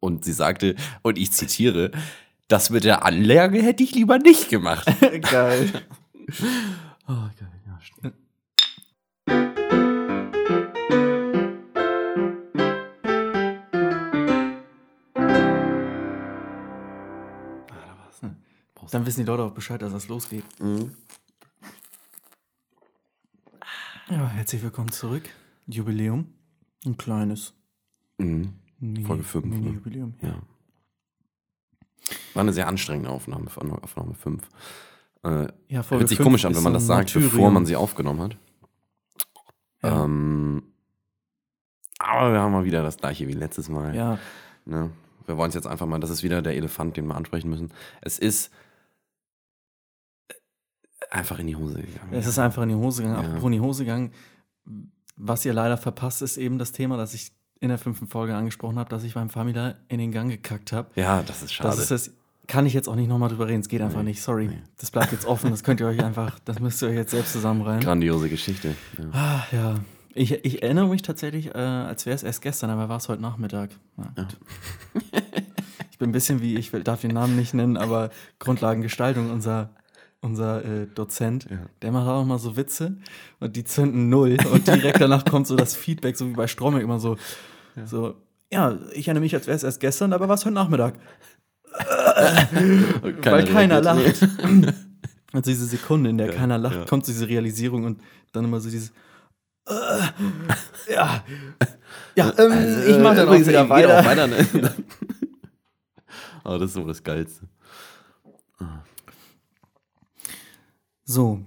Und 0.00 0.24
sie 0.24 0.32
sagte, 0.32 0.76
und 1.02 1.18
ich 1.18 1.30
zitiere, 1.32 1.90
das 2.48 2.70
mit 2.70 2.84
der 2.84 3.04
Anlage 3.04 3.62
hätte 3.62 3.82
ich 3.82 3.94
lieber 3.94 4.18
nicht 4.18 4.48
gemacht. 4.48 4.86
geil. 5.30 5.70
Oh, 7.06 7.28
geil, 7.38 7.52
ja, 7.66 7.78
stimmt. 7.80 8.14
Ah. 18.22 18.30
Brauchst 18.74 18.94
Dann 18.94 19.06
wissen 19.06 19.20
die 19.20 19.26
Leute 19.26 19.44
auch 19.44 19.52
Bescheid, 19.52 19.82
dass 19.82 19.92
das 19.92 20.08
losgeht. 20.08 20.44
Mhm. 20.60 20.96
Ja, 24.08 24.28
herzlich 24.28 24.62
willkommen 24.62 24.90
zurück. 24.90 25.28
Jubiläum. 25.66 26.32
Ein 26.84 26.96
kleines. 26.96 27.52
Mhm. 28.18 28.54
Mini, 28.80 29.04
Folge 29.04 29.22
fünf, 29.22 29.44
ne? 29.46 29.56
Mini-Jubiläum. 29.56 30.14
Ja. 30.22 30.42
War 32.34 32.40
eine 32.42 32.52
sehr 32.52 32.66
anstrengende 32.66 33.10
Aufnahme, 33.10 33.46
Aufnahme 33.82 34.14
5. 34.14 34.42
Äh, 35.22 35.48
Ja, 35.68 35.82
Folge 35.82 36.02
hört 36.02 36.08
sich 36.08 36.18
komisch 36.18 36.44
an, 36.44 36.54
wenn 36.56 36.62
man 36.62 36.72
das 36.72 36.86
sagt, 36.86 37.08
Martyrium. 37.14 37.30
bevor 37.30 37.50
man 37.50 37.66
sie 37.66 37.76
aufgenommen 37.76 38.20
hat. 38.20 38.36
Ja. 39.82 40.04
Ähm, 40.04 40.62
aber 41.98 42.32
wir 42.32 42.40
haben 42.40 42.52
mal 42.52 42.64
wieder 42.64 42.82
das 42.82 42.96
gleiche 42.96 43.28
wie 43.28 43.32
letztes 43.32 43.68
Mal. 43.68 43.94
ja, 43.94 44.18
Ne? 44.64 44.90
Wir 45.26 45.36
wollen 45.36 45.50
es 45.50 45.54
jetzt 45.54 45.66
einfach 45.66 45.86
mal, 45.86 46.00
das 46.00 46.10
ist 46.10 46.22
wieder 46.22 46.42
der 46.42 46.56
Elefant, 46.56 46.96
den 46.96 47.06
wir 47.06 47.14
ansprechen 47.14 47.50
müssen. 47.50 47.72
Es 48.00 48.18
ist 48.18 48.50
äh, 50.28 50.34
einfach 51.10 51.38
in 51.38 51.46
die 51.46 51.56
Hose 51.56 51.82
gegangen. 51.82 52.12
es 52.14 52.26
ist 52.26 52.38
einfach 52.38 52.62
in 52.62 52.70
die 52.70 52.74
Hose 52.74 53.02
gegangen. 53.02 53.22
Ja. 53.22 53.28
Apropos 53.28 53.46
in 53.46 53.52
die 53.52 53.60
Hose 53.60 53.84
gegangen. 53.84 54.12
Was 55.16 55.44
ihr 55.44 55.52
leider 55.52 55.76
verpasst, 55.76 56.22
ist 56.22 56.36
eben 56.38 56.58
das 56.58 56.72
Thema, 56.72 56.96
das 56.96 57.12
ich 57.14 57.32
in 57.60 57.68
der 57.68 57.78
fünften 57.78 58.06
Folge 58.06 58.34
angesprochen 58.34 58.78
habe, 58.78 58.88
dass 58.90 59.04
ich 59.04 59.14
beim 59.14 59.30
Famila 59.30 59.74
in 59.88 59.98
den 59.98 60.12
Gang 60.12 60.30
gekackt 60.30 60.72
habe. 60.72 60.88
ja, 60.96 61.22
das 61.22 61.42
ist 61.42 61.52
schade. 61.52 61.68
Das 61.70 61.78
ist 61.78 61.90
das. 61.90 62.10
Kann 62.46 62.66
ich 62.66 62.72
jetzt 62.74 62.88
auch 62.88 62.96
nicht 62.96 63.08
nochmal 63.08 63.28
drüber 63.28 63.46
reden. 63.46 63.60
Es 63.60 63.68
geht 63.68 63.80
einfach 63.80 63.98
Nee, 64.02 64.08
nicht. 64.10 64.22
Sorry. 64.22 64.48
nee. 64.48 64.58
Das 64.78 64.90
bleibt 64.90 65.12
jetzt 65.12 65.24
offen. 65.24 65.50
Das 65.50 65.62
könnt 65.62 65.78
ihr 65.78 65.86
euch 65.86 66.02
einfach, 66.02 66.38
das 66.44 66.58
müsst 66.58 66.82
ihr 66.82 66.88
euch 66.88 66.96
jetzt 66.96 67.12
selbst 67.12 67.32
zusammenreimen. 67.32 67.80
Grandiose 67.80 68.28
Geschichte. 68.28 68.74
Ja. 68.98 69.04
Ah, 69.12 69.42
ja. 69.52 69.74
Ich, 70.14 70.32
ich 70.44 70.60
erinnere 70.60 70.88
mich 70.88 71.02
tatsächlich, 71.02 71.54
äh, 71.54 71.58
als 71.58 72.06
wäre 72.06 72.16
es 72.16 72.24
erst 72.24 72.42
gestern, 72.42 72.70
aber 72.70 72.88
war 72.88 72.96
es 72.96 73.08
heute 73.08 73.22
Nachmittag. 73.22 73.70
Ja, 73.96 74.04
gut. 74.16 74.36
ich 75.92 75.98
bin 75.98 76.08
ein 76.08 76.12
bisschen 76.12 76.40
wie, 76.42 76.56
ich 76.56 76.72
will, 76.72 76.82
darf 76.82 77.02
den 77.02 77.12
Namen 77.12 77.36
nicht 77.36 77.54
nennen, 77.54 77.76
aber 77.76 78.10
Grundlagengestaltung, 78.40 79.30
unser, 79.30 79.70
unser 80.20 80.64
äh, 80.64 80.86
Dozent, 80.92 81.46
Ja. 81.48 81.58
der 81.82 81.92
macht 81.92 82.08
auch 82.08 82.22
immer 82.22 82.40
so 82.40 82.56
Witze 82.56 82.96
und 83.38 83.54
die 83.54 83.62
zünden 83.62 84.08
null 84.08 84.36
und 84.52 84.66
direkt 84.66 85.00
danach 85.00 85.24
kommt 85.24 85.46
so 85.46 85.54
das 85.54 85.76
Feedback, 85.76 86.16
so 86.16 86.28
wie 86.28 86.32
bei 86.32 86.48
Stromberg 86.48 86.82
immer 86.82 86.98
so, 86.98 87.16
so, 87.84 88.16
ja, 88.52 88.78
ich 88.92 89.06
erinnere 89.06 89.22
mich, 89.22 89.34
als 89.34 89.46
wäre 89.46 89.56
es 89.56 89.62
erst 89.62 89.80
gestern, 89.80 90.12
aber 90.12 90.28
war 90.28 90.34
es 90.34 90.44
heute 90.44 90.54
Nachmittag. 90.54 90.94
Weil 93.22 93.44
keiner 93.46 93.80
lacht. 93.80 94.26
Also 95.32 95.48
diese 95.48 95.66
Sekunde, 95.66 96.10
in 96.10 96.18
der 96.18 96.26
Geil, 96.26 96.36
keiner 96.36 96.58
lacht, 96.58 96.74
ja. 96.74 96.84
kommt 96.86 97.06
diese 97.06 97.28
Realisierung 97.28 97.84
und 97.84 98.00
dann 98.32 98.46
immer 98.46 98.58
so 98.58 98.68
dieses 98.68 98.90
äh, 99.68 100.92
Ja. 100.92 101.22
Ja, 102.16 102.32
ähm, 102.36 102.82
ich 102.88 102.98
mache 102.98 103.14
dann 103.14 103.28
auch 103.28 103.34
wieder 103.34 103.68
weiter. 103.68 104.00
Auch 104.00 104.04
weiter 104.04 104.26
ne? 104.26 104.74
Aber 106.42 106.58
das 106.58 106.70
ist 106.70 106.74
so 106.74 106.84
das 106.84 107.00
Geilste. 107.04 107.46
So, 111.04 111.40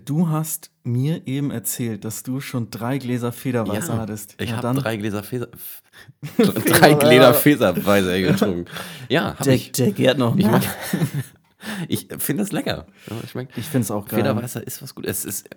du 0.00 0.28
hast 0.28 0.70
mir 0.84 1.26
eben 1.26 1.50
erzählt, 1.50 2.04
dass 2.04 2.22
du 2.22 2.40
schon 2.40 2.70
drei 2.70 2.98
Gläser 2.98 3.32
Federweißer 3.32 3.98
hattest. 3.98 4.34
Ich 4.40 4.50
Ja, 4.50 4.56
habe 4.56 4.62
dann 4.68 4.76
drei 4.76 4.96
Gläser 4.96 5.22
Feser. 5.22 5.48
drei 6.38 6.94
Gläser 6.94 7.34
Feserweiser 7.34 8.20
getrunken. 8.20 8.64
Ja, 9.08 9.30
hab 9.38 9.42
der, 9.42 9.54
ich. 9.54 9.72
der 9.72 9.92
gärt 9.92 10.18
noch 10.18 10.36
Ich, 10.36 10.46
mag- 10.46 10.62
ich 11.88 12.08
finde 12.18 12.42
das 12.42 12.52
lecker. 12.52 12.86
Ja, 13.10 13.16
ich 13.56 13.64
finde 13.66 13.84
es 13.84 13.90
auch 13.90 14.06
geil. 14.06 14.20
Federweißer 14.20 14.66
ist 14.66 14.82
was 14.82 14.94
gut. 14.94 15.06
Es 15.06 15.24
ist, 15.24 15.48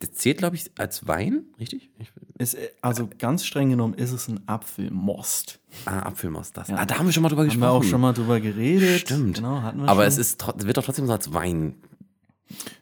das 0.00 0.12
zählt, 0.12 0.38
glaube 0.38 0.56
ich, 0.56 0.70
als 0.78 1.06
Wein, 1.06 1.44
richtig? 1.58 1.90
Ich, 1.98 2.10
Ist, 2.38 2.56
also 2.82 3.08
ganz 3.18 3.44
streng 3.44 3.70
genommen 3.70 3.94
ist 3.94 4.12
es 4.12 4.28
ein 4.28 4.40
Apfelmost. 4.46 5.60
ah, 5.86 6.00
Apfelmost, 6.00 6.56
das. 6.56 6.68
Ja. 6.68 6.76
Ah, 6.76 6.84
da 6.86 6.98
haben 6.98 7.06
wir 7.06 7.12
schon 7.12 7.22
mal 7.22 7.28
drüber 7.30 7.42
Haben 7.42 7.48
gesprochen. 7.48 7.62
wir 7.66 7.70
auch 7.72 7.84
schon 7.84 8.00
mal 8.00 8.12
drüber 8.12 8.38
geredet. 8.40 9.00
Stimmt. 9.00 9.36
Genau, 9.36 9.62
hatten 9.62 9.78
wir 9.82 9.88
Aber 9.88 10.02
schon. 10.02 10.08
es 10.08 10.18
ist, 10.18 10.46
wird 10.64 10.76
doch 10.76 10.84
trotzdem 10.84 11.06
so 11.06 11.12
als 11.12 11.32
Wein. 11.32 11.74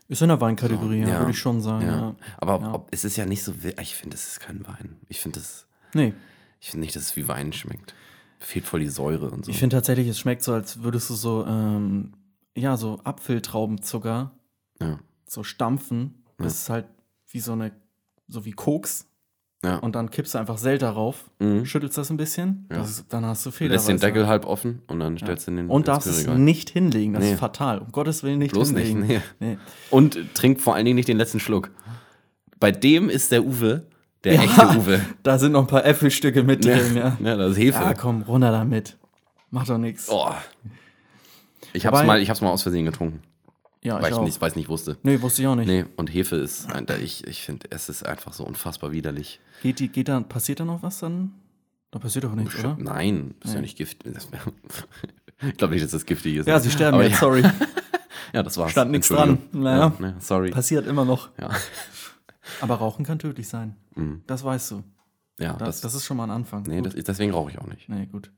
Ist 0.08 0.22
in 0.22 0.28
der 0.28 0.40
Weinkategorie, 0.40 1.00
ja, 1.00 1.08
Ja. 1.08 1.18
würde 1.20 1.32
ich 1.32 1.38
schon 1.38 1.60
sagen. 1.60 1.86
Ja. 1.86 2.14
Aber. 2.38 2.74
Ob, 2.74 2.88
es 2.92 3.04
ist 3.04 3.16
ja 3.16 3.26
nicht 3.26 3.42
so. 3.42 3.52
Ich 3.80 3.94
finde, 3.96 4.14
es 4.16 4.26
ist 4.28 4.40
kein 4.40 4.66
Wein. 4.66 4.96
Ich 5.08 5.20
finde 5.20 5.40
das. 5.40 5.66
Nee, 5.94 6.14
Ich 6.60 6.70
finde 6.70 6.84
nicht, 6.86 6.96
dass 6.96 7.02
es 7.04 7.16
wie 7.16 7.26
Wein 7.28 7.52
schmeckt. 7.52 7.94
Fehlt 8.38 8.66
voll 8.66 8.80
die 8.80 8.88
Säure 8.88 9.30
und 9.30 9.44
so. 9.44 9.50
ich 9.50 9.58
finde 9.58 9.76
tatsächlich, 9.76 10.08
es 10.08 10.18
schmeckt 10.18 10.42
so, 10.42 10.52
als 10.52 10.82
würdest 10.82 11.08
du 11.10 11.14
so, 11.14 11.46
ähm, 11.46 12.12
ja, 12.56 12.76
so 12.76 13.00
Apfeltraubenzucker 13.02 14.32
ja. 14.80 14.98
so 15.26 15.42
stampfen. 15.42 16.22
Das 16.38 16.52
ist 16.54 16.70
halt 16.70 16.86
wie 17.30 17.40
so 17.40 17.52
eine, 17.52 17.72
so 18.28 18.44
wie 18.44 18.52
Koks. 18.52 19.06
Ja. 19.66 19.76
Und 19.78 19.94
dann 19.96 20.10
kippst 20.10 20.34
du 20.34 20.38
einfach 20.38 20.58
Sel 20.58 20.78
darauf, 20.78 21.24
Mhm. 21.38 21.64
schüttelst 21.66 21.98
das 21.98 22.10
ein 22.10 22.16
bisschen, 22.16 22.66
Ja. 22.70 22.78
das 22.78 23.04
dann 23.08 23.24
hast 23.26 23.44
du 23.44 23.50
Federweißer. 23.50 23.74
lässt 23.74 23.88
den 23.88 23.98
Deckel 24.08 24.26
halb 24.26 24.46
offen 24.46 24.82
und 24.86 25.00
dann 25.00 25.18
stellst 25.18 25.48
du 25.48 25.50
den 25.52 25.68
Und 25.68 25.88
darfst 25.88 26.06
es 26.08 26.26
nicht 26.26 26.70
hinlegen, 26.70 27.12
das 27.14 27.22
Nee. 27.24 27.32
ist 27.32 27.40
fatal. 27.40 27.78
Um 27.80 27.90
Gottes 27.92 28.22
Willen 28.22 28.38
nicht 28.38 28.52
Bloß 28.52 28.72
nicht, 28.72 28.88
hinlegen. 28.88 29.22
nee. 29.40 29.50
Nee. 29.52 29.58
Und 29.90 30.18
trink 30.34 30.60
vor 30.60 30.74
allen 30.74 30.84
Dingen 30.84 30.96
nicht 30.96 31.08
den 31.08 31.18
letzten 31.18 31.40
Schluck. 31.40 31.70
Bei 32.60 32.70
dem 32.70 33.10
ist 33.10 33.32
der 33.32 33.44
Uwe, 33.44 33.86
der 34.24 34.34
Ja. 34.34 34.42
echte 34.44 34.66
Uwe. 34.78 35.00
Da 35.22 35.38
sind 35.38 35.52
noch 35.52 35.62
ein 35.62 35.66
paar 35.66 35.84
Äpfelstücke 35.84 36.42
mit 36.42 36.64
drin, 36.64 36.96
ja. 36.96 37.16
ja, 37.22 37.36
das 37.36 37.52
ist 37.52 37.58
Hefe. 37.58 37.82
Ja, 37.82 37.94
komm, 37.94 38.22
runter 38.22 38.50
damit. 38.52 38.96
Macht 39.50 39.68
doch 39.68 39.78
nichts. 39.78 40.08
oh. 40.10 40.30
Ich 41.72 41.84
hab's, 41.86 41.94
Wobei- 41.98 42.06
mal, 42.06 42.20
ich 42.22 42.30
hab's 42.30 42.40
mal 42.40 42.50
aus 42.50 42.62
Versehen 42.62 42.86
getrunken, 42.86 43.20
Ja, 43.82 44.00
weil 44.02 44.10
ich 44.10 44.18
auch. 44.18 44.24
nicht, 44.24 44.40
weil 44.40 44.50
ich 44.50 44.56
nicht 44.56 44.68
wusste. 44.68 44.96
Nee, 45.02 45.20
wusste 45.22 45.42
ich 45.42 45.48
auch 45.48 45.54
nicht. 45.54 45.68
Nee, 45.68 45.84
und 45.96 46.12
Hefe 46.12 46.36
ist, 46.36 46.66
ich, 47.02 47.26
ich 47.26 47.42
finde, 47.42 47.68
es 47.70 47.88
ist 47.88 48.04
einfach 48.04 48.32
so 48.32 48.44
unfassbar 48.44 48.90
widerlich. 48.92 49.40
Geht, 49.62 49.78
die, 49.78 49.88
geht 49.88 50.08
da, 50.08 50.20
passiert 50.20 50.60
da 50.60 50.64
noch 50.64 50.82
was 50.82 50.98
dann? 50.98 51.32
Da 51.92 51.98
passiert 52.00 52.24
doch 52.24 52.34
nichts, 52.34 52.58
oder? 52.58 52.76
Nein, 52.80 53.34
ist 53.44 53.50
ja 53.50 53.56
Nee. 53.56 53.62
nicht 53.62 53.76
Gift. 53.78 54.04
Ich 55.42 55.56
glaube 55.58 55.74
nicht, 55.74 55.84
dass 55.84 55.90
das 55.92 56.06
giftig 56.06 56.36
ist. 56.36 56.46
Ja, 56.46 56.58
sie 56.58 56.70
sterben 56.70 56.98
jetzt, 57.02 57.12
ja, 57.12 57.18
sorry. 57.18 57.42
ja, 58.32 58.42
das 58.42 58.56
war's. 58.56 58.70
Stand 58.72 58.90
nichts 58.90 59.08
dran. 59.08 59.36
Naja. 59.52 59.92
Ja, 59.98 60.00
ne, 60.00 60.16
sorry. 60.18 60.50
Passiert 60.50 60.86
immer 60.86 61.04
noch. 61.04 61.28
Ja, 61.38 61.50
Aber 62.62 62.76
Rauchen 62.76 63.04
kann 63.04 63.18
tödlich 63.18 63.46
sein. 63.46 63.76
Mhm. 63.96 64.22
Das 64.26 64.42
weißt 64.44 64.70
du. 64.70 64.82
ja 65.38 65.52
Das, 65.52 65.58
das, 65.58 65.80
das 65.82 65.94
ist 65.96 66.06
schon 66.06 66.16
mal 66.16 66.24
ein 66.24 66.30
Anfang. 66.30 66.62
nee, 66.62 66.80
das, 66.80 66.94
deswegen 66.94 67.32
rauche 67.32 67.50
ich 67.50 67.58
auch 67.58 67.66
nicht. 67.66 67.86
nee, 67.90 68.06
gut. 68.06 68.30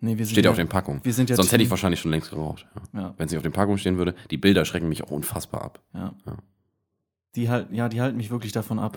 Nee, 0.00 0.16
wir 0.16 0.24
sind 0.24 0.32
Steht 0.34 0.44
ja 0.44 0.50
auf 0.50 0.56
den 0.56 0.68
Packungen. 0.68 1.00
wir 1.04 1.12
sind 1.12 1.28
ja 1.30 1.36
Sonst 1.36 1.50
hätte 1.52 1.62
ich 1.62 1.66
Team- 1.68 1.70
wahrscheinlich 1.72 2.00
schon 2.00 2.10
längst 2.12 2.30
geraucht. 2.30 2.66
Ja. 2.94 3.00
Ja, 3.00 3.14
Wenn 3.16 3.26
es 3.26 3.32
nicht 3.32 3.38
auf 3.38 3.42
den 3.42 3.52
Packungen 3.52 3.78
stehen 3.78 3.98
würde, 3.98 4.14
die 4.30 4.36
Bilder 4.38 4.64
schrecken 4.64 4.88
mich 4.88 5.02
auch 5.04 5.10
unfassbar 5.10 5.62
ab. 5.62 5.80
ja. 5.94 6.12
Die 7.36 7.50
halt, 7.50 7.70
ja, 7.70 7.90
die 7.90 8.00
halten 8.00 8.16
mich 8.16 8.30
wirklich 8.30 8.52
davon 8.52 8.78
ab. 8.78 8.96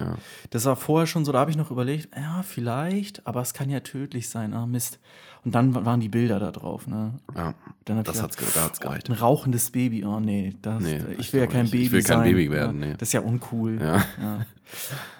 Das 0.51 0.63
war 0.65 0.75
vorher 0.77 1.05
schon 1.05 1.25
so, 1.25 1.31
da 1.33 1.39
habe 1.39 1.51
ich 1.51 1.57
noch 1.57 1.69
überlegt, 1.69 2.15
ja, 2.15 2.41
vielleicht, 2.43 3.27
aber 3.27 3.41
es 3.41 3.53
kann 3.53 3.69
ja 3.69 3.81
tödlich 3.81 4.29
sein. 4.29 4.53
Ah, 4.53 4.65
Mist. 4.65 4.99
Und 5.43 5.53
dann 5.53 5.75
wa- 5.75 5.83
waren 5.85 5.99
die 5.99 6.07
Bilder 6.07 6.39
da 6.39 6.51
drauf, 6.51 6.87
ne? 6.87 7.19
Ja, 7.35 7.53
Dann 7.85 7.97
hab 7.97 8.05
das 8.05 8.15
ich 8.17 8.23
hat's, 8.23 8.37
gedacht, 8.37 8.53
ge- 8.53 8.61
da 8.61 8.67
hat's 8.67 8.79
gereicht. 8.79 9.09
ein 9.09 9.13
rauchendes 9.15 9.69
Baby, 9.71 10.05
oh 10.05 10.19
nee, 10.21 10.55
das, 10.61 10.81
Nee, 10.81 11.01
ich 11.13 11.19
ich 11.19 11.33
will 11.33 11.41
ja 11.41 11.47
kein 11.47 11.63
nicht. 11.65 11.73
Ich 11.73 11.79
Baby 11.81 11.91
will 11.91 12.03
kein 12.03 12.17
sein. 12.19 12.23
Baby 12.23 12.51
werden, 12.51 12.79
nee. 12.79 12.93
Das 12.97 13.09
ist 13.09 13.13
ja 13.13 13.19
uncool. 13.19 13.79
Ja. 13.81 13.97
Ja. 14.19 14.45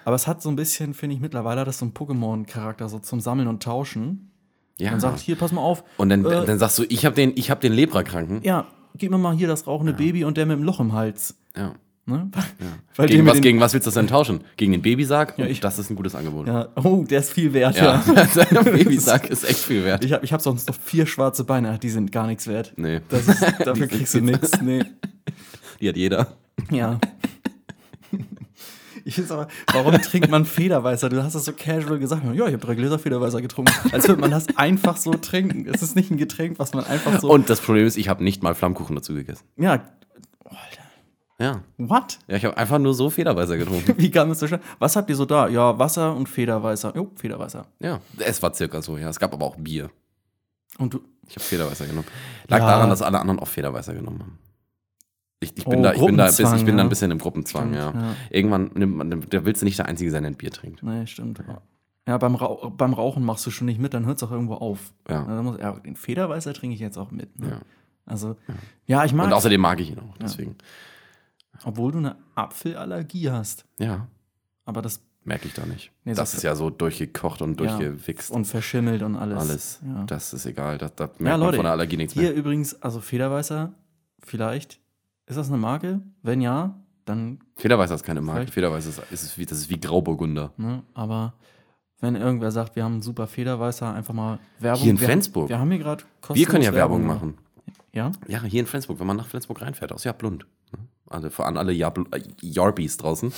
Aber 0.06 0.16
es 0.16 0.26
hat 0.26 0.40
so 0.42 0.48
ein 0.48 0.56
bisschen, 0.56 0.94
finde 0.94 1.14
ich, 1.14 1.20
mittlerweile 1.20 1.60
hat 1.60 1.68
das 1.68 1.78
so 1.78 1.84
einen 1.84 1.92
Pokémon-Charakter, 1.94 2.88
so 2.88 2.98
zum 2.98 3.20
Sammeln 3.20 3.46
und 3.46 3.62
Tauschen. 3.62 4.31
Ja. 4.78 4.90
Man 4.92 5.00
sagt, 5.00 5.18
hier, 5.20 5.36
pass 5.36 5.52
mal 5.52 5.60
auf, 5.60 5.84
und 5.96 6.08
dann, 6.08 6.24
äh, 6.24 6.44
dann 6.46 6.58
sagst 6.58 6.78
du, 6.78 6.84
ich 6.88 7.04
habe 7.06 7.14
den, 7.14 7.32
ich 7.36 7.50
hab 7.50 7.60
den 7.60 7.72
Leprakranken. 7.72 8.40
ja, 8.42 8.66
gib 8.96 9.10
mir 9.10 9.18
mal 9.18 9.34
hier 9.34 9.48
das 9.48 9.66
rauchende 9.66 9.92
Baby 9.92 10.24
und 10.24 10.36
der 10.36 10.46
mit 10.46 10.56
dem 10.58 10.64
Loch 10.64 10.80
im 10.80 10.92
Hals. 10.92 11.36
Ja. 11.56 11.74
Ne? 12.04 12.28
ja. 12.98 13.06
Gegen 13.06 13.26
was, 13.26 13.40
gegen 13.40 13.60
was 13.60 13.74
willst 13.74 13.86
du 13.86 13.90
das 13.90 13.94
denn 13.94 14.08
tauschen? 14.08 14.40
Gegen 14.56 14.72
den 14.72 14.82
Babysack? 14.82 15.34
Ja, 15.36 15.46
ich- 15.46 15.60
das 15.60 15.78
ist 15.78 15.88
ein 15.88 15.94
gutes 15.94 16.16
Angebot. 16.16 16.48
Ja, 16.48 16.66
oh, 16.82 17.04
der 17.08 17.20
ist 17.20 17.30
viel 17.32 17.52
wert, 17.52 17.76
Ja, 17.76 18.02
ja. 18.04 18.24
der 18.50 18.62
Babysack 18.64 19.30
ist 19.30 19.48
echt 19.48 19.60
viel 19.60 19.84
wert. 19.84 20.04
Ich 20.04 20.12
habe 20.12 20.24
ich 20.24 20.32
hab 20.32 20.42
sonst 20.42 20.66
noch 20.68 20.74
vier 20.74 21.06
schwarze 21.06 21.44
Beine, 21.44 21.70
Ach, 21.72 21.78
die 21.78 21.90
sind 21.90 22.10
gar 22.10 22.26
nichts 22.26 22.48
wert. 22.48 22.72
Nee, 22.76 23.02
Das 23.08 23.28
ist, 23.28 23.40
dafür 23.64 23.86
kriegst 23.86 24.14
du 24.14 24.20
nichts. 24.20 24.50
nichts. 24.60 24.62
Nee. 24.62 24.82
die 25.80 25.88
hat 25.90 25.96
jeder. 25.96 26.26
Ja. 26.72 26.98
Ich 29.04 29.14
finde 29.16 29.32
aber, 29.34 29.48
warum 29.72 29.94
trinkt 30.00 30.30
man 30.30 30.44
Federweißer? 30.44 31.08
Du 31.08 31.22
hast 31.22 31.34
das 31.34 31.44
so 31.44 31.52
casual 31.52 31.98
gesagt. 31.98 32.22
Ja, 32.24 32.32
ich 32.46 32.52
habe 32.52 32.58
drei 32.58 32.74
Gläser 32.74 32.98
Federweißer 32.98 33.40
getrunken. 33.42 33.72
Als 33.92 34.06
würde 34.08 34.20
man 34.20 34.30
das 34.30 34.46
einfach 34.56 34.96
so 34.96 35.12
trinken. 35.12 35.66
Es 35.72 35.82
ist 35.82 35.96
nicht 35.96 36.10
ein 36.10 36.16
Getränk, 36.18 36.58
was 36.58 36.72
man 36.74 36.84
einfach 36.84 37.20
so. 37.20 37.30
Und 37.30 37.50
das 37.50 37.60
Problem 37.60 37.86
ist, 37.86 37.96
ich 37.96 38.08
habe 38.08 38.22
nicht 38.24 38.42
mal 38.42 38.54
Flammkuchen 38.54 38.94
dazu 38.96 39.14
gegessen. 39.14 39.44
ja, 39.56 39.82
Ja. 41.38 41.62
what? 41.78 42.18
Ja, 42.28 42.36
ich 42.36 42.44
habe 42.44 42.56
einfach 42.56 42.78
nur 42.78 42.94
so 42.94 43.10
Federweißer 43.10 43.56
getrunken. 43.56 43.94
Wie 43.98 44.10
kam 44.10 44.30
es 44.30 44.38
zustande? 44.38 44.64
Was 44.78 44.94
habt 44.94 45.10
ihr 45.10 45.16
so 45.16 45.24
da? 45.24 45.48
Ja, 45.48 45.76
Wasser 45.78 46.14
und 46.14 46.28
Federweißer. 46.28 46.92
Jo, 46.94 47.10
Federweißer. 47.16 47.66
ja, 47.80 48.00
es 48.18 48.42
war 48.42 48.54
circa 48.54 48.80
so, 48.82 48.96
ja. 48.98 49.08
Es 49.08 49.18
gab 49.18 49.32
aber 49.32 49.46
auch 49.46 49.56
Bier. 49.56 49.90
Und 50.78 50.94
du. 50.94 51.00
Ich 51.28 51.34
habe 51.36 51.44
Federweißer 51.44 51.86
genommen. 51.86 52.06
Lag 52.48 52.58
Ja. 52.60 52.66
daran, 52.66 52.90
dass 52.90 53.02
alle 53.02 53.18
anderen 53.18 53.40
auch 53.40 53.48
Federweißer 53.48 53.94
genommen 53.94 54.20
haben. 54.20 54.38
Ich, 55.42 55.56
ich 55.56 55.64
bin, 55.64 55.80
Oh, 55.80 55.82
da, 55.82 55.92
ich 55.92 56.04
bin, 56.04 56.16
da, 56.16 56.28
ich 56.28 56.36
bin 56.36 56.46
da 56.66 56.72
ja. 56.76 56.78
ein 56.82 56.88
bisschen 56.88 57.10
im 57.10 57.18
Gruppenzwang, 57.18 57.72
Stimmt, 57.74 57.94
ja. 57.94 58.00
ja. 58.00 58.14
Irgendwann 58.30 58.70
nimmt 58.74 58.96
man, 58.96 59.10
da 59.28 59.44
willst 59.44 59.62
du 59.62 59.66
nicht 59.66 59.78
der 59.78 59.86
Einzige 59.86 60.10
sein, 60.10 60.22
der 60.22 60.32
ein 60.32 60.36
Bier 60.36 60.50
trinkt. 60.50 60.82
Nee, 60.82 61.06
stimmt. 61.06 61.42
Ja, 62.06 62.18
beim, 62.18 62.34
Rauch, 62.34 62.70
beim 62.70 62.94
Rauchen 62.94 63.24
machst 63.24 63.46
du 63.46 63.50
schon 63.50 63.66
nicht 63.66 63.80
mit, 63.80 63.94
dann 63.94 64.06
hört 64.06 64.16
es 64.16 64.22
auch 64.22 64.32
irgendwo 64.32 64.54
auf. 64.54 64.92
Ja. 65.08 65.24
Dann 65.24 65.44
muss, 65.44 65.58
ja, 65.58 65.72
den 65.72 65.94
Federweißer 65.96 66.52
trinke 66.54 66.74
ich 66.74 66.80
jetzt 66.80 66.98
auch 66.98 67.10
mit. 67.12 67.38
Ne? 67.38 67.48
Ja. 67.50 67.60
Also, 68.06 68.36
ja, 68.86 69.04
ich 69.04 69.12
mag 69.12 69.26
Und 69.26 69.32
außerdem 69.32 69.60
mag 69.60 69.78
ich 69.80 69.90
ihn 69.92 69.98
auch. 70.00 70.16
Deswegen. 70.18 70.56
obwohl 71.64 71.92
du 71.92 71.98
eine 71.98 72.16
Apfelallergie 72.34 73.30
hast. 73.30 73.64
Ja, 73.78 74.08
Aber 74.64 74.82
das 74.82 75.00
merke 75.24 75.46
ich 75.46 75.54
da 75.54 75.64
nicht. 75.64 75.92
Nee, 76.04 76.14
das 76.14 76.32
so- 76.32 76.38
ist 76.38 76.42
ja 76.42 76.56
so 76.56 76.70
durchgekocht 76.70 77.40
und 77.42 77.60
ja, 77.60 77.66
durchgewichst. 77.78 78.32
und 78.32 78.44
verschimmelt 78.46 79.02
und 79.04 79.14
alles. 79.14 79.38
alles. 79.38 79.80
Ja. 79.86 80.02
Das 80.04 80.32
ist 80.32 80.46
egal. 80.46 80.78
Da, 80.78 80.88
da 80.88 81.04
merkt 81.04 81.20
Ja, 81.20 81.24
man 81.30 81.40
Leute, 81.40 81.56
von 81.56 81.64
der 81.64 81.72
Allergie 81.72 81.96
nichts 81.96 82.14
Hier 82.14 82.22
mehr. 82.24 82.34
übrigens, 82.34 82.82
also 82.82 83.00
Federweißer, 83.00 83.72
vielleicht. 84.18 84.80
Ist 85.26 85.36
das 85.36 85.48
eine 85.48 85.56
Marke? 85.56 86.00
Wenn 86.22 86.40
ja, 86.40 86.74
dann, 87.04 87.40
Federweißer 87.56 87.94
ist 87.94 88.04
keine 88.04 88.20
Marke. 88.20 88.50
Federweißer 88.50 88.88
ist, 88.88 89.02
ist 89.10 89.22
es 89.22 89.38
wie, 89.38 89.46
das 89.46 89.58
ist 89.58 89.70
wie 89.70 89.80
Grauburgunder. 89.80 90.52
ne, 90.56 90.82
aber 90.94 91.34
wenn 92.00 92.16
irgendwer 92.16 92.50
sagt, 92.50 92.74
wir 92.74 92.84
haben 92.84 92.94
einen 92.94 93.02
super 93.02 93.28
Federweißer, 93.28 93.94
einfach 93.94 94.12
mal 94.12 94.38
Werbung. 94.58 94.82
Hier 94.82 94.90
in 94.90 95.00
wir, 95.00 95.06
Flensburg. 95.06 95.48
Wir 95.48 95.58
haben 95.58 95.70
hier 95.70 95.78
gerade 95.78 96.04
Wir 96.32 96.46
können 96.46 96.64
ja 96.64 96.74
Werbung 96.74 97.06
machen. 97.06 97.38
Ja? 97.92 98.10
Ja, 98.26 98.42
hier 98.42 98.60
in 98.60 98.66
Flensburg, 98.66 98.98
wenn 98.98 99.06
man 99.06 99.16
nach 99.16 99.28
Flensburg 99.28 99.62
reinfährt, 99.62 99.92
aus 99.92 100.04
Jablund. 100.04 100.46
Also 101.08 101.30
vor 101.30 101.46
allem 101.46 101.58
alle 101.58 101.72
Jabl 101.72 102.06
äh, 102.12 102.22
Jarbis 102.40 102.96
draußen. 102.96 103.32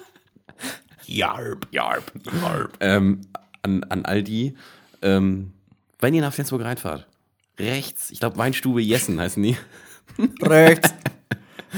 Jarb, 1.06 1.68
Jarb, 1.70 2.12
Jarb. 2.42 2.76
Ähm, 2.80 3.20
an, 3.62 3.84
an 3.84 4.04
all 4.04 4.22
die, 4.22 4.56
ähm, 5.02 5.52
wenn 5.98 6.14
ihr 6.14 6.22
nach 6.22 6.32
Flensburg 6.32 6.62
reinfahrt, 6.62 7.06
rechts, 7.58 8.10
ich 8.10 8.20
glaube 8.20 8.38
Weinstube 8.38 8.80
Jessen 8.80 9.20
heißen 9.20 9.42
die, 9.42 9.56
Rechts. 10.42 10.94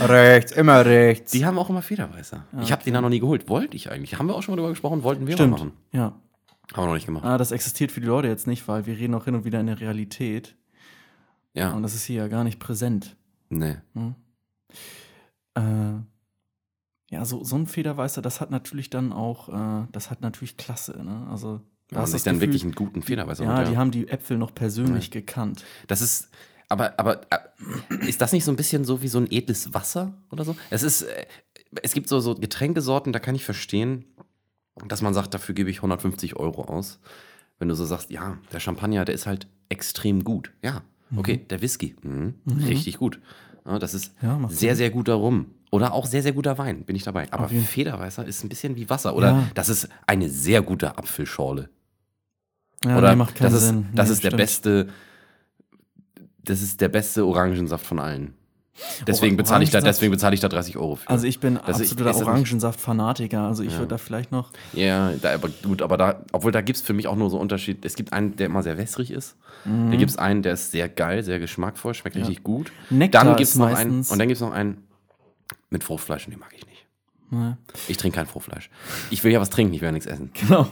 rechts, 0.00 0.52
immer 0.52 0.84
rechts. 0.84 1.32
die 1.32 1.44
haben 1.44 1.58
auch 1.58 1.68
immer 1.70 1.82
Federweißer. 1.82 2.46
ich 2.62 2.72
habe 2.72 2.82
den 2.84 2.94
da 2.94 3.00
noch 3.00 3.08
nie 3.10 3.20
geholt. 3.20 3.48
Wollte 3.48 3.76
ich 3.76 3.90
eigentlich. 3.90 4.18
Haben 4.18 4.26
wir 4.28 4.34
auch 4.34 4.42
schon 4.42 4.52
mal 4.52 4.56
drüber 4.56 4.70
gesprochen, 4.70 5.02
wollten 5.02 5.26
wir 5.26 5.34
Stimmt. 5.34 5.50
mal 5.52 5.58
machen. 5.58 5.72
Ja. 5.92 6.02
Haben 6.72 6.82
wir 6.84 6.86
noch 6.86 6.94
nicht 6.94 7.06
gemacht. 7.06 7.24
Ah, 7.24 7.36
das 7.36 7.50
existiert 7.52 7.92
für 7.92 8.00
die 8.00 8.06
Leute 8.06 8.28
jetzt 8.28 8.46
nicht, 8.46 8.66
weil 8.68 8.86
wir 8.86 8.96
reden 8.96 9.14
auch 9.14 9.24
hin 9.26 9.34
und 9.34 9.44
wieder 9.44 9.60
in 9.60 9.66
der 9.66 9.80
Realität. 9.80 10.56
Ja, 11.54 11.72
Und 11.72 11.82
das 11.82 11.94
ist 11.94 12.04
hier 12.04 12.16
ja 12.22 12.28
gar 12.28 12.44
nicht 12.44 12.58
präsent. 12.58 13.16
nee. 13.50 13.76
Äh, 15.54 15.60
ja, 17.10 17.24
so, 17.26 17.44
so 17.44 17.56
ein 17.56 17.66
Federweißer, 17.66 18.22
das 18.22 18.40
hat 18.40 18.50
natürlich 18.50 18.88
dann 18.88 19.12
auch, 19.12 19.50
äh, 19.50 19.86
das 19.92 20.10
hat 20.10 20.22
natürlich 20.22 20.56
Klasse, 20.56 21.04
ne? 21.04 21.26
Also, 21.30 21.60
da 21.88 21.96
man 21.96 22.02
hast 22.04 22.14
du 22.14 22.18
dann 22.24 22.36
Gefühl, 22.36 22.48
wirklich 22.48 22.62
einen 22.62 22.74
guten 22.74 23.02
Federweißer 23.02 23.44
Ja, 23.44 23.58
holt, 23.58 23.68
die 23.68 23.76
haben 23.76 23.90
die 23.90 24.08
Äpfel 24.08 24.38
noch 24.38 24.54
persönlich 24.54 25.10
gekannt. 25.10 25.62
Das 25.88 26.00
ist, 26.00 26.30
aber, 26.72 26.98
aber 26.98 27.20
äh, 27.30 28.06
ist 28.08 28.20
das 28.20 28.32
nicht 28.32 28.44
so 28.44 28.50
ein 28.52 28.56
bisschen 28.56 28.84
so 28.84 29.02
wie 29.02 29.08
so 29.08 29.18
ein 29.18 29.30
edles 29.30 29.72
Wasser 29.74 30.12
oder 30.30 30.44
so? 30.44 30.56
Es 30.70 30.82
ist, 30.82 31.02
äh, 31.02 31.26
es 31.82 31.92
gibt 31.92 32.08
so, 32.08 32.20
so 32.20 32.34
Getränkesorten, 32.34 33.12
da 33.12 33.18
kann 33.18 33.34
ich 33.34 33.44
verstehen, 33.44 34.04
dass 34.88 35.02
man 35.02 35.14
sagt, 35.14 35.34
dafür 35.34 35.54
gebe 35.54 35.70
ich 35.70 35.76
150 35.78 36.36
Euro 36.36 36.64
aus. 36.64 36.98
Wenn 37.58 37.68
du 37.68 37.74
so 37.74 37.84
sagst, 37.84 38.10
ja, 38.10 38.38
der 38.52 38.58
Champagner, 38.60 39.04
der 39.04 39.14
ist 39.14 39.26
halt 39.26 39.46
extrem 39.68 40.24
gut. 40.24 40.50
Ja, 40.62 40.82
okay, 41.16 41.38
der 41.48 41.62
Whisky, 41.62 41.94
mhm, 42.02 42.34
richtig 42.66 42.98
gut. 42.98 43.20
Ja, 43.64 43.78
das 43.78 43.94
ist 43.94 44.12
Ja, 44.22 44.40
sehr, 44.48 44.74
sehr 44.74 44.90
guter 44.90 45.14
Rum. 45.14 45.46
Oder 45.70 45.92
auch 45.94 46.04
sehr, 46.06 46.22
sehr 46.22 46.32
guter 46.32 46.58
Wein, 46.58 46.84
bin 46.84 46.96
ich 46.96 47.04
dabei. 47.04 47.32
Aber 47.32 47.48
jeden- 47.50 47.64
Federweißer 47.64 48.26
ist 48.26 48.44
ein 48.44 48.48
bisschen 48.50 48.76
wie 48.76 48.90
Wasser. 48.90 49.14
Oder 49.14 49.28
Ja. 49.28 49.48
das 49.54 49.68
ist 49.70 49.88
eine 50.06 50.28
sehr 50.28 50.60
gute 50.60 50.98
Apfelschorle. 50.98 51.70
Ja, 52.84 52.98
Oder 52.98 53.10
nee, 53.10 53.16
macht 53.16 53.36
keinen 53.36 53.52
das 53.52 53.62
ist, 53.62 53.68
Sinn. 53.68 53.86
das 53.94 54.08
Nee, 54.08 54.12
ist 54.14 54.24
der 54.24 54.30
stimmt. 54.30 54.40
beste, 54.42 54.88
das 56.44 56.62
ist 56.62 56.80
der 56.80 56.88
beste 56.88 57.24
Orangensaft 57.26 57.86
von 57.86 57.98
allen. 57.98 58.34
Deswegen 59.06 59.36
bezahle 59.36 59.62
ich 59.64 59.70
da, 59.70 59.80
deswegen 59.82 60.10
bezahle 60.12 60.34
ich 60.34 60.40
da 60.40 60.48
30 60.48 60.78
Euro 60.78 60.96
für. 60.96 61.08
Also 61.10 61.26
ich 61.26 61.40
bin 61.40 61.58
Also 61.58 61.82
ich- 61.82 61.90
absoluter 61.90 62.04
das 62.04 62.22
Orangensaft-Fanatiker. 62.22 63.40
Also 63.42 63.62
ich 63.62 63.72
Ja. 63.72 63.78
würde 63.80 63.88
da 63.88 63.98
vielleicht 63.98 64.32
noch. 64.32 64.50
ja, 64.72 65.12
da, 65.20 65.34
aber 65.34 65.50
gut, 65.62 65.82
aber 65.82 65.98
da, 65.98 66.24
obwohl 66.32 66.52
da 66.52 66.62
gibt 66.62 66.78
es 66.78 66.82
für 66.82 66.94
mich 66.94 67.06
auch 67.06 67.14
nur 67.14 67.28
so 67.28 67.38
Unterschied. 67.38 67.84
Es 67.84 67.96
gibt 67.96 68.12
einen, 68.14 68.34
der 68.36 68.46
immer 68.46 68.62
sehr 68.62 68.78
wässrig 68.78 69.10
ist. 69.10 69.36
Mhm. 69.66 69.90
Da 69.90 69.96
gibt 69.98 70.10
es 70.10 70.16
einen, 70.16 70.42
der 70.42 70.54
ist 70.54 70.70
sehr 70.72 70.88
geil, 70.88 71.22
sehr 71.22 71.38
geschmackvoll, 71.38 71.92
schmeckt 71.94 72.16
richtig 72.16 72.42
gut. 72.42 72.72
Nektar 72.88 73.24
Dann 73.24 73.36
gibt 73.36 73.42
es 73.48 73.50
ist 73.50 73.58
noch 73.58 73.66
einen, 73.74 73.98
und 74.00 74.18
dann 74.18 74.26
gibt 74.26 74.36
es 74.36 74.40
noch 74.40 74.52
einen 74.52 74.78
mit 75.68 75.84
Fruchtfleisch 75.84 76.26
und 76.26 76.30
den 76.32 76.40
mag 76.40 76.52
ich 76.56 76.66
nicht. 76.66 76.86
Ne, 77.30 77.58
Ich 77.88 77.98
trinke 77.98 78.16
kein 78.16 78.26
Fruchtfleisch. 78.26 78.70
Ich 79.10 79.22
will 79.22 79.32
ja 79.32 79.40
was 79.40 79.50
trinken, 79.50 79.74
ich 79.74 79.80
will 79.82 79.86
ja 79.88 79.92
nichts 79.92 80.06
essen. 80.06 80.30
genau. 80.34 80.66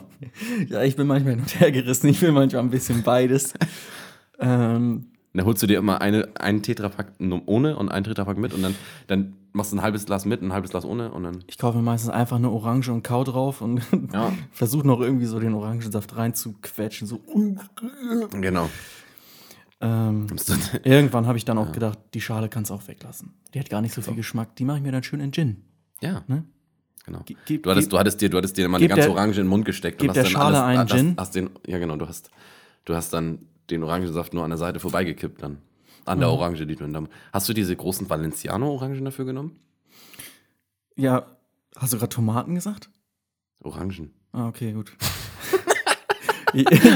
Ja, 0.69 0.83
ich 0.83 0.97
bin 0.97 1.07
manchmal 1.07 1.35
hin 1.35 1.41
und 1.43 1.61
her 1.61 1.71
gerissen. 1.71 2.09
Ich 2.09 2.21
will 2.23 2.33
manchmal 2.33 2.63
ein 2.63 2.71
bisschen 2.71 3.03
beides. 3.03 3.53
ähm, 4.41 5.10
Dann 5.33 5.47
holst 5.47 5.63
du 5.63 5.67
dir 5.69 5.79
immer 5.79 6.01
eine, 6.01 6.29
einen 6.39 6.63
Tetrapack 6.63 7.13
ohne 7.47 7.77
und 7.77 7.89
einen 7.89 8.05
Tetrapack 8.05 8.37
mit 8.37 8.53
und 8.53 8.63
dann, 8.63 8.75
dann 9.07 9.35
machst 9.53 9.71
du 9.73 9.77
ein 9.77 9.83
halbes 9.83 10.05
Glas 10.07 10.25
mit, 10.25 10.43
ein 10.43 10.53
halbes 10.53 10.71
Glas 10.71 10.85
ohne 10.85 11.13
und 11.13 11.23
dann. 11.23 11.45
ich 11.47 11.57
kaufe 11.57 11.77
mir 11.79 11.85
meistens 11.85 12.11
einfach 12.11 12.37
eine 12.37 12.51
Orange 12.51 12.89
und 12.93 13.03
Kau 13.05 13.23
drauf 13.25 13.61
und 13.61 13.81
Ja. 14.13 14.33
versuche 14.51 14.87
noch 14.87 15.01
irgendwie 15.01 15.27
so 15.27 15.39
den 15.39 15.55
Orangensaft 15.55 16.17
reinzuquetschen. 16.17 17.07
So. 17.07 17.21
Genau. 18.33 18.69
Ähm, 19.83 20.27
irgendwann 20.85 21.27
habe 21.27 21.39
ich 21.39 21.45
dann 21.47 21.57
auch 21.59 21.73
gedacht, 21.73 21.99
die 22.13 22.21
Schale 22.21 22.49
kannst 22.51 22.71
du 22.71 22.75
auch 22.75 22.87
weglassen. 22.87 23.33
Die 23.55 23.61
hat 23.61 23.71
gar 23.71 23.81
nicht 23.81 23.95
so 23.95 24.03
viel 24.03 24.15
Geschmack. 24.15 24.55
Die 24.57 24.65
mache 24.65 24.77
ich 24.79 24.83
mir 24.83 24.93
dann 24.93 25.03
schön 25.03 25.21
in 25.21 25.33
Gin. 25.33 25.63
Ja. 26.03 26.23
Ne? 26.27 26.45
Genau. 27.07 27.21
Ge- 27.25 27.59
Du 27.59 27.71
hattest, 27.71 27.91
du 27.93 27.99
hattest 27.99 28.21
dir, 28.21 28.29
du 28.29 28.37
hattest 28.37 28.57
dir 28.59 28.69
mal 28.69 28.77
eine 28.77 28.89
ganze 28.89 29.03
der- 29.09 29.11
Orange 29.13 29.39
in 29.39 29.45
den 29.45 29.49
Mund 29.49 29.65
gesteckt 29.65 29.99
gib 29.99 30.11
und 30.11 30.17
der 30.17 30.25
hast 30.25 30.35
dann 30.35 30.43
Schale 30.43 30.63
alles, 30.63 30.79
einen 30.79 30.89
hast, 30.91 30.97
Gin. 30.97 31.15
Hast 31.17 31.35
den, 31.35 31.51
ja, 31.67 31.79
genau, 31.79 31.97
du 31.97 32.07
hast, 32.07 32.31
du 32.85 32.95
hast 32.95 33.13
dann 33.15 33.39
den 33.71 33.83
Orangensaft 33.83 34.35
nur 34.35 34.45
an 34.45 34.51
der 34.51 34.59
Seite 34.59 34.81
vorbeigekippt 34.81 35.43
dann. 35.43 35.59
An 36.07 36.19
der 36.19 36.29
Mhm. 36.29 36.35
Orange, 36.35 36.67
die 36.67 36.77
du 36.77 36.85
in 36.85 36.93
der 36.93 37.05
Hast 37.33 37.49
du 37.49 37.53
diese 37.53 37.77
großen 37.77 38.09
Valenciano-Orangen 38.09 39.05
dafür 39.05 39.25
genommen? 39.27 39.59
Ja, 40.97 41.27
hast 41.77 41.93
du 41.93 41.99
gerade 41.99 42.09
Tomaten 42.15 42.55
gesagt? 42.55 42.91
Orangen. 43.63 44.13
Ah, 44.33 44.49
okay, 44.49 44.73
gut. 44.73 44.93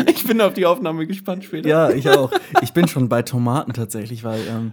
Ich 0.08 0.26
bin 0.26 0.40
auf 0.40 0.54
die 0.54 0.66
Aufnahme 0.66 1.06
gespannt 1.06 1.44
später. 1.44 1.68
ja, 1.68 1.90
ich 1.90 2.08
auch. 2.08 2.32
Ich 2.62 2.72
bin 2.72 2.88
schon 2.88 3.08
bei 3.08 3.22
Tomaten 3.22 3.72
tatsächlich, 3.72 4.24
weil 4.24 4.40
ähm, 4.48 4.72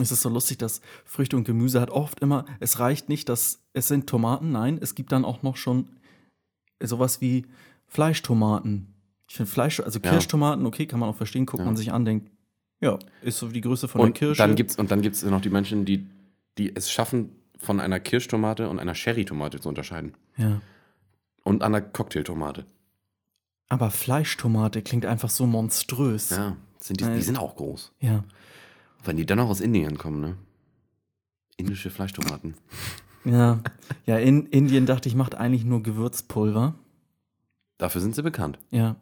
es 0.00 0.10
ist 0.12 0.22
so 0.22 0.30
lustig, 0.30 0.56
dass 0.56 0.80
Früchte 1.04 1.36
und 1.36 1.44
Gemüse 1.44 1.78
hat 1.78 1.90
oft 1.90 2.20
immer, 2.20 2.46
es 2.58 2.78
reicht 2.78 3.10
nicht, 3.10 3.28
dass 3.28 3.60
es 3.74 3.86
sind 3.88 4.08
Tomaten, 4.08 4.50
nein, 4.50 4.78
es 4.80 4.94
gibt 4.94 5.12
dann 5.12 5.26
auch 5.26 5.42
noch 5.42 5.56
schon 5.58 5.90
sowas 6.82 7.20
wie 7.20 7.44
Fleischtomaten. 7.86 8.94
Ich 9.28 9.36
finde 9.36 9.50
Fleisch, 9.50 9.78
also. 9.80 10.00
Kirschtomaten, 10.00 10.64
okay, 10.66 10.86
kann 10.86 10.98
man 11.00 11.08
auch 11.10 11.16
verstehen, 11.16 11.46
guckt 11.46 11.64
man 11.64 11.76
sich 11.76 11.92
an, 11.92 12.04
denkt, 12.04 12.30
ja, 12.80 12.98
ist 13.22 13.38
so 13.38 13.48
die 13.48 13.60
Größe 13.60 13.86
von 13.88 14.00
Und 14.00 14.06
der 14.08 14.28
Kirsche. 14.28 14.38
dann 14.42 14.54
gibt's, 14.56 14.76
und 14.76 14.90
dann 14.90 15.02
gibt 15.02 15.16
es 15.16 15.22
noch 15.24 15.40
die 15.40 15.50
Menschen, 15.50 15.84
die, 15.84 16.06
die 16.56 16.74
es 16.74 16.90
schaffen, 16.90 17.30
von 17.58 17.80
einer 17.80 17.98
Kirschtomate 18.00 18.68
und 18.68 18.78
einer 18.78 18.94
Sherry-Tomate 18.94 19.60
zu 19.60 19.68
unterscheiden. 19.68 20.14
ja. 20.36 20.60
Und 21.44 21.62
einer 21.62 21.80
Cocktailtomate. 21.80 22.66
Aber 23.70 23.90
Fleischtomate 23.90 24.82
klingt 24.82 25.06
einfach 25.06 25.30
so 25.30 25.46
monströs. 25.46 26.28
Ja, 26.30 26.56
sind 26.78 27.00
die, 27.00 27.04
Äh, 27.04 27.14
die 27.14 27.22
sind 27.22 27.38
auch 27.38 27.56
groß. 27.56 27.92
ja. 28.00 28.24
Wenn 29.04 29.16
die 29.16 29.24
dann 29.24 29.40
auch 29.40 29.48
aus 29.48 29.60
Indien 29.60 29.96
kommen, 29.96 30.20
ne? 30.20 30.36
Indische 31.56 31.88
Fleischtomaten. 31.90 32.54
Ja, 33.24 33.60
ja 34.04 34.18
in 34.18 34.44
Indien 34.46 34.84
dachte 34.86 35.08
ich, 35.08 35.14
macht 35.14 35.34
eigentlich 35.36 35.64
nur 35.64 35.82
Gewürzpulver. 35.82 36.74
Dafür 37.78 38.00
sind 38.00 38.14
sie 38.14 38.22
bekannt. 38.22 38.58
Ja. 38.70 38.96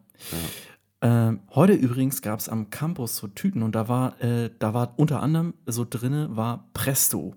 Ähm, 1.02 1.40
heute 1.54 1.74
übrigens 1.74 2.22
gab 2.22 2.40
es 2.40 2.48
am 2.48 2.70
Campus 2.70 3.16
so 3.16 3.28
Tüten 3.28 3.62
und 3.62 3.74
da 3.74 3.88
war, 3.88 4.20
äh, 4.22 4.50
da 4.58 4.72
war 4.74 4.94
unter 4.96 5.22
anderem 5.22 5.54
so 5.66 5.86
drinne 5.88 6.34
war 6.36 6.68
Presto. 6.72 7.34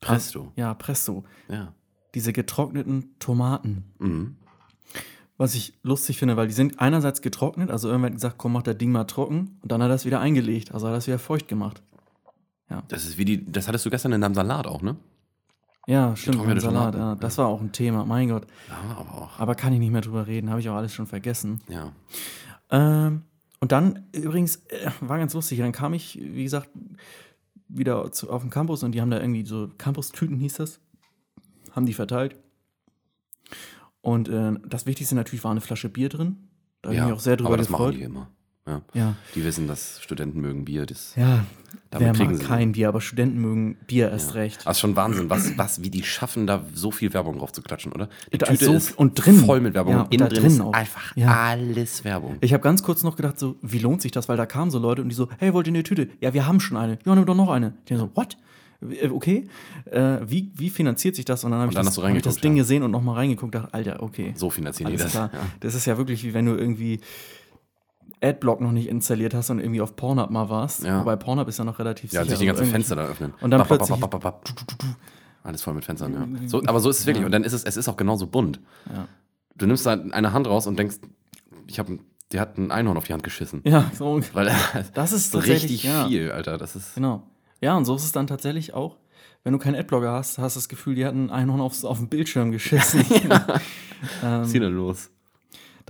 Presto. 0.00 0.52
Ja, 0.56 0.74
Presto. 0.74 1.24
Ja. 1.48 1.74
Diese 2.14 2.32
getrockneten 2.32 3.14
Tomaten. 3.18 3.84
Mhm. 3.98 4.36
Was 5.36 5.54
ich 5.54 5.72
lustig 5.82 6.18
finde, 6.18 6.36
weil 6.36 6.48
die 6.48 6.52
sind 6.52 6.80
einerseits 6.80 7.22
getrocknet, 7.22 7.70
also 7.70 7.88
irgendwer 7.88 8.08
hat 8.08 8.16
gesagt, 8.16 8.36
komm, 8.36 8.52
mach 8.52 8.62
das 8.62 8.76
Ding 8.76 8.92
mal 8.92 9.04
trocken 9.04 9.58
und 9.62 9.72
dann 9.72 9.82
hat 9.82 9.88
er 9.88 9.94
das 9.94 10.04
wieder 10.04 10.20
eingelegt, 10.20 10.74
also 10.74 10.86
hat 10.86 10.92
er 10.92 10.96
das 10.96 11.06
wieder 11.06 11.18
feucht 11.18 11.48
gemacht. 11.48 11.82
Das 12.88 13.06
ist 13.06 13.16
wie 13.16 13.24
die, 13.24 13.50
das 13.50 13.66
hattest 13.66 13.86
du 13.86 13.90
gestern 13.90 14.12
in 14.12 14.20
deinem 14.20 14.34
Salat 14.34 14.66
auch, 14.66 14.82
ne? 14.82 14.96
Ja, 15.90 16.14
stimmt, 16.14 16.36
Getrocknete 16.36 16.60
Salat, 16.60 16.94
ja, 16.94 17.16
das 17.16 17.36
war 17.36 17.48
auch 17.48 17.60
ein 17.60 17.72
Thema, 17.72 18.04
mein 18.04 18.28
Gott. 18.28 18.46
Ja, 18.68 18.96
aber 18.96 19.10
auch. 19.10 19.40
Aber 19.40 19.56
kann 19.56 19.72
ich 19.72 19.80
nicht 19.80 19.90
mehr 19.90 20.02
drüber 20.02 20.28
reden, 20.28 20.48
habe 20.48 20.60
ich 20.60 20.68
auch 20.68 20.76
alles 20.76 20.94
schon 20.94 21.08
vergessen. 21.08 21.60
Ja. 21.68 21.92
Ähm, 22.70 23.22
und 23.58 23.72
dann 23.72 24.06
übrigens, 24.12 24.56
äh, 24.68 24.88
war 25.00 25.18
ganz 25.18 25.34
lustig, 25.34 25.58
dann 25.58 25.72
kam 25.72 25.92
ich, 25.92 26.16
wie 26.22 26.44
gesagt, 26.44 26.70
wieder 27.66 28.12
zu, 28.12 28.30
auf 28.30 28.42
den 28.42 28.50
Campus 28.50 28.84
und 28.84 28.92
die 28.92 29.00
haben 29.00 29.10
da 29.10 29.20
irgendwie 29.20 29.44
so 29.44 29.68
Campus-Tüten 29.78 30.36
hieß 30.36 30.54
das, 30.54 30.78
haben 31.72 31.86
die 31.86 31.94
verteilt. 31.94 32.36
Und 34.00 34.28
äh, 34.28 34.52
das 34.68 34.86
Wichtigste 34.86 35.16
natürlich 35.16 35.42
war 35.42 35.50
eine 35.50 35.60
Flasche 35.60 35.88
Bier 35.88 36.08
drin. 36.08 36.50
Da 36.82 36.90
habe 36.90 36.94
ich 36.94 37.00
ja. 37.00 37.06
mich 37.06 37.14
auch 37.14 37.20
sehr 37.20 37.36
drüber 37.36 37.48
aber 37.48 37.56
das 37.56 37.66
gefreut. 37.66 37.94
machen 37.94 37.98
die 37.98 38.04
immer. 38.04 38.30
Ja. 38.68 38.82
Ja, 38.94 39.14
Die 39.34 39.42
wissen, 39.44 39.66
dass 39.66 40.00
Studenten 40.02 40.40
mögen 40.40 40.64
Bier. 40.64 40.86
Das, 40.86 41.14
ja. 41.16 41.44
Damit 41.90 42.06
Wer 42.06 42.12
kriegen 42.12 42.36
mag 42.38 42.46
kein 42.46 42.72
Bier, 42.72 42.88
aber 42.88 43.00
Studenten 43.00 43.40
mögen 43.40 43.76
Bier 43.86 44.10
erst 44.10 44.34
recht. 44.34 44.64
Das 44.64 44.76
ist 44.76 44.80
schon 44.80 44.94
Wahnsinn, 44.96 45.28
was, 45.30 45.56
was, 45.58 45.82
wie 45.82 45.90
die 45.90 46.02
schaffen, 46.04 46.46
da 46.46 46.64
so 46.74 46.90
viel 46.90 47.12
Werbung 47.14 47.38
drauf 47.38 47.52
zu 47.52 47.62
klatschen, 47.62 47.92
oder? 47.92 48.08
Die 48.32 48.38
Da 48.38 48.46
ist 48.46 48.62
so 48.62 48.78
viel- 48.78 48.94
und 48.96 49.14
drin. 49.14 49.36
voll 49.36 49.60
mit 49.60 49.74
Werbung. 49.74 49.94
Ja, 49.94 50.00
und 50.02 50.06
und 50.06 50.14
innen 50.14 50.28
drin 50.28 50.38
drin 50.42 50.52
ist 50.52 50.60
auch. 50.60 50.72
einfach 50.72 51.16
Ja. 51.16 51.28
alles 51.34 52.04
Werbung. 52.04 52.36
Ich 52.42 52.52
habe 52.52 52.62
ganz 52.62 52.82
kurz 52.82 53.02
noch 53.02 53.16
gedacht, 53.16 53.38
so, 53.38 53.56
wie 53.62 53.78
lohnt 53.78 54.02
sich 54.02 54.12
das? 54.12 54.28
Weil 54.28 54.36
da 54.36 54.46
kamen 54.46 54.70
so 54.70 54.78
Leute 54.78 55.02
und 55.02 55.08
die 55.08 55.14
so, 55.16 55.28
hey, 55.38 55.52
wollt 55.52 55.66
ihr 55.66 55.72
eine 55.72 55.82
Tüte? 55.82 56.08
Ja, 56.20 56.32
wir 56.34 56.46
haben 56.46 56.60
schon 56.60 56.76
eine. 56.76 56.98
Ja, 57.04 57.14
nimm 57.14 57.24
doch 57.26 57.34
noch 57.36 57.48
eine. 57.50 57.72
Die 57.88 57.96
so, 57.96 58.10
what? 58.14 58.36
äh, 58.82 59.08
okay, 59.08 59.48
äh, 59.86 60.18
wie, 60.26 60.52
wie 60.54 60.70
finanziert 60.70 61.16
sich 61.16 61.24
das? 61.24 61.42
Und 61.44 61.50
dann 61.52 61.60
habe 61.60 61.72
ich, 61.72 61.76
das- 61.76 61.96
hab 61.98 62.14
ich 62.14 62.22
das 62.22 62.36
Ding 62.36 62.54
ja. 62.56 62.62
gesehen 62.62 62.82
und 62.82 62.90
nochmal 62.92 63.16
reingeguckt, 63.16 63.54
dachte, 63.54 63.74
Alter, 63.74 64.02
okay. 64.02 64.32
So 64.36 64.48
finanzieren 64.50 64.92
die 64.92 64.96
das. 64.98 65.14
Ja. 65.14 65.30
Das 65.60 65.74
ist 65.74 65.86
ja 65.86 65.96
wirklich 65.98 66.22
wie 66.24 66.34
wenn 66.34 66.46
du 66.46 66.54
irgendwie 66.54 67.00
Adblock 68.22 68.60
noch 68.60 68.72
nicht 68.72 68.88
installiert 68.88 69.32
hast 69.34 69.50
und 69.50 69.60
irgendwie 69.60 69.80
auf 69.80 69.96
Pornhub 69.96 70.30
mal 70.30 70.48
warst. 70.50 70.84
Ja. 70.84 71.00
Wobei 71.00 71.16
Pornhub 71.16 71.48
ist 71.48 71.58
ja 71.58 71.64
noch 71.64 71.78
relativ 71.78 72.12
Ja, 72.12 72.20
und 72.20 72.26
sicher. 72.26 72.36
sich 72.36 72.40
die 72.40 72.46
ganzen 72.46 72.66
Fenster 72.66 72.96
da 72.96 73.04
öffnen. 73.04 73.32
Und 73.40 73.50
dann 73.50 73.60
Bap, 73.60 73.68
plötzlich- 73.68 73.98
bap, 74.00 74.20
bap. 74.20 74.44
Alles 75.42 75.62
voll 75.62 75.72
mit 75.74 75.84
Fenstern, 75.86 76.38
ja. 76.42 76.48
So, 76.48 76.62
aber 76.66 76.80
so 76.80 76.90
ist 76.90 77.00
es 77.00 77.06
wirklich. 77.06 77.24
Und 77.24 77.32
dann 77.32 77.44
ist 77.44 77.54
es, 77.54 77.64
es 77.64 77.76
ist 77.78 77.88
auch 77.88 77.96
genauso 77.96 78.26
bunt. 78.26 78.60
Ja. 78.92 79.06
Du 79.56 79.66
nimmst 79.66 79.86
da 79.86 79.92
eine 79.92 80.32
Hand 80.32 80.46
raus 80.46 80.66
und 80.66 80.78
denkst, 80.78 80.96
ich 81.66 81.78
habe, 81.78 81.98
der 82.32 82.40
hat 82.42 82.58
ein 82.58 82.70
Einhorn 82.70 82.96
auf 82.98 83.04
die 83.06 83.12
Hand 83.14 83.22
geschissen. 83.22 83.62
Ja, 83.64 83.90
so, 83.94 84.20
Weil 84.34 84.52
das 84.94 85.12
ist 85.12 85.34
richtig 85.46 85.84
ja. 85.84 86.06
viel, 86.06 86.30
Alter. 86.30 86.58
Das 86.58 86.76
ist. 86.76 86.94
Genau. 86.94 87.22
Ja, 87.62 87.76
und 87.76 87.84
so 87.86 87.94
ist 87.94 88.04
es 88.04 88.12
dann 88.12 88.26
tatsächlich 88.26 88.74
auch. 88.74 88.96
Wenn 89.42 89.54
du 89.54 89.58
keinen 89.58 89.76
Adblocker 89.76 90.12
hast, 90.12 90.36
hast 90.38 90.56
du 90.56 90.58
das 90.58 90.68
Gefühl, 90.68 90.94
die 90.94 91.06
hatten 91.06 91.20
einen 91.20 91.30
Einhorn 91.30 91.62
aufs, 91.62 91.84
auf 91.86 91.96
den 91.98 92.08
Bildschirm 92.08 92.52
geschissen. 92.52 93.00
Was 94.20 94.46
ist 94.46 94.52
hier 94.52 94.60
denn 94.60 94.74
los? 94.74 95.10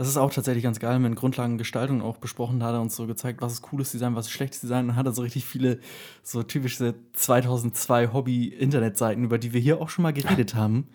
Das 0.00 0.08
ist 0.08 0.16
auch 0.16 0.32
tatsächlich 0.32 0.64
ganz 0.64 0.80
geil. 0.80 0.98
Mit 0.98 1.14
Grundlagengestaltung 1.14 2.00
auch 2.00 2.16
besprochen. 2.16 2.58
Da 2.58 2.68
hat 2.68 2.72
er 2.72 2.80
uns 2.80 2.96
so 2.96 3.06
gezeigt, 3.06 3.42
was 3.42 3.52
ist 3.52 3.60
cooles 3.60 3.92
Design, 3.92 4.16
was 4.16 4.24
ist 4.28 4.32
schlechtes 4.32 4.62
Design. 4.62 4.88
Und 4.88 4.96
hat 4.96 5.04
er 5.04 5.12
so 5.12 5.20
richtig 5.20 5.44
viele 5.44 5.78
so 6.22 6.42
typische 6.42 6.94
2002 7.12 8.10
Hobby-Internetseiten, 8.14 9.22
über 9.24 9.36
die 9.36 9.52
wir 9.52 9.60
hier 9.60 9.78
auch 9.78 9.90
schon 9.90 10.04
mal 10.04 10.14
geredet 10.14 10.54
haben, 10.54 10.88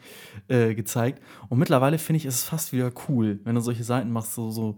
äh, 0.48 0.74
gezeigt. 0.74 1.22
Und 1.50 1.60
mittlerweile 1.60 2.00
finde 2.00 2.18
ich, 2.18 2.26
ist 2.26 2.34
es 2.34 2.44
fast 2.46 2.74
wieder 2.74 2.92
cool, 3.08 3.40
wenn 3.44 3.54
du 3.54 3.62
solche 3.62 3.84
Seiten 3.84 4.10
machst, 4.10 4.34
so, 4.34 4.50
so, 4.50 4.76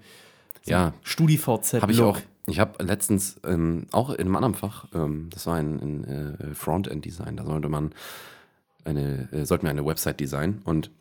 so 0.62 0.72
Ja. 0.72 0.94
StudiVZ. 1.04 1.82
Habe 1.82 1.94
ich 1.94 2.02
auch. 2.02 2.20
Ich 2.48 2.60
habe 2.60 2.84
letztens 2.84 3.40
ähm, 3.46 3.88
auch 3.94 4.10
in 4.10 4.20
einem 4.20 4.36
anderen 4.36 4.56
Fach, 4.56 4.88
ähm, 4.94 5.30
das 5.30 5.48
war 5.48 5.56
ein, 5.56 6.04
äh, 6.04 6.54
Frontend-Design, 6.54 7.38
da 7.38 7.46
sollte 7.46 7.70
man 7.70 7.94
eine, 8.84 9.32
äh, 9.32 9.46
sollten 9.46 9.68
wir 9.68 9.70
eine 9.70 9.86
Website 9.86 10.20
designen 10.20 10.62
und 10.66 10.92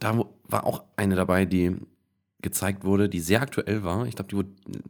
da 0.00 0.24
war 0.48 0.64
auch 0.66 0.82
eine 0.96 1.14
dabei, 1.14 1.44
die 1.44 1.76
gezeigt 2.42 2.84
wurde, 2.84 3.08
die 3.08 3.20
sehr 3.20 3.42
aktuell 3.42 3.82
war. 3.84 4.06
Ich 4.06 4.14
glaube, 4.14 4.28
die 4.30 4.36
wurde 4.36 4.48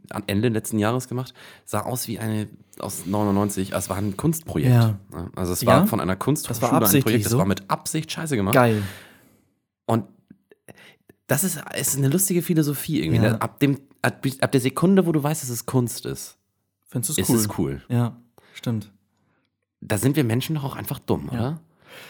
am 0.09 0.23
Ende 0.27 0.49
letzten 0.49 0.79
Jahres 0.79 1.07
gemacht. 1.07 1.33
Sah 1.65 1.81
aus 1.81 2.07
wie 2.07 2.19
eine 2.19 2.47
aus 2.79 3.05
99. 3.05 3.73
Es 3.73 3.89
war 3.89 3.97
ein 3.97 4.15
Kunstprojekt. 4.17 4.71
Ja. 4.73 4.97
Also 5.35 5.53
es 5.53 5.61
Ja? 5.61 5.67
war 5.67 5.87
von 5.87 5.99
einer 5.99 6.15
Kunsthochschule 6.15 6.71
Das 6.71 6.81
war 6.81 6.95
ein 6.95 7.01
Projekt. 7.03 7.25
Das 7.25 7.31
so? 7.31 7.37
war 7.37 7.45
mit 7.45 7.69
Absicht 7.69 8.11
scheiße 8.11 8.35
gemacht. 8.35 8.55
Geil. 8.55 8.81
Und 9.85 10.05
das 11.27 11.43
ist, 11.43 11.61
ist 11.77 11.97
eine 11.97 12.09
lustige 12.09 12.41
Philosophie 12.41 13.01
irgendwie. 13.01 13.21
Ja. 13.21 13.31
Ne? 13.33 13.41
Ab, 13.41 13.59
dem, 13.59 13.79
ab, 14.01 14.25
ab 14.41 14.51
der 14.51 14.61
Sekunde, 14.61 15.05
wo 15.05 15.11
du 15.11 15.21
weißt, 15.23 15.43
dass 15.43 15.49
es 15.49 15.65
Kunst 15.65 16.05
ist, 16.05 16.37
Findest 16.87 17.17
du 17.17 17.21
ist 17.21 17.29
cool? 17.29 17.35
es 17.37 17.49
cool. 17.57 17.81
Ja, 17.89 18.17
stimmt. 18.53 18.91
Da 19.79 19.97
sind 19.97 20.15
wir 20.15 20.23
Menschen 20.23 20.55
doch 20.55 20.63
auch 20.63 20.75
einfach 20.75 20.99
dumm, 20.99 21.29
Ja. 21.31 21.39
oder? 21.39 21.61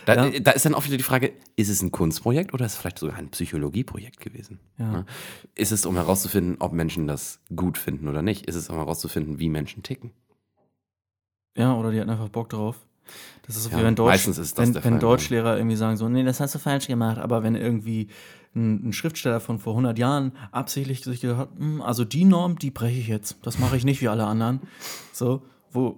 Da, 0.05 0.27
Ja. 0.27 0.39
da 0.39 0.51
ist 0.51 0.65
dann 0.65 0.73
auch 0.75 0.85
wieder 0.85 0.97
die 0.97 1.03
Frage, 1.03 1.33
ist 1.55 1.69
es 1.69 1.81
ein 1.81 1.91
Kunstprojekt 1.91 2.53
oder 2.53 2.65
ist 2.65 2.73
es 2.73 2.77
vielleicht 2.79 2.99
sogar 2.99 3.17
ein 3.17 3.29
Psychologieprojekt 3.29 4.19
gewesen? 4.19 4.59
Ja. 4.77 5.05
Ist 5.55 5.71
es, 5.71 5.85
um 5.85 5.95
herauszufinden, 5.95 6.57
ob 6.59 6.73
Menschen 6.73 7.07
das 7.07 7.39
gut 7.55 7.77
finden 7.77 8.07
oder 8.07 8.21
nicht? 8.21 8.45
Ist 8.47 8.55
es, 8.55 8.69
um 8.69 8.77
herauszufinden, 8.77 9.39
wie 9.39 9.49
Menschen 9.49 9.83
ticken? 9.83 10.11
Ja, 11.57 11.75
oder 11.75 11.91
die 11.91 11.99
hatten 11.99 12.09
einfach 12.09 12.29
Bock 12.29 12.49
drauf. 12.49 12.77
Das 13.45 13.55
ist 13.57 13.63
so 13.65 13.69
Ja, 13.71 13.79
wie 13.79 13.83
wenn, 13.83 13.95
Deutsch, 13.95 14.07
meistens 14.09 14.37
ist 14.37 14.57
das 14.57 14.73
wenn, 14.73 14.83
wenn 14.83 14.99
Deutschlehrer 14.99 15.57
irgendwie 15.57 15.75
sagen 15.75 15.97
so, 15.97 16.07
nee, 16.07 16.23
das 16.23 16.39
hast 16.39 16.55
du 16.55 16.59
falsch 16.59 16.87
gemacht. 16.87 17.17
Aber 17.17 17.43
wenn 17.43 17.55
irgendwie 17.55 18.07
ein, 18.55 18.89
ein 18.89 18.93
Schriftsteller 18.93 19.39
von 19.39 19.59
vor 19.59 19.73
100 19.73 19.97
Jahren 19.97 20.31
absichtlich 20.51 21.03
sich 21.03 21.19
gedacht 21.21 21.37
hat, 21.39 21.49
"Hm, 21.57 21.81
also 21.81 22.05
die 22.05 22.23
Norm, 22.25 22.57
die 22.59 22.71
breche 22.71 22.99
ich 22.99 23.07
jetzt. 23.07 23.37
Das 23.41 23.59
mache 23.59 23.75
ich 23.75 23.83
nicht 23.83 24.01
wie 24.01 24.07
alle 24.07 24.25
anderen. 24.25 24.61
So, 25.11 25.41
wo 25.71 25.97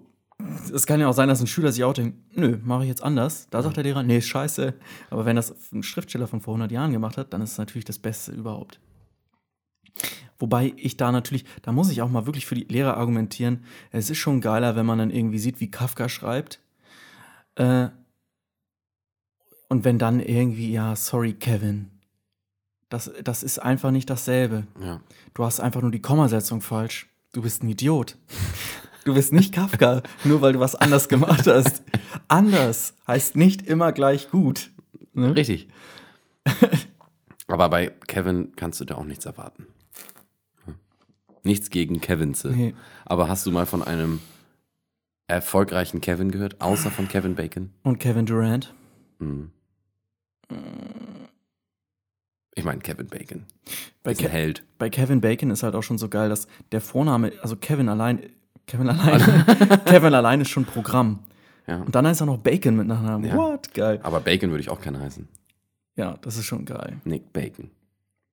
es 0.73 0.85
kann 0.85 0.99
ja 0.99 1.07
auch 1.07 1.13
sein, 1.13 1.29
dass 1.29 1.41
ein 1.41 1.47
Schüler 1.47 1.71
sich 1.71 1.83
auch 1.83 1.93
denkt, 1.93 2.17
nö, 2.35 2.57
mache 2.63 2.83
ich 2.83 2.89
jetzt 2.89 3.03
anders. 3.03 3.47
Da 3.49 3.61
sagt 3.61 3.77
der 3.77 3.83
Lehrer, 3.83 4.03
nee, 4.03 4.21
scheiße. 4.21 4.73
Aber 5.09 5.25
wenn 5.25 5.35
das 5.35 5.53
ein 5.71 5.83
Schriftsteller 5.83 6.27
von 6.27 6.41
vor 6.41 6.53
100 6.53 6.71
Jahren 6.71 6.91
gemacht 6.91 7.17
hat, 7.17 7.33
dann 7.33 7.41
ist 7.41 7.53
es 7.53 7.57
natürlich 7.57 7.85
das 7.85 7.99
Beste 7.99 8.31
überhaupt. 8.31 8.79
Wobei 10.39 10.73
ich 10.75 10.97
da 10.97 11.11
natürlich, 11.11 11.45
da 11.61 11.71
muss 11.71 11.89
ich 11.89 12.01
auch 12.01 12.09
mal 12.09 12.25
wirklich 12.25 12.45
für 12.45 12.55
die 12.55 12.65
Lehrer 12.65 12.97
argumentieren. 12.97 13.63
Es 13.91 14.09
ist 14.09 14.17
schon 14.17 14.41
geiler, 14.41 14.75
wenn 14.75 14.85
man 14.85 14.97
dann 14.97 15.11
irgendwie 15.11 15.39
sieht, 15.39 15.59
wie 15.59 15.71
Kafka 15.71 16.09
schreibt. 16.09 16.59
Äh, 17.55 17.89
und 19.69 19.85
wenn 19.85 19.99
dann 19.99 20.19
irgendwie, 20.19 20.71
ja, 20.71 20.95
sorry, 20.95 21.33
Kevin. 21.33 21.89
Das, 22.89 23.11
das 23.23 23.41
ist 23.41 23.59
einfach 23.59 23.91
nicht 23.91 24.09
dasselbe. 24.09 24.67
Ja. 24.81 25.01
Du 25.33 25.45
hast 25.45 25.59
einfach 25.59 25.81
nur 25.81 25.91
die 25.91 26.01
Kommasetzung 26.01 26.61
falsch. 26.61 27.09
Du 27.31 27.41
bist 27.41 27.63
ein 27.63 27.69
Idiot. 27.69 28.17
Du 29.05 29.13
bist 29.13 29.33
nicht 29.33 29.53
Kafka, 29.53 30.01
nur 30.23 30.41
weil 30.41 30.53
du 30.53 30.59
was 30.59 30.75
anders 30.75 31.09
gemacht 31.09 31.47
hast. 31.47 31.83
Anders 32.27 32.93
heißt 33.07 33.35
nicht 33.35 33.61
immer 33.63 33.91
gleich 33.91 34.29
gut. 34.29 34.71
Ne? 35.13 35.35
Richtig. 35.35 35.67
Aber 37.47 37.69
bei 37.69 37.91
Kevin 38.07 38.53
kannst 38.55 38.79
du 38.79 38.85
da 38.85 38.95
auch 38.95 39.05
nichts 39.05 39.25
erwarten. 39.25 39.67
Nichts 41.43 41.69
gegen 41.69 41.99
Kevins. 41.99 42.43
Nee. 42.45 42.73
Aber 43.05 43.27
hast 43.27 43.45
du 43.45 43.51
mal 43.51 43.65
von 43.65 43.83
einem 43.83 44.21
erfolgreichen 45.27 45.99
Kevin 45.99 46.31
gehört, 46.31 46.61
außer 46.61 46.89
von 46.89 47.07
Kevin 47.07 47.35
Bacon? 47.35 47.71
Und 47.83 47.99
Kevin 47.99 48.25
Durant. 48.25 48.73
Hm. 49.19 49.51
Ich 52.55 52.63
meine 52.63 52.79
Kevin 52.81 53.07
Bacon. 53.07 53.45
Bei, 54.03 54.11
ist 54.11 54.21
Ke 54.21 54.29
Held. 54.29 54.63
bei 54.77 54.89
Kevin 54.89 55.21
Bacon 55.21 55.49
ist 55.49 55.63
halt 55.63 55.75
auch 55.75 55.81
schon 55.81 55.97
so 55.97 56.07
geil, 56.07 56.29
dass 56.29 56.47
der 56.71 56.81
Vorname, 56.81 57.33
also 57.41 57.55
Kevin 57.55 57.89
allein, 57.89 58.21
Kevin 58.67 58.89
allein, 58.89 59.19
Kevin 59.85 60.13
allein 60.13 60.41
ist 60.41 60.49
schon 60.49 60.65
Programm. 60.65 61.19
Ja. 61.67 61.81
Und 61.81 61.95
dann 61.95 62.05
heißt 62.07 62.21
er 62.21 62.25
noch 62.25 62.37
Bacon 62.37 62.75
mit 62.75 62.87
Nachnamen. 62.87 63.25
Ja. 63.29 63.35
What? 63.35 63.73
Geil. 63.73 63.99
Aber 64.03 64.19
Bacon 64.19 64.49
würde 64.49 64.61
ich 64.61 64.69
auch 64.69 64.81
gerne 64.81 64.99
heißen. 64.99 65.27
Ja, 65.95 66.17
das 66.21 66.37
ist 66.37 66.45
schon 66.45 66.65
geil. 66.65 66.97
Nick 67.05 67.31
Bacon. 67.33 67.69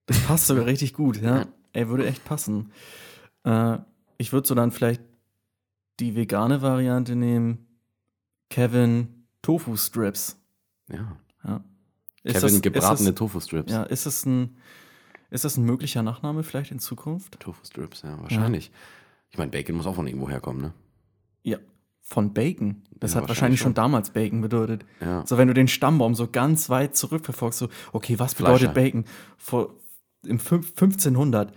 Das 0.06 0.18
passt 0.20 0.46
sogar 0.46 0.66
richtig 0.66 0.94
gut, 0.94 1.20
ja. 1.20 1.46
Ey, 1.72 1.88
würde 1.88 2.06
echt 2.06 2.24
passen. 2.24 2.72
Äh, 3.44 3.78
ich 4.18 4.32
würde 4.32 4.48
so 4.48 4.54
dann 4.54 4.72
vielleicht 4.72 5.02
die 6.00 6.16
vegane 6.16 6.62
Variante 6.62 7.14
nehmen. 7.14 7.66
Kevin 8.48 9.26
Tofu 9.42 9.76
Strips. 9.76 10.36
Ja. 10.88 11.16
Ja. 11.44 11.60
Ist 12.22 12.34
Kevin 12.34 12.48
das- 12.54 12.62
gebratene 12.62 13.08
ist 13.10 13.18
Tofu-Strips. 13.18 13.66
das, 13.72 13.74
Ja, 13.76 13.82
ist 13.84 14.06
das 14.06 14.26
ein 14.26 14.56
ist 15.30 15.44
das 15.44 15.56
ein 15.56 15.64
möglicher 15.64 16.02
Nachname 16.02 16.42
vielleicht 16.42 16.72
in 16.72 16.80
Zukunft? 16.80 17.38
Tofu-Strips, 17.38 18.02
ja, 18.02 18.20
wahrscheinlich. 18.20 18.72
Ich 19.30 19.38
meine, 19.38 19.50
Bacon 19.50 19.76
muss 19.76 19.86
auch 19.86 19.94
von 19.94 20.06
irgendwo 20.06 20.28
herkommen, 20.28 20.60
ne? 20.62 20.72
Ja, 21.42 21.58
von 22.02 22.32
Bacon. 22.34 22.82
Das 22.98 23.12
Ja, 23.12 23.16
hat 23.16 23.22
wahrscheinlich 23.22 23.28
wahrscheinlich 23.28 23.60
schon 23.60 23.68
schon. 23.70 23.74
damals 23.74 24.10
Bacon 24.10 24.40
bedeutet. 24.40 24.84
Ja. 25.00 25.24
So, 25.26 25.38
wenn 25.38 25.48
du 25.48 25.54
den 25.54 25.68
Stammbaum 25.68 26.14
so 26.14 26.28
ganz 26.28 26.68
weit 26.68 26.96
zurückverfolgst, 26.96 27.58
so, 27.60 27.68
okay, 27.92 28.18
was 28.18 28.34
bedeutet 28.34 28.72
Fleischer. 28.72 28.74
Bacon? 28.74 29.04
Vor, 29.38 29.74
Im 30.26 30.38
fünf- 30.38 30.68
1500. 30.70 31.52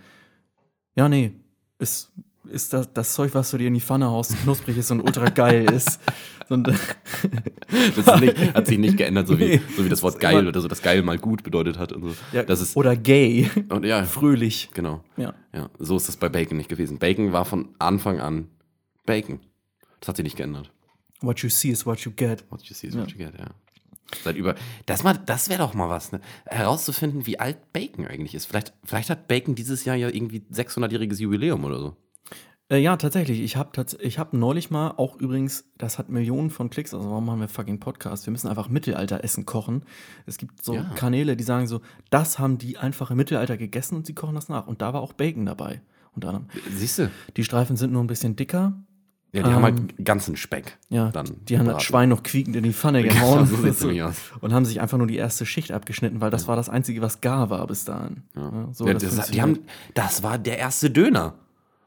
Ja, 0.96 1.10
nee, 1.10 1.34
ist, 1.80 2.12
ist 2.50 2.74
das, 2.74 2.92
das 2.94 3.14
Zeug, 3.14 3.34
was 3.34 3.52
du 3.52 3.58
dir 3.58 3.68
in 3.68 3.74
die 3.74 3.82
Pfanne 3.82 4.08
haust, 4.08 4.36
knusprig 4.44 4.78
ist 4.78 4.92
und 4.92 5.02
ultra 5.02 5.30
geil 5.30 5.70
ist. 5.72 6.00
Und, 6.50 6.68
Das 6.68 8.06
ist 8.06 8.20
nicht, 8.20 8.54
hat 8.54 8.68
sich 8.68 8.78
nicht 8.78 8.98
geändert, 8.98 9.28
so 9.28 9.40
wie, 9.40 9.46
Nee. 9.46 9.62
so 9.78 9.86
wie 9.86 9.90
das 9.90 10.04
Wort 10.04 10.20
geil 10.20 10.46
oder 10.46 10.60
so, 10.60 10.68
das 10.68 10.82
geil 10.82 11.02
mal 11.02 11.18
gut 11.18 11.42
bedeutet 11.42 11.80
hat 11.80 11.94
und 11.94 12.04
so. 12.04 12.16
ja, 12.34 12.44
das 12.44 12.60
ist, 12.60 12.76
oder 12.76 12.98
gay, 12.98 13.50
und 13.70 13.86
ja, 13.86 14.04
fröhlich. 14.04 14.70
genau. 14.74 15.02
Ja. 15.16 15.34
Ja, 15.54 15.70
so 15.80 15.96
ist 15.96 16.10
das 16.10 16.18
bei 16.18 16.28
Bacon 16.28 16.58
nicht 16.58 16.68
gewesen. 16.70 17.00
Bacon 17.00 17.32
war 17.32 17.46
von 17.46 17.70
Anfang 17.80 18.20
an 18.20 18.50
Bacon. 19.06 19.40
Das 20.02 20.10
hat 20.10 20.18
sich 20.18 20.24
nicht 20.24 20.36
geändert. 20.36 20.70
What 21.22 21.40
you 21.40 21.50
see 21.50 21.70
is 21.70 21.86
what 21.86 22.02
you 22.02 22.12
get. 22.14 22.44
What 22.50 22.62
you 22.64 22.76
see 22.76 22.88
is 22.88 22.98
what 22.98 23.10
you 23.12 23.18
get, 23.18 23.34
ja. 23.40 23.48
Seit 24.24 24.36
über. 24.36 24.56
Das, 24.86 25.02
mal- 25.04 25.18
das 25.26 25.48
wäre 25.48 25.60
doch 25.60 25.74
mal 25.74 25.90
was, 25.90 26.12
ne? 26.12 26.20
Herauszufinden, 26.46 27.26
wie 27.26 27.40
alt 27.40 27.72
Bacon 27.72 28.06
eigentlich 28.06 28.36
ist. 28.36 28.48
Vielleicht, 28.48 28.74
vielleicht 28.84 29.10
hat 29.10 29.28
Bacon 29.30 29.56
dieses 29.56 29.86
Jahr 29.86 29.96
ja 29.96 30.10
irgendwie 30.10 30.40
600-jähriges 30.52 31.20
Jubiläum 31.22 31.64
oder 31.64 31.80
so. 31.80 31.96
Äh, 32.70 32.78
ja, 32.78 32.96
tatsächlich. 32.98 33.42
Ich 33.42 33.58
habe 33.58 33.72
tats 33.74 33.96
ich 34.00 34.20
hab 34.20 34.34
neulich 34.34 34.72
mal 34.72 34.92
auch 34.98 35.18
übrigens, 35.18 35.66
das 35.78 36.00
hat 36.00 36.10
Millionen 36.10 36.50
von 36.50 36.70
Klicks, 36.70 36.94
also 36.94 37.10
warum 37.10 37.26
machen 37.26 37.42
wir 37.42 37.48
fucking 37.50 37.80
Podcast? 37.80 38.26
Wir 38.26 38.32
müssen 38.32 38.48
einfach 38.48 38.70
Mittelalteressen 38.70 39.46
kochen. 39.46 39.84
Es 40.26 40.38
gibt 40.38 40.64
so 40.64 40.76
Ja. 40.76 40.84
Kanäle, 40.96 41.36
die 41.36 41.44
sagen 41.44 41.68
so, 41.68 41.82
das 42.10 42.40
haben 42.40 42.58
die 42.58 42.78
einfach 42.78 43.12
im 43.12 43.18
Mittelalter 43.18 43.58
gegessen 43.58 43.96
und 43.96 44.06
sie 44.06 44.14
kochen 44.14 44.36
das 44.36 44.50
nach. 44.50 44.66
Und 44.68 44.82
da 44.82 44.94
war 44.94 45.02
auch 45.02 45.14
Bacon 45.14 45.46
dabei. 45.46 45.82
Unter 46.16 46.30
anderem. 46.30 46.48
Siehst 46.76 47.00
du? 47.00 47.12
Die 47.38 47.44
Streifen 47.44 47.76
sind 47.76 47.92
nur 47.92 48.04
ein 48.04 48.08
bisschen 48.08 48.36
dicker. 48.36 48.74
Ja, 49.34 49.42
die 49.42 49.50
haben 49.52 49.64
halt 49.64 50.06
ganzen 50.06 50.36
Speck. 50.36 50.78
Ja, 50.90 51.10
Dann 51.10 51.26
die 51.50 51.58
haben 51.58 51.66
das. 51.66 51.82
Schwein 51.82 52.10
noch 52.10 52.22
quiekend 52.22 52.56
in 52.56 52.62
die 52.62 52.72
Pfanne 52.72 53.02
gehauen. 53.08 53.48
so 53.48 53.56
sieht's 53.58 53.82
nämlich 53.82 54.04
aus. 54.04 54.16
Und 54.42 54.54
haben 54.54 54.64
sich 54.64 54.80
einfach 54.80 55.00
nur 55.00 55.08
die 55.08 55.16
erste 55.18 55.48
Schicht 55.48 55.72
abgeschnitten, 55.72 56.22
weil 56.22 56.30
das 56.30 56.48
war 56.48 56.56
das 56.56 56.70
Einzige, 56.70 57.02
was 57.02 57.20
gar 57.20 57.50
war 57.50 57.66
bis 57.66 57.84
dahin. 57.84 58.22
Ja, 58.36 58.68
so, 58.72 58.86
Ja, 58.88 58.94
das 58.94 59.16
das, 59.16 59.32
die 59.32 59.42
haben, 59.42 59.60
das 59.96 60.22
war 60.22 60.38
der 60.38 60.60
erste 60.60 60.92
Döner. 60.92 61.34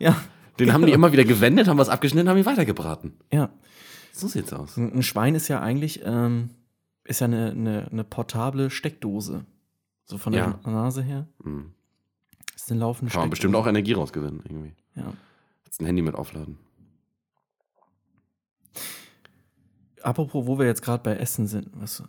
ja, 0.00 0.16
Den 0.58 0.72
haben 0.72 0.86
die 0.86 0.92
immer 0.92 1.12
wieder 1.12 1.24
gewendet, 1.24 1.68
haben 1.68 1.78
was 1.78 1.88
abgeschnitten, 1.88 2.28
haben 2.28 2.38
ihn 2.38 2.46
weitergebraten. 2.46 3.14
ja. 3.32 3.50
So 4.12 4.28
sieht's 4.28 4.50
aus. 4.54 4.78
Ein 4.78 4.94
ein 4.94 5.02
Schwein 5.02 5.34
ist 5.34 5.48
ja 5.48 5.60
eigentlich 5.60 6.00
ähm, 6.02 6.48
ist 7.04 7.20
ja 7.20 7.26
eine, 7.26 7.50
eine, 7.50 7.88
eine 7.92 8.02
portable 8.02 8.70
Steckdose. 8.70 9.44
So 10.06 10.16
von 10.16 10.32
der 10.32 10.58
Ja. 10.64 10.70
Nase 10.70 11.02
her. 11.02 11.26
Mhm. 11.44 11.74
Ist 12.54 12.70
eine 12.70 12.80
laufende 12.80 13.12
Kann 13.12 13.20
man 13.22 13.30
bestimmt 13.30 13.54
auch 13.54 13.66
Energie 13.66 13.92
rausgewinnen, 13.92 14.40
irgendwie. 14.44 14.72
Ja. 14.94 15.12
Jetzt 15.66 15.80
ein 15.82 15.86
Handy 15.86 16.00
mit 16.00 16.14
aufladen. 16.14 16.58
apropos, 20.02 20.46
wo 20.46 20.58
wir 20.58 20.64
jetzt 20.66 20.82
gerade 20.82 21.02
bei 21.02 21.16
Essen 21.16 21.46
sind, 21.46 21.68
was 21.74 22.02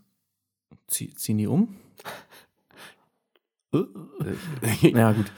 zieh, 0.88 1.14
ziehen 1.14 1.38
die 1.38 1.48
um? 1.48 1.76
Äh, 3.74 4.90
ja, 4.92 5.12
gut. 5.12 5.30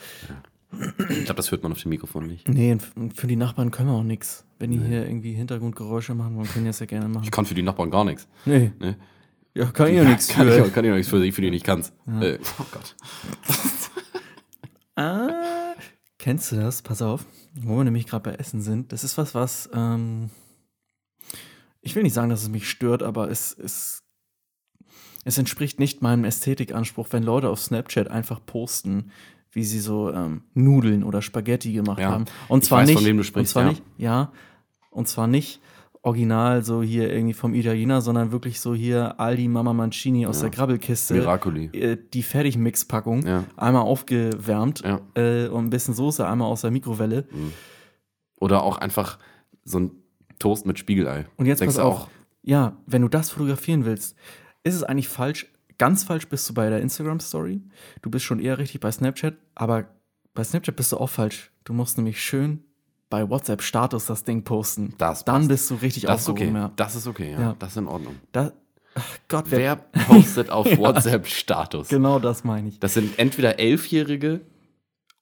Ich 0.71 1.25
glaube, 1.25 1.35
das 1.35 1.51
hört 1.51 1.63
man 1.63 1.71
auf 1.71 1.81
dem 1.81 1.89
Mikrofon 1.89 2.27
nicht. 2.27 2.47
Nee, 2.47 2.77
für 3.15 3.25
die 3.27 3.35
Nachbarn 3.35 3.71
können 3.71 3.89
wir 3.89 3.95
auch 3.95 4.03
nichts. 4.03 4.45
Wenn 4.59 4.71
die 4.71 4.77
hier 4.79 5.05
irgendwie 5.05 5.33
Hintergrundgeräusche 5.33 6.13
machen 6.13 6.35
wollen, 6.35 6.47
können 6.47 6.65
die 6.65 6.69
das 6.69 6.79
ja 6.79 6.85
gerne 6.85 7.07
machen. 7.07 7.23
Ich 7.23 7.31
kann 7.31 7.45
für 7.45 7.55
die 7.55 7.63
Nachbarn 7.63 7.89
gar 7.89 8.03
nichts. 8.05 8.27
Nee. 8.45 8.71
Ne? 8.79 8.97
Ja, 9.55 9.65
kann 9.71 9.87
ich 9.87 9.95
ja 9.95 10.03
nichts 10.03 10.31
für. 10.31 10.43
ich, 10.55 10.61
auch- 10.61 10.71
kann 10.73 10.85
ich 10.85 10.91
auch 10.91 10.95
nichts 10.95 11.09
für 11.09 11.21
die, 11.21 11.31
für 11.31 11.41
die 11.41 11.49
nicht 11.49 11.65
kannst. 11.65 11.93
Äh, 12.21 12.37
oh 12.59 12.65
Gott. 12.71 12.95
Ah, 14.95 15.75
kennst 16.17 16.51
du 16.51 16.57
das? 16.57 16.81
Pass 16.81 17.01
auf, 17.01 17.25
wo 17.55 17.77
wir 17.77 17.83
nämlich 17.85 18.05
gerade 18.05 18.29
bei 18.31 18.35
Essen 18.35 18.61
sind. 18.61 18.91
Das 18.91 19.03
ist 19.05 19.17
was, 19.17 19.33
was 19.33 19.69
ähm, 19.73 20.29
ich 21.81 21.95
will 21.95 22.03
nicht 22.03 22.13
sagen, 22.13 22.29
dass 22.29 22.41
es 22.41 22.49
mich 22.49 22.69
stört, 22.69 23.01
aber 23.01 23.31
es, 23.31 23.57
es, 23.57 24.03
es 25.23 25.37
entspricht 25.37 25.79
nicht 25.79 26.01
meinem 26.01 26.25
Ästhetikanspruch, 26.25 27.07
wenn 27.11 27.23
Leute 27.23 27.47
auf 27.49 27.61
Snapchat 27.61 28.09
einfach 28.09 28.45
posten, 28.45 29.11
wie 29.51 29.63
sie 29.63 29.79
so 29.79 30.11
ähm, 30.11 30.41
Nudeln 30.53 31.03
oder 31.03 31.21
Spaghetti 31.21 31.73
gemacht 31.73 31.99
Ja. 31.99 32.11
haben. 32.11 32.25
Und 32.47 32.63
Ich 32.63 32.69
zwar 32.69 32.79
weiß, 32.81 32.87
nicht, 32.87 32.97
von 32.97 33.05
wem 33.05 33.17
du 33.17 33.21
und 33.21 33.25
sprichst, 33.25 33.53
zwar 33.53 33.63
ja. 33.63 33.69
nicht, 33.69 33.83
ja, 33.97 34.31
und 34.91 35.07
zwar 35.07 35.27
nicht 35.27 35.59
original 36.01 36.63
so 36.63 36.81
hier 36.81 37.11
irgendwie 37.11 37.33
vom 37.33 37.53
Italiener, 37.53 37.99
sondern 38.01 38.31
wirklich 38.31 38.61
so 38.61 38.73
hier 38.73 39.19
Aldi 39.19 39.49
Mama 39.49 39.73
Mancini 39.73 40.25
aus 40.27 40.39
der 40.39 40.49
Grabbelkiste 40.49 41.13
Miracoli. 41.15 41.65
äh, 41.73 41.97
die 42.13 42.23
Fertigmix-Packung 42.23 43.25
Ja. 43.27 43.43
einmal 43.57 43.81
aufgewärmt 43.81 44.81
Ja. 44.85 45.01
äh, 45.15 45.47
und 45.49 45.65
ein 45.65 45.69
bisschen 45.69 45.93
Soße 45.93 46.25
einmal 46.25 46.47
aus 46.47 46.61
der 46.61 46.71
Mikrowelle. 46.71 47.27
Oder 48.39 48.63
auch 48.63 48.77
einfach 48.77 49.19
so 49.65 49.79
ein 49.79 49.91
Toast 50.39 50.65
mit 50.65 50.79
Spiegelei. 50.79 51.27
Und 51.35 51.47
jetzt 51.47 51.59
Denkst 51.59 51.75
pass 51.75 51.83
auf. 51.83 52.07
Ja, 52.43 52.77
wenn 52.85 53.01
du 53.01 53.09
das 53.09 53.31
fotografieren 53.31 53.83
willst, 53.83 54.15
ist 54.63 54.75
es 54.75 54.83
eigentlich 54.83 55.09
falsch. 55.09 55.51
Ganz 55.79 56.03
falsch 56.03 56.27
bist 56.27 56.47
du 56.47 56.53
bei 56.53 56.69
der 56.69 56.81
Instagram-Story. 56.81 57.61
Du 58.03 58.11
bist 58.11 58.25
schon 58.25 58.39
eher 58.39 58.59
richtig 58.59 58.81
bei 58.81 58.91
Snapchat, 58.91 59.33
aber 59.55 59.85
bei 60.35 60.43
Snapchat 60.43 60.75
bist 60.75 60.91
du 60.91 60.97
auch 60.97 61.09
falsch. 61.09 61.51
Du 61.63 61.73
musst 61.73 61.97
nämlich 61.97 62.21
schön 62.21 62.63
bei 63.09 63.27
WhatsApp-Status 63.27 64.05
das 64.05 64.23
Ding 64.23 64.43
posten. 64.43 64.93
Das 64.99 65.25
Dann 65.25 65.37
passt. 65.37 65.47
bist 65.49 65.69
du 65.71 65.75
richtig 65.75 66.03
Das 66.03 66.21
ist 66.21 66.29
okay. 66.29 66.51
Ja. 66.53 66.71
Das 66.75 66.95
ist 66.95 67.07
okay, 67.07 67.31
ja. 67.31 67.39
Ja. 67.41 67.55
Das 67.57 67.71
ist 67.71 67.77
in 67.77 67.87
Ordnung. 67.87 68.15
Da, 68.31 68.51
Gott, 69.27 69.45
wer, 69.49 69.79
Wer 69.93 70.03
postet 70.03 70.49
auf 70.51 70.65
WhatsApp 70.77 71.25
Status? 71.27 71.87
genau 71.87 72.19
das 72.19 72.43
meine 72.43 72.67
ich. 72.69 72.79
Das 72.79 72.93
sind 72.93 73.17
entweder 73.17 73.57
Elfjährige 73.59 74.41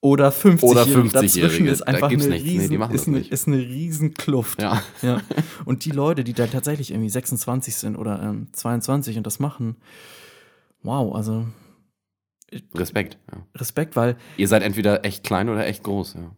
Oder 0.02 0.32
50 0.32 0.70
Oder 0.70 0.86
Dazwischen 0.86 1.10
50-Jährige. 1.12 1.70
ist 1.70 1.82
Da 1.82 1.86
einfach 1.86 2.10
gibt's 2.10 2.26
eine, 2.26 2.34
nichts. 2.36 2.48
Nee, 2.50 2.58
riesen, 2.58 2.70
die 2.72 2.78
machen 2.78 2.96
ist, 2.96 3.02
das 3.02 3.08
eine, 3.08 3.18
nicht. 3.20 3.32
ist 3.32 3.48
eine 3.48 3.58
riesen 3.58 4.14
Kluft. 4.16 4.62
Ja. 4.62 4.82
Ja. 5.04 5.22
Und 5.66 5.86
die 5.86 5.92
Leute, 5.92 6.24
die 6.24 6.34
da 6.34 6.48
tatsächlich 6.48 6.92
irgendwie 6.92 7.10
26 7.10 7.76
sind 7.76 7.96
oder 7.96 8.22
ähm, 8.24 8.48
22 8.54 9.18
und 9.18 9.28
das 9.28 9.40
machen, 9.40 9.76
wow, 10.84 11.16
also 11.16 11.46
Respekt. 12.74 13.18
Ja. 13.32 13.46
Respekt, 13.56 13.96
weil 13.96 14.16
Ihr 14.38 14.48
seid 14.48 14.64
entweder 14.64 15.04
echt 15.04 15.24
klein 15.24 15.50
oder 15.50 15.66
echt 15.68 15.84
groß. 15.84 16.14
Ja. 16.14 16.32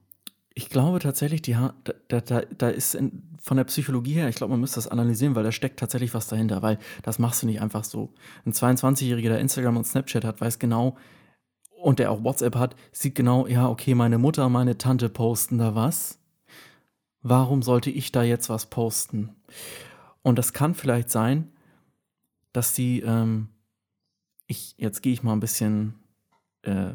ich 0.55 0.69
glaube 0.69 0.99
tatsächlich, 0.99 1.41
die 1.41 1.55
ha 1.55 1.73
da, 1.83 1.93
da, 2.07 2.21
da, 2.21 2.41
da 2.57 2.69
ist 2.69 2.95
in, 2.95 3.37
von 3.39 3.57
der 3.57 3.63
Psychologie 3.65 4.13
her, 4.13 4.27
ich 4.27 4.35
glaube, 4.35 4.51
man 4.51 4.59
müsste 4.59 4.75
das 4.75 4.87
analysieren, 4.87 5.35
weil 5.35 5.43
da 5.43 5.51
steckt 5.51 5.79
tatsächlich 5.79 6.13
was 6.13 6.27
dahinter, 6.27 6.61
weil 6.61 6.79
das 7.03 7.19
machst 7.19 7.43
du 7.43 7.47
nicht 7.47 7.61
einfach 7.61 7.83
so. 7.83 8.13
Ein 8.45 8.53
22-Jähriger, 8.53 9.29
der 9.29 9.39
Instagram 9.39 9.77
und 9.77 9.85
Snapchat 9.85 10.25
hat, 10.25 10.41
weiß 10.41 10.59
genau, 10.59 10.97
und 11.81 11.99
der 11.99 12.11
auch 12.11 12.23
WhatsApp 12.23 12.55
hat, 12.55 12.75
sieht 12.91 13.15
genau, 13.15 13.47
ja, 13.47 13.69
okay, 13.69 13.95
meine 13.95 14.17
Mutter, 14.17 14.49
meine 14.49 14.77
Tante 14.77 15.09
posten 15.09 15.57
da 15.57 15.75
was. 15.75 16.19
Warum 17.21 17.61
sollte 17.61 17.89
ich 17.89 18.11
da 18.11 18.23
jetzt 18.23 18.49
was 18.49 18.65
posten? 18.69 19.35
Und 20.21 20.37
das 20.37 20.53
kann 20.53 20.73
vielleicht 20.73 21.09
sein, 21.09 21.51
dass 22.51 22.73
die, 22.73 23.01
ähm, 23.01 23.49
ich, 24.49 24.75
jetzt 24.77 25.01
gehe 25.01 25.13
ich 25.13 25.23
mal 25.23 25.33
ein 25.33 25.39
bisschen 25.39 25.93
äh, 26.63 26.93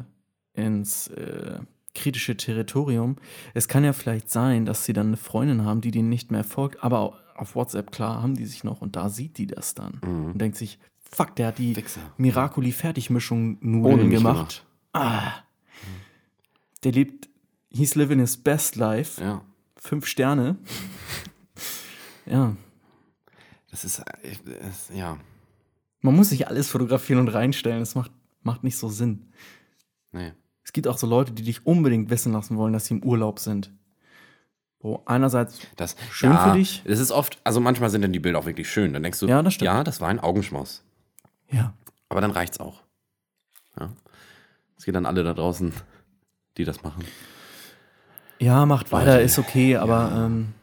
ins 0.53 1.07
äh, 1.07 1.59
kritische 1.95 2.35
Territorium. 2.35 3.15
Es 3.53 3.67
kann 3.67 3.85
ja 3.85 3.93
vielleicht 3.93 4.29
sein, 4.29 4.65
dass 4.65 4.83
sie 4.85 4.93
dann 4.93 5.07
eine 5.07 5.17
Freundin 5.17 5.63
haben, 5.63 5.79
die 5.81 5.91
denen 5.91 6.09
nicht 6.09 6.31
mehr 6.31 6.43
folgt, 6.43 6.83
aber 6.83 7.17
auf 7.35 7.55
WhatsApp, 7.55 7.91
klar, 7.91 8.21
haben 8.21 8.35
die 8.35 8.45
sich 8.45 8.63
noch 8.63 8.81
und 8.81 8.95
da 8.95 9.09
sieht 9.09 9.37
die 9.37 9.47
das 9.47 9.73
dann 9.73 9.99
und 10.01 10.37
denkt 10.37 10.57
sich, 10.57 10.79
fuck, 10.99 11.35
der 11.35 11.47
hat 11.47 11.57
die 11.57 11.75
Wichser. 11.75 12.01
Miracoli 12.17 12.73
Fertigmischung 12.73 13.57
Ohne 13.61 13.71
Nudeln 13.71 14.09
gemacht. 14.09 14.65
Ah. 14.93 15.31
Der 16.83 16.91
lebt, 16.91 17.29
he's 17.69 17.95
living 17.95 18.19
his 18.19 18.37
best 18.37 18.75
life. 18.75 19.21
Ja. 19.21 19.41
Fünf 19.77 20.07
Sterne. 20.07 20.57
ja. 22.25 22.55
Das 23.71 23.85
ist, 23.85 23.99
äh, 23.99 24.97
ja. 24.97 25.17
Man 26.05 26.15
muss 26.15 26.29
sich 26.29 26.47
alles 26.47 26.69
fotografieren 26.69 27.19
und 27.19 27.29
reinstellen. 27.29 27.79
Das 27.79 27.95
macht, 27.95 28.11
macht 28.43 28.63
nicht 28.63 28.77
so 28.77 28.89
Sinn. 28.89 29.31
Nee. 30.11 30.33
Es 30.63 30.71
gibt 30.71 30.87
auch 30.87 30.97
so 30.99 31.07
Leute, 31.07 31.31
die 31.31 31.41
dich 31.43 31.65
unbedingt 31.65 32.11
wissen 32.11 32.31
lassen 32.31 32.57
wollen, 32.57 32.73
dass 32.73 32.85
sie 32.85 32.93
im 32.93 33.03
Urlaub 33.03 33.39
sind. 33.39 33.71
Wo 34.79 35.01
einerseits 35.07 35.59
Das, 35.77 35.95
Schön 36.11 36.31
ja, 36.31 36.51
für 36.51 36.57
dich? 36.59 36.83
Das 36.85 36.99
ist 36.99 37.11
oft, 37.11 37.39
also 37.43 37.59
manchmal 37.59 37.89
sind 37.89 38.03
dann 38.03 38.13
die 38.13 38.19
Bilder 38.19 38.37
auch 38.37 38.45
wirklich 38.45 38.69
schön. 38.69 38.93
Dann 38.93 39.01
denkst 39.01 39.19
du, 39.19 39.25
Ja, 39.27 39.41
das 39.41 39.55
stimmt. 39.55 39.65
ja, 39.65 39.83
das 39.83 39.99
war 39.99 40.09
ein 40.09 40.19
Augenschmaus. 40.19 40.83
Ja. 41.51 41.73
Aber 42.09 42.21
dann 42.21 42.29
reicht's 42.31 42.59
auch. 42.59 42.83
Ja. 43.79 43.89
Es 44.77 44.85
geht 44.85 44.95
an 44.95 45.07
alle 45.07 45.23
da 45.23 45.33
draußen, 45.33 45.73
die 46.57 46.65
das 46.65 46.83
machen. 46.83 47.03
Ja, 48.39 48.65
macht 48.67 48.91
weiter, 48.91 49.21
ist 49.21 49.39
okay, 49.39 49.77
aber 49.77 50.11
ähm, 50.15 50.53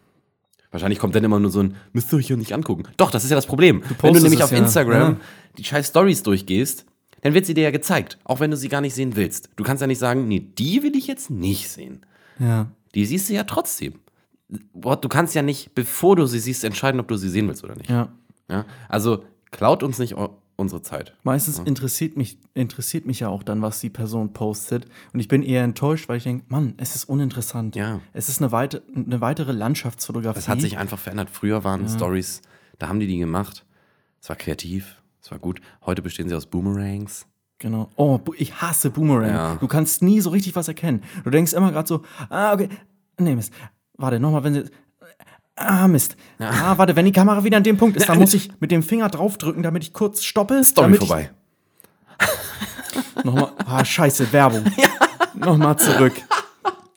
Wahrscheinlich 0.73 0.99
kommt 0.99 1.15
dann 1.15 1.23
immer 1.23 1.39
nur 1.39 1.51
so 1.51 1.61
ein, 1.61 1.77
müsst 1.93 2.13
ihr 2.13 2.17
euch 2.17 2.27
hier 2.27 2.37
nicht 2.37 2.53
angucken. 2.53 2.85
Doch, 2.97 3.11
das 3.11 3.25
ist 3.25 3.31
ja 3.31 3.37
das 3.37 3.47
Problem. 3.47 3.83
wenn 4.01 4.15
du 4.15 4.21
nämlich 4.21 4.41
es 4.41 4.45
auf 4.45 4.53
ja, 4.53 4.59
Instagram 4.59 5.13
ja. 5.13 5.21
die 5.59 5.65
scheiß 5.65 5.89
Stories 5.89 6.23
durchgehst, 6.23 6.87
dann 7.21 7.35
wird 7.35 7.47
sie 7.47 7.55
dir 7.55 7.63
ja 7.63 7.71
gezeigt, 7.71 8.19
auch 8.25 8.41
wenn 8.41 8.51
du 8.51 8.57
sie 8.57 8.69
gar 8.69 8.81
nicht 8.81 8.95
sehen 8.95 9.15
willst. 9.15 9.51
Du 9.57 9.65
kannst 9.65 9.81
ja 9.81 9.87
nicht 9.87 9.99
sagen, 9.99 10.27
nee, 10.27 10.41
die 10.41 10.83
will 10.83 10.97
ich 10.97 11.07
jetzt 11.07 11.31
nicht 11.31 11.69
sehen. 11.69 12.05
ja. 12.39 12.67
Die 12.95 13.07
siehst 13.07 13.31
du 13.31 13.33
ja 13.33 13.45
trotzdem. 13.45 14.01
Du 14.51 15.09
kannst 15.09 15.35
ja 15.35 15.41
nicht, 15.41 15.75
bevor 15.75 16.15
du 16.15 16.27
sie 16.27 16.39
siehst, 16.39 16.63
entscheiden, 16.63 17.01
ob 17.01 17.09
du 17.09 17.17
sie 17.17 17.31
sehen 17.31 17.49
willst 17.49 17.65
oder 17.65 17.75
nicht. 17.75 17.89
Ja. 17.89 18.13
Ja? 18.51 18.67
Also 18.89 19.25
klaut 19.51 19.83
uns 19.83 19.99
nicht 19.99 20.15
unsere 20.57 20.83
Zeit. 20.83 21.17
Meistens 21.23 21.59
interessiert, 21.59 22.17
mich, 22.17 22.39
interessiert 22.55 23.07
mich 23.07 23.21
ja 23.21 23.29
auch 23.29 23.43
dann, 23.43 23.63
was 23.63 23.81
die 23.81 23.91
Person 23.91 24.33
postet. 24.33 24.87
Und 25.13 25.21
ich 25.21 25.29
bin 25.29 25.43
eher 25.43 25.65
enttäuscht, 25.65 26.09
weil 26.09 26.19
ich 26.19 26.25
denke, 26.25 26.45
Mann, 26.49 26.75
es 26.77 26.95
ist 26.95 27.05
uninteressant. 27.05 27.77
Ja. 27.77 28.01
Es 28.13 28.29
ist 28.29 28.41
eine, 28.41 28.53
weite, 28.53 28.83
eine 28.95 29.21
weitere 29.21 29.53
Landschaftsfotografie. 29.53 30.39
Es 30.39 30.49
hat 30.49 30.61
sich 30.61 30.79
einfach 30.79 30.99
verändert. 30.99 31.31
Früher 31.31 31.65
waren 31.65 31.89
Stories, 31.89 32.43
da 32.79 32.89
haben 32.89 33.01
die 33.01 33.07
die 33.07 33.19
gemacht. 33.19 33.65
Es 34.21 34.29
war 34.29 34.37
kreativ, 34.37 35.03
es 35.21 35.31
war 35.31 35.39
gut. 35.39 35.61
Heute 35.85 36.03
bestehen 36.03 36.29
sie 36.29 36.35
aus 36.35 36.47
Boomerangs. 36.47 37.27
Genau. 37.59 37.91
Oh, 37.97 38.19
ich 38.37 38.61
hasse 38.61 38.91
Boomerang. 38.91 39.31
Ja. 39.31 39.55
Du 39.55 39.69
kannst 39.69 40.03
nie 40.03 40.21
so 40.21 40.31
richtig 40.31 40.57
was 40.57 40.67
erkennen. 40.67 41.03
Du 41.23 41.31
denkst 41.31 41.53
immer 41.53 41.71
gerade 41.71 41.87
so, 41.87 42.03
ah, 42.29 42.53
okay. 42.53 42.69
Nee, 43.19 43.37
Mist. 43.37 43.53
Warte, 43.95 44.19
nochmal, 44.19 44.43
wenn 44.43 44.55
sie. 44.55 44.65
Ah, 45.57 45.87
Mist. 45.87 46.17
Ah, 46.39 46.77
warte, 46.79 46.97
wenn 46.97 47.05
die 47.05 47.13
Kamera 47.13 47.45
wieder 47.45 47.59
an 47.59 47.63
dem 47.63 47.77
Punkt 47.77 47.97
ist, 47.97 48.09
dann 48.09 48.19
muss 48.19 48.35
ich 48.35 48.51
mit 48.61 48.71
dem 48.71 48.83
Finger 48.83 49.09
draufdrücken, 49.09 49.63
damit 49.63 49.83
ich 49.85 49.93
kurz 49.93 50.25
stoppe. 50.25 50.65
Story 50.65 50.95
vorbei. 50.95 51.31
Nochmal. 53.25 53.53
Ah, 53.67 53.85
scheiße, 53.85 54.33
Werbung. 54.33 54.65
Nochmal 55.35 55.79
zurück. 55.79 56.15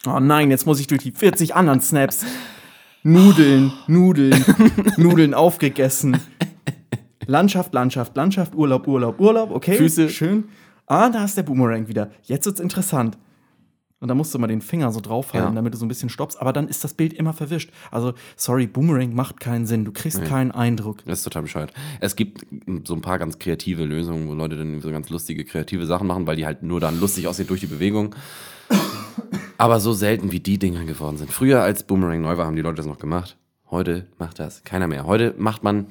Oh 0.07 0.19
nein, 0.19 0.51
jetzt 0.51 0.65
muss 0.65 0.79
ich 0.79 0.87
durch 0.87 1.01
die 1.01 1.11
40 1.11 1.55
anderen 1.55 1.81
Snaps. 1.81 2.25
Nudeln, 3.03 3.71
Nudeln, 3.87 4.43
Nudeln 4.97 5.33
aufgegessen. 5.33 6.19
Landschaft, 7.27 7.73
Landschaft, 7.73 8.15
Landschaft, 8.15 8.55
Urlaub, 8.55 8.87
Urlaub, 8.87 9.19
Urlaub, 9.19 9.51
okay. 9.51 9.75
Füße. 9.75 10.09
Schön. 10.09 10.45
Ah, 10.87 11.09
da 11.09 11.25
ist 11.25 11.37
der 11.37 11.43
Boomerang 11.43 11.87
wieder. 11.87 12.11
Jetzt 12.23 12.45
wird's 12.45 12.59
interessant. 12.59 13.17
Und 14.01 14.09
da 14.09 14.13
musst 14.15 14.33
du 14.33 14.39
mal 14.39 14.47
den 14.47 14.61
Finger 14.61 14.91
so 14.91 14.99
draufhalten, 14.99 15.51
Ja. 15.51 15.55
damit 15.55 15.73
du 15.73 15.77
so 15.77 15.85
ein 15.85 15.87
bisschen 15.87 16.09
stoppst. 16.09 16.39
Aber 16.41 16.51
dann 16.51 16.67
ist 16.67 16.83
das 16.83 16.93
Bild 16.93 17.13
immer 17.13 17.31
verwischt. 17.33 17.71
Also, 17.91 18.13
sorry, 18.35 18.67
Boomerang 18.67 19.15
macht 19.15 19.39
keinen 19.39 19.65
Sinn. 19.65 19.85
Du 19.85 19.91
kriegst 19.93 20.23
keinen 20.25 20.51
Eindruck. 20.51 21.03
Das 21.05 21.19
ist 21.19 21.23
total 21.23 21.43
bescheuert. 21.43 21.71
Es 22.01 22.15
gibt 22.15 22.45
so 22.83 22.93
ein 22.93 23.01
paar 23.01 23.17
ganz 23.19 23.39
kreative 23.39 23.85
Lösungen, 23.85 24.27
wo 24.27 24.33
Leute 24.33 24.57
dann 24.57 24.81
so 24.81 24.91
ganz 24.91 25.09
lustige, 25.09 25.45
kreative 25.45 25.85
Sachen 25.85 26.07
machen, 26.07 26.27
weil 26.27 26.35
die 26.35 26.45
halt 26.45 26.61
nur 26.61 26.79
dann 26.81 26.99
lustig 26.99 27.27
aussehen 27.27 27.47
durch 27.47 27.61
die 27.61 27.67
Bewegung. 27.67 28.13
Aber 29.57 29.79
so 29.79 29.93
selten 29.93 30.31
wie 30.31 30.41
die 30.41 30.59
Dinger 30.59 30.83
geworden 30.83 31.17
sind. 31.17 31.31
Früher, 31.31 31.61
als 31.61 31.83
Boomerang 31.83 32.21
neu 32.21 32.37
war, 32.37 32.45
haben 32.45 32.57
die 32.57 32.61
Leute 32.61 32.75
das 32.77 32.85
noch 32.85 32.99
gemacht. 32.99 33.37
Heute 33.71 34.07
macht 34.19 34.39
das 34.39 34.63
keiner 34.65 34.87
mehr. 34.87 35.05
Heute 35.05 35.33
macht 35.37 35.63
man 35.63 35.87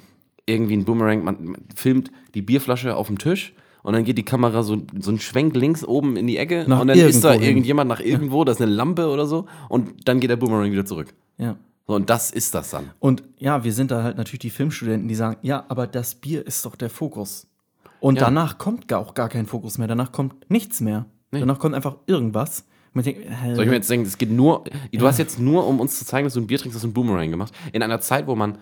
irgendwie 0.46 0.74
einen 0.74 0.84
Boomerang, 0.84 1.24
man 1.24 1.56
filmt 1.74 2.10
die 2.34 2.42
Bierflasche 2.42 2.94
auf 2.96 3.06
dem 3.06 3.16
Tisch 3.18 3.54
und 3.84 3.92
dann 3.92 4.02
geht 4.02 4.18
die 4.18 4.24
Kamera 4.24 4.64
so, 4.64 4.82
so 4.98 5.10
einen 5.10 5.20
Schwenk 5.20 5.54
links 5.54 5.84
oben 5.84 6.16
in 6.16 6.26
die 6.26 6.36
Ecke 6.36 6.64
Nach 6.66 6.80
und 6.80 6.88
dann 6.88 6.98
ist 6.98 7.22
da 7.22 7.32
hin. 7.32 7.42
irgendjemand 7.42 7.88
nach 7.88 8.00
irgendwo, 8.00 8.42
da 8.44 8.50
ist 8.50 8.60
eine 8.60 8.72
Lampe 8.72 9.06
oder 9.08 9.26
so 9.26 9.46
und 9.68 10.08
dann 10.08 10.18
geht 10.18 10.30
der 10.30 10.36
Boomerang 10.36 10.72
wieder 10.72 10.84
zurück. 10.84 11.14
Ja. 11.38 11.54
So, 11.86 11.94
und 11.94 12.10
das 12.10 12.30
ist 12.32 12.54
das 12.54 12.70
dann. 12.70 12.90
Und 12.98 13.22
ja, 13.38 13.62
wir 13.62 13.72
sind 13.72 13.90
da 13.92 14.02
halt 14.02 14.16
natürlich 14.16 14.40
die 14.40 14.50
Filmstudenten, 14.50 15.06
die 15.06 15.14
sagen, 15.14 15.36
ja, 15.42 15.64
aber 15.68 15.86
das 15.86 16.16
Bier 16.16 16.44
ist 16.44 16.64
doch 16.64 16.74
der 16.76 16.90
Fokus. 16.90 17.46
Und 18.00 18.16
Ja. 18.16 18.24
danach 18.24 18.58
kommt 18.58 18.88
gar, 18.88 19.00
auch 19.00 19.14
gar 19.14 19.28
kein 19.28 19.46
Fokus 19.46 19.78
mehr. 19.78 19.86
Danach 19.86 20.10
kommt 20.10 20.50
nichts 20.50 20.80
mehr. 20.80 21.06
Danach 21.30 21.58
kommt 21.58 21.74
einfach 21.74 21.96
irgendwas. 22.06 22.64
Denkt, 22.94 23.22
Soll 23.54 23.64
ich 23.64 23.68
mir 23.70 23.74
jetzt 23.76 23.90
denken, 23.90 24.06
es 24.06 24.18
geht 24.18 24.30
nur, 24.30 24.64
du 24.92 25.06
hast 25.06 25.18
jetzt 25.18 25.38
nur, 25.40 25.66
um 25.66 25.80
uns 25.80 25.98
zu 25.98 26.04
zeigen, 26.06 26.24
dass 26.26 26.34
du 26.34 26.40
ein 26.40 26.46
Bier 26.46 26.58
trinkst, 26.58 26.76
hast 26.76 26.84
du 26.84 26.86
einen 26.86 26.94
Boomerang 26.94 27.28
gemacht. 27.30 27.52
In 27.72 27.82
einer 27.82 28.00
Zeit, 28.00 28.26
wo 28.28 28.36
man 28.36 28.58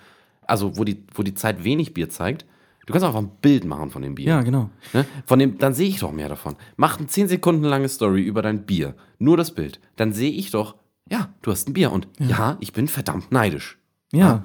also 0.46 0.76
wo 0.78 0.84
die, 0.84 1.04
wo 1.14 1.22
die 1.22 1.34
Zeit 1.34 1.64
wenig 1.64 1.92
Bier 1.94 2.08
zeigt, 2.08 2.44
du 2.86 2.92
kannst 2.92 3.04
einfach 3.06 3.18
ein 3.20 3.30
Bild 3.40 3.64
machen 3.64 3.90
von 3.90 4.02
dem 4.02 4.14
Bier. 4.14 4.26
Ja, 4.26 4.42
genau. 4.42 4.70
Ne? 4.92 5.04
Von 5.26 5.38
dem, 5.38 5.58
dann 5.58 5.74
sehe 5.74 5.88
ich 5.88 5.98
doch 6.00 6.12
mehr 6.12 6.28
davon. 6.28 6.56
Mach 6.76 6.98
eine 6.98 7.06
10 7.06 7.28
Sekunden 7.28 7.64
lange 7.64 7.88
Story 7.88 8.22
über 8.22 8.42
dein 8.42 8.64
Bier. 8.66 8.94
Nur 9.18 9.36
das 9.36 9.54
Bild. 9.54 9.80
Dann 9.96 10.12
sehe 10.12 10.30
ich 10.32 10.50
doch, 10.50 10.76
ja, 11.10 11.32
du 11.42 11.50
hast 11.50 11.68
ein 11.68 11.72
Bier. 11.74 11.92
Und 11.92 12.08
ja, 12.18 12.56
ich 12.60 12.72
bin 12.72 12.88
verdammt 12.88 13.30
neidisch. 13.32 13.78
Ja. 14.12 14.44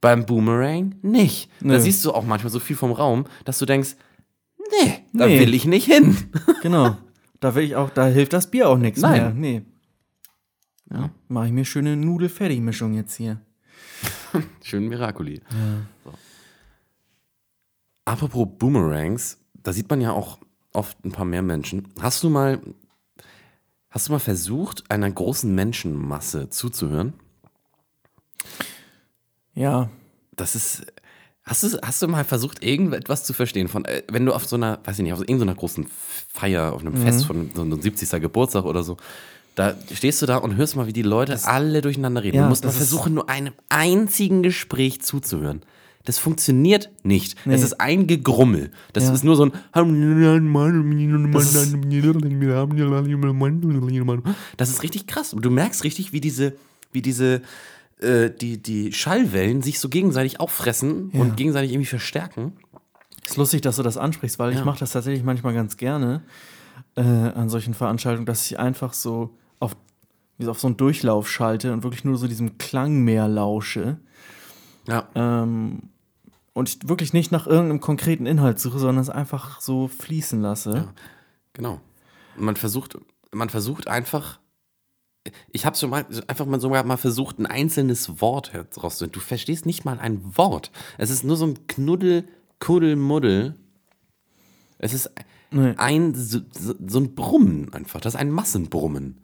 Beim 0.00 0.24
Boomerang 0.26 0.94
nicht. 1.02 1.50
Da 1.60 1.66
Nö. 1.74 1.78
siehst 1.80 2.04
du 2.04 2.12
auch 2.12 2.24
manchmal 2.24 2.50
so 2.50 2.58
viel 2.58 2.76
vom 2.76 2.92
Raum, 2.92 3.26
dass 3.44 3.58
du 3.58 3.66
denkst, 3.66 3.96
nee, 4.82 5.04
da 5.12 5.26
Nee. 5.26 5.40
will 5.40 5.54
ich 5.54 5.66
nicht 5.66 5.86
hin. 5.86 6.16
Genau. 6.62 6.96
Da 7.40 7.54
will 7.54 7.64
ich 7.64 7.74
auch, 7.76 7.88
da 7.90 8.06
hilft 8.06 8.32
das 8.34 8.50
Bier 8.50 8.68
auch 8.68 8.76
nichts 8.76 9.00
Nein. 9.00 9.12
mehr. 9.12 9.32
Nee. 9.32 9.62
Ja, 10.92 11.10
mache 11.28 11.46
ich 11.46 11.52
mir 11.52 11.64
schöne 11.64 11.96
Nudel-Fertig-Mischung 11.96 12.92
jetzt 12.94 13.14
hier. 13.16 13.40
Schön 14.62 14.88
Miraculi. 14.88 15.40
So. 16.04 16.12
Apropos 18.10 18.48
Boomerangs, 18.58 19.38
da 19.54 19.72
sieht 19.72 19.88
man 19.88 20.00
ja 20.00 20.10
auch 20.10 20.38
oft 20.72 21.04
ein 21.04 21.12
paar 21.12 21.24
mehr 21.24 21.42
Menschen. 21.42 21.86
Hast 22.00 22.24
du 22.24 22.28
mal, 22.28 22.60
hast 23.88 24.08
du 24.08 24.12
mal 24.12 24.18
versucht, 24.18 24.90
einer 24.90 25.08
großen 25.08 25.54
Menschenmasse 25.54 26.50
zuzuhören? 26.50 27.12
Ja. 29.54 29.90
Das 30.34 30.56
ist. 30.56 30.86
Hast 31.44 31.62
du, 31.62 31.78
hast 31.82 32.02
du 32.02 32.08
mal 32.08 32.24
versucht, 32.24 32.64
irgendetwas 32.64 33.22
zu 33.22 33.32
verstehen? 33.32 33.68
Von, 33.68 33.84
äh, 33.84 34.02
wenn 34.10 34.26
du 34.26 34.32
auf 34.32 34.44
so 34.44 34.56
einer, 34.56 34.80
weiß 34.84 34.98
ich 34.98 35.04
nicht, 35.04 35.12
auf 35.12 35.20
so 35.20 35.24
irgendeiner 35.24 35.54
großen 35.54 35.86
Feier, 36.32 36.72
auf 36.72 36.80
einem 36.80 36.96
Fest 36.96 37.26
von 37.26 37.50
so 37.54 37.62
einem 37.62 37.80
70. 37.80 38.20
Geburtstag 38.20 38.64
oder 38.64 38.82
so, 38.82 38.96
da 39.54 39.76
stehst 39.94 40.20
du 40.20 40.26
da 40.26 40.38
und 40.38 40.56
hörst 40.56 40.74
mal, 40.74 40.88
wie 40.88 40.92
die 40.92 41.02
Leute 41.02 41.38
alle 41.44 41.80
durcheinander 41.80 42.24
reden. 42.24 42.38
Ja, 42.38 42.42
du 42.42 42.48
musst 42.48 42.64
mal 42.64 42.70
das 42.70 42.76
versuchen, 42.78 43.14
nur 43.14 43.28
einem 43.28 43.54
einzigen 43.68 44.42
Gespräch 44.42 45.00
zuzuhören. 45.00 45.62
Das 46.04 46.18
funktioniert 46.18 46.90
nicht. 47.02 47.36
Es 47.40 47.46
Nee. 47.46 47.54
ist 47.56 47.80
ein 47.80 48.06
Gegrummel. 48.06 48.70
Das 48.94 49.04
Ja. 49.04 49.12
ist 49.12 49.22
nur 49.22 49.36
so 49.36 49.44
ein. 49.46 49.52
Das 54.56 54.70
ist 54.70 54.82
richtig 54.82 55.06
krass. 55.06 55.34
Und 55.34 55.44
du 55.44 55.50
merkst 55.50 55.84
richtig, 55.84 56.12
wie 56.12 56.20
diese, 56.20 56.54
wie 56.92 57.02
diese, 57.02 57.42
äh, 58.00 58.30
die, 58.30 58.62
die 58.62 58.92
Schallwellen 58.92 59.62
sich 59.62 59.78
so 59.78 59.88
gegenseitig 59.88 60.40
auffressen 60.40 61.10
Ja. 61.12 61.20
und 61.20 61.36
gegenseitig 61.36 61.72
irgendwie 61.72 61.86
verstärken. 61.88 62.52
Ist 63.24 63.36
lustig, 63.36 63.60
dass 63.60 63.76
du 63.76 63.82
das 63.82 63.96
ansprichst, 63.96 64.38
weil 64.38 64.52
Ja. 64.52 64.58
ich 64.58 64.64
mache 64.64 64.80
das 64.80 64.92
tatsächlich 64.92 65.22
manchmal 65.24 65.54
ganz 65.54 65.76
gerne 65.76 66.22
äh, 66.96 67.02
an 67.02 67.48
solchen 67.48 67.74
Veranstaltungen, 67.74 68.26
dass 68.26 68.44
ich 68.50 68.58
einfach 68.58 68.94
so 68.94 69.36
auf, 69.60 69.76
wie 70.38 70.44
so 70.44 70.50
auf 70.50 70.58
so 70.60 70.66
einen 70.66 70.76
Durchlauf 70.76 71.30
schalte 71.30 71.72
und 71.72 71.84
wirklich 71.84 72.04
nur 72.04 72.16
so 72.16 72.26
diesem 72.26 72.58
Klangmeer 72.58 73.28
lausche. 73.28 73.98
Ja. 74.90 75.08
Ähm, 75.14 75.84
und 76.52 76.68
ich 76.68 76.88
wirklich 76.88 77.12
nicht 77.12 77.30
nach 77.32 77.46
irgendeinem 77.46 77.80
konkreten 77.80 78.26
Inhalt 78.26 78.58
suche, 78.58 78.78
sondern 78.78 79.00
es 79.02 79.08
einfach 79.10 79.60
so 79.60 79.88
fließen 79.88 80.40
lasse. 80.42 80.88
Genau. 81.52 81.80
Und 82.36 82.44
man 82.44 82.56
versucht, 82.56 82.98
man 83.32 83.48
versucht 83.48 83.88
einfach, 83.88 84.40
ich 85.52 85.64
habe 85.64 85.76
schon 85.76 85.90
mal 85.90 86.04
einfach 86.26 86.46
mal 86.46 86.60
sogar 86.60 86.82
mal 86.84 86.96
versucht, 86.96 87.38
ein 87.38 87.46
einzelnes 87.46 88.20
Wort 88.20 88.52
herauszufinden. 88.52 89.12
Du 89.12 89.20
verstehst 89.20 89.64
nicht 89.64 89.84
mal 89.84 89.98
ein 89.98 90.36
Wort. 90.36 90.70
Es 90.98 91.10
ist 91.10 91.24
nur 91.24 91.36
so 91.36 91.46
ein 91.46 91.66
Knuddel, 91.68 92.28
Kuddel, 92.58 92.96
Muddel. 92.96 93.54
Es 94.78 94.92
ist 94.92 95.10
Nee. 95.52 95.74
ein 95.78 96.14
so 96.14 96.40
so 96.54 96.98
ein 97.00 97.14
Brummen 97.14 97.72
einfach. 97.74 98.00
Das 98.00 98.14
ist 98.14 98.20
ein 98.20 98.30
Massenbrummen. 98.30 99.18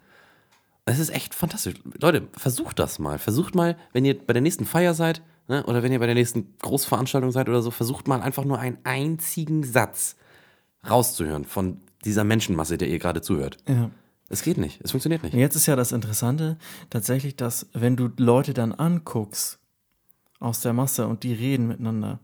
Es 0.85 0.99
ist 0.99 1.11
echt 1.11 1.35
fantastisch. 1.35 1.75
Leute, 2.01 2.29
versucht 2.37 2.79
das 2.79 2.99
mal. 2.99 3.19
Versucht 3.19 3.55
mal, 3.55 3.77
wenn 3.93 4.05
ihr 4.05 4.19
bei 4.19 4.33
der 4.33 4.43
nächsten 4.43 4.65
Feier 4.67 4.95
seid, 4.95 5.23
ne, 5.49 5.65
oder 5.67 5.83
wenn 5.83 5.93
ihr 5.93 5.99
bei 5.99 6.07
der 6.07 6.15
nächsten 6.15 6.57
Großveranstaltung 6.59 7.31
seid 7.33 7.49
oder 7.49 7.63
so, 7.63 7.71
versucht 7.71 8.09
mal 8.09 8.21
einfach 8.21 8.45
nur 8.45 8.59
einen 8.59 8.79
einzigen 8.85 9.65
Satz 9.65 10.17
rauszuhören 10.89 11.45
von 11.45 11.81
dieser 12.05 12.25
Menschenmasse, 12.25 12.79
der 12.79 12.89
ihr 12.89 12.99
gerade 12.99 13.21
zuhört. 13.23 13.57
Ja. 13.69 13.91
Es 14.29 14.43
geht 14.43 14.59
nicht. 14.59 14.81
Es 14.83 14.91
funktioniert 14.91 15.23
nicht. 15.23 15.35
Jetzt 15.35 15.55
ist 15.57 15.67
ja 15.67 15.77
das 15.77 15.93
Interessante 15.93 16.59
tatsächlich, 16.91 17.37
dass 17.37 17.67
wenn 17.73 17.97
du 17.97 18.11
Leute 18.17 18.55
dann 18.55 18.73
anguckst 18.73 19.59
aus 20.41 20.61
der 20.61 20.73
Masse 20.73 21.07
und 21.07 21.23
die 21.23 21.33
reden 21.33 21.69
miteinander, 21.69 22.19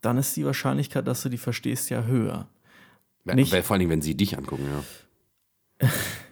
dann 0.00 0.18
ist 0.18 0.36
die 0.36 0.44
Wahrscheinlichkeit, 0.44 1.06
dass 1.08 1.22
du 1.22 1.28
die 1.28 1.38
verstehst, 1.38 1.90
ja 1.90 2.04
höher. 2.04 2.48
nicht- 3.24 3.52
vor 3.54 3.72
allen 3.74 3.80
Dingen, 3.80 3.90
wenn 3.90 4.02
sie 4.02 4.16
dich 4.16 4.36
angucken, 4.38 4.66
ja. 5.80 5.88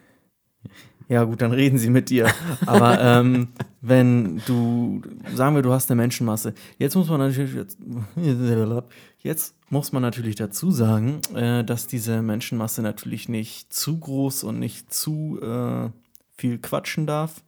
Ja, 1.09 1.23
gut, 1.23 1.41
dann 1.41 1.51
reden 1.51 1.77
sie 1.77 1.89
mit 1.89 2.09
dir. 2.09 2.31
Aber 2.65 2.99
ähm, 3.01 3.49
wenn 3.81 4.41
du, 4.45 5.01
sagen 5.35 5.55
wir, 5.55 5.61
du 5.61 5.71
hast 5.71 5.91
eine 5.91 6.01
Menschenmasse, 6.01 6.53
jetzt 6.77 6.95
muss 6.95 7.09
man 7.09 7.19
natürlich, 7.19 7.53
jetzt, 7.53 7.77
jetzt 9.19 9.55
muss 9.69 9.91
man 9.91 10.01
natürlich 10.01 10.35
dazu 10.35 10.71
sagen, 10.71 11.19
äh, 11.35 11.63
dass 11.63 11.87
diese 11.87 12.21
Menschenmasse 12.21 12.81
natürlich 12.81 13.29
nicht 13.29 13.73
zu 13.73 13.99
groß 13.99 14.43
und 14.43 14.59
nicht 14.59 14.93
zu 14.93 15.39
äh, 15.41 15.89
viel 16.37 16.57
quatschen 16.59 17.05
darf. 17.05 17.43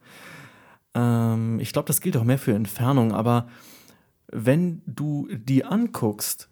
Ähm, 0.94 1.60
ich 1.60 1.72
glaube, 1.72 1.86
das 1.86 2.00
gilt 2.00 2.16
auch 2.16 2.24
mehr 2.24 2.38
für 2.38 2.54
Entfernung, 2.54 3.12
aber 3.12 3.48
wenn 4.32 4.82
du 4.86 5.28
die 5.32 5.64
anguckst 5.64 6.48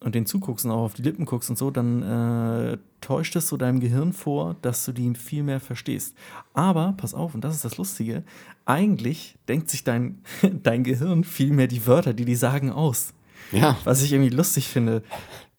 und 0.00 0.14
den 0.14 0.26
zuguckst 0.26 0.64
und 0.64 0.70
auch 0.70 0.84
auf 0.84 0.94
die 0.94 1.02
Lippen 1.02 1.24
guckst 1.24 1.50
und 1.50 1.56
so, 1.56 1.70
dann 1.70 2.02
äh, 2.02 2.78
täuscht 3.00 3.34
es 3.36 3.48
so 3.48 3.56
deinem 3.56 3.80
Gehirn 3.80 4.12
vor, 4.12 4.56
dass 4.62 4.84
du 4.84 4.92
die 4.92 5.14
viel 5.14 5.42
mehr 5.42 5.60
verstehst. 5.60 6.16
Aber, 6.54 6.94
pass 6.96 7.14
auf, 7.14 7.34
und 7.34 7.42
das 7.42 7.54
ist 7.54 7.64
das 7.64 7.78
Lustige, 7.78 8.22
eigentlich 8.64 9.36
denkt 9.48 9.70
sich 9.70 9.84
dein, 9.84 10.22
dein 10.62 10.84
Gehirn 10.84 11.24
viel 11.24 11.52
mehr 11.52 11.66
die 11.66 11.86
Wörter, 11.86 12.14
die 12.14 12.24
die 12.24 12.36
sagen, 12.36 12.70
aus. 12.70 13.12
Ja. 13.50 13.76
Was 13.84 14.02
ich 14.02 14.12
irgendwie 14.12 14.34
lustig 14.34 14.68
finde. 14.68 15.02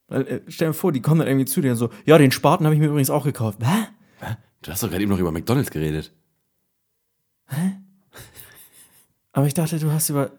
Weil, 0.07 0.27
äh, 0.27 0.41
stell 0.47 0.69
dir 0.69 0.73
vor, 0.73 0.91
die 0.91 1.01
kommen 1.01 1.19
dann 1.19 1.27
irgendwie 1.27 1.45
zu 1.45 1.61
dir 1.61 1.71
und 1.71 1.77
so, 1.77 1.89
ja, 2.05 2.17
den 2.17 2.31
Spaten 2.31 2.65
habe 2.65 2.75
ich 2.75 2.81
mir 2.81 2.87
übrigens 2.87 3.09
auch 3.09 3.25
gekauft. 3.25 3.59
Hä? 3.61 3.87
Du 4.61 4.71
hast 4.71 4.83
doch 4.83 4.89
gerade 4.89 5.01
eben 5.01 5.11
noch 5.11 5.19
über 5.19 5.31
McDonalds 5.31 5.71
geredet. 5.71 6.13
Aber 9.31 9.47
ich 9.47 9.53
dachte, 9.53 9.79
du 9.79 9.91
hast 9.91 10.09
über. 10.09 10.31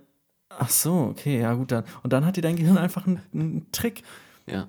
Ach 0.51 0.69
so, 0.69 0.93
okay, 1.11 1.41
ja 1.41 1.55
gut 1.55 1.73
dann. 1.73 1.85
Und 2.03 2.13
dann 2.13 2.27
hat 2.27 2.37
dir 2.37 2.43
dein 2.43 2.57
Gehirn 2.57 2.77
einfach 2.77 3.07
einen, 3.07 3.21
einen 3.33 3.67
Trick. 3.73 4.03
Ja. 4.47 4.69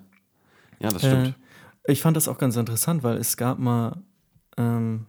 Ja, 0.78 0.90
das 0.90 1.02
stimmt. 1.02 1.28
Äh, 1.28 1.92
ich 1.92 2.00
fand 2.00 2.16
das 2.16 2.28
auch 2.28 2.38
ganz 2.38 2.56
interessant, 2.56 3.02
weil 3.02 3.16
es 3.16 3.36
gab 3.36 3.58
mal, 3.58 4.02
ähm, 4.56 5.06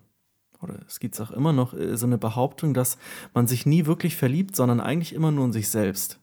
oder 0.61 0.79
es 0.87 0.99
gibt 0.99 1.15
es 1.15 1.21
auch 1.21 1.31
immer 1.31 1.53
noch, 1.53 1.73
äh, 1.73 1.95
so 1.95 2.05
eine 2.05 2.17
Behauptung, 2.17 2.73
dass 2.73 2.97
man 3.33 3.47
sich 3.47 3.65
nie 3.65 3.85
wirklich 3.85 4.15
verliebt, 4.15 4.55
sondern 4.55 4.79
eigentlich 4.79 5.13
immer 5.13 5.31
nur 5.31 5.45
in 5.45 5.53
sich 5.53 5.69
selbst. 5.69 6.19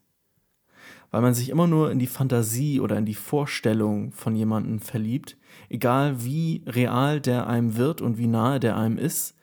Weil 1.12 1.22
man 1.22 1.34
sich 1.34 1.48
immer 1.48 1.66
nur 1.66 1.90
in 1.90 1.98
die 1.98 2.06
Fantasie 2.06 2.80
oder 2.80 2.96
in 2.96 3.04
die 3.04 3.14
Vorstellung 3.14 4.12
von 4.12 4.36
jemandem 4.36 4.80
verliebt, 4.80 5.36
egal 5.68 6.24
wie 6.24 6.62
real 6.66 7.20
der 7.20 7.46
einem 7.46 7.76
wird 7.76 8.00
und 8.00 8.18
wie 8.18 8.28
nahe 8.28 8.60
der 8.60 8.76
einem 8.76 8.98
ist. 8.98 9.36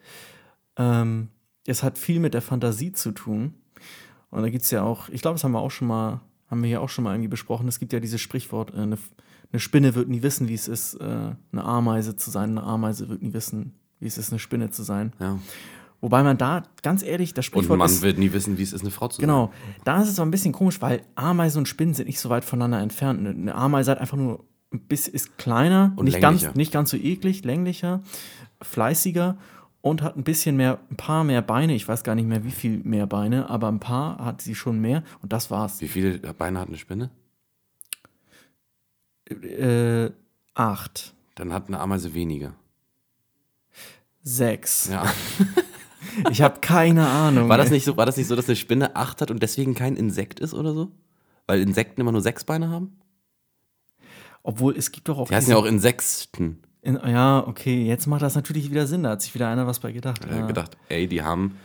Ähm, 0.78 1.30
es 1.66 1.84
hat 1.84 1.98
viel 1.98 2.20
mit 2.20 2.34
der 2.34 2.42
Fantasie 2.42 2.94
zu 2.94 3.12
tun. 3.12 3.54
Und 4.30 4.42
da 4.44 4.50
gibt 4.50 4.64
es 4.64 4.72
ja 4.72 4.84
auch, 4.84 5.10
ich 5.10 5.22
glaube, 5.22 5.36
das 5.36 5.44
haben 5.44 5.54
wir 5.54 5.60
auch 5.60 5.72
schon 5.72 5.88
mal, 5.88 6.22
haben 6.50 6.62
wir 6.62 6.68
hier 6.68 6.82
auch 6.82 6.90
schon 6.90 7.04
mal 7.04 7.14
irgendwie 7.14 7.30
besprochen. 7.30 7.68
Es 7.68 7.80
gibt 7.80 7.94
ja 7.94 8.00
dieses 8.00 8.22
Sprichwort, 8.22 8.74
äh, 8.74 8.78
eine, 8.78 8.98
eine 9.52 9.60
Spinne 9.60 9.96
wird 9.96 10.10
nie 10.10 10.22
wissen, 10.22 10.48
wie 10.50 10.54
es 10.54 10.68
ist, 10.68 10.96
äh, 10.96 11.04
eine 11.04 11.64
Ameise 11.64 12.16
zu 12.16 12.30
sein. 12.30 12.52
Eine 12.58 12.64
Ameise 12.64 13.08
wird 13.10 13.22
nie 13.22 13.34
wissen, 13.34 13.74
wie 14.00 14.08
es 14.08 14.18
ist, 14.18 14.32
eine 14.32 14.40
Spinne 14.40 14.70
zu 14.70 14.84
sein. 14.84 15.14
Ja. 15.20 15.40
Wobei 16.00 16.22
man 16.22 16.38
da, 16.38 16.64
ganz 16.84 17.02
ehrlich, 17.02 17.34
das 17.34 17.46
Und 17.48 17.50
ein 17.50 17.52
Sprichwort 17.64 17.80
Mann 17.80 17.90
ist, 17.90 18.02
wird 18.04 18.20
nie 18.20 18.32
wissen, 18.32 18.58
wie 18.58 18.64
es 18.64 18.72
ist, 18.74 18.82
eine 18.82 18.92
Frau 18.92 19.08
zu 19.08 19.16
sein. 19.18 19.22
Genau, 19.28 19.52
da 19.84 20.02
ist 20.02 20.10
es 20.10 20.20
aber 20.20 20.28
ein 20.28 20.32
bisschen 20.32 20.52
komisch, 20.54 20.80
weil 20.82 21.02
Ameisen 21.16 21.60
und 21.60 21.68
Spinnen 21.68 21.96
sind 21.96 22.06
nicht 22.06 22.20
so 22.20 22.30
weit 22.30 22.46
voneinander 22.46 22.80
entfernt. 22.82 23.26
Eine- 23.26 23.56
Ameise 23.56 23.92
hat 23.92 24.00
einfach 24.00 24.18
nur 24.18 24.46
ein 24.72 24.82
bisschen, 24.82 25.14
ist 25.16 25.38
kleiner, 25.40 25.94
Und 25.96 26.06
nicht 26.06 26.22
ganz, 26.22 26.54
nicht 26.54 26.72
ganz 26.72 26.92
so 26.92 26.98
eklig, 26.98 27.44
länglicher, 27.46 28.02
fleißiger 28.62 29.38
und 29.90 30.02
hat 30.02 30.16
ein 30.18 30.24
bisschen 30.24 30.56
mehr, 30.58 30.80
ein 30.90 30.98
paar 30.98 31.24
mehr 31.24 31.42
Beine. 31.42 31.74
Ich 31.76 31.88
weiß 31.88 32.04
gar 32.04 32.16
nicht 32.16 32.28
mehr, 32.28 32.44
wie 32.44 32.52
viel 32.52 32.80
mehr 32.84 33.08
Beine, 33.08 33.50
aber 33.50 33.68
ein 33.70 33.80
paar 33.80 34.24
hat 34.24 34.42
sie 34.42 34.56
schon 34.56 34.80
mehr 34.80 35.04
und 35.22 35.34
das 35.34 35.50
war's. 35.52 35.82
Wie 35.82 35.88
viele 35.88 36.18
Beine 36.34 36.60
hat 36.60 36.68
eine 36.68 36.78
Spinne? 36.78 37.10
Äh, 39.30 40.12
acht, 40.54 41.14
Dann 41.36 41.52
hat 41.54 41.68
eine 41.68 41.80
Ameise 41.80 42.14
weniger. 42.14 42.54
sechs. 44.24 44.90
Ja. 44.90 45.06
Ich 46.32 46.42
habe 46.42 46.62
keine 46.62 47.08
Ahnung. 47.08 47.50
War 47.50 47.58
das, 47.58 47.70
nicht 47.70 47.84
so, 47.84 47.96
war 47.98 48.06
das 48.06 48.18
nicht 48.18 48.28
so, 48.28 48.36
dass 48.36 48.48
eine 48.48 48.56
Spinne 48.56 48.96
acht 48.96 49.22
hat 49.22 49.30
und 49.30 49.44
deswegen 49.44 49.76
kein 49.76 49.96
Insekt 49.96 50.40
ist 50.40 50.54
oder 50.54 50.74
so? 50.74 50.92
Weil 51.48 51.62
Insekten 51.62 52.02
immer 52.02 52.12
nur 52.12 52.22
sechs 52.22 52.44
Beine 52.44 52.70
haben? 52.70 53.00
Obwohl 54.42 54.76
es 54.78 54.92
gibt 54.92 55.10
doch 55.10 55.18
auch. 55.18 55.28
Die 55.28 55.36
heißen 55.36 55.52
ja 55.52 55.58
auch 55.58 55.66
Insekten. 55.66 56.60
In, 56.88 56.96
ja, 57.08 57.46
okay, 57.46 57.86
jetzt 57.86 58.08
macht 58.08 58.22
das 58.22 58.36
natürlich 58.36 58.72
wieder 58.72 58.88
Sinn. 58.88 59.04
Da 59.04 59.12
hat 59.12 59.22
sich 59.22 59.34
wieder 59.36 59.48
einer 59.50 59.68
was 59.68 59.80
bei 59.80 59.92
gedacht. 59.92 60.22
Ja. 60.30 60.48
gedacht, 60.48 60.78
ey, 60.90 61.08
die 61.08 61.22
haben. 61.22 61.58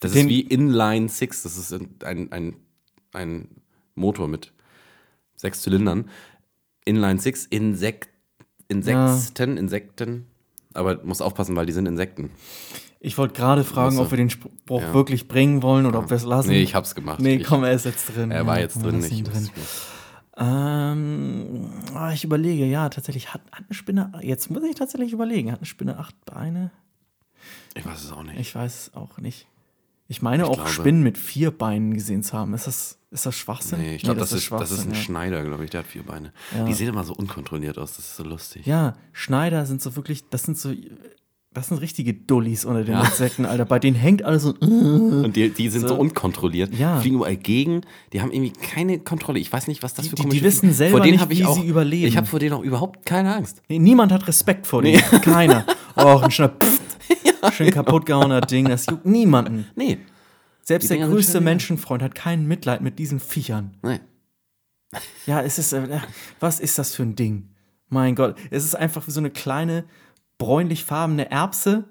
Das 0.00 0.12
Den- 0.12 0.26
ist 0.26 0.28
wie 0.28 0.40
Inline 0.42 1.08
Six. 1.08 1.42
Das 1.42 1.56
ist 1.56 1.72
ein, 2.04 2.30
ein, 2.32 2.54
ein 3.12 3.48
Motor 3.94 4.28
mit 4.28 4.52
sechs 5.34 5.62
Zylindern. 5.62 6.08
Inline 6.84 7.18
Six, 7.20 7.46
Insekt, 7.46 8.08
Insekten, 8.68 9.56
Insekten. 9.56 10.26
Aber 10.74 11.02
muss 11.02 11.20
aufpassen, 11.20 11.56
weil 11.56 11.66
die 11.66 11.72
sind 11.72 11.86
Insekten. 11.86 12.30
Ich 13.00 13.16
wollte 13.16 13.34
gerade 13.34 13.64
fragen, 13.64 13.96
Musste. 13.96 14.02
ob 14.02 14.10
wir 14.10 14.18
den 14.18 14.30
Spruch 14.30 14.82
Ja. 14.82 14.92
wirklich 14.94 15.28
bringen 15.28 15.62
wollen 15.62 15.86
oder 15.86 16.00
ob 16.00 16.10
wir 16.10 16.16
es 16.16 16.24
lassen. 16.24 16.50
Nee, 16.50 16.62
ich 16.62 16.74
hab's 16.74 16.94
gemacht. 16.94 17.20
Nee, 17.20 17.38
komm, 17.42 17.64
er 17.64 17.72
ist 17.72 17.84
jetzt 17.84 18.14
drin. 18.14 18.30
Er 18.30 18.46
war 18.46 18.56
Ja, 18.56 18.62
jetzt 18.62 18.82
drin. 18.82 19.02
Ich, 19.02 19.22
drin. 19.22 19.48
Ähm, 20.38 21.70
ah, 21.94 22.12
ich 22.12 22.24
überlege, 22.24 22.64
ja, 22.64 22.88
tatsächlich 22.88 23.34
hat, 23.34 23.42
hat 23.52 23.64
eine 23.64 23.74
Spinne, 23.74 24.12
jetzt 24.22 24.50
muss 24.50 24.62
ich 24.62 24.76
tatsächlich 24.76 25.12
überlegen, 25.12 25.50
hat 25.50 25.58
eine 25.58 25.66
Spinne 25.66 25.98
acht 25.98 26.14
Beine? 26.24 26.70
ich 27.74 27.84
weiß 27.84 28.04
es 28.04 28.12
auch 28.12 28.22
nicht. 28.22 28.38
Ich 28.38 28.54
weiß 28.54 28.88
es 28.88 28.94
auch 28.94 29.18
nicht. 29.18 29.46
Ich 30.08 30.22
meine 30.22 30.46
auch 30.46 30.54
glaube- 30.54 30.70
Spinnen 30.70 31.02
mit 31.02 31.18
vier 31.18 31.50
Beinen 31.50 31.92
gesehen 31.92 32.22
zu 32.22 32.32
haben. 32.32 32.54
Ist 32.54 32.66
das, 32.66 32.98
ist 33.10 33.26
das 33.26 33.34
Schwachsinn? 33.34 33.80
Nee, 33.80 33.96
ich 33.96 34.02
glaube, 34.02 34.20
das, 34.20 34.32
ist, 34.32 34.50
das 34.50 34.70
ist 34.70 34.86
ein 34.86 34.94
ja. 34.94 34.96
Schneider, 34.96 35.44
glaube 35.44 35.64
ich. 35.64 35.70
Der 35.70 35.80
hat 35.80 35.86
vier 35.86 36.02
Beine. 36.02 36.32
Ja. 36.56 36.64
Die 36.64 36.72
sehen 36.72 36.88
immer 36.88 37.04
so 37.04 37.14
unkontrolliert 37.14 37.76
aus. 37.76 37.96
Das 37.96 38.06
ist 38.06 38.16
so 38.16 38.24
lustig. 38.24 38.64
Ja, 38.64 38.96
Schneider 39.12 39.66
sind 39.66 39.82
so 39.82 39.96
wirklich, 39.96 40.28
das 40.30 40.44
sind 40.44 40.56
so, 40.58 40.72
das 41.58 41.68
sind 41.68 41.78
richtige 41.78 42.14
Dullis 42.14 42.64
unter 42.64 42.82
den 42.84 42.94
Ja. 42.94 43.04
Insekten, 43.04 43.44
Alter. 43.44 43.64
Bei 43.66 43.78
denen 43.78 43.96
hängt 43.96 44.22
alles 44.24 44.42
so. 44.44 44.54
Und 44.60 45.34
die, 45.36 45.50
die 45.50 45.68
sind 45.68 45.82
so, 45.82 45.88
So. 45.88 45.94
unkontrolliert. 45.96 46.74
Ja. 46.74 47.00
Fliegen 47.00 47.16
überall 47.16 47.36
gegen. 47.36 47.82
Die 48.12 48.22
haben 48.22 48.32
irgendwie 48.32 48.52
keine 48.52 48.98
Kontrolle. 48.98 49.38
Ich 49.38 49.52
weiß 49.52 49.66
nicht, 49.68 49.82
was 49.82 49.94
das 49.94 50.04
Die- 50.04 50.10
für 50.10 50.16
die- 50.16 50.22
die 50.22 50.28
komische 50.28 50.44
wissen 50.44 50.58
Fliegen- 50.60 50.74
selber 50.74 51.00
nicht, 51.04 51.28
wie 51.30 51.44
auch, 51.44 51.54
sie 51.54 51.66
überleben. 51.66 52.06
Ich 52.08 52.16
habe 52.16 52.26
vor 52.26 52.38
denen 52.40 52.54
auch 52.54 52.62
überhaupt 52.62 53.04
keine 53.04 53.34
Angst. 53.34 53.62
Nee, 53.68 53.78
niemand 53.78 54.10
hat 54.12 54.26
Respekt 54.26 54.66
vor 54.66 54.82
denen. 54.82 54.98
Keiner. 55.22 55.64
Oh, 55.96 56.20
ein 56.22 56.30
schöner 56.30 56.50
Pfft. 56.50 56.82
Schön 57.54 57.70
kaputt 57.70 58.06
gehauener 58.06 58.40
Ding. 58.40 58.66
Das 58.68 58.86
juckt 58.86 59.06
niemanden. 59.06 59.66
Nee. 59.76 59.98
Selbst 60.62 60.90
Die 60.90 60.96
der 60.98 61.06
größte. 61.08 61.40
Menschenfreund 61.40 62.02
hat 62.02 62.14
kein 62.14 62.46
Mitleid 62.46 62.80
mit 62.82 62.98
diesen 62.98 63.20
Viechern. 63.20 63.76
Nee. 63.82 64.00
Ja, 65.26 65.42
es 65.42 65.58
ist, 65.58 65.72
äh, 65.72 66.00
was 66.40 66.60
ist 66.60 66.78
das 66.78 66.94
für 66.94 67.02
ein 67.02 67.14
Ding? 67.14 67.48
Mein 67.90 68.14
Gott, 68.14 68.36
es 68.50 68.64
ist 68.64 68.74
einfach 68.74 69.06
wie 69.06 69.10
so 69.10 69.20
eine 69.20 69.30
kleine 69.30 69.84
bräunlich-farbene 70.38 71.30
Erbse 71.30 71.84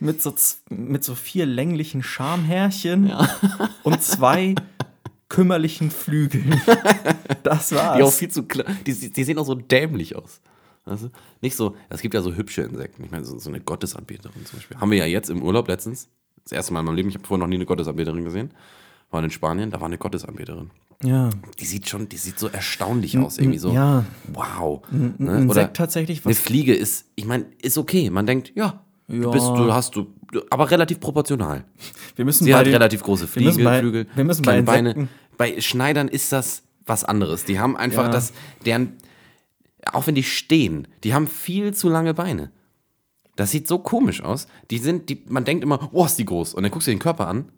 mit 0.00 0.22
so, 0.22 0.34
mit 0.70 1.04
so 1.04 1.14
vier 1.14 1.46
länglichen 1.46 2.02
Schamhärchen 2.02 3.12
und 3.82 4.02
zwei 4.02 4.54
kümmerlichen 5.28 5.90
Flügeln. 5.90 6.60
Das 7.44 7.72
war's. 7.72 7.96
Die 7.96 8.02
auch 8.02 8.12
viel 8.12 8.30
zu. 8.30 8.42
Die, 8.42 9.12
die 9.12 9.24
sehen 9.24 9.38
auch 9.38 9.46
so 9.46 9.54
dämlich 9.54 10.16
aus. 10.16 10.40
Du? 10.84 11.10
Nicht 11.40 11.56
so, 11.56 11.76
es 11.88 12.00
gibt 12.00 12.14
ja 12.14 12.20
so 12.20 12.34
hübsche 12.34 12.62
Insekten. 12.62 13.04
Ich 13.04 13.10
meine, 13.10 13.24
so, 13.24 13.38
so 13.38 13.48
eine 13.48 13.60
Gottesanbeterin 13.60 14.44
zum 14.44 14.58
Beispiel. 14.58 14.76
Haben 14.78 14.90
wir 14.90 14.98
ja 14.98 15.06
jetzt 15.06 15.30
im 15.30 15.42
Urlaub 15.42 15.68
letztens. 15.68 16.08
Das 16.42 16.52
erste 16.52 16.72
Mal 16.72 16.80
in 16.80 16.86
meinem 16.86 16.96
Leben. 16.96 17.08
Ich 17.08 17.14
habe 17.14 17.26
vorher 17.26 17.40
noch 17.40 17.48
nie 17.48 17.56
eine 17.56 17.66
Gottesanbeterin 17.66 18.24
gesehen. 18.24 18.52
Waren 19.10 19.24
in 19.24 19.30
Spanien, 19.30 19.70
da 19.70 19.80
war 19.80 19.86
eine 19.86 19.98
Gottesanbeterin. 19.98 20.70
Ja. 21.02 21.30
Die 21.58 21.64
sieht 21.64 21.88
schon, 21.88 22.08
die 22.08 22.16
sieht 22.16 22.38
so 22.38 22.48
erstaunlich 22.48 23.16
aus. 23.18 23.38
Irgendwie 23.38 23.58
so, 23.58 23.72
ja. 23.72 24.04
wow. 24.32 24.82
Ein 24.90 25.14
Ne? 25.18 25.32
Insekt 25.38 25.50
Oder 25.50 25.72
tatsächlich, 25.72 26.22
eine. 26.24 26.34
Fliege 26.34 26.74
ist, 26.74 27.06
ich 27.14 27.24
meine, 27.24 27.46
ist 27.62 27.78
okay. 27.78 28.10
Man 28.10 28.26
denkt, 28.26 28.52
ja, 28.54 28.84
du 29.08 29.14
Ja. 29.22 29.30
bist, 29.30 29.46
du 29.46 29.72
hast 29.72 29.94
du, 29.96 30.06
aber 30.50 30.70
relativ 30.70 31.00
proportional. 31.00 31.64
Wir 32.16 32.24
müssen 32.24 32.44
Sie 32.44 32.52
bei 32.52 32.58
hat 32.58 32.66
den- 32.66 32.74
relativ 32.74 33.02
große 33.02 33.28
wir 33.34 33.42
müssen 33.42 33.54
Fliege, 33.56 33.64
bei- 33.70 33.78
Flügel, 33.80 34.06
wir 34.14 34.24
müssen 34.24 34.42
bei 34.42 34.60
kleine 34.62 34.92
Beine. 34.94 35.08
Bei 35.36 35.60
Schneidern 35.60 36.08
ist 36.08 36.32
das 36.32 36.62
was 36.86 37.04
anderes. 37.04 37.44
Die 37.44 37.58
haben 37.60 37.76
einfach 37.76 38.04
Ja. 38.04 38.10
das, 38.10 38.32
deren, 38.66 38.94
auch 39.92 40.06
wenn 40.06 40.14
die 40.16 40.22
stehen, 40.24 40.88
die 41.04 41.14
haben 41.14 41.26
viel 41.26 41.74
zu 41.74 41.88
lange 41.88 42.12
Beine. 42.14 42.50
Das 43.36 43.52
sieht 43.52 43.68
so 43.68 43.78
komisch 43.78 44.20
aus. 44.22 44.48
Die 44.72 44.78
sind, 44.78 45.08
die, 45.10 45.22
man 45.28 45.44
denkt 45.44 45.62
immer, 45.62 45.90
oh, 45.92 46.04
ist 46.04 46.18
die 46.18 46.24
groß. 46.24 46.54
Und 46.54 46.64
dann 46.64 46.72
guckst 46.72 46.88
du 46.88 46.90
den 46.90 46.98
Körper 46.98 47.28
an. 47.28 47.52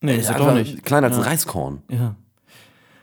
Nee, 0.00 0.12
Ist 0.14 0.24
ist 0.24 0.30
er 0.30 0.38
doch 0.38 0.54
nicht. 0.54 0.84
kleiner 0.84 1.08
als 1.08 1.16
ein 1.16 1.22
Reiskorn. 1.24 1.82
Ja. 1.90 2.14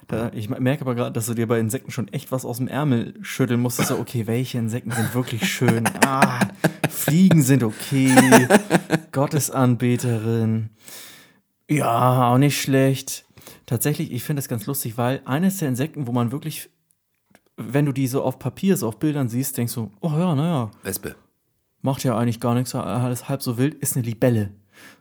Da, 0.07 0.31
ich 0.33 0.49
merke 0.49 0.81
aber 0.81 0.95
gerade, 0.95 1.11
dass 1.11 1.27
du 1.27 1.33
dir 1.33 1.47
bei 1.47 1.59
Insekten 1.59 1.91
schon 1.91 2.07
echt 2.09 2.31
was 2.31 2.45
aus 2.45 2.57
dem 2.57 2.67
Ärmel 2.67 3.13
schütteln 3.21 3.61
musstest. 3.61 3.89
So, 3.89 3.97
okay, 3.99 4.27
welche 4.27 4.57
Insekten 4.57 4.91
sind 4.91 5.13
wirklich 5.13 5.49
schön? 5.51 5.83
Ah, 6.05 6.39
Fliegen 6.89 7.41
sind 7.41 7.63
okay. 7.63 8.47
Gottesanbeterin. 9.11 10.69
Ja, 11.69 12.27
auch 12.31 12.37
nicht 12.37 12.61
schlecht. 12.61 13.25
Tatsächlich, 13.65 14.11
ich 14.11 14.23
finde 14.23 14.41
das 14.41 14.49
ganz 14.49 14.65
lustig, 14.65 14.97
weil 14.97 15.21
eines 15.25 15.57
der 15.57 15.69
Insekten, 15.69 16.07
wo 16.07 16.11
man 16.11 16.31
wirklich, 16.31 16.69
wenn 17.57 17.85
du 17.85 17.91
die 17.93 18.07
so 18.07 18.21
auf 18.23 18.37
Papier, 18.39 18.77
so 18.77 18.87
auf 18.87 18.99
Bildern 18.99 19.29
siehst, 19.29 19.57
denkst 19.57 19.73
du, 19.73 19.91
oh 20.01 20.11
ja, 20.11 20.35
naja, 20.35 20.71
Wespe. 20.83 21.15
macht 21.81 22.03
ja 22.03 22.17
eigentlich 22.17 22.39
gar 22.39 22.53
nichts, 22.53 22.75
alles 22.75 23.29
halb 23.29 23.41
so 23.41 23.57
wild, 23.57 23.75
ist 23.75 23.95
eine 23.95 24.05
Libelle. 24.05 24.51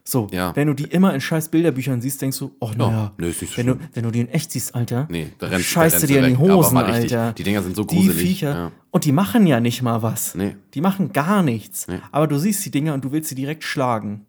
So, 0.05 0.27
Ja. 0.31 0.53
wenn 0.55 0.67
du 0.67 0.73
die 0.73 0.83
immer 0.83 1.13
in 1.13 1.21
scheiß 1.21 1.49
Bilderbüchern 1.49 2.01
siehst, 2.01 2.21
denkst 2.21 2.37
du, 2.39 2.55
oh 2.59 2.71
naja, 2.77 3.13
so 3.17 3.57
wenn, 3.57 3.67
du, 3.67 3.79
wenn 3.93 4.03
du 4.03 4.11
die 4.11 4.19
in 4.19 4.27
echt 4.27 4.51
siehst, 4.51 4.75
Alter, 4.75 5.07
Nee, 5.09 5.29
da 5.39 5.47
rennst, 5.47 5.67
scheißt 5.67 5.95
da 5.95 5.99
du 6.01 6.07
dir 6.07 6.19
in 6.25 6.31
die 6.33 6.37
Hosen, 6.37 6.77
richtig. 6.77 7.15
Alter. 7.17 7.33
Die 7.33 7.43
Dinger 7.43 7.63
sind 7.63 7.75
so 7.75 7.83
Die 7.85 7.95
gruselig. 7.95 8.17
Viecher. 8.21 8.53
Ja. 8.53 8.71
Und 8.91 9.05
die 9.05 9.11
machen 9.13 9.47
ja 9.47 9.59
nicht 9.61 9.81
mal 9.81 10.01
was. 10.01 10.35
Nee. 10.35 10.57
Die 10.73 10.81
machen 10.81 11.13
gar 11.13 11.41
nichts. 11.41 11.87
Nee. 11.87 11.99
Aber 12.11 12.27
du 12.27 12.37
siehst 12.37 12.65
die 12.65 12.71
Dinger 12.71 12.93
und 12.93 13.05
du 13.05 13.11
willst 13.13 13.29
sie 13.29 13.35
direkt 13.35 13.63
schlagen. 13.63 14.25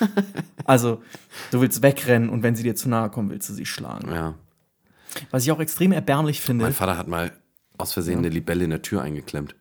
also, 0.64 1.00
du 1.50 1.60
willst 1.60 1.82
wegrennen 1.82 2.28
und 2.28 2.42
wenn 2.42 2.56
sie 2.56 2.62
dir 2.62 2.74
zu 2.74 2.88
nahe 2.88 3.10
kommen, 3.10 3.30
willst 3.30 3.48
du 3.48 3.52
sie 3.54 3.66
schlagen. 3.66 4.10
ja. 4.12 4.34
Was 5.32 5.42
ich 5.42 5.50
auch 5.50 5.58
extrem 5.58 5.90
erbärmlich 5.90 6.40
finde. 6.40 6.64
Mein 6.64 6.72
Vater 6.72 6.96
hat 6.96 7.08
mal 7.08 7.32
aus 7.78 7.92
Versehen 7.92 8.18
eine 8.18 8.28
Libelle 8.28 8.62
in 8.62 8.70
der 8.70 8.80
Tür 8.82 9.02
eingeklemmt. 9.02 9.56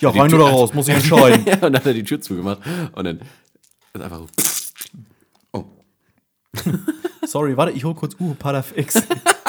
Ja, 0.00 0.10
rein 0.10 0.32
oder 0.32 0.44
raus, 0.44 0.74
muss 0.74 0.88
ich 0.88 0.94
entscheiden. 0.96 1.44
ja, 1.46 1.54
und 1.54 1.62
dann 1.62 1.74
hat 1.76 1.86
er 1.86 1.94
die 1.94 2.04
Tür 2.04 2.20
zugemacht 2.20 2.60
und 2.92 3.04
dann 3.04 3.20
ist 3.92 4.02
einfach 4.02 4.18
so. 4.18 4.26
Oh, 5.52 5.64
Sorry, 7.26 7.56
warte, 7.56 7.72
ich 7.72 7.84
hol 7.84 7.94
kurz 7.94 8.16
uh, 8.18 8.34
Padafix. 8.34 9.02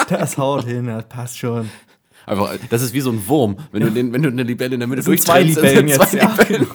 das 0.08 0.38
haut 0.38 0.64
hin, 0.64 0.86
das 0.86 1.08
passt 1.08 1.38
schon. 1.38 1.70
einfach, 2.26 2.54
das 2.70 2.82
ist 2.82 2.92
wie 2.92 3.00
so 3.00 3.10
ein 3.10 3.26
Wurm, 3.26 3.56
wenn, 3.72 3.82
du, 3.82 3.90
den, 3.90 4.12
wenn 4.12 4.22
du 4.22 4.28
eine 4.28 4.42
Libelle 4.42 4.74
in 4.74 4.80
der 4.80 4.88
Mitte 4.88 5.02
sind 5.02 5.20
zwei 5.20 5.42
durchtrennst, 5.42 5.62
Libellen 5.62 5.88
jetzt, 5.88 6.10
zwei 6.10 6.18
ja. 6.18 6.30
Libellen. 6.30 6.66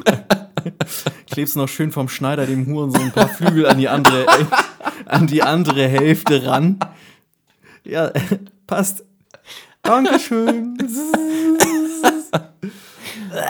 Klebst 1.30 1.56
noch 1.56 1.68
schön 1.68 1.92
vom 1.92 2.10
Schneider 2.10 2.46
dem 2.46 2.66
Huren 2.66 2.92
so 2.92 3.00
ein 3.00 3.12
paar 3.12 3.30
Flügel 3.30 3.68
an 3.68 3.78
die 3.78 3.88
andere, 3.88 4.26
an 5.06 5.28
die 5.28 5.44
andere 5.44 5.88
Hälfte 5.88 6.46
ran. 6.46 6.80
Ja, 7.84 8.12
passt. 8.66 9.06
Dankeschön. 9.82 10.78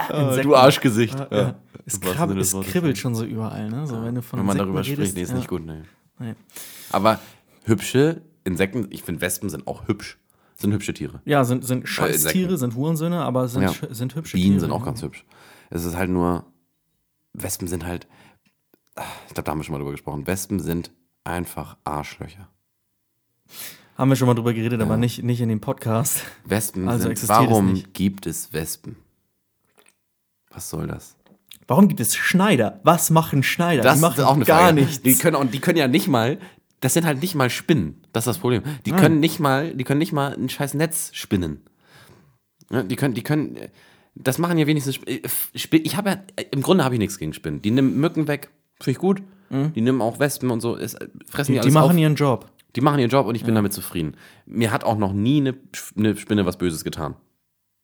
Äh, 0.09 0.41
Du 0.41 0.55
Arschgesicht. 0.55 1.17
Ja. 1.19 1.27
Ja. 1.31 1.55
Es, 1.85 1.99
krab, 2.01 2.29
es 2.31 2.53
kribbelt 2.61 2.97
schon 2.97 3.15
so 3.15 3.23
überall, 3.23 3.69
ne? 3.69 3.87
So, 3.87 4.03
wenn 4.03 4.15
du 4.15 4.21
von 4.21 4.39
Wenn 4.39 4.45
man 4.45 4.57
Insekten 4.57 4.73
darüber 4.73 4.79
redest, 4.79 4.93
spricht, 4.97 5.15
nee, 5.15 5.21
ist 5.21 5.29
ja. 5.29 5.35
nicht 5.37 5.47
gut, 5.47 5.65
nee. 5.65 5.83
Nee. 6.19 6.35
Aber 6.91 7.19
hübsche 7.63 8.21
Insekten, 8.43 8.87
ich 8.89 9.03
finde 9.03 9.21
Wespen 9.21 9.49
sind 9.49 9.67
auch 9.67 9.87
hübsch. 9.87 10.17
Sind 10.55 10.73
hübsche 10.73 10.93
Tiere. 10.93 11.21
Ja, 11.25 11.43
sind, 11.45 11.63
sind 11.65 11.87
Scheißtiere, 11.87 12.33
Insekten. 12.45 12.57
sind 12.57 12.75
Hurensöhne, 12.75 13.21
aber 13.21 13.47
sind, 13.47 13.61
Ja. 13.63 13.71
sind 13.91 14.15
hübsche 14.15 14.35
Bienen 14.37 14.53
Tiere. 14.53 14.61
sind 14.61 14.71
auch 14.71 14.83
ganz 14.83 15.01
hübsch. 15.03 15.23
Es 15.69 15.85
ist 15.85 15.95
halt 15.95 16.09
nur, 16.09 16.45
Wespen 17.33 17.67
sind 17.67 17.85
halt, 17.85 18.07
ich 19.27 19.33
glaube, 19.33 19.43
da 19.43 19.51
haben 19.51 19.59
wir 19.59 19.63
schon 19.63 19.73
mal 19.73 19.79
drüber 19.79 19.91
gesprochen. 19.91 20.25
Wespen 20.25 20.59
sind 20.59 20.91
einfach 21.23 21.77
Arschlöcher. 21.83 22.49
Haben 23.97 24.09
wir 24.09 24.15
schon 24.15 24.27
mal 24.27 24.33
drüber 24.33 24.53
geredet, 24.53 24.81
aber 24.81 24.97
nicht, 24.97 25.23
nicht 25.23 25.41
in 25.41 25.49
dem 25.49 25.61
Podcast. 25.61 26.21
Wespen 26.45 26.87
Also 26.89 27.07
sind, 27.13 27.29
warum 27.29 27.73
nicht. 27.73 27.93
gibt 27.93 28.25
es 28.25 28.51
Wespen? 28.53 28.95
Was 30.57 30.69
soll 30.71 30.87
das? 30.87 31.15
Warum 31.67 31.87
gibt 31.87 31.99
es 31.99 32.15
Schneider? 32.15 32.79
Was 32.83 33.11
machen 33.11 33.43
Schneider? 33.43 33.83
Das 33.83 33.95
die 33.95 34.01
machen 34.01 34.17
ist 34.19 34.25
auch 34.25 34.33
eine 34.35 34.43
gar 34.45 34.61
Frage. 34.61 34.73
nichts. 34.81 35.01
Die 35.03 35.13
können, 35.15 35.35
auch, 35.35 35.45
die 35.45 35.59
können 35.59 35.77
ja 35.77 35.87
nicht 35.87 36.07
mal, 36.07 36.39
das 36.79 36.95
sind 36.95 37.05
halt 37.05 37.21
nicht 37.21 37.35
mal 37.35 37.51
Spinnen. 37.51 38.01
Das 38.11 38.23
ist 38.23 38.27
das 38.27 38.37
Problem. 38.39 38.63
Die 38.87 38.91
Nein. 38.91 38.99
können 38.99 39.19
nicht 39.19 39.39
mal, 39.39 39.73
die 39.75 39.83
können 39.83 39.99
nicht 39.99 40.13
mal 40.13 40.33
ein 40.33 40.49
scheiß 40.49 40.73
Netz 40.73 41.11
spinnen. 41.13 41.61
Die 42.71 42.95
können, 42.95 43.13
die 43.13 43.21
können, 43.21 43.55
das 44.15 44.39
machen 44.39 44.57
ja 44.57 44.65
wenigstens, 44.65 44.95
Sp- 44.97 45.21
Sp- 45.53 45.83
ich 45.83 45.95
habe 45.95 46.09
ja, 46.09 46.17
im 46.51 46.61
Grunde 46.63 46.83
habe 46.83 46.95
ich 46.95 46.99
nichts 46.99 47.19
gegen 47.19 47.33
Spinnen. 47.33 47.61
Die 47.61 47.69
nehmen 47.71 47.99
Mücken 47.99 48.27
weg, 48.27 48.49
finde 48.81 48.91
ich 48.91 48.97
gut. 48.97 49.21
Die 49.49 49.79
nehmen 49.81 50.01
auch 50.01 50.19
Wespen 50.19 50.49
und 50.49 50.59
so, 50.59 50.75
ist, 50.75 50.97
fressen 51.29 51.53
die, 51.53 51.59
Mhm. 51.59 51.61
die, 51.61 51.67
alles 51.67 51.73
machen 51.75 51.91
auf. 51.91 51.97
ihren 51.97 52.15
Job. 52.15 52.51
Die 52.75 52.81
machen 52.81 52.99
ihren 52.99 53.09
Job 53.11 53.27
und 53.27 53.35
ich 53.35 53.43
bin 53.45 53.55
damit 53.55 53.71
zufrieden. 53.73 54.17
Mir 54.45 54.71
hat 54.71 54.83
auch 54.83 54.97
noch 54.97 55.13
nie 55.13 55.37
eine, 55.39 55.55
eine 55.97 56.17
Spinne 56.17 56.45
was 56.45 56.57
Böses 56.57 56.83
getan. 56.83 57.15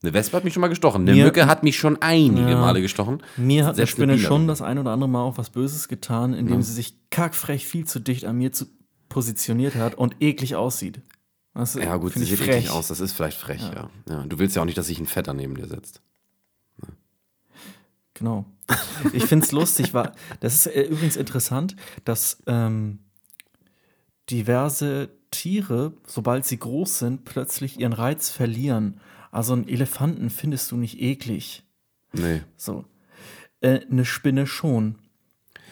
Eine 0.03 0.13
Wespe 0.13 0.35
hat 0.37 0.43
mich 0.43 0.53
schon 0.53 0.61
mal 0.61 0.67
gestochen. 0.67 1.03
Eine 1.03 1.13
Mir- 1.15 1.23
Mücke 1.25 1.45
hat 1.47 1.63
mich 1.63 1.77
schon 1.77 2.01
einige 2.01 2.51
Ja. 2.51 2.59
Male 2.59 2.81
gestochen. 2.81 3.23
Mir 3.37 3.65
hat 3.65 3.77
Selbst 3.77 3.97
eine 3.99 4.13
Spinne 4.13 4.19
schon 4.27 4.47
das 4.47 4.61
ein 4.61 4.77
oder 4.77 4.91
andere 4.91 5.09
Mal 5.09 5.21
auch 5.21 5.37
was 5.37 5.49
Böses 5.49 5.87
getan, 5.87 6.33
indem 6.33 6.61
sie 6.61 6.73
sich 6.73 6.95
kackfrech 7.09 7.65
viel 7.65 7.85
zu 7.85 7.99
dicht 7.99 8.25
an 8.25 8.37
mir 8.37 8.51
zu 8.51 8.65
positioniert 9.09 9.75
hat 9.75 9.95
und 9.95 10.15
eklig 10.19 10.55
aussieht. 10.57 11.01
Das 11.53 11.75
Ja, 11.75 11.95
gut, 11.97 12.13
sie 12.13 12.25
sieht 12.25 12.39
frech. 12.39 12.49
eklig 12.49 12.69
aus. 12.71 12.87
Das 12.89 12.99
ist 12.99 13.13
vielleicht 13.13 13.37
frech, 13.37 13.61
ja. 13.61 13.89
ja. 14.09 14.25
Du 14.25 14.39
willst 14.39 14.55
ja 14.55 14.61
auch 14.61 14.65
nicht, 14.65 14.77
dass 14.77 14.87
sich 14.87 14.99
ein 14.99 15.05
Fetter 15.05 15.33
neben 15.33 15.55
dir 15.55 15.67
setzt. 15.67 16.01
Genau. 18.15 18.45
Ich 19.13 19.25
finde 19.25 19.45
es 19.45 19.51
lustig, 19.53 19.93
war, 19.93 20.11
das 20.39 20.53
ist 20.55 20.67
äh, 20.67 20.83
übrigens 20.83 21.15
interessant, 21.15 21.75
dass 22.05 22.41
ähm, 22.47 22.99
diverse 24.29 25.09
Tiere, 25.31 25.93
sobald 26.07 26.45
sie 26.45 26.57
groß 26.59 26.99
sind, 26.99 27.25
plötzlich 27.25 27.79
ihren 27.79 27.93
Reiz 27.93 28.29
verlieren. 28.29 28.99
Also 29.33 29.53
einen 29.53 29.67
Elefanten 29.67 30.29
findest 30.29 30.71
du 30.71 30.77
nicht 30.77 31.01
eklig. 31.01 31.63
Nee. 32.13 32.41
So. 32.55 32.85
Äh, 33.61 33.79
eine 33.89 34.05
Spinne 34.05 34.45
schon. 34.45 34.95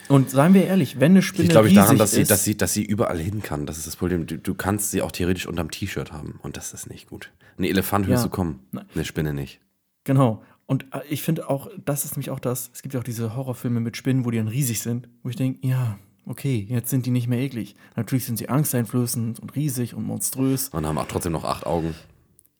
Und 0.08 0.32
seien 0.32 0.54
wir 0.54 0.66
ehrlich, 0.66 1.00
wenn 1.00 1.12
eine 1.12 1.22
Spinne 1.22 1.44
Ich 1.44 1.50
glaube 1.52 1.68
ich 1.68 1.76
daran, 1.76 1.98
dass 1.98 2.12
sie, 2.12 2.22
ist, 2.22 2.32
dass, 2.32 2.44
sie, 2.44 2.58
dass 2.58 2.74
sie 2.74 2.84
überall 2.84 3.20
hin 3.20 3.44
kann. 3.44 3.66
Das 3.66 3.78
ist 3.78 3.86
das 3.86 3.96
Problem. 3.96 4.26
Du, 4.26 4.38
du 4.38 4.56
kannst 4.56 4.92
sie 4.92 5.02
auch 5.04 5.12
theoretisch 5.12 5.46
unterm 5.48 5.70
T-Shirt 5.70 6.12
haben. 6.12 6.40
Und 6.42 6.58
das 6.58 6.74
ist 6.74 6.90
nicht 6.90 7.08
gut. 7.08 7.32
Ein 7.58 7.64
Elefant 7.66 8.08
hörst 8.08 8.24
Ja. 8.24 8.30
du 8.30 8.36
kommen. 8.36 8.60
Nein. 8.72 8.86
Eine 8.96 9.06
Spinne 9.06 9.34
nicht. 9.34 9.62
Genau. 10.04 10.44
Und 10.66 10.86
äh, 10.94 11.02
ich 11.10 11.22
finde 11.22 11.48
auch, 11.50 11.70
das 11.86 12.04
ist 12.04 12.14
nämlich 12.16 12.32
auch 12.32 12.40
das, 12.40 12.72
es 12.74 12.82
gibt 12.82 12.96
ja 12.96 13.00
auch 13.00 13.04
diese 13.06 13.36
Horrorfilme 13.36 13.80
mit 13.80 13.96
Spinnen, 13.96 14.26
wo 14.26 14.32
die 14.32 14.38
dann 14.40 14.48
riesig 14.48 14.82
sind, 14.82 15.08
wo 15.22 15.30
ich 15.30 15.36
denke, 15.36 15.66
ja, 15.68 16.00
okay, 16.26 16.66
jetzt 16.68 16.90
sind 16.90 17.06
die 17.06 17.12
nicht 17.12 17.28
mehr 17.28 17.40
eklig. 17.40 17.76
Natürlich 17.96 18.26
sind 18.26 18.38
sie 18.38 18.50
angsteinflößend 18.50 19.40
und 19.40 19.56
riesig 19.56 19.94
und 19.94 20.04
monströs. 20.04 20.70
Und 20.70 20.86
haben 20.88 20.98
auch 20.98 21.08
trotzdem 21.08 21.32
noch 21.34 21.44
acht 21.46 21.66
Augen. 21.68 21.94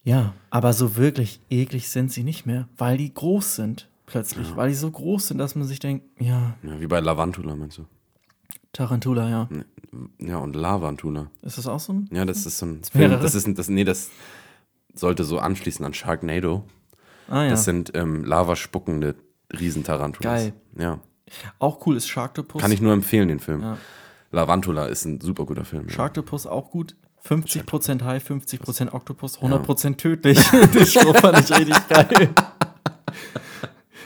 Ja, 0.04 0.34
aber 0.50 0.74
so 0.74 0.96
wirklich 0.96 1.42
eklig 1.50 1.90
sind 1.90 2.12
sie 2.12 2.24
nicht 2.24 2.46
mehr, 2.46 2.68
weil 2.78 2.98
die 2.98 3.14
groß 3.14 3.56
sind 3.56 3.88
plötzlich. 4.06 4.56
Weil 4.56 4.70
die 4.70 4.76
so 4.76 4.90
groß 4.90 5.30
sind, 5.30 5.38
dass 5.38 5.56
man 5.56 5.66
sich 5.68 5.80
denkt, 5.80 6.06
ja, 6.20 6.56
Ja, 6.64 6.80
wie 6.82 6.88
bei 6.88 7.00
Lavantula, 7.00 7.56
meinst 7.56 7.78
du? 7.78 7.86
Tarantula, 8.74 9.30
ja. 9.30 9.50
Ja, 10.20 10.38
und 10.38 10.56
Lavantula. 10.56 11.30
Ist 11.42 11.58
das 11.58 11.68
auch 11.68 11.80
so 11.80 11.94
ein? 11.94 12.10
Ja, 12.12 12.26
das 12.26 12.46
ist 12.46 12.58
so 12.58 12.66
ein? 12.66 12.82
Film. 12.92 13.12
Das 13.22 13.36
ist 13.36 13.46
ein, 13.48 13.56
das, 13.56 13.68
nee, 13.70 13.84
das 13.84 14.10
sollte 14.94 15.24
so 15.24 15.40
anschließen 15.40 15.86
an 15.86 15.94
Sharknado. 15.94 16.64
Ah 17.28 17.44
ja. 17.44 17.50
Das 17.52 17.66
sind 17.66 17.92
ähm, 17.96 18.24
lavaspuckende 18.24 19.16
Riesentarantulas. 19.52 20.42
Geil. 20.42 20.54
Ja. 20.78 21.00
auch 21.60 21.86
cool 21.86 21.96
ist 21.98 22.08
Sharktopus. 22.08 22.62
Kann 22.62 22.72
ich 22.72 22.82
nur 22.82 22.94
empfehlen, 22.94 23.28
den 23.28 23.40
Film. 23.40 23.62
Ja. 23.62 23.78
Lavantula 24.32 24.86
ist 24.86 25.06
ein 25.06 25.20
super 25.22 25.46
guter 25.46 25.66
Film. 25.66 25.88
Ja. 25.88 25.94
Sharktopus 25.94 26.48
auch 26.48 26.72
gut. 26.72 26.96
50% 27.28 28.04
High, 28.04 28.24
50% 28.24 28.92
Oktopus, 28.94 29.40
100% 29.40 29.98
tödlich. 29.98 30.40
Den 30.74 30.86
Spruch 30.86 31.18
fand 31.18 31.40
ich 31.40 31.58
richtig 31.58 31.88
geil. 31.88 32.30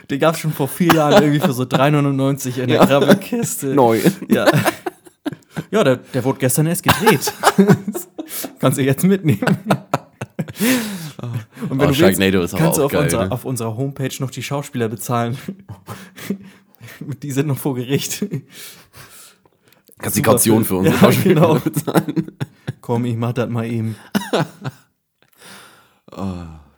Den 0.09 0.19
gab 0.19 0.35
es 0.35 0.41
schon 0.41 0.53
vor 0.53 0.67
vier 0.67 0.93
Jahren 0.93 1.23
irgendwie 1.23 1.39
für 1.39 1.53
so 1.53 1.63
3,99 1.63 2.57
in 2.61 2.67
der 2.67 2.77
Ja. 2.77 2.85
Grabbelkiste. 2.85 3.67
Neu. 3.67 3.99
Ja, 4.29 4.45
ja 5.71 5.83
der, 5.83 5.95
der 5.97 6.23
wurde 6.23 6.39
gestern 6.39 6.67
erst 6.67 6.83
gedreht. 6.83 7.33
Kannst 8.59 8.77
du 8.77 8.83
jetzt 8.83 9.03
mitnehmen. 9.03 9.57
Und 11.69 11.81
Oh, 11.81 11.93
Sharknado 11.93 12.41
ist 12.41 12.53
aber 12.53 12.63
kannst 12.63 12.77
du 12.77 12.81
auch 12.81 12.85
auf, 12.85 12.91
geil, 12.91 13.03
unserer, 13.03 13.25
ne? 13.25 13.31
auf 13.31 13.45
unserer 13.45 13.77
Homepage 13.77 14.11
noch 14.19 14.29
die 14.31 14.43
Schauspieler 14.43 14.89
bezahlen. 14.89 15.37
die 17.23 17.31
sind 17.31 17.47
noch 17.47 17.57
vor 17.57 17.75
Gericht. 17.75 18.25
Kannst 19.99 20.17
die 20.17 20.21
Kaution 20.21 20.65
für 20.65 20.75
unsere 20.77 20.95
Ja, 20.95 20.99
Schauspieler 21.01 21.41
genau. 21.41 21.55
bezahlen. 21.59 22.31
Komm, 22.81 23.05
ich 23.05 23.15
mach 23.15 23.33
das 23.33 23.49
mal 23.49 23.65
eben. 23.65 23.95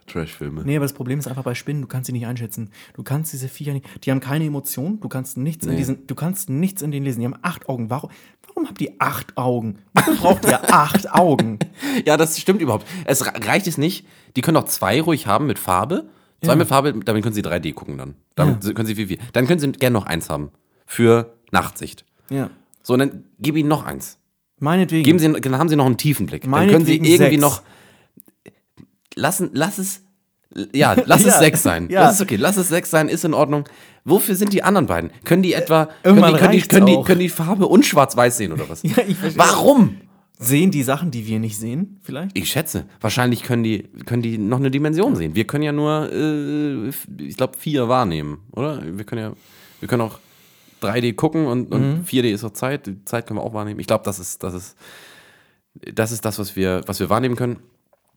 Trashfilme. 0.07 0.63
Nee, 0.63 0.77
aber 0.77 0.85
das 0.85 0.93
Problem 0.93 1.19
ist 1.19 1.27
einfach 1.27 1.43
bei 1.43 1.53
Spinnen, 1.53 1.81
du 1.81 1.87
kannst 1.87 2.07
sie 2.07 2.13
nicht 2.13 2.25
einschätzen. 2.25 2.69
Du 2.93 3.03
kannst 3.03 3.33
diese 3.33 3.49
Viecher 3.49 3.73
nicht, 3.73 3.85
die 4.05 4.11
haben 4.11 4.21
keine 4.21 4.45
Emotionen, 4.45 5.01
du 5.01 5.09
kannst 5.09 5.35
nichts 5.37 5.65
in 5.65 5.71
Nee. 5.73 5.77
diesen, 5.77 6.07
du 6.07 6.15
kannst 6.15 6.49
nichts 6.49 6.81
in 6.81 6.91
denen 6.91 7.05
lesen. 7.05 7.19
Die 7.19 7.25
haben 7.25 7.35
acht 7.41 7.67
Augen. 7.67 7.89
Warum, 7.89 8.09
warum 8.47 8.67
habt 8.69 8.79
ihr 8.79 8.93
acht 8.99 9.37
Augen? 9.37 9.79
Wofür 9.93 10.15
braucht 10.15 10.45
ihr 10.45 10.59
acht 10.73 11.13
Augen? 11.13 11.59
Ja, 12.05 12.15
das 12.15 12.39
stimmt 12.39 12.61
überhaupt. 12.61 12.87
Es 13.05 13.25
re- 13.25 13.33
reicht 13.45 13.67
es 13.67 13.77
nicht. 13.77 14.07
Die 14.37 14.41
können 14.41 14.55
auch 14.57 14.65
zwei 14.65 15.01
ruhig 15.01 15.27
haben 15.27 15.45
mit 15.45 15.59
Farbe. 15.59 16.07
Zwei 16.41 16.51
Ja. 16.53 16.55
mit 16.55 16.67
Farbe, 16.69 16.93
damit 17.03 17.23
können 17.23 17.35
sie 17.35 17.41
3D 17.43 17.73
gucken 17.73 17.97
dann. 17.97 18.15
Damit 18.35 18.63
können 18.75 18.85
sie 18.87 18.95
viel, 18.95 19.07
viel. 19.07 19.19
Dann 19.33 19.45
können 19.45 19.59
sie 19.59 19.71
gerne 19.73 19.93
noch 19.93 20.05
eins 20.05 20.29
haben. 20.29 20.51
Für 20.85 21.33
Nachtsicht. 21.51 22.05
Ja. 22.29 22.49
So, 22.87 22.93
und 22.93 22.99
dann 22.99 23.25
gib 23.37 23.57
ihnen 23.57 23.67
noch 23.67 23.83
eins. 23.85 24.17
Meinetwegen. 24.59 25.03
Geben 25.03 25.19
sie, 25.19 25.29
dann 25.29 25.57
haben 25.57 25.67
sie 25.67 25.75
noch 25.75 25.85
einen 25.85 25.97
Tiefenblick. 25.97 26.49
Dann 26.49 26.69
können 26.69 26.85
sie 26.85 26.95
irgendwie 26.95 27.17
sechs. 27.17 27.41
noch. 27.41 27.61
Lassen, 29.13 29.49
lass 29.51 29.77
es. 29.77 30.03
Ja, 30.73 30.95
lass 31.05 31.19
es 31.25 31.33
Ja, 31.33 31.39
sechs 31.39 31.63
sein. 31.63 31.89
ja. 31.89 32.03
Das 32.05 32.15
ist 32.15 32.21
okay. 32.21 32.37
Lass 32.37 32.55
es 32.55 32.69
sechs 32.69 32.89
sein, 32.89 33.09
ist 33.09 33.25
in 33.25 33.33
Ordnung. 33.33 33.65
Wofür 34.05 34.35
sind 34.35 34.53
die 34.53 34.63
anderen 34.63 34.87
beiden? 34.87 35.11
Können 35.25 35.43
die 35.43 35.51
etwa. 35.51 35.87
Können 36.01 36.17
Irgendwann 36.19 36.33
die, 36.33 36.39
können, 36.39 36.51
die, 36.53 36.61
können, 36.61 36.85
die, 36.85 37.03
können 37.03 37.19
die 37.19 37.27
Farbe 37.27 37.67
und 37.67 37.85
Schwarz-Weiß 37.85 38.37
sehen 38.37 38.53
oder 38.53 38.69
was? 38.69 38.83
Ja, 38.83 38.99
ich 39.05 39.17
verstehe. 39.17 39.37
Warum? 39.37 39.97
Sehen 40.39 40.71
die 40.71 40.83
Sachen, 40.83 41.11
die 41.11 41.27
wir 41.27 41.39
nicht 41.39 41.57
sehen, 41.57 41.99
vielleicht? 42.03 42.37
Ich 42.37 42.49
schätze. 42.49 42.85
Wahrscheinlich 43.01 43.43
können 43.43 43.63
die, 43.63 43.83
können 44.05 44.21
die 44.21 44.37
noch 44.37 44.59
eine 44.59 44.71
Dimension 44.71 45.13
sehen. 45.17 45.35
Wir 45.35 45.45
können 45.45 45.63
ja 45.63 45.73
nur, 45.73 46.09
äh, 46.09 46.87
ich 47.21 47.35
glaube, 47.35 47.57
vier 47.57 47.89
wahrnehmen, 47.89 48.37
oder? 48.53 48.81
Wir 48.85 49.03
können 49.03 49.21
ja, 49.21 49.33
wir 49.81 49.89
können 49.89 50.03
auch 50.03 50.19
3D 50.81 51.13
gucken 51.15 51.45
und, 51.47 51.71
und 51.73 52.05
4D 52.07 52.31
ist 52.31 52.43
auch 52.43 52.51
Zeit. 52.53 52.87
Die 52.87 53.03
Zeit 53.05 53.27
können 53.27 53.39
wir 53.39 53.43
auch 53.43 53.53
wahrnehmen. 53.53 53.79
Ich 53.79 53.87
glaube, 53.87 54.03
das 54.03 54.19
ist, 54.19 54.43
das 54.43 54.53
ist, 54.53 54.77
das 55.93 56.11
ist 56.11 56.25
das, 56.25 56.39
was 56.39 56.55
wir, 56.55 56.81
was 56.85 56.99
wir 56.99 57.09
wahrnehmen 57.09 57.35
können. 57.35 57.57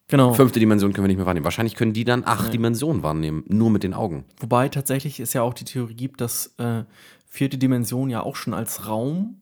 Genau. 0.08 0.34
Fünfte 0.34 0.58
Dimension 0.58 0.92
können 0.92 1.04
wir 1.04 1.08
nicht 1.08 1.18
mehr 1.18 1.26
wahrnehmen. 1.26 1.44
Wahrscheinlich 1.44 1.76
können 1.76 1.92
die 1.92 2.04
dann 2.04 2.24
acht 2.24 2.52
Dimensionen 2.52 3.02
wahrnehmen, 3.04 3.44
nur 3.46 3.70
mit 3.70 3.84
den 3.84 3.94
Augen. 3.94 4.24
Wobei 4.40 4.68
tatsächlich 4.68 5.20
es 5.20 5.32
ja 5.34 5.42
auch 5.42 5.54
die 5.54 5.64
Theorie 5.64 5.94
gibt, 5.94 6.20
dass 6.20 6.52
äh, 6.58 6.82
vierte 7.28 7.58
Dimension 7.58 8.10
ja 8.10 8.20
auch 8.22 8.34
schon 8.34 8.52
als 8.52 8.88
Raum 8.88 9.36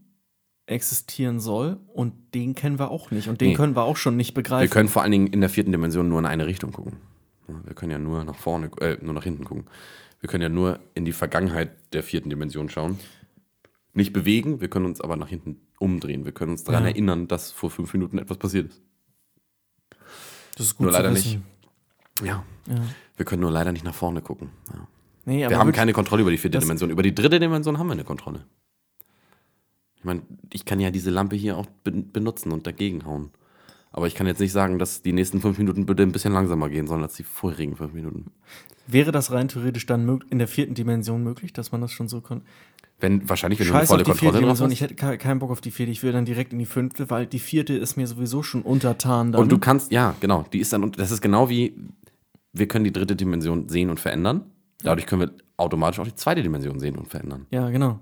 existieren 0.66 1.40
soll 1.40 1.78
und 1.94 2.12
den 2.34 2.54
kennen 2.54 2.78
wir 2.78 2.90
auch 2.90 3.10
nicht 3.10 3.28
und 3.28 3.40
den 3.40 3.48
Nee. 3.50 3.54
können 3.54 3.74
wir 3.74 3.84
auch 3.84 3.96
schon 3.96 4.16
nicht 4.16 4.34
begreifen. 4.34 4.60
Wir 4.60 4.68
können 4.68 4.90
vor 4.90 5.00
allen 5.02 5.12
Dingen 5.12 5.26
in 5.28 5.40
der 5.40 5.48
vierten 5.48 5.72
Dimension 5.72 6.08
nur 6.10 6.18
in 6.18 6.26
eine 6.26 6.46
Richtung 6.46 6.72
gucken. 6.72 6.96
Ja, 7.48 7.54
Wir 7.64 7.74
können 7.74 7.90
ja 7.90 7.98
nur 7.98 8.22
nach 8.24 8.34
vorne, 8.36 8.70
äh, 8.82 8.98
nur 9.00 9.14
nach 9.14 9.24
hinten 9.24 9.44
gucken. 9.44 9.64
Wir 10.20 10.28
können 10.28 10.42
ja 10.42 10.48
nur 10.48 10.80
in 10.94 11.04
die 11.04 11.12
Vergangenheit 11.12 11.70
der 11.92 12.02
vierten 12.02 12.30
Dimension 12.30 12.68
schauen. 12.68 12.98
Nicht 13.92 14.12
bewegen, 14.12 14.60
wir 14.60 14.68
können 14.68 14.86
uns 14.86 15.00
aber 15.00 15.16
nach 15.16 15.28
hinten 15.28 15.60
umdrehen. 15.78 16.24
Wir 16.24 16.32
können 16.32 16.52
uns 16.52 16.64
daran 16.64 16.84
Ja. 16.84 16.90
erinnern, 16.90 17.28
dass 17.28 17.50
vor 17.52 17.70
fünf 17.70 17.92
Minuten 17.92 18.18
etwas 18.18 18.36
passiert 18.38 18.70
ist. 18.70 18.82
das 20.56 20.66
ist 20.66 20.76
gut 20.76 20.84
nur 20.86 20.92
leider 20.92 21.12
wissen. 21.14 21.44
Ja. 22.22 22.44
Ja. 22.66 22.82
Wir 23.16 23.24
können 23.24 23.42
nur 23.42 23.50
leider 23.52 23.70
nicht 23.72 23.84
nach 23.84 23.94
vorne 23.94 24.20
gucken. 24.22 24.50
Ja. 24.72 24.88
Nee, 25.24 25.48
Wir 25.48 25.58
haben 25.58 25.72
keine 25.72 25.92
Kontrolle 25.92 26.22
über 26.22 26.30
die 26.30 26.38
vierte 26.38 26.58
Dimension. 26.58 26.90
Über 26.90 27.02
die 27.02 27.14
dritte 27.14 27.38
Dimension 27.38 27.78
haben 27.78 27.86
wir 27.88 27.92
eine 27.92 28.04
Kontrolle. 28.04 28.44
Ich 29.96 30.04
meine, 30.04 30.22
ich 30.52 30.64
kann 30.64 30.80
ja 30.80 30.90
diese 30.90 31.10
Lampe 31.10 31.36
hier 31.36 31.56
auch 31.56 31.66
ben- 31.84 32.10
benutzen 32.12 32.50
und 32.52 32.66
dagegen 32.66 33.04
hauen. 33.04 33.30
Aber 33.90 34.06
ich 34.06 34.14
kann 34.14 34.26
jetzt 34.26 34.38
nicht 34.40 34.52
sagen, 34.52 34.78
dass 34.78 35.02
die 35.02 35.12
nächsten 35.12 35.40
fünf 35.40 35.58
Minuten 35.58 35.86
bitte 35.86 36.02
ein 36.02 36.12
bisschen 36.12 36.32
langsamer 36.32 36.68
gehen 36.68 36.86
sollen 36.86 37.02
als 37.02 37.14
die 37.14 37.22
vorherigen 37.24 37.76
fünf 37.76 37.92
Minuten. 37.94 38.26
Wäre 38.86 39.12
das 39.12 39.32
rein 39.32 39.48
theoretisch 39.48 39.86
dann 39.86 40.20
in 40.30 40.38
der 40.38 40.48
vierten 40.48 40.74
Dimension 40.74 41.22
möglich, 41.22 41.52
dass 41.52 41.72
man 41.72 41.80
das 41.80 41.92
schon 41.92 42.08
so 42.08 42.20
kann? 42.20 42.42
Wenn, 43.00 43.28
wahrscheinlich, 43.28 43.60
wenn 43.60 43.68
du 43.68 43.72
eine 43.72 43.80
Scheiß 43.80 43.90
auf 43.90 43.94
volle 43.94 44.04
die 44.04 44.10
Kontrolle 44.10 44.32
vierte 44.32 44.46
drauf 44.46 44.60
hast. 44.60 44.72
ich 44.72 44.80
hätte 44.80 44.94
ke- 44.94 45.18
keinen 45.18 45.38
Bock 45.38 45.50
auf 45.50 45.60
die 45.60 45.70
vierte, 45.70 45.92
ich 45.92 46.02
will 46.02 46.12
dann 46.12 46.24
direkt 46.24 46.52
in 46.52 46.58
die 46.58 46.66
fünfte, 46.66 47.08
weil 47.10 47.26
die 47.26 47.38
vierte 47.38 47.74
ist 47.74 47.96
mir 47.96 48.06
sowieso 48.06 48.42
schon 48.42 48.62
untertan 48.62 49.32
dann. 49.32 49.40
Und 49.42 49.52
du 49.52 49.58
kannst, 49.58 49.92
ja, 49.92 50.14
genau, 50.20 50.44
die 50.52 50.58
ist 50.58 50.72
dann, 50.72 50.82
und 50.82 50.98
das 50.98 51.10
ist 51.10 51.20
genau 51.20 51.48
wie, 51.48 51.74
wir 52.52 52.66
können 52.66 52.84
die 52.84 52.92
dritte 52.92 53.14
Dimension 53.14 53.68
sehen 53.68 53.88
und 53.90 54.00
verändern. 54.00 54.50
Dadurch 54.82 55.06
können 55.06 55.22
wir 55.22 55.32
automatisch 55.56 55.98
auch 56.00 56.06
die 56.06 56.14
zweite 56.14 56.42
Dimension 56.42 56.78
sehen 56.80 56.96
und 56.96 57.08
verändern. 57.08 57.46
ja, 57.50 57.68
genau. 57.70 58.00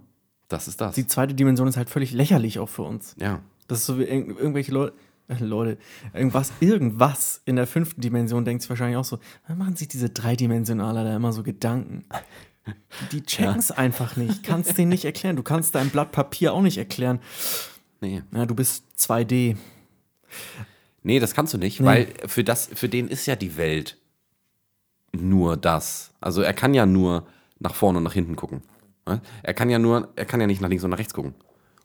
Das 0.49 0.69
ist 0.69 0.81
das. 0.81 0.95
Die 0.95 1.07
zweite 1.09 1.35
Dimension 1.35 1.67
ist 1.67 1.77
halt 1.77 1.91
völlig 1.91 2.13
lächerlich 2.13 2.59
auch 2.61 2.69
für 2.69 2.83
uns. 2.83 3.15
ja. 3.21 3.41
Das 3.69 3.81
ist 3.81 3.87
so 3.87 3.99
wie 3.99 4.05
irg 4.05 4.29
irgendwelche 4.39 4.71
Leute, 4.73 4.93
Leute, 5.41 5.79
irgendwas, 6.15 6.53
irgendwas 6.61 7.41
in 7.45 7.57
der 7.57 7.67
fünften 7.67 8.01
Dimension 8.01 8.45
denkt 8.45 8.63
sich 8.63 8.71
wahrscheinlich 8.71 8.97
auch 8.97 9.05
so, 9.05 9.19
warum 9.47 9.59
machen 9.59 9.77
sich 9.77 9.89
diese 9.89 10.11
Dreidimensionaler 10.11 11.05
da 11.05 11.17
immer 11.17 11.33
so 11.33 11.43
Gedanken? 11.43 12.05
Die 13.13 13.23
checken 13.27 13.59
es 13.59 13.71
einfach 13.71 14.17
nicht, 14.17 14.43
kannst 14.43 14.77
denen 14.79 14.89
nicht 14.91 15.05
erklären. 15.05 15.37
Du 15.37 15.43
kannst 15.43 15.75
dein 15.75 15.91
Blatt 15.91 16.13
Papier 16.13 16.53
auch 16.55 16.63
nicht 16.63 16.79
erklären. 16.79 17.21
Nee. 18.01 18.23
Ja, 18.33 18.47
du 18.47 18.55
bist 18.55 18.85
2D. 18.99 19.57
Nee, 21.03 21.21
das 21.21 21.35
kannst 21.35 21.55
du 21.55 21.59
nicht, 21.59 21.81
Nee. 21.81 21.87
weil 21.87 22.09
für 22.27 22.45
das, 22.45 22.69
für 22.75 22.89
den 22.89 23.09
ist 23.09 23.27
ja 23.27 23.37
die 23.37 23.57
Welt 23.57 23.97
nur 25.13 25.57
das. 25.57 26.13
Also 26.21 26.43
er 26.43 26.53
kann 26.53 26.75
ja 26.75 26.85
nur 26.87 27.27
nach 27.59 27.75
vorne 27.75 27.99
und 27.99 28.05
nach 28.05 28.13
hinten 28.13 28.37
gucken. 28.37 28.63
Er 29.43 29.55
kann 29.55 29.71
ja 29.71 29.79
nur, 29.79 30.09
er 30.17 30.25
kann 30.25 30.41
ja 30.41 30.47
nicht 30.49 30.61
nach 30.61 30.69
links 30.69 30.83
und 30.85 30.91
nach 30.91 30.99
rechts 30.99 31.15
gucken. 31.15 31.35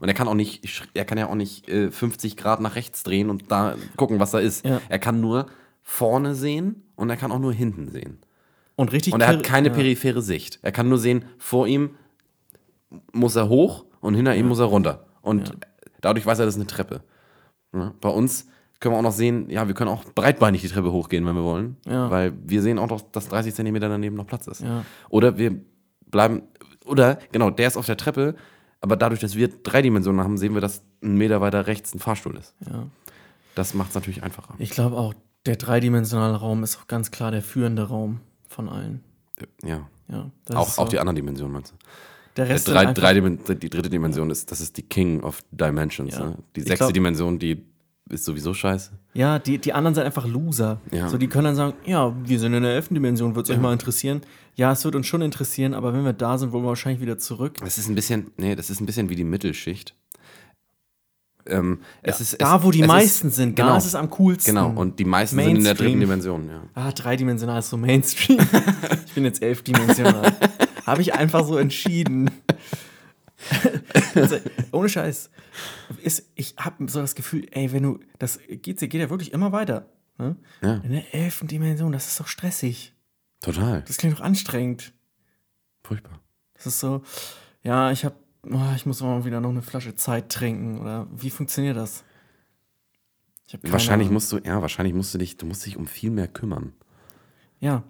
Und 0.01 0.07
er 0.07 0.15
kann 0.15 0.27
auch 0.27 0.33
nicht, 0.33 0.83
er 0.95 1.05
kann 1.05 1.19
ja 1.19 1.27
auch 1.27 1.35
nicht 1.35 1.69
äh, 1.69 1.91
50 1.91 2.35
Grad 2.35 2.59
nach 2.59 2.75
rechts 2.75 3.03
drehen 3.03 3.29
und 3.29 3.51
da 3.51 3.75
gucken, 3.97 4.19
was 4.19 4.31
da 4.31 4.39
ist. 4.39 4.65
Ja. 4.65 4.81
Er 4.89 4.97
kann 4.97 5.21
nur 5.21 5.45
vorne 5.83 6.33
sehen 6.33 6.83
und 6.95 7.11
er 7.11 7.17
kann 7.17 7.31
auch 7.31 7.39
nur 7.39 7.53
hinten 7.53 7.87
sehen. 7.87 8.17
Und 8.75 8.91
richtig 8.91 9.13
Und 9.13 9.21
er 9.21 9.27
hat 9.27 9.43
keine 9.43 9.67
ja. 9.67 9.75
periphere 9.75 10.23
Sicht. 10.23 10.57
Er 10.63 10.71
kann 10.71 10.89
nur 10.89 10.97
sehen, 10.97 11.25
vor 11.37 11.67
ihm 11.67 11.91
muss 13.13 13.35
er 13.35 13.47
hoch 13.47 13.85
und 13.99 14.15
hinter 14.15 14.35
ihm 14.35 14.47
muss 14.47 14.57
er 14.57 14.65
runter. 14.65 15.05
Und 15.21 15.53
dadurch 16.01 16.25
weiß 16.25 16.39
er, 16.39 16.45
das 16.45 16.55
ist 16.55 16.59
eine 16.59 16.67
Treppe. 16.67 17.03
Ja, 17.71 17.93
bei 18.01 18.09
uns 18.09 18.47
können 18.79 18.95
wir 18.95 18.97
auch 18.97 19.03
noch 19.03 19.11
sehen, 19.11 19.51
ja, 19.51 19.67
wir 19.67 19.75
können 19.75 19.91
auch 19.91 20.03
breitbeinig 20.03 20.61
die 20.61 20.67
Treppe 20.67 20.91
hochgehen, 20.91 21.27
wenn 21.27 21.35
wir 21.35 21.43
wollen. 21.43 21.77
Ja. 21.85 22.09
Weil 22.09 22.33
wir 22.43 22.63
sehen 22.63 22.79
auch 22.79 22.89
noch, 22.89 23.01
dass 23.11 23.29
30 23.29 23.53
Zentimeter 23.53 23.87
daneben 23.87 24.15
noch 24.15 24.25
Platz 24.25 24.47
ist. 24.47 24.61
Ja. 24.61 24.83
Oder 25.09 25.37
wir 25.37 25.61
bleiben, 26.07 26.41
oder 26.85 27.19
genau, 27.31 27.51
der 27.51 27.67
ist 27.67 27.77
auf 27.77 27.85
der 27.85 27.97
Treppe, 27.97 28.35
aber 28.81 28.95
dadurch, 28.97 29.21
dass 29.21 29.35
wir 29.35 29.47
drei 29.47 29.81
Dimensionen 29.81 30.21
haben, 30.23 30.37
sehen 30.37 30.53
wir, 30.53 30.61
dass 30.61 30.81
ein 31.03 31.15
Meter 31.17 31.39
weiter 31.41 31.67
rechts 31.67 31.93
ein 31.93 31.99
Fahrstuhl 31.99 32.35
ist. 32.37 32.53
Ja. 32.69 32.87
Das 33.55 33.73
macht 33.73 33.89
es 33.89 33.95
natürlich 33.95 34.23
einfacher. 34.23 34.55
Ich 34.59 34.71
glaube 34.71 34.97
auch, 34.97 35.13
der 35.45 35.55
dreidimensionale 35.55 36.35
Raum 36.37 36.63
ist 36.63 36.77
auch 36.77 36.87
ganz 36.87 37.11
klar 37.11 37.31
der 37.31 37.41
führende 37.41 37.83
Raum 37.83 38.19
von 38.47 38.69
allen. 38.69 39.03
Ja. 39.63 39.87
Ja, 40.07 40.29
das 40.45 40.55
Auch, 40.57 40.67
ist 40.67 40.75
so. 40.75 40.81
auch 40.83 40.89
die 40.89 40.99
anderen 40.99 41.15
Dimensionen, 41.15 41.53
meinst 41.53 41.71
du? 41.71 41.75
der 42.37 42.45
Äh, 42.47 42.51
Rest 42.53 42.67
drei, 42.67 42.79
einfach- 42.87 42.93
drei 42.95 43.13
Dimen- 43.13 43.39
die 43.59 43.69
dritte 43.69 43.89
Dimension 43.89 44.29
ist, 44.29 44.51
das 44.51 44.61
ist 44.61 44.77
die 44.77 44.83
King 44.83 45.21
of 45.21 45.41
Dimensions. 45.51 46.13
Ja. 46.15 46.25
Ne? 46.29 46.37
Die 46.55 46.61
Ich 46.61 46.65
sechste 46.67 46.85
glaub- 46.85 46.93
Dimension, 46.93 47.39
die 47.39 47.63
ist 48.09 48.23
sowieso 48.25 48.53
scheiße. 48.53 48.91
Ja, 49.13 49.39
die, 49.39 49.57
die 49.57 49.73
anderen 49.73 49.95
sind 49.95 50.03
einfach 50.05 50.25
Loser. 50.27 50.79
Ja. 50.91 51.07
So, 51.09 51.17
die 51.17 51.27
können 51.27 51.45
dann 51.45 51.55
sagen, 51.55 51.73
ja, 51.85 52.13
wir 52.25 52.39
sind 52.39 52.53
in 52.53 52.63
der 52.63 52.73
elften 52.73 52.93
Dimension, 52.93 53.35
wird 53.35 53.49
es 53.49 53.55
euch 53.55 53.61
mal 53.61 53.73
interessieren? 53.73 54.21
Ja, 54.55 54.71
es 54.71 54.83
wird 54.85 54.95
uns 54.95 55.07
schon 55.07 55.21
interessieren, 55.21 55.73
aber 55.73 55.93
wenn 55.93 56.03
wir 56.03 56.13
da 56.13 56.37
sind, 56.37 56.51
wollen 56.51 56.63
wir 56.63 56.69
wahrscheinlich 56.69 57.01
wieder 57.01 57.17
zurück. 57.17 57.57
Das 57.61 57.77
ist 57.77 57.87
ein 57.87 57.95
bisschen, 57.95 58.31
nee, 58.37 58.55
das 58.55 58.69
ist 58.69 58.79
ein 58.81 58.85
bisschen 58.85 59.09
wie 59.09 59.15
die 59.15 59.23
Mittelschicht. 59.23 59.95
ähm, 61.45 61.79
es 62.03 62.19
Ja, 62.19 62.21
ist, 62.23 62.41
da, 62.41 62.57
es, 62.57 62.63
wo 62.63 62.71
die 62.71 62.83
meisten 62.83 63.29
ist, 63.29 63.35
sind, 63.35 63.55
genau, 63.55 63.69
da 63.69 63.77
ist 63.77 63.85
es 63.85 63.95
am 63.95 64.09
coolsten. 64.11 64.53
Genau, 64.53 64.69
und 64.71 64.99
die 64.99 65.05
meisten 65.05 65.37
sind 65.37 65.57
in 65.57 65.63
der 65.63 65.73
dritten 65.73 65.99
Mainstream. 65.99 66.47
Dimension, 66.47 66.49
ja. 66.49 66.63
Ah, 66.75 66.91
dreidimensional 66.91 67.59
ist 67.59 67.69
so 67.69 67.77
Mainstream. 67.77 68.39
ich 69.05 69.13
bin 69.13 69.23
jetzt 69.25 69.41
elfdimensional. 69.41 70.33
Habe 70.85 71.01
ich 71.01 71.13
einfach 71.13 71.45
so 71.45 71.57
entschieden. 71.57 72.29
also, 74.15 74.37
ohne 74.71 74.89
Scheiß. 74.89 75.29
Ist, 76.03 76.29
ich 76.35 76.55
habe 76.57 76.87
so 76.89 77.01
das 77.01 77.15
Gefühl, 77.15 77.47
ey, 77.51 77.71
wenn 77.71 77.83
du, 77.83 77.99
das 78.19 78.39
geht, 78.47 78.79
geht 78.79 78.93
ja 78.93 79.09
wirklich 79.09 79.33
immer 79.33 79.51
weiter. 79.51 79.87
Ne? 80.17 80.35
Ja. 80.61 80.75
In 80.83 80.91
der 80.91 81.13
elften 81.15 81.47
Dimension, 81.47 81.91
das 81.91 82.07
ist 82.07 82.19
doch 82.19 82.27
stressig. 82.27 82.93
Total. 83.41 83.83
Das 83.87 83.97
klingt 83.97 84.17
doch 84.17 84.21
anstrengend. 84.21 84.93
Furchtbar. 85.83 86.19
Das 86.55 86.67
ist 86.67 86.79
so, 86.79 87.01
ja, 87.63 87.91
ich 87.91 88.05
habe, 88.05 88.15
ich 88.75 88.85
muss 88.85 89.01
mal 89.01 89.25
wieder 89.25 89.41
noch 89.41 89.49
eine 89.49 89.61
Flasche 89.63 89.95
Zeit 89.95 90.29
trinken. 90.29 90.79
Oder 90.79 91.07
wie 91.11 91.29
funktioniert 91.29 91.75
das? 91.75 92.03
Ich 93.47 93.59
keine 93.59 93.73
Wahrscheinlich 93.73 94.05
Ahnung. 94.07 94.13
musst 94.13 94.31
du, 94.31 94.37
ja, 94.37 94.61
wahrscheinlich 94.61 94.93
musst 94.93 95.13
du 95.13 95.17
dich, 95.17 95.37
du 95.37 95.45
musst 95.45 95.65
dich 95.65 95.75
um 95.75 95.87
viel 95.87 96.11
mehr 96.11 96.27
kümmern. 96.27 96.73
Ja, 97.59 97.83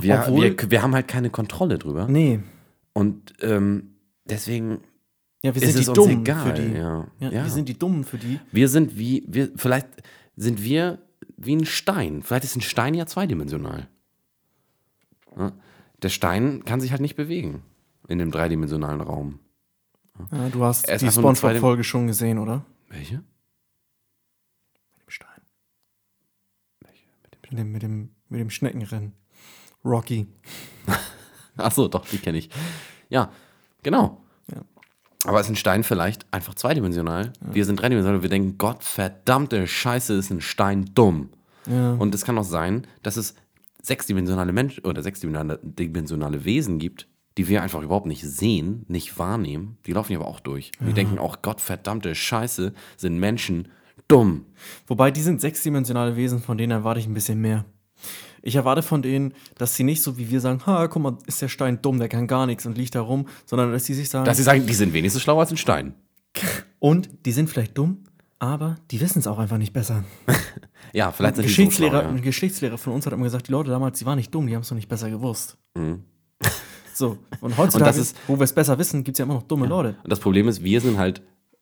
Wir, 0.00 0.20
Obwohl- 0.26 0.56
wir, 0.58 0.70
wir 0.70 0.82
haben 0.82 0.94
halt 0.94 1.06
keine 1.08 1.30
Kontrolle 1.30 1.78
drüber. 1.78 2.06
nee. 2.08 2.40
Und 2.94 3.34
ähm, 3.42 3.94
deswegen 4.24 4.80
Ja, 5.44 5.54
wir 5.54 5.62
ist 5.62 5.72
sind 5.74 5.78
es 5.80 5.84
die 5.84 5.90
uns 5.90 5.96
Dummen 5.98 6.20
egal. 6.22 6.46
für 6.56 6.60
die. 6.62 6.72
Ja. 6.76 7.06
Ja, 7.20 7.30
Ja. 7.30 7.44
Wir 7.44 7.50
sind 7.50 7.68
die 7.68 7.78
Dummen 7.78 8.02
für 8.02 8.18
die. 8.18 8.40
Wir 8.50 8.68
sind 8.68 8.98
wie, 8.98 9.22
wir, 9.28 9.52
vielleicht 9.54 9.86
sind 10.34 10.62
wir 10.64 10.98
wie 11.36 11.54
ein 11.54 11.64
Stein. 11.64 12.22
Vielleicht 12.24 12.42
ist 12.44 12.56
ein 12.56 12.60
Stein 12.60 12.94
ja 12.94 13.06
zweidimensional. 13.06 13.88
Ja? 15.38 15.52
Der 16.02 16.08
Stein 16.08 16.64
kann 16.64 16.80
sich 16.80 16.90
halt 16.90 17.00
nicht 17.00 17.16
bewegen 17.16 17.62
in 18.08 18.18
dem 18.18 18.30
dreidimensionalen 18.30 19.00
Raum. 19.00 19.40
Ja, 20.32 20.48
du 20.48 20.64
hast 20.64 20.88
die 20.88 21.10
Spongebob-Folge 21.10 21.84
schon 21.84 22.06
gesehen, 22.06 22.38
oder? 22.38 22.64
Welche? 22.88 23.16
Mit 23.16 25.02
dem 25.02 25.10
Stein. 25.10 25.42
Mit 27.50 27.58
dem, 27.58 27.72
mit 27.72 27.82
dem, 27.82 28.10
mit 28.28 28.40
dem 28.40 28.50
Schneckenrennen. 28.50 29.14
Rocky. 29.84 30.26
Ach 31.56 31.72
so, 31.72 31.88
doch, 31.88 32.06
die 32.06 32.18
kenne 32.18 32.38
ich. 32.38 32.50
Ja, 33.08 33.30
genau. 33.82 34.22
Ja. 34.52 34.62
Aber 35.24 35.40
ist 35.40 35.48
ein 35.48 35.56
Stein 35.56 35.82
vielleicht 35.82 36.26
einfach 36.32 36.54
zweidimensional? 36.54 37.32
Wir 37.40 37.64
sind 37.64 37.80
dreidimensional. 37.80 38.22
Wir 38.22 38.28
denken, 38.28 38.58
Gott 38.58 38.84
verdammte 38.84 39.66
Scheiße, 39.66 40.14
ist 40.14 40.30
ein 40.30 40.40
Stein 40.40 40.90
dumm. 40.94 41.30
Ja. 41.66 41.92
Und 41.94 42.14
es 42.14 42.24
kann 42.24 42.38
auch 42.38 42.44
sein, 42.44 42.86
dass 43.02 43.16
es 43.16 43.34
sechsdimensionale 43.88 44.52
Menschen 44.52 44.84
oder 44.84 45.02
sechsdimensionale 45.02 45.60
dimensionale 45.62 46.44
Wesen 46.44 46.78
gibt, 46.78 47.08
die 47.36 47.48
wir 47.48 47.62
einfach 47.62 47.82
überhaupt 47.82 48.06
nicht 48.06 48.22
sehen, 48.24 48.84
nicht 48.88 49.18
wahrnehmen. 49.18 49.78
Die 49.86 49.92
laufen 49.92 50.08
hier 50.08 50.18
aber 50.20 50.28
auch 50.28 50.40
durch. 50.40 50.70
Und 50.80 50.86
die 50.86 50.92
denken 50.92 51.18
auch, 51.18 51.42
Gott 51.42 51.60
verdammte 51.60 52.14
Scheiße, 52.14 52.72
sind 52.96 53.18
Menschen 53.18 53.68
dumm. 54.08 54.46
Wobei, 54.86 55.10
die 55.10 55.20
sind 55.20 55.40
sechsdimensionale 55.40 56.16
Wesen, 56.16 56.40
von 56.40 56.58
denen 56.58 56.72
erwarte 56.72 57.00
ich 57.00 57.06
ein 57.06 57.14
bisschen 57.14 57.40
mehr. 57.40 57.64
Ich 58.42 58.54
erwarte 58.56 58.82
von 58.82 59.02
denen, 59.02 59.34
dass 59.56 59.74
sie 59.74 59.84
nicht 59.84 60.02
so 60.02 60.16
wie 60.16 60.30
wir 60.30 60.40
sagen, 60.40 60.64
ha, 60.66 60.86
guck 60.86 61.02
mal, 61.02 61.18
ist 61.26 61.42
der 61.42 61.48
Stein 61.48 61.82
dumm, 61.82 61.98
der 61.98 62.08
kann 62.08 62.26
gar 62.26 62.46
nichts 62.46 62.66
und 62.66 62.78
liegt 62.78 62.94
da 62.94 63.00
rum, 63.00 63.26
sondern 63.46 63.72
dass 63.72 63.84
sie 63.84 63.94
sich 63.94 64.08
sagen, 64.08 64.24
Dass 64.24 64.36
sie 64.36 64.44
sagen, 64.44 64.64
die 64.66 64.74
sind 64.74 64.92
wenigstens 64.92 65.22
schlauer 65.22 65.40
als 65.40 65.50
ein 65.50 65.56
Stein. 65.56 65.94
und 66.78 67.08
die 67.26 67.32
sind 67.32 67.50
vielleicht 67.50 67.76
dumm, 67.76 68.04
aber 68.38 68.76
die 68.90 69.00
wissen 69.00 69.18
es 69.18 69.26
auch 69.26 69.38
einfach 69.38 69.58
nicht 69.58 69.72
besser. 69.72 70.04
Ja, 70.94 71.12
vielleicht 71.12 71.34
Ein 71.34 71.42
sind 71.42 71.44
die 71.44 71.48
so 71.50 71.56
Geschichtslehrer, 71.62 72.00
schlau, 72.00 72.08
ein 72.10 72.16
ja. 72.16 72.22
Geschichtslehrer 72.22 72.78
von 72.78 72.94
uns 72.94 73.04
hat 73.04 73.12
immer 73.12 73.24
gesagt, 73.24 73.48
die 73.48 73.52
Leute 73.52 73.68
damals, 73.68 73.98
die 73.98 74.06
waren 74.06 74.16
nicht 74.16 74.34
dumm, 74.34 74.46
die 74.46 74.54
haben 74.54 74.62
es 74.62 74.70
noch 74.70 74.76
nicht 74.76 74.88
besser 74.88 75.10
gewusst. 75.10 75.58
Mhm. 75.74 76.02
So, 76.94 77.18
und 77.42 77.58
heutzutage, 77.58 77.96
Und 77.96 78.00
ist- 78.00 78.16
wo 78.26 78.36
wir 78.38 78.44
es 78.44 78.54
besser 78.54 78.78
wissen, 78.78 79.04
gibt 79.04 79.16
es 79.16 79.18
ja 79.18 79.24
immer 79.26 79.34
noch 79.34 79.42
dumme 79.42 79.66
Leute. 79.66 79.96
Und 80.02 80.10
das 80.10 80.18
Problem 80.20 80.48
ist, 80.48 80.62
wir 80.64 80.80
sind 80.80 80.96
halt 80.96 81.20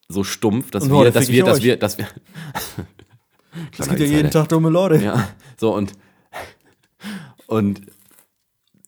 so 0.09 0.23
stumpf, 0.23 0.71
dass 0.71 0.89
wir, 0.89 1.11
dass 1.11 1.25
fick 1.25 1.31
ich 1.31 1.35
wir, 1.37 1.45
dass 1.45 1.61
wir, 1.63 1.77
dass 1.77 1.99
wir. 1.99 2.07
Es 3.77 3.89
gibt 3.89 3.99
ja 4.01 4.07
jeden. 4.07 4.31
Tag 4.31 4.49
dumme 4.49 4.71
Leute. 4.71 5.03
Ja, 5.03 5.29
so 5.57 5.75
und 5.75 5.93
und 7.47 7.81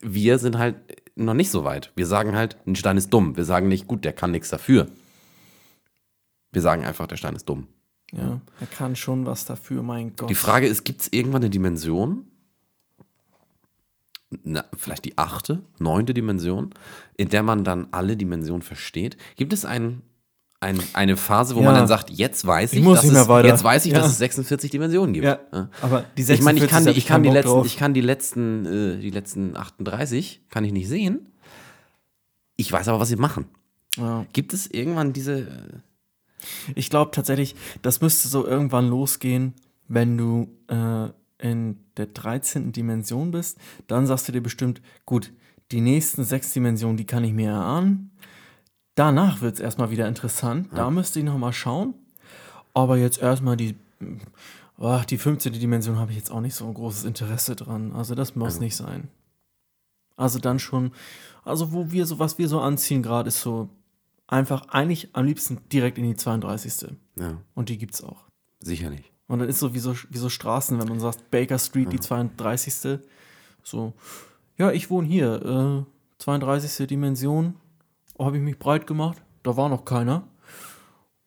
wir 0.00 0.38
sind 0.38 0.56
halt 0.56 0.76
noch 1.16 1.34
nicht 1.34 1.50
so 1.50 1.64
weit. 1.64 1.90
Wir 1.96 2.06
sagen 2.06 2.36
halt, 2.36 2.56
ein 2.66 2.76
Stein 2.76 2.96
ist 2.96 3.10
dumm. 3.10 3.36
Wir 3.36 3.44
sagen 3.44 3.66
nicht, 3.66 3.88
gut, 3.88 4.04
der 4.04 4.12
kann 4.12 4.30
nichts 4.30 4.50
dafür. 4.50 4.86
Wir 6.52 6.62
sagen 6.62 6.84
einfach, 6.84 7.08
der 7.08 7.16
Stein 7.16 7.34
ist 7.34 7.48
dumm. 7.48 7.66
Ja, 8.12 8.40
er 8.60 8.66
kann 8.66 8.96
schon 8.96 9.26
was 9.26 9.44
dafür, 9.44 9.82
mein 9.82 10.16
Gott. 10.16 10.30
Die 10.30 10.34
Frage 10.34 10.66
ist, 10.66 10.84
gibt 10.84 11.02
es 11.02 11.08
irgendwann 11.12 11.42
eine 11.42 11.50
Dimension, 11.50 12.24
na, 14.44 14.64
vielleicht 14.76 15.04
die 15.04 15.16
achte, 15.16 15.62
neunte 15.78 16.12
Dimension, 16.14 16.70
in 17.16 17.28
der 17.30 17.42
man 17.42 17.64
dann 17.64 17.88
alle 17.92 18.16
Dimensionen 18.16 18.62
versteht? 18.62 19.16
Gibt 19.36 19.52
es 19.52 19.64
ein, 19.64 20.02
ein, 20.60 20.80
eine 20.92 21.16
Phase, 21.16 21.54
wo 21.54 21.60
Ja. 21.60 21.66
man 21.66 21.74
dann 21.74 21.86
sagt, 21.88 22.10
jetzt 22.10 22.46
weiß 22.46 22.72
ich, 22.74 22.80
Ich 22.80 22.84
dass 22.86 23.04
es, 23.04 23.28
weiter. 23.28 23.48
jetzt 23.48 23.64
weiß 23.64 23.86
ich, 23.86 23.92
Ja. 23.92 24.00
dass 24.00 24.10
es 24.10 24.18
46 24.18 24.70
Dimensionen 24.70 25.12
gibt. 25.14 25.24
ja, 25.24 25.38
Ja. 25.52 25.68
aber 25.80 26.04
die 26.16 26.22
Ich 26.22 26.40
meine, 26.42 26.58
ich 26.58 26.62
46 26.64 26.70
kann, 26.70 26.84
die, 26.84 26.98
ich, 26.98 27.06
kann 27.06 27.22
die 27.22 27.30
letzten, 27.30 27.50
drauf. 27.50 27.66
ich 27.66 27.76
kann 27.76 27.94
die 27.94 28.00
letzten, 28.02 28.66
äh, 28.66 29.00
die 29.00 29.10
letzten 29.10 29.56
38 29.56 30.42
kann 30.50 30.64
ich 30.64 30.72
nicht 30.72 30.88
sehen. 30.88 31.26
Ich 32.56 32.70
weiß 32.72 32.88
aber, 32.88 33.00
was 33.00 33.08
sie 33.08 33.16
machen. 33.16 33.46
Gibt 34.32 34.52
es 34.54 34.66
irgendwann 34.66 35.12
diese? 35.12 35.82
Ich 36.74 36.90
glaube 36.90 37.10
tatsächlich, 37.10 37.54
das 37.82 38.00
müsste 38.00 38.28
so 38.28 38.46
irgendwann 38.46 38.88
losgehen, 38.88 39.54
wenn 39.88 40.16
du 40.16 40.48
äh, 40.68 41.10
in 41.38 41.78
der 41.96 42.06
13. 42.06 42.72
Dimension 42.72 43.30
bist. 43.30 43.58
Dann 43.86 44.06
sagst 44.06 44.28
du 44.28 44.32
dir 44.32 44.42
bestimmt, 44.42 44.80
gut, 45.06 45.32
die 45.70 45.80
nächsten 45.80 46.24
sechs 46.24 46.52
Dimensionen, 46.52 46.96
die 46.96 47.06
kann 47.06 47.24
ich 47.24 47.32
mir 47.32 47.50
erahnen. 47.50 48.10
Danach 48.94 49.40
wird 49.40 49.54
es 49.54 49.60
erstmal 49.60 49.90
wieder 49.90 50.08
interessant. 50.08 50.68
Da 50.74 50.90
müsste 50.90 51.20
ich 51.20 51.24
nochmal 51.24 51.52
schauen. 51.52 51.94
Aber 52.74 52.96
jetzt 52.96 53.20
erstmal 53.20 53.56
die, 53.56 53.76
oh, 54.78 55.00
die 55.08 55.18
15. 55.18 55.52
Dimension 55.52 55.98
habe 55.98 56.10
ich 56.10 56.16
jetzt 56.16 56.30
auch 56.30 56.40
nicht 56.40 56.54
so 56.54 56.66
ein 56.66 56.74
großes 56.74 57.04
Interesse 57.04 57.54
dran. 57.54 57.92
Also 57.92 58.14
das 58.14 58.34
muss 58.34 58.58
nicht 58.60 58.76
sein. 58.76 59.08
Also 60.16 60.40
dann 60.40 60.58
schon, 60.58 60.90
also 61.44 61.72
wo 61.72 61.92
wir 61.92 62.06
so, 62.06 62.18
was 62.18 62.38
wir 62.38 62.48
so 62.48 62.60
anziehen 62.60 63.02
gerade, 63.02 63.28
ist 63.28 63.40
so 63.40 63.68
einfach 64.28 64.68
eigentlich 64.68 65.08
am 65.14 65.24
liebsten 65.26 65.58
direkt 65.72 65.98
in 65.98 66.04
die 66.04 66.14
32. 66.14 66.90
Ja, 67.18 67.38
Und 67.54 67.68
die 67.68 67.78
gibt's 67.78 68.02
auch. 68.04 68.24
sicherlich. 68.60 69.12
Und 69.26 69.40
dann 69.40 69.48
ist 69.48 69.58
so 69.58 69.74
wie 69.74 69.78
so, 69.78 69.94
wie 70.08 70.16
so 70.18 70.30
Straßen, 70.30 70.78
wenn 70.78 70.88
man 70.88 71.00
sagt, 71.00 71.30
Baker 71.30 71.58
Street, 71.58 71.92
die 71.92 72.00
32. 72.00 73.00
So, 73.62 73.92
ja, 74.56 74.70
ich 74.70 74.88
wohne 74.88 75.06
hier, 75.06 75.84
äh, 75.86 76.22
32. 76.22 76.86
Dimension. 76.86 77.54
Oh, 78.16 78.24
habe 78.24 78.38
ich 78.38 78.42
mich 78.42 78.58
breit 78.58 78.86
gemacht? 78.86 79.20
Da 79.42 79.56
war 79.56 79.68
noch 79.68 79.84
keiner. 79.84 80.26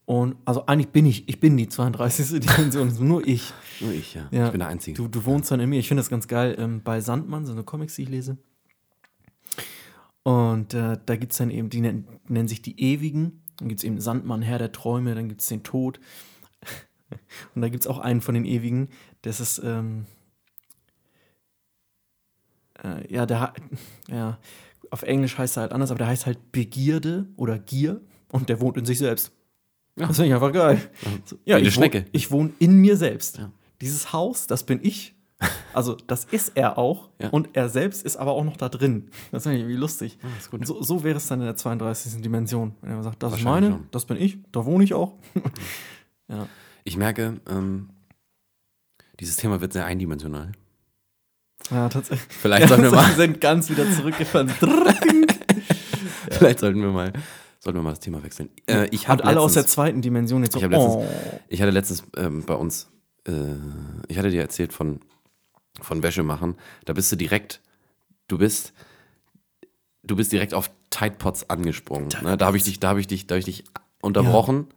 Und 0.06 0.36
also 0.46 0.66
eigentlich 0.66 0.90
bin 0.90 1.06
ich, 1.06 1.30
ich 1.30 1.40
bin 1.40 1.56
die 1.58 1.70
32. 1.70 2.40
Dimension, 2.42 2.88
ist 2.88 3.00
nur 3.00 3.26
ich. 3.26 3.54
Nur 3.80 3.92
ich, 3.92 4.16
ja. 4.16 4.28
Ja. 4.32 4.46
Ich 4.48 4.52
bin 4.52 4.60
der 4.60 4.68
Einzige. 4.70 4.98
Du, 4.98 5.08
du 5.08 5.24
wohnst 5.26 5.52
dann 5.52 5.60
in 5.60 5.70
mir. 5.70 5.80
Ich 5.80 5.88
finde 5.88 6.02
das 6.02 6.10
ganz 6.10 6.28
geil. 6.28 6.56
Ähm, 6.58 6.82
bei 6.84 7.02
Sandmann 7.02 7.46
so 7.46 7.62
Comics, 7.64 7.96
die 7.96 8.04
ich 8.04 8.10
lese. 8.10 8.38
Und 10.24 10.74
äh, 10.74 10.98
da 11.06 11.16
gibt 11.16 11.32
es 11.32 11.40
dann 11.40 11.50
eben, 11.50 11.70
die 11.70 11.82
nennen, 11.82 12.08
nennen 12.28 12.48
sich 12.48 12.62
die 12.62 12.80
Ewigen. 12.80 13.42
Dann 13.58 13.70
gibt 13.70 13.80
es 13.80 13.84
eben 13.84 14.00
Sandmann, 14.00 14.42
Herr 14.42 14.60
der 14.60 14.72
Träume, 14.72 15.16
dann 15.16 15.30
gibt 15.30 15.42
es 15.42 15.48
den 15.48 15.64
Tod. 15.64 16.00
Und 17.56 17.62
da 17.62 17.70
gibt 17.70 17.84
es 17.84 17.88
auch 17.88 18.00
einen 18.00 18.22
von 18.22 18.36
den 18.36 18.46
Ewigen, 18.46 18.90
das 19.22 19.40
ist, 19.40 19.62
ähm, 19.64 20.06
äh, 22.84 23.12
ja, 23.14 23.26
der, 23.26 23.54
ja, 24.08 24.40
auf 24.90 25.04
Englisch 25.04 25.38
heißt 25.38 25.58
er 25.58 25.62
halt 25.62 25.72
anders, 25.72 25.92
aber 25.92 26.00
der 26.00 26.08
heißt 26.08 26.26
halt 26.26 26.52
Begierde 26.52 27.28
oder 27.36 27.60
Gier 27.60 28.02
und 28.30 28.50
der 28.50 28.60
wohnt 28.60 28.78
in 28.78 28.86
sich 28.86 28.98
selbst. 28.98 29.32
Ja. 29.98 30.08
Das 30.08 30.18
finde 30.18 30.30
ich 30.30 30.34
einfach 30.34 30.54
geil. 30.54 30.90
So, 31.26 31.38
ja, 31.46 31.58
eine 31.58 31.68
ich, 31.68 31.76
wohn, 31.76 31.84
Schnecke. 31.84 32.06
ich 32.12 32.32
wohne 32.32 32.52
in 32.60 32.78
mir 32.78 32.98
selbst. 32.98 33.38
Ja. 33.38 33.52
Dieses 33.82 34.14
Haus, 34.14 34.48
das 34.48 34.66
bin 34.66 34.80
ich. 34.82 35.16
Also, 35.74 35.96
das 35.96 36.26
ist 36.26 36.52
er 36.56 36.78
auch. 36.78 37.10
Ja. 37.20 37.30
Und 37.30 37.50
er 37.54 37.70
selbst 37.70 38.04
ist 38.04 38.18
aber 38.18 38.32
auch 38.34 38.44
noch 38.44 38.58
da 38.58 38.68
drin. 38.68 39.10
Das 39.32 39.44
finde 39.44 39.56
ich 39.58 39.62
irgendwie 39.64 39.80
lustig. 39.80 40.18
Ah, 40.22 40.28
ist 40.38 40.52
gut. 40.52 40.60
Und 40.60 40.66
So, 40.66 40.84
so 40.84 41.04
wäre 41.06 41.16
es 41.16 41.28
dann 41.28 41.40
in 41.40 41.46
der 41.46 41.56
32. 41.56 42.22
Dimension. 42.22 42.76
Wenn 42.82 42.92
er 42.92 43.04
sagt, 43.04 43.24
das 43.24 43.36
ist 43.38 43.44
meine, 43.44 43.70
schon. 43.72 43.88
das 43.92 44.04
bin 44.06 44.18
ich, 44.18 44.38
da 44.52 44.66
wohne 44.66 44.84
ich 44.84 44.94
auch. 44.94 45.14
ja. 46.28 46.46
Ich 46.84 46.98
merke, 46.98 47.40
ähm, 47.50 47.90
dieses 49.22 49.38
Thema 49.38 49.62
wird 49.62 49.72
sehr 49.72 49.86
eindimensional. 49.86 50.52
ja, 51.70 51.88
tatsächlich. 51.88 52.28
Vielleicht 52.38 52.68
sollten 52.68 52.84
wir 52.84 52.92
wir 52.92 52.98
mal, 52.98 53.12
sind 53.16 53.40
ganz 53.40 53.70
wieder 53.70 53.90
zurückgefahren. 53.92 54.50
vielleicht 56.32 56.60
sollten 56.60 56.82
wir 56.82 56.90
mal, 56.92 57.14
sollten 57.60 57.80
wir 57.80 57.84
mal 57.84 57.92
das 57.92 58.00
Thema 58.02 58.22
wechseln. 58.24 58.50
Äh, 58.68 58.88
ich 58.92 59.08
habe 59.08 59.24
alle 59.24 59.40
aus 59.40 59.54
der 59.54 59.66
zweiten 59.66 60.02
Dimension 60.02 60.44
jetzt 60.44 60.54
so, 60.54 60.60
Ich 60.60 60.66
letztens- 60.68 60.96
oh. 60.96 61.06
ich 61.48 61.62
hatte 61.62 61.72
letztens 61.72 62.04
ähm, 62.18 62.44
bei 62.46 62.56
uns, 62.56 62.90
äh, 63.28 63.32
ich 64.10 64.18
hatte 64.18 64.30
dir 64.32 64.42
erzählt 64.42 64.74
von, 64.74 65.00
von 65.80 66.04
Wäsche 66.04 66.24
machen. 66.24 66.56
Da 66.86 66.94
bist 66.94 67.12
du 67.12 67.16
direkt, 67.16 67.62
du 68.28 68.38
bist, 68.38 68.74
du 70.04 70.16
bist 70.16 70.32
direkt 70.32 70.54
auf 70.54 70.70
Tide 70.90 71.16
Pods 71.18 71.50
angesprungen. 71.50 72.10
Ne? 72.22 72.38
Da 72.38 72.48
habe 72.48 72.58
ich 72.58 72.64
dich, 72.64 72.80
da 72.80 72.90
habe 72.90 73.00
ich 73.00 73.08
dich, 73.08 73.28
da 73.28 73.36
habe 73.36 73.40
ich 73.40 73.46
dich 73.46 73.64
unterbrochen 74.02 74.68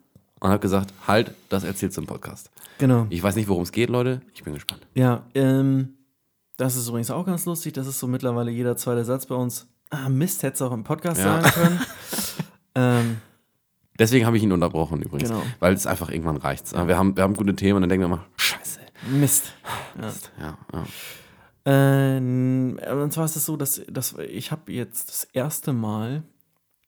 und 0.40 0.50
habe 0.50 0.60
gesagt, 0.60 0.92
halt, 1.06 1.34
das 1.48 1.64
erzählst 1.64 1.96
du 1.96 2.02
im 2.02 2.06
Podcast. 2.06 2.50
Genau. 2.78 3.06
Ich 3.10 3.22
weiß 3.22 3.36
nicht, 3.36 3.48
worum 3.48 3.62
es 3.62 3.72
geht, 3.72 3.88
Leute. 3.90 4.20
Ich 4.34 4.44
bin 4.44 4.54
gespannt. 4.54 4.86
Ja, 4.94 5.24
ähm, 5.34 5.94
das 6.56 6.76
ist 6.76 6.88
übrigens 6.88 7.10
auch 7.10 7.24
ganz 7.26 7.46
lustig. 7.46 7.72
Das 7.72 7.86
ist 7.86 7.98
so 7.98 8.06
mittlerweile 8.06 8.50
jeder 8.50 8.76
zweite 8.76 9.04
Satz 9.04 9.26
bei 9.26 9.34
uns. 9.34 9.66
Ah, 9.90 10.08
Mist, 10.08 10.42
hätte 10.42 10.54
es 10.54 10.62
auch 10.62 10.72
im 10.72 10.84
Podcast 10.84 11.20
Ja. 11.20 11.40
sagen 11.42 11.54
können. 11.54 11.80
ähm, 12.74 13.16
Deswegen 13.98 14.26
habe 14.26 14.36
ich 14.36 14.42
ihn 14.42 14.50
unterbrochen 14.50 15.02
übrigens. 15.02 15.30
Genau. 15.30 15.42
Weil 15.60 15.72
es 15.72 15.86
einfach 15.86 16.10
irgendwann 16.10 16.36
reicht. 16.36 16.72
Wir 16.72 16.98
haben, 16.98 17.16
wir 17.16 17.22
haben 17.22 17.34
gute 17.34 17.54
Themen 17.54 17.76
und 17.76 17.82
dann 17.82 17.90
denken 17.90 18.02
wir 18.02 18.06
immer, 18.14 18.24
scheiße. 19.04 19.16
Mist. 19.16 19.52
Ja. 20.00 20.12
Ja, 20.40 20.58
ja. 20.72 20.86
Ähm, 21.66 22.78
und 23.02 23.12
zwar 23.12 23.24
ist 23.24 23.36
es 23.36 23.46
so, 23.46 23.56
dass, 23.56 23.80
dass 23.88 24.14
ich 24.18 24.50
habe 24.52 24.72
jetzt 24.72 25.08
das 25.08 25.24
erste 25.32 25.72
Mal 25.72 26.22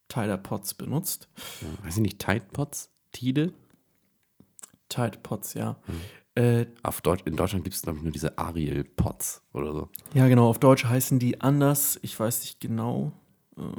Tyler 0.09 0.37
Pots 0.37 0.75
benutzt. 0.75 1.29
Weiß 1.83 1.97
ich 1.97 2.03
nicht, 2.03 2.19
Tide 2.19 2.45
Pods? 2.53 2.91
Tide? 3.13 3.53
Tide 4.89 5.19
Pots, 5.23 5.55
ja. 5.55 5.77
Hm. 5.87 6.01
Äh, 6.43 6.67
Auf 6.83 7.01
Deutsch, 7.01 7.23
in 7.25 7.35
Deutschland 7.37 7.65
gibt 7.65 7.75
es, 7.75 7.83
glaube 7.83 7.99
ich, 7.99 8.05
nur 8.05 8.13
diese 8.13 8.37
Ariel 8.39 8.85
Pots 8.85 9.43
oder 9.55 9.73
so. 9.73 9.89
ja, 10.13 10.29
genau, 10.29 10.49
auf 10.49 10.59
Deutsch 10.59 10.85
heißen 10.85 11.19
die 11.19 11.41
anders. 11.41 11.99
Ich 12.03 12.19
weiß 12.21 12.41
nicht 12.41 12.61
genau. 12.61 13.13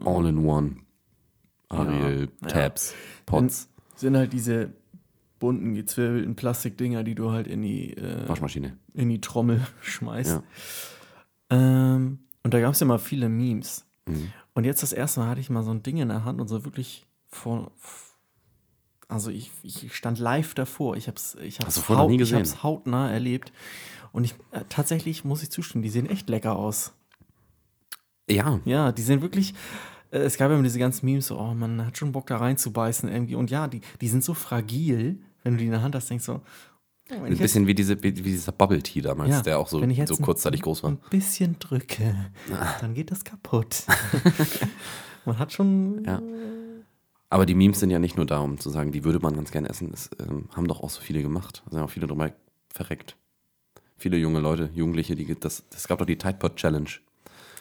All 0.03 0.25
in 0.25 0.43
one. 0.43 0.77
Ariel 1.69 2.29
Ja. 2.41 2.47
Tabs. 2.47 2.95
Pots. 3.27 3.69
Sind 3.95 4.17
halt 4.17 4.33
diese 4.33 4.73
bunten, 5.39 5.75
gezwirbelten 5.75 6.35
Plastikdinger, 6.35 7.03
die 7.03 7.15
du 7.15 7.31
halt 7.31 7.47
in 7.47 7.61
die, 7.61 7.95
äh, 7.95 8.27
Waschmaschine. 8.27 8.77
in 8.93 9.09
die 9.09 9.21
Trommel 9.21 9.65
schmeißt. 9.81 10.41
Ja. 10.41 10.43
Ähm, 11.49 12.19
und 12.43 12.53
da 12.53 12.59
gab 12.59 12.73
es 12.73 12.79
ja 12.79 12.87
mal 12.87 12.99
viele 12.99 13.29
Memes. 13.29 13.85
Mhm. 14.05 14.31
Und 14.53 14.63
jetzt 14.63 14.81
das 14.81 14.93
erste 14.93 15.19
Mal 15.19 15.29
hatte 15.29 15.41
ich 15.41 15.49
mal 15.49 15.63
so 15.63 15.71
ein 15.71 15.83
Ding 15.83 15.97
in 15.97 16.09
der 16.09 16.25
Hand 16.25 16.41
und 16.41 16.47
so 16.47 16.65
wirklich 16.65 17.05
vor. 17.29 17.71
Also 19.07 19.29
ich, 19.29 19.51
ich 19.63 19.95
stand 19.95 20.19
live 20.19 20.53
davor. 20.53 20.97
Ich 20.97 21.07
habe 21.07 21.17
es 21.17 21.35
ich 21.35 21.59
hab's 21.59 21.87
noch 21.89 22.07
nie 22.07 22.15
ich 22.15 22.19
gesehen? 22.19 22.39
hab's 22.39 22.63
hautnah 22.63 23.11
erlebt. 23.11 23.53
Und 24.11 24.23
ich 24.23 24.33
äh, 24.51 24.63
tatsächlich 24.67 25.23
muss 25.23 25.43
ich 25.43 25.51
zustimmen, 25.51 25.83
die 25.83 25.89
sehen 25.89 26.09
echt 26.09 26.29
lecker 26.29 26.55
aus. 26.55 26.93
Ja. 28.29 28.59
Ja, 28.65 28.91
die 28.91 29.01
sehen 29.01 29.21
wirklich. 29.21 29.53
Äh, 30.11 30.19
es 30.19 30.37
gab 30.37 30.49
ja 30.49 30.55
immer 30.55 30.63
diese 30.63 30.79
ganzen 30.79 31.05
Memes, 31.05 31.27
so, 31.27 31.39
oh, 31.39 31.53
man 31.53 31.85
hat 31.85 31.97
schon 31.97 32.11
Bock 32.11 32.27
da 32.27 32.37
reinzubeißen 32.37 33.09
irgendwie. 33.09 33.35
Und 33.35 33.51
ja, 33.51 33.67
die, 33.67 33.81
die 34.01 34.07
sind 34.07 34.23
so 34.23 34.33
fragil, 34.33 35.19
wenn 35.47 35.53
du 35.53 35.59
die 35.59 35.65
in 35.65 35.71
der 35.71 35.81
Hand 35.81 35.95
hast, 35.95 36.09
denkst 36.09 36.25
du, 36.25 36.33
oh, 36.33 36.41
wenn 37.09 37.23
Ein 37.23 37.29
jetzt 37.31 37.39
bisschen 37.39 37.67
wie, 37.67 37.73
diese, 37.73 38.01
wie, 38.03 38.11
dieser 38.11 38.51
Bubble 38.51 38.83
Tea 38.83 39.01
damals, 39.01 39.29
Ja, 39.29 39.41
der 39.41 39.59
auch 39.59 39.67
so, 39.67 39.81
wenn 39.81 39.89
ich 39.89 39.97
jetzt 39.97 40.09
so 40.09 40.15
ein- 40.15 40.21
kurzzeitig 40.23 40.61
groß 40.61 40.83
war. 40.83 40.91
ein 40.91 40.99
bisschen 41.09 41.57
drücke, 41.59 42.13
dann 42.81 42.93
geht 42.93 43.11
das 43.11 43.23
kaputt. 43.23 43.83
man 45.25 45.39
hat 45.39 45.53
schon. 45.53 46.03
Ja. 46.05 46.21
Aber 47.29 47.45
die 47.45 47.55
Memes 47.55 47.79
sind 47.79 47.89
ja 47.89 47.99
nicht 47.99 48.15
nur 48.17 48.25
da, 48.25 48.39
um 48.39 48.59
zu 48.59 48.69
sagen, 48.69 48.91
die 48.91 49.03
würde 49.03 49.19
man 49.19 49.35
ganz 49.35 49.51
gerne 49.51 49.69
essen. 49.69 49.91
Das 49.91 50.09
ähm, 50.19 50.49
haben 50.55 50.67
doch 50.67 50.81
auch 50.81 50.89
so 50.89 51.01
viele 51.01 51.21
gemacht. 51.21 51.61
Da 51.65 51.71
sind 51.71 51.81
auch 51.81 51.89
viele 51.89 52.07
drüber 52.07 52.31
verreckt. 52.73 53.17
Viele 53.97 54.17
junge 54.17 54.39
Leute, 54.39 54.69
Jugendliche, 54.73 55.15
die 55.15 55.33
das, 55.37 55.63
das 55.69 55.87
gab 55.87 55.99
doch 55.99 56.05
die 56.05 56.17
Tide 56.17 56.35
Pod 56.39 56.55
Challenge. 56.55 56.89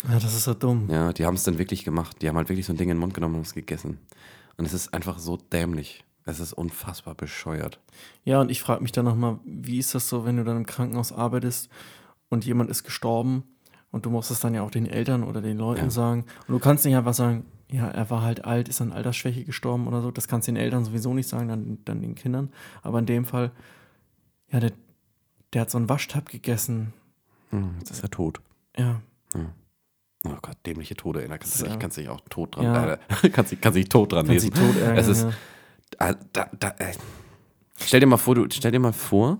Ja, 0.08 0.18
das 0.18 0.34
ist 0.34 0.44
so 0.44 0.54
dumm. 0.54 0.88
Ja, 0.90 1.12
die 1.12 1.24
haben 1.24 1.34
es 1.34 1.44
dann 1.44 1.58
wirklich 1.58 1.84
gemacht. 1.84 2.20
Die 2.20 2.28
haben 2.28 2.36
halt 2.36 2.48
wirklich 2.48 2.66
so 2.66 2.72
ein 2.72 2.76
Ding 2.76 2.90
in 2.90 2.96
den 2.96 3.00
Mund 3.00 3.14
genommen 3.14 3.36
und 3.36 3.40
es 3.46 3.54
gegessen. 3.54 3.98
Und 4.56 4.66
es 4.66 4.72
ist 4.74 4.92
einfach 4.94 5.18
so 5.18 5.36
dämlich. 5.36 6.04
Es 6.28 6.40
ist 6.40 6.52
unfassbar 6.52 7.14
bescheuert. 7.14 7.80
Ja, 8.24 8.40
und 8.40 8.50
ich 8.50 8.60
frage 8.60 8.82
mich 8.82 8.92
dann 8.92 9.04
nochmal, 9.04 9.38
wie 9.44 9.78
ist 9.78 9.94
das 9.94 10.08
so, 10.08 10.24
wenn 10.24 10.36
du 10.36 10.44
dann 10.44 10.56
im 10.58 10.66
Krankenhaus 10.66 11.12
arbeitest 11.12 11.68
und 12.28 12.44
jemand 12.44 12.68
ist 12.68 12.82
gestorben 12.84 13.44
und 13.92 14.04
du 14.06 14.10
musst 14.10 14.30
es 14.32 14.40
dann 14.40 14.52
ja 14.52 14.62
auch 14.62 14.70
den 14.72 14.86
Eltern 14.86 15.22
oder 15.22 15.40
den 15.40 15.56
Leuten 15.56 15.84
Ja. 15.84 15.90
sagen. 15.90 16.24
Und 16.48 16.52
du 16.54 16.58
kannst 16.58 16.84
nicht 16.84 16.96
einfach 16.96 17.14
sagen, 17.14 17.46
ja, 17.70 17.88
er 17.88 18.10
war 18.10 18.22
halt 18.22 18.44
alt, 18.44 18.68
ist 18.68 18.80
an 18.80 18.92
Altersschwäche 18.92 19.44
gestorben 19.44 19.86
oder 19.86 20.02
so. 20.02 20.10
Das 20.10 20.26
kannst 20.28 20.48
du 20.48 20.52
den 20.52 20.60
Eltern 20.60 20.84
sowieso 20.84 21.14
nicht 21.14 21.28
sagen, 21.28 21.48
dann, 21.48 21.78
dann 21.84 22.00
den 22.02 22.14
Kindern. 22.16 22.50
Aber 22.82 22.98
in 22.98 23.06
dem 23.06 23.24
Fall, 23.24 23.52
ja, 24.50 24.58
der, 24.60 24.72
der 25.52 25.62
hat 25.62 25.70
so 25.70 25.78
einen 25.78 25.88
Waschtab 25.88 26.28
gegessen. 26.28 26.92
Hm, 27.50 27.76
jetzt 27.78 27.90
ist 27.92 28.02
er 28.02 28.10
tot. 28.10 28.40
Ja, 28.76 29.00
Oh 30.24 30.36
Gott, 30.42 30.56
dämliche 30.66 30.96
Tode. 30.96 31.20
Da 31.28 31.38
kannst 31.38 31.54
du 31.54 31.58
So. 31.60 31.66
dich, 31.70 31.78
kannst 31.78 32.08
auch 32.08 32.20
tot 32.28 32.56
dran. 32.56 32.64
Ja. 32.64 32.92
Äh, 32.94 32.98
kannst, 33.30 33.52
dich- 33.52 33.60
kannst 33.60 33.76
dich 33.76 33.88
tot 33.88 34.10
dran 34.12 34.26
kann 34.26 34.38
sich 34.40 34.50
lesen. 34.52 34.66
tot 34.72 34.76
ärgern. 34.82 34.96
Es 34.96 35.06
ist, 35.06 35.22
ja. 35.22 35.30
Ah, 35.98 36.14
da, 36.32 36.50
da, 36.58 36.68
äh. 36.78 36.94
Stell 37.80 38.00
dir 38.00 38.06
mal 38.06 38.16
vor, 38.16 38.34
du 38.34 38.46
stell 38.50 38.72
dir 38.72 38.78
mal 38.78 38.92
vor, 38.92 39.38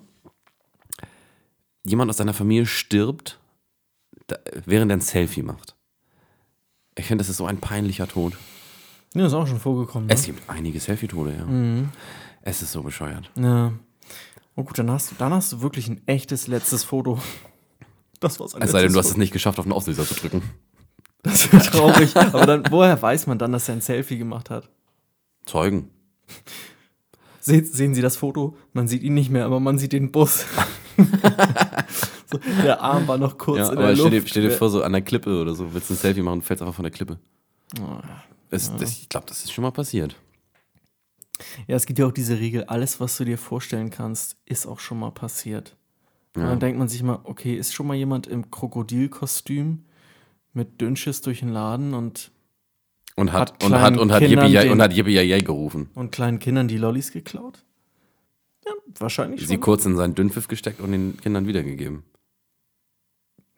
jemand 1.85 2.11
aus 2.11 2.17
deiner 2.17 2.35
Familie 2.35 2.67
stirbt, 2.67 3.39
da, 4.27 4.37
während 4.65 4.91
er 4.91 4.97
ein 4.99 5.01
Selfie 5.01 5.43
macht. 5.43 5.75
Ich 6.97 7.07
finde, 7.07 7.23
das 7.23 7.29
ist 7.29 7.37
so 7.37 7.47
ein 7.47 7.59
peinlicher 7.59 8.09
Tod. 8.09 8.35
ja, 9.15 9.27
ist 9.27 9.35
auch 9.35 9.47
schon 9.47 9.61
vorgekommen. 9.61 10.07
Ne? 10.09 10.15
Es 10.15 10.25
gibt 10.25 10.49
einige 10.49 10.81
Selfie-Tode, 10.81 11.35
ja. 11.37 11.45
Mhm. 11.45 11.91
Es 12.43 12.63
ist 12.63 12.73
so 12.73 12.83
bescheuert. 12.83 13.31
Ja. 13.37 13.73
Oh 14.55 14.63
gut, 14.65 14.79
dann 14.79 14.91
hast, 14.91 15.11
du, 15.11 15.15
dann 15.17 15.35
hast 15.35 15.53
du 15.53 15.61
wirklich 15.61 15.89
ein 15.89 16.01
echtes 16.07 16.47
letztes 16.47 16.85
Foto. 16.85 17.21
Das 18.21 18.41
war's. 18.41 18.55
Es 18.59 18.71
sei 18.71 18.83
denn, 18.83 18.93
du 18.93 18.99
hast 18.99 19.11
es 19.11 19.17
nicht 19.19 19.33
geschafft, 19.33 19.59
auf 19.59 19.67
den 19.67 19.73
Auslöser 19.73 20.07
zu 20.07 20.15
drücken. 20.15 20.43
Das 21.23 21.53
wäre 21.53 21.63
traurig. 21.63 22.17
Aber 22.17 22.47
dann, 22.47 22.65
woher 22.71 23.01
weiß 23.03 23.27
man 23.27 23.39
dann, 23.39 23.53
dass 23.53 23.69
er 23.69 23.75
ein 23.75 23.81
Selfie 23.83 24.17
gemacht 24.17 24.49
hat? 24.49 24.71
Zeugen. 25.45 25.91
Se 27.41 27.65
sehen 27.65 27.95
Sie 27.95 28.03
das 28.03 28.17
Foto? 28.17 28.57
Man 28.73 28.89
sieht 28.89 29.03
ihn 29.03 29.15
nicht 29.15 29.31
mehr, 29.31 29.45
aber 29.45 29.61
man 29.61 29.79
sieht 29.79 29.93
den 29.93 30.11
Bus. 30.11 30.45
so, 32.31 32.39
der 32.65 32.81
Arm 32.81 33.07
war 33.07 33.19
noch 33.19 33.39
kurz 33.39 33.59
Ja, 33.59 33.73
in 33.73 33.79
aber 33.79 33.89
der 33.89 33.95
stell 33.97 34.11
Luft. 34.15 34.25
dir, 34.27 34.29
stell 34.29 34.43
dir 34.43 34.51
vor, 34.51 34.69
so 34.71 34.83
an 34.83 34.93
der 34.93 35.03
Klippe 35.03 35.41
oder 35.41 35.55
so, 35.55 35.73
willst 35.73 35.91
du 35.91 35.95
ein 35.95 35.99
Selfie 35.99 36.23
machen, 36.23 36.43
fällst 36.43 36.63
einfach 36.63 36.75
von 36.75 36.83
der 36.83 36.91
Klippe. 36.93 37.19
Oh. 37.81 37.99
Es, 38.51 38.75
das, 38.77 38.91
ich 38.93 39.09
glaube, 39.09 39.27
das 39.29 39.45
ist 39.45 39.53
schon 39.53 39.63
mal 39.63 39.71
passiert. 39.71 40.17
Ja, 41.67 41.77
es 41.77 41.87
gibt 41.87 41.99
ja 41.99 42.07
auch 42.07 42.13
diese 42.13 42.39
Regel, 42.41 42.65
alles, 42.65 42.99
was 42.99 43.17
du 43.17 43.25
dir 43.25 43.39
vorstellen 43.39 43.91
kannst, 43.91 44.37
ist 44.47 44.67
auch 44.67 44.81
schon 44.81 44.99
mal 44.99 45.11
passiert. 45.11 45.77
Und 46.35 46.43
Ja. 46.43 46.49
dann 46.49 46.61
denkt 46.61 46.79
man 46.79 46.89
sich 46.89 47.03
mal, 47.03 47.21
okay, 47.25 47.55
ist 47.55 47.75
schon 47.75 47.87
mal 47.87 47.95
jemand 47.97 48.27
im 48.27 48.51
Krokodilkostüm 48.51 49.85
mit 50.53 50.81
Dünnschiss 50.81 51.21
durch 51.21 51.41
den 51.41 51.51
Laden 51.51 51.93
und, 51.95 52.31
Und 53.17 53.33
hat, 53.33 53.53
Hat 53.55 53.65
und 53.65 53.75
hat, 53.75 53.97
und 53.99 54.13
hat 54.13 54.21
Kindern 54.23 54.47
Yippie 54.51 54.63
den- 54.65 54.73
und 54.73 54.83
hat 54.83 54.93
Yippie 54.93 55.43
gerufen. 55.43 55.89
und 55.95 56.13
kleinen 56.13 56.39
Kindern 56.39 56.69
die 56.69 56.77
Lollis 56.77 57.13
geklaut? 57.13 57.65
Ja, 58.67 58.73
wahrscheinlich 58.99 59.41
Sie 59.41 59.55
schon. 59.55 59.61
kurz 59.61 59.87
in 59.87 59.97
seinen 59.97 60.15
Dünnpfiff 60.15 60.49
gesteckt 60.49 60.81
und 60.81 60.93
den 60.93 61.17
Kindern 61.19 61.47
wiedergegeben. 61.47 62.03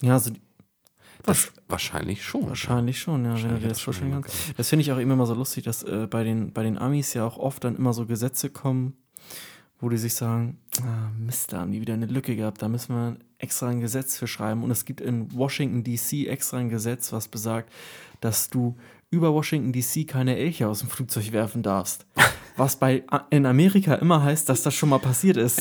Ja, 0.03 0.13
also 0.15 0.31
Das, 1.25 1.51
wahrscheinlich 1.67 2.23
schon. 2.25 2.47
Wahrscheinlich 2.47 3.01
schon, 3.01 3.25
ja, 3.25 3.33
Wahrscheinlich 3.33 3.65
das 3.65 3.83
das. 3.85 4.55
Das 4.57 4.69
finde 4.69 4.83
ich 4.83 4.93
auch 4.93 4.99
immer 4.99 5.27
so 5.27 5.35
lustig, 5.35 5.65
dass 5.65 5.83
äh, 5.83 6.07
bei, 6.09 6.23
den, 6.23 6.53
bei 6.53 6.63
den 6.63 6.79
Amis 6.79 7.15
ja 7.15 7.27
auch 7.27 7.37
oft 7.37 7.65
dann 7.65 7.75
immer 7.77 7.93
so 7.93 8.07
Gesetze 8.07 8.51
kommen, 8.51 8.97
wo 9.81 9.89
die 9.89 9.99
sich 9.99 10.15
sagen, 10.15 10.59
ah, 10.83 11.11
Mist, 11.19 11.53
da 11.53 11.61
haben 11.61 11.73
die 11.73 11.81
wieder 11.81 11.95
eine 11.95 12.07
Lücke 12.07 12.37
gehabt, 12.37 12.63
da 12.63 12.69
müssen 12.69 12.95
wir 12.95 13.17
extra 13.39 13.69
ein 13.69 13.81
Gesetz 13.81 14.17
für 14.19 14.29
schreiben. 14.29 14.63
Und 14.63 14.71
es 14.71 14.85
gibt 14.85 15.01
in 15.01 15.33
Washington 15.35 15.83
DC 15.83 16.29
extra 16.29 16.59
ein 16.59 16.69
Gesetz, 16.69 17.13
was 17.13 17.27
besagt, 17.29 17.73
dass 18.21 18.51
du 18.51 18.77
über 19.11 19.33
Washington 19.33 19.73
DC 19.73 20.07
keine 20.07 20.37
Elche 20.37 20.69
aus 20.69 20.81
dem 20.81 20.89
Flugzeug 20.89 21.33
werfen 21.33 21.63
darfst. 21.63 22.07
Was 22.57 22.77
bei 22.79 23.05
in 23.31 23.47
Amerika 23.47 23.95
immer 23.95 24.23
heißt, 24.23 24.49
dass 24.49 24.63
das 24.63 24.75
schon 24.75 24.89
mal 24.89 24.99
passiert 24.99 25.37
ist. 25.37 25.61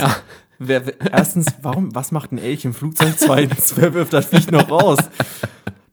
Wer, 0.60 0.86
wer, 0.88 1.00
erstens, 1.12 1.46
warum, 1.62 1.94
was 1.94 2.12
macht 2.12 2.32
ein 2.32 2.40
Elch 2.40 2.66
im 2.66 2.74
Flugzeug? 2.74 3.14
Zweitens, 3.18 3.78
wer 3.78 3.94
wirft 3.94 4.14
das 4.14 4.26
Viech 4.26 4.50
noch 4.50 4.70
raus? 4.72 4.98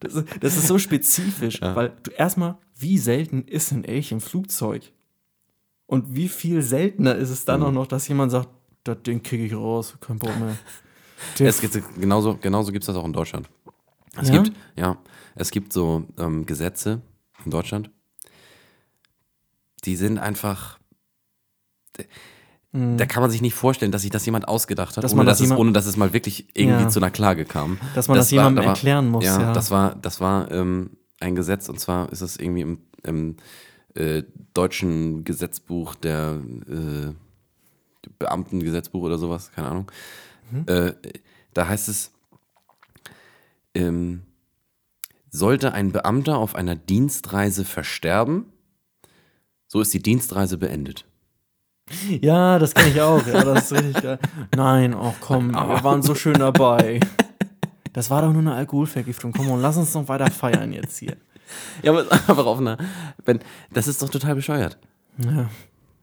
Das 0.01 0.15
ist, 0.15 0.27
das 0.41 0.57
ist 0.57 0.67
so 0.67 0.79
spezifisch, 0.79 1.61
weil 1.61 1.93
du 2.03 2.11
erstmal, 2.11 2.57
wie 2.79 2.99
selten 2.99 3.43
ist 3.43 3.73
ein 3.73 3.85
Elch 3.85 4.11
im 4.13 4.21
Flugzeug? 4.21 4.91
Und 5.87 6.17
wie 6.17 6.29
viel 6.29 6.63
seltener 6.63 7.15
ist 7.15 7.29
es 7.31 7.45
dann 7.45 7.61
Mhm. 7.61 7.67
auch 7.67 7.73
noch, 7.73 7.87
dass 7.87 8.09
jemand 8.09 8.33
sagt, 8.33 8.49
das 8.85 9.03
Ding 9.03 9.23
kicke 9.23 9.45
ich 9.45 9.55
raus, 9.55 9.95
kein 10.01 10.19
Bock 10.19 10.37
mehr. 10.39 10.57
Es 11.39 11.61
gibt, 11.61 11.79
genauso 11.99 12.37
genauso 12.37 12.71
gibt 12.73 12.83
es 12.83 12.87
das 12.87 12.97
auch 12.97 13.05
in 13.07 13.13
Deutschland. 13.13 13.49
Es 14.21 14.29
Ja? 14.29 14.43
gibt, 14.43 14.57
ja, 14.77 14.99
es 15.37 15.51
gibt 15.51 15.73
so 15.73 16.05
ähm, 16.19 16.45
Gesetze 16.45 17.01
in 17.45 17.51
Deutschland, 17.51 17.91
die 19.85 19.97
sind 19.97 20.19
einfach. 20.19 20.79
Da 22.73 23.07
kann 23.07 23.23
man 23.23 23.31
sich 23.31 23.41
nicht 23.41 23.55
vorstellen, 23.55 23.93
dass 23.93 24.03
sich 24.03 24.11
das 24.11 24.27
jemand 24.27 24.49
ausgedacht 24.49 24.97
hat, 24.97 25.03
Mhm. 25.03 25.03
Dass 25.03 25.13
ohne, 25.15 25.25
das 25.27 25.39
dass 25.39 25.47
es, 25.51 25.57
ohne 25.57 25.73
dass 25.73 25.87
es 25.87 25.97
mal 25.97 26.13
wirklich 26.13 26.49
irgendwie 26.55 26.83
Ja. 26.83 26.89
zu 26.89 26.99
einer 26.99 27.13
Klage 27.13 27.45
kam. 27.45 27.79
Dass 27.95 28.09
man 28.09 28.17
das 28.17 28.33
jemandem 28.33 28.57
da 28.57 28.69
war, 28.69 28.75
erklären 28.75 29.09
muss, 29.11 29.25
ja. 29.25 29.53
Das 29.53 29.71
war, 29.71 29.95
das 29.95 30.21
war 30.21 30.51
ähm, 30.51 30.91
ein 31.21 31.37
Gesetz 31.37 31.69
und 31.69 31.79
zwar 31.79 32.11
ist 32.11 32.21
es 32.21 32.37
irgendwie 32.37 32.63
im, 32.63 32.79
im 33.05 33.37
äh, 33.95 34.25
deutschen 34.55 35.23
Gesetzbuch 35.23 35.95
der 35.95 36.41
äh, 36.69 37.13
Beamtengesetzbuch 38.19 39.03
oder 39.03 39.19
sowas, 39.19 39.53
keine 39.53 39.69
Ahnung. 39.69 39.93
Mhm. 40.51 40.65
Äh, 40.67 40.95
da 41.53 41.69
heißt 41.69 41.89
es, 41.89 42.11
ähm, 43.77 44.23
sollte 45.35 45.73
ein 45.73 45.91
Beamter 45.91 46.39
auf 46.39 46.55
einer 46.55 46.77
Dienstreise 46.77 47.65
versterben, 47.65 48.47
so 49.67 49.81
ist 49.81 49.93
die 49.93 50.03
Dienstreise 50.03 50.59
beendet. 50.59 51.07
Ja, 52.23 52.59
das 52.61 52.73
kenne 52.73 52.91
ich 52.91 53.01
auch. 53.01 53.27
Ja, 53.27 53.45
das 53.45 53.71
ist 53.71 53.79
richtig 53.79 54.03
geil. 54.03 54.19
Nein, 54.55 54.95
oh 54.95 55.13
komm, 55.21 55.51
wir 55.53 55.83
waren 55.85 56.03
so 56.03 56.15
schön 56.15 56.35
dabei. 56.39 57.01
Das 57.93 58.11
war 58.11 58.23
doch 58.23 58.33
nur 58.33 58.41
eine 58.43 58.55
Alkoholvergiftung. 58.55 59.33
Komm 59.33 59.51
und 59.51 59.61
lass 59.61 59.77
uns 59.77 59.93
noch 59.95 60.07
weiter 60.09 60.31
feiern 60.31 60.73
jetzt 60.73 60.99
hier. 60.99 61.17
Ja, 61.83 61.91
aber 61.93 62.11
einfach 62.13 62.47
auf 62.47 62.59
einer, 62.59 62.79
wenn, 63.25 63.41
das 63.73 63.89
ist 63.89 64.01
doch 64.03 64.09
total 64.09 64.37
bescheuert. 64.37 64.79
Ja. 65.19 65.51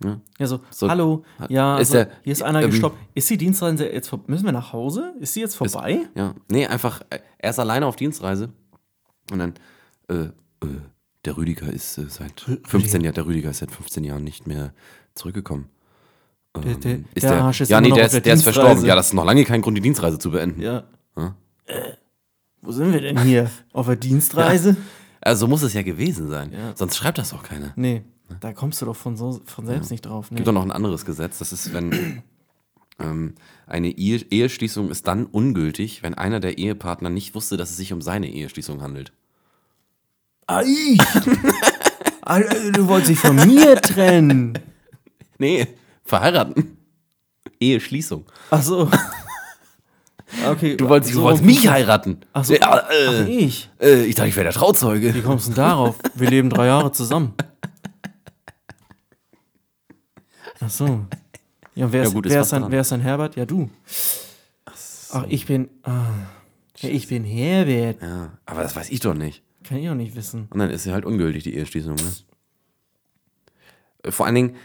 Ja. 0.03 0.19
Ja, 0.39 0.47
so, 0.47 0.59
So, 0.71 0.89
hallo, 0.89 1.23
ja, 1.47 1.77
ist 1.77 1.93
also, 1.93 1.93
der- 2.09 2.17
hier 2.23 2.33
ist 2.33 2.41
einer 2.43 2.61
ähm, 2.63 2.71
gestoppt. 2.71 2.97
Ist 3.13 3.29
die 3.29 3.37
Dienstreise 3.37 3.87
jetzt 3.87 4.11
Müssen 4.27 4.45
wir 4.45 4.51
nach 4.51 4.73
Hause? 4.73 5.13
Ist 5.19 5.33
sie 5.35 5.41
jetzt 5.41 5.55
vorbei? 5.55 6.01
Ja, 6.15 6.33
nee, 6.49 6.65
einfach, 6.67 7.01
äh, 7.11 7.19
er 7.37 7.51
ist 7.51 7.59
alleine 7.59 7.85
auf 7.85 7.95
Dienstreise 7.95 8.49
und 9.31 9.39
dann, 9.39 9.53
äh, 10.09 10.25
äh, 10.65 10.79
der 11.25 11.37
Rüdiger 11.37 11.71
ist 11.71 11.97
äh, 11.97 12.05
seit 12.09 12.41
15 12.65 13.01
Jahren, 13.01 13.15
der 13.15 13.25
Rüdiger 13.25 13.49
ist 13.51 13.59
seit 13.59 13.71
15 13.71 14.03
Jahren 14.03 14.23
nicht 14.23 14.47
mehr 14.47 14.73
zurückgekommen. 15.15 15.69
Der, 16.55 16.75
der, 16.75 16.91
Ähm, 16.91 17.05
ist 17.13 17.23
der 17.23 17.31
der, 17.31 17.41
Arsch 17.43 17.61
ist 17.61 17.69
ja, 17.69 17.79
nee, 17.79 17.87
der 17.89 17.95
der 17.95 18.05
ist, 18.07 18.25
der 18.25 18.33
ist 18.33 18.43
verstorben. 18.43 18.85
Ja, 18.85 18.95
das 18.95 19.07
ist 19.07 19.13
noch 19.13 19.23
lange 19.25 19.45
kein 19.45 19.61
Grund, 19.61 19.77
die 19.77 19.81
Dienstreise 19.81 20.19
zu 20.19 20.31
beenden. 20.31 20.61
Ja. 20.61 20.83
Ja. 21.15 21.35
Äh, 21.65 21.93
wo 22.61 22.71
sind 22.71 22.91
wir 22.91 23.01
denn 23.01 23.19
hier? 23.23 23.49
Auf 23.73 23.87
der 23.87 23.95
Dienstreise? 23.95 24.75
Also 25.21 25.47
muss 25.47 25.61
es 25.63 25.73
ja 25.73 25.81
gewesen 25.83 26.29
sein. 26.29 26.51
Ja. 26.51 26.75
Sonst 26.75 26.97
schreibt 26.97 27.17
das 27.17 27.33
auch 27.33 27.43
keiner. 27.43 27.73
Nee, 27.75 28.03
da 28.39 28.53
kommst 28.53 28.81
du 28.81 28.85
doch 28.85 28.95
von, 28.95 29.15
so, 29.15 29.41
von 29.45 29.65
selbst 29.65 29.91
nicht 29.91 30.05
drauf. 30.05 30.29
Nee. 30.31 30.37
gibt 30.37 30.47
doch 30.47 30.53
noch 30.53 30.63
ein 30.63 30.71
anderes 30.71 31.05
Gesetz. 31.05 31.37
Das 31.39 31.53
ist, 31.53 31.73
wenn 31.73 32.23
ähm, 32.99 33.35
eine 33.65 33.89
Ehe, 33.89 34.17
Eheschließung 34.17 34.89
ist 34.89 35.07
dann 35.07 35.25
ungültig, 35.25 36.03
wenn 36.03 36.15
einer 36.15 36.39
der 36.39 36.57
Ehepartner 36.57 37.09
nicht 37.09 37.33
wusste, 37.35 37.55
dass 37.55 37.69
es 37.69 37.77
sich 37.77 37.93
um 37.93 38.01
seine 38.01 38.29
Eheschließung 38.29 38.81
handelt. 38.81 39.13
Ai! 40.51 40.97
Alter, 42.23 42.71
du 42.71 42.87
wolltest 42.87 43.11
dich 43.11 43.19
von 43.19 43.35
mir 43.35 43.75
trennen. 43.81 44.57
Nee, 45.37 45.67
verheiraten. 46.03 46.77
Eheschließung. 47.59 48.25
Ach 48.49 48.61
so. 48.61 48.89
Okay. 50.47 50.77
Du 50.77 50.87
wolltest, 50.87 51.11
du 51.13 51.17
so 51.17 51.23
wolltest 51.23 51.43
mich 51.45 51.67
heiraten. 51.67 52.21
Ach 52.33 52.43
so. 52.45 52.53
Ja, 52.53 52.59
Ach, 52.85 52.89
äh, 52.89 53.23
ich. 53.29 53.69
äh, 53.81 54.03
ich 54.05 54.15
dachte, 54.15 54.29
ich 54.29 54.35
wäre 54.35 54.45
der 54.45 54.53
Trauzeuge. 54.53 55.13
Wie 55.13 55.21
kommst 55.21 55.47
du 55.47 55.51
denn 55.51 55.57
darauf? 55.63 55.95
Wir 56.15 56.29
leben 56.29 56.49
drei 56.49 56.67
Jahre 56.67 56.91
zusammen. 56.91 57.33
Ach 60.59 60.69
so. 60.69 61.05
Ja, 61.75 61.91
wer 61.91 62.01
Ja, 62.01 62.07
ist, 62.07 62.13
gut, 62.13 62.25
wer, 62.29 62.41
ist 62.41 62.53
ein, 62.53 62.71
wer 62.71 62.81
ist 62.81 62.93
ein 62.93 63.01
Herbert? 63.01 63.35
Ja, 63.35 63.45
du. 63.45 63.69
Ach, 65.11 65.25
ich 65.27 65.45
bin. 65.45 65.69
Ah, 65.83 66.05
ja, 66.77 66.89
ich 66.89 67.07
bin 67.07 67.23
Herbert. 67.23 68.01
Ja, 68.01 68.31
aber 68.45 68.61
das 68.63 68.75
weiß 68.75 68.89
ich 68.89 68.99
doch 68.99 69.13
nicht. 69.13 69.43
Kann 69.63 69.77
ich 69.77 69.89
auch 69.89 69.95
nicht 69.95 70.15
wissen. 70.15 70.47
Und 70.49 70.59
dann 70.59 70.69
ist 70.69 70.83
sie 70.83 70.91
halt 70.91 71.05
ungültig, 71.05 71.43
die 71.43 71.55
Eheschließung. 71.55 71.95
Ne? 71.95 72.11
Äh, 74.03 74.11
Vor 74.11 74.25
allen 74.25 74.35
Dingen, 74.35 74.55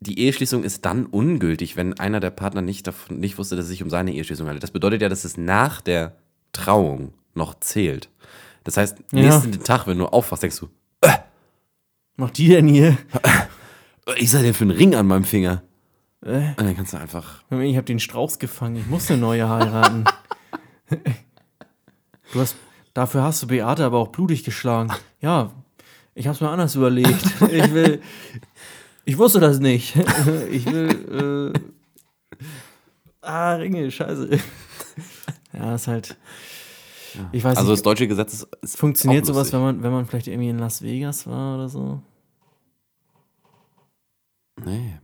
die 0.00 0.20
Eheschließung 0.20 0.64
ist 0.64 0.84
dann 0.84 1.06
ungültig, 1.06 1.76
wenn 1.76 1.94
einer 1.98 2.20
der 2.20 2.30
Partner 2.30 2.62
nicht, 2.62 2.86
davon, 2.86 3.18
nicht 3.18 3.36
wusste, 3.38 3.56
dass 3.56 3.64
es 3.64 3.70
sich 3.70 3.82
um 3.82 3.90
seine 3.90 4.12
Eheschließung 4.14 4.46
handelt. 4.46 4.62
Das 4.62 4.70
bedeutet 4.70 5.02
ja, 5.02 5.08
dass 5.08 5.24
es 5.24 5.36
nach 5.36 5.80
der 5.80 6.16
Trauung 6.52 7.12
noch 7.34 7.58
zählt. 7.60 8.08
Das 8.64 8.76
heißt, 8.76 8.98
Ja. 9.12 9.22
nächsten 9.22 9.62
Tag, 9.64 9.86
wenn 9.86 9.98
du 9.98 10.06
aufwachst, 10.06 10.42
denkst 10.42 10.60
du, 10.60 10.68
Macht 12.16 12.36
die 12.38 12.48
denn 12.48 12.66
hier? 12.66 12.98
was 14.04 14.16
ist 14.18 14.34
das 14.34 14.42
denn 14.42 14.54
für 14.54 14.64
ein 14.64 14.70
Ring 14.72 14.94
an 14.96 15.06
meinem 15.06 15.22
Finger? 15.24 15.62
Äh, 16.20 16.48
Und 16.56 16.60
dann 16.62 16.74
kannst 16.76 16.92
du 16.92 16.96
einfach, 16.96 17.44
ich 17.50 17.76
habe 17.76 17.84
den 17.84 18.00
Strauß 18.00 18.40
gefangen. 18.40 18.76
Ich 18.76 18.86
muss 18.86 19.08
eine 19.10 19.20
neue 19.20 19.48
heiraten. 19.48 20.04
Du 22.32 22.40
hast, 22.40 22.56
dafür 22.98 23.22
hast 23.22 23.42
du 23.42 23.46
Beate 23.46 23.84
aber 23.84 23.98
auch 23.98 24.08
blutig 24.08 24.42
geschlagen. 24.42 24.92
Ja, 25.20 25.52
ich 26.14 26.26
habe 26.26 26.34
es 26.34 26.40
mir 26.40 26.50
anders 26.50 26.74
überlegt. 26.74 27.24
Ich 27.50 27.72
will. 27.72 28.02
Ich 29.04 29.16
wusste 29.16 29.38
das 29.40 29.60
nicht. 29.60 29.94
Ich 30.50 30.66
will. 30.66 31.52
Äh, 32.34 32.38
ah, 33.22 33.54
Ringe, 33.54 33.90
scheiße. 33.90 34.38
Ja, 35.52 35.76
ist 35.76 35.86
halt. 35.86 36.16
Ich 37.32 37.42
weiß 37.42 37.56
also 37.56 37.70
das 37.70 37.78
nicht. 37.78 37.86
deutsche 37.86 38.08
Gesetz 38.08 38.34
ist, 38.34 38.48
ist 38.62 38.76
Funktioniert 38.76 39.24
sowas, 39.26 39.52
wenn 39.52 39.60
man, 39.60 39.82
wenn 39.82 39.92
man 39.92 40.06
vielleicht 40.06 40.26
irgendwie 40.26 40.50
in 40.50 40.58
Las 40.58 40.82
Vegas 40.82 41.26
war 41.26 41.54
oder 41.54 41.68
so? 41.68 42.02
Nee. 44.64 44.98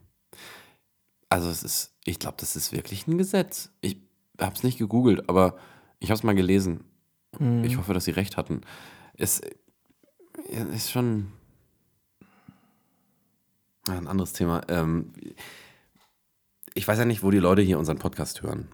Also 1.28 1.48
es 1.48 1.62
ist, 1.62 1.94
ich 2.04 2.18
glaube, 2.18 2.36
das 2.38 2.56
ist 2.56 2.72
wirklich 2.72 3.06
ein 3.06 3.18
Gesetz. 3.18 3.70
Ich 3.80 3.98
habe 4.40 4.54
es 4.54 4.62
nicht 4.64 4.78
gegoogelt, 4.78 5.28
aber 5.28 5.56
ich 6.00 6.10
habe 6.10 6.18
es 6.18 6.24
mal 6.24 6.34
gelesen. 6.34 6.84
Mhm. 7.38 7.64
Ich 7.64 7.76
hoffe, 7.76 7.94
dass 7.94 8.04
sie 8.04 8.12
recht 8.12 8.36
hatten. 8.36 8.62
Es 9.16 9.40
ist 10.72 10.90
schon 10.90 11.32
ein 13.88 14.06
anderes 14.06 14.32
Thema. 14.32 14.62
Ähm, 14.68 15.12
ich 16.74 16.86
weiß 16.88 16.98
ja 16.98 17.04
nicht, 17.04 17.22
wo 17.22 17.30
die 17.30 17.38
Leute 17.38 17.62
hier 17.62 17.78
unseren 17.78 17.98
Podcast 17.98 18.42
hören. 18.42 18.68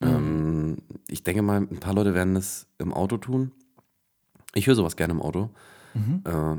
Ähm, 0.00 0.78
ich 1.08 1.22
denke 1.22 1.42
mal, 1.42 1.60
ein 1.60 1.80
paar 1.80 1.94
Leute 1.94 2.14
werden 2.14 2.36
es 2.36 2.66
im 2.78 2.92
Auto 2.92 3.16
tun. 3.16 3.52
Ich 4.54 4.66
höre 4.66 4.74
sowas 4.74 4.96
gerne 4.96 5.12
im 5.12 5.22
Auto. 5.22 5.50
Äh, 6.24 6.56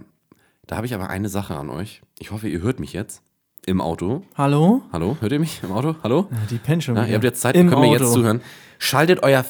da 0.67 0.75
habe 0.77 0.85
ich 0.85 0.93
aber 0.93 1.09
eine 1.09 1.29
Sache 1.29 1.55
an 1.55 1.69
euch. 1.69 2.01
Ich 2.17 2.31
hoffe, 2.31 2.47
ihr 2.47 2.61
hört 2.61 2.79
mich 2.79 2.93
jetzt 2.93 3.21
im 3.65 3.81
Auto. 3.81 4.23
Hallo? 4.35 4.83
Hallo, 4.91 5.17
hört 5.19 5.31
ihr 5.31 5.39
mich 5.39 5.61
im 5.63 5.71
Auto? 5.71 5.95
Hallo? 6.03 6.27
Ja, 6.31 6.37
die 6.49 6.57
wieder. 7.03 7.09
ihr 7.09 7.15
habt 7.15 7.23
jetzt 7.23 7.41
Zeit, 7.41 7.55
Im 7.55 7.69
könnt 7.69 7.81
mir 7.81 7.91
jetzt 7.91 8.13
zuhören. 8.13 8.41
Schaltet 8.79 9.23
euer 9.23 9.43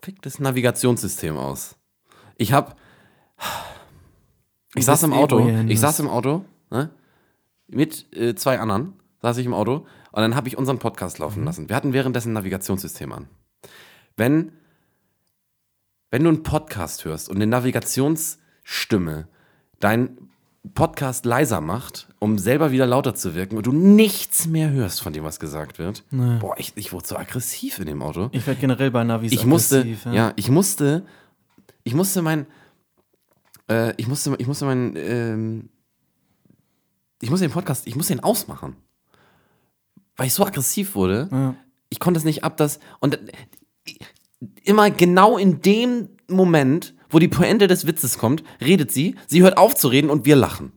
verficktes 0.00 0.38
Navigationssystem 0.40 1.36
aus. 1.36 1.76
Ich 2.36 2.52
hab. 2.52 2.78
Ich 4.74 4.84
saß 4.84 5.02
im 5.02 5.12
Auto. 5.12 5.40
eh 5.46 5.66
Ich 5.68 5.80
saß 5.80 6.00
im 6.00 6.08
Auto, 6.08 6.44
ne? 6.70 6.90
Mit 7.68 8.14
äh, 8.16 8.34
zwei 8.34 8.58
anderen 8.58 8.94
saß 9.20 9.36
ich 9.38 9.46
im 9.46 9.54
Auto 9.54 9.86
und 10.12 10.22
dann 10.22 10.34
habe 10.34 10.48
ich 10.48 10.56
unseren 10.56 10.78
Podcast 10.78 11.18
Mhm. 11.18 11.24
laufen 11.24 11.44
lassen. 11.44 11.68
Wir 11.68 11.76
hatten 11.76 11.92
währenddessen 11.92 12.30
ein 12.30 12.34
Navigationssystem 12.34 13.12
an. 13.12 13.28
Wenn, 14.16 14.52
wenn 16.10 16.22
du 16.24 16.30
einen 16.30 16.42
Podcast 16.42 17.04
hörst 17.04 17.28
und 17.28 17.36
eine 17.36 17.46
Navigationsstimme 17.46 19.28
dein 19.80 20.30
Podcast 20.74 21.24
leiser 21.24 21.60
macht, 21.60 22.08
um 22.18 22.38
selber 22.38 22.70
wieder 22.70 22.86
lauter 22.86 23.14
zu 23.14 23.34
wirken 23.34 23.56
und 23.56 23.66
du 23.66 23.72
nichts 23.72 24.46
mehr 24.46 24.70
hörst 24.70 25.00
von 25.00 25.12
dem, 25.12 25.24
was 25.24 25.40
gesagt 25.40 25.78
wird. 25.78 26.04
Boah, 26.10 26.54
ich, 26.58 26.72
ich 26.76 26.92
wurde 26.92 27.06
so 27.06 27.16
aggressiv 27.16 27.78
in 27.78 27.86
dem 27.86 28.02
Auto. 28.02 28.28
Ich 28.32 28.46
werde 28.46 28.60
generell 28.60 28.90
bei 28.90 29.02
Navis 29.02 29.32
Ich 29.32 29.46
musste, 29.46 29.80
aggressiv, 29.80 30.06
ja. 30.12 30.32
ich 30.36 30.50
musste, 30.50 31.06
ich 31.82 31.94
musste 31.94 32.20
mein, 32.20 32.46
äh, 33.70 33.94
ich 33.96 34.06
musste, 34.06 34.34
ich 34.36 34.46
musste 34.46 34.66
mein, 34.66 34.94
ähm, 34.96 35.70
ich 37.22 37.30
musste 37.30 37.46
den 37.46 37.52
Podcast, 37.52 37.86
ich 37.86 37.96
musste 37.96 38.12
ihn 38.12 38.20
ausmachen. 38.20 38.76
Weil 40.16 40.26
ich 40.26 40.34
so 40.34 40.44
aggressiv 40.44 40.94
wurde. 40.94 41.28
Ja. 41.32 41.54
Ich 41.88 42.00
konnte 42.00 42.18
es 42.18 42.24
nicht 42.24 42.44
ab, 42.44 42.58
dass, 42.58 42.80
und 43.00 43.14
äh, 43.14 43.32
immer 44.64 44.90
genau 44.90 45.38
in 45.38 45.62
dem 45.62 46.10
Moment, 46.28 46.94
wo 47.10 47.18
die 47.18 47.28
Pointe 47.28 47.66
des 47.66 47.86
Witzes 47.86 48.18
kommt, 48.18 48.42
redet 48.60 48.90
sie, 48.92 49.16
sie 49.26 49.42
hört 49.42 49.56
auf 49.58 49.74
zu 49.74 49.88
reden 49.88 50.10
und 50.10 50.24
wir 50.24 50.36
lachen. 50.36 50.72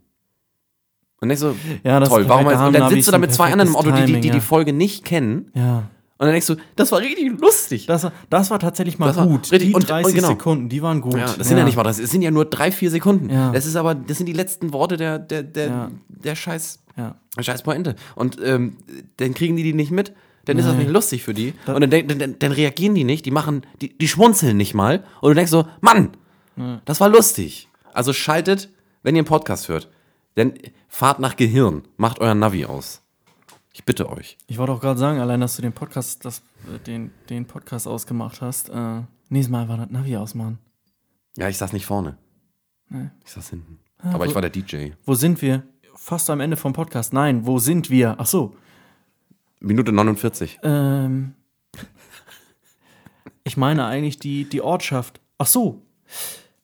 Und 1.21 1.29
ich 1.29 1.39
so, 1.39 1.55
Ja, 1.84 1.99
das 1.99 2.09
toll, 2.09 2.25
warum. 2.27 2.45
Da 2.45 2.67
und 2.67 2.73
dann 2.73 2.89
sitzt 2.89 3.07
du 3.07 3.11
da 3.13 3.17
mit 3.17 3.34
zwei 3.34 3.51
anderen 3.51 3.69
im 3.69 3.75
Auto, 3.77 3.91
die, 3.91 4.05
die, 4.05 4.19
die 4.19 4.29
die 4.29 4.41
Folge 4.41 4.73
nicht 4.73 5.05
kennen. 5.05 5.51
Ja. 5.55 5.89
Und 6.17 6.27
dann 6.27 6.31
denkst 6.31 6.47
du, 6.47 6.55
das 6.75 6.91
war 6.91 6.99
richtig 6.99 7.39
lustig. 7.39 7.86
Das, 7.86 8.03
war- 8.03 8.11
das 8.29 8.49
war 8.51 8.59
tatsächlich 8.59 8.99
mal 8.99 9.07
Das 9.07 9.17
war 9.17 9.27
gut. 9.27 9.51
richtig- 9.51 9.69
die 9.69 9.73
und- 9.75 9.89
30 9.89 10.07
und 10.07 10.15
genau. 10.15 10.27
Sekunden, 10.29 10.69
die 10.69 10.81
waren 10.81 11.01
gut. 11.01 11.15
Ja, 11.17 11.34
das 11.38 11.47
sind 11.47 11.57
ja 11.57 11.63
nicht 11.65 11.75
mal 11.77 11.84
das, 11.84 11.97
sind 11.97 12.21
ja 12.21 12.31
nur 12.31 12.45
drei, 12.45 12.71
vier 12.71 12.91
Sekunden. 12.91 13.29
Ja. 13.29 13.51
Das 13.51 13.65
ist 13.65 13.75
aber, 13.75 13.95
das 13.95 14.17
sind 14.17 14.25
die 14.27 14.34
letzten 14.34 14.73
Worte 14.73 14.97
der, 14.97 15.17
der, 15.19 15.43
der, 15.43 15.67
Ja. 15.67 15.91
der 16.07 16.36
scheiß, 16.36 16.79
Ja. 16.97 17.15
scheiß 17.39 17.63
Pointe. 17.63 17.95
Und 18.15 18.38
ähm, 18.43 18.77
dann 19.17 19.34
kriegen 19.34 19.55
die 19.55 19.63
die 19.63 19.73
nicht 19.73 19.91
mit, 19.91 20.13
dann 20.45 20.57
ist 20.57 20.65
das 20.65 20.73
Nein. 20.75 20.84
nicht 20.84 20.93
lustig 20.93 21.23
für 21.23 21.34
die. 21.34 21.53
und 21.67 21.81
dann, 21.81 21.89
dann, 22.07 22.19
dann, 22.19 22.36
dann 22.38 22.51
reagieren 22.51 22.95
die 22.95 23.05
nicht, 23.05 23.25
die 23.25 23.31
machen, 23.31 23.65
die, 23.81 23.97
die 23.97 24.07
schmunzeln 24.09 24.57
nicht 24.57 24.73
mal. 24.73 25.03
Und 25.21 25.29
du 25.29 25.36
denkst 25.36 25.51
so, 25.51 25.65
Mann, 25.81 26.09
das 26.86 26.99
war 26.99 27.10
lustig. 27.10 27.70
Also 27.93 28.14
schaltet, 28.14 28.70
wenn 29.01 29.16
ihr 29.16 29.20
einen 29.20 29.28
Podcast 29.28 29.70
hört, 29.70 29.89
dann 30.36 30.54
fahrt 30.88 31.20
nach 31.20 31.36
Gehirn, 31.36 31.84
macht 31.97 32.20
euer 32.20 32.36
Navi 32.36 32.66
aus. 32.66 33.01
Ich 33.74 33.86
bitte 33.86 34.10
euch. 34.10 34.38
Ich 34.47 34.58
wollte 34.58 34.72
auch 34.72 34.80
gerade 34.80 34.99
sagen, 34.99 35.20
allein, 35.20 35.41
dass 35.41 35.56
du 35.56 35.62
den 35.64 35.74
Podcast, 35.74 36.26
das, 36.26 36.39
äh, 36.74 36.80
den, 36.86 37.12
den 37.30 37.45
Podcast 37.45 37.88
ausgemacht 37.88 38.41
hast, 38.41 38.70
äh, 38.70 39.01
nächstes 39.30 39.51
Mal 39.51 39.64
einfach 39.64 39.78
das 39.78 39.89
Navi 39.89 40.16
ausmachen. 40.16 40.60
Ja, 41.36 41.49
ich 41.49 41.58
saß 41.58 41.74
nicht 41.74 41.86
vorne. 41.86 42.18
Nee. 42.89 43.10
Ich 43.26 43.32
saß 43.32 43.49
hinten. 43.49 43.80
Aber 43.97 44.26
ich 44.26 44.36
war 44.36 44.41
der 44.41 44.51
DJ. 44.51 44.91
Wo 45.06 45.16
sind 45.16 45.41
wir? 45.41 45.64
Fast 45.95 46.30
am 46.30 46.39
Ende 46.39 46.58
vom 46.58 46.74
Podcast. 46.74 47.14
Nein, 47.14 47.45
wo 47.45 47.58
sind 47.58 47.89
wir? 47.89 48.16
Ach 48.20 48.26
so. 48.26 48.56
Minute 49.60 49.91
49. 49.91 50.60
Ähm, 50.62 51.34
ich 53.43 53.58
meine 53.58 53.86
eigentlich 53.86 54.20
die, 54.20 54.45
die 54.45 54.62
Ortschaft. 54.62 55.22
Ach 55.38 55.47
so. 55.47 55.82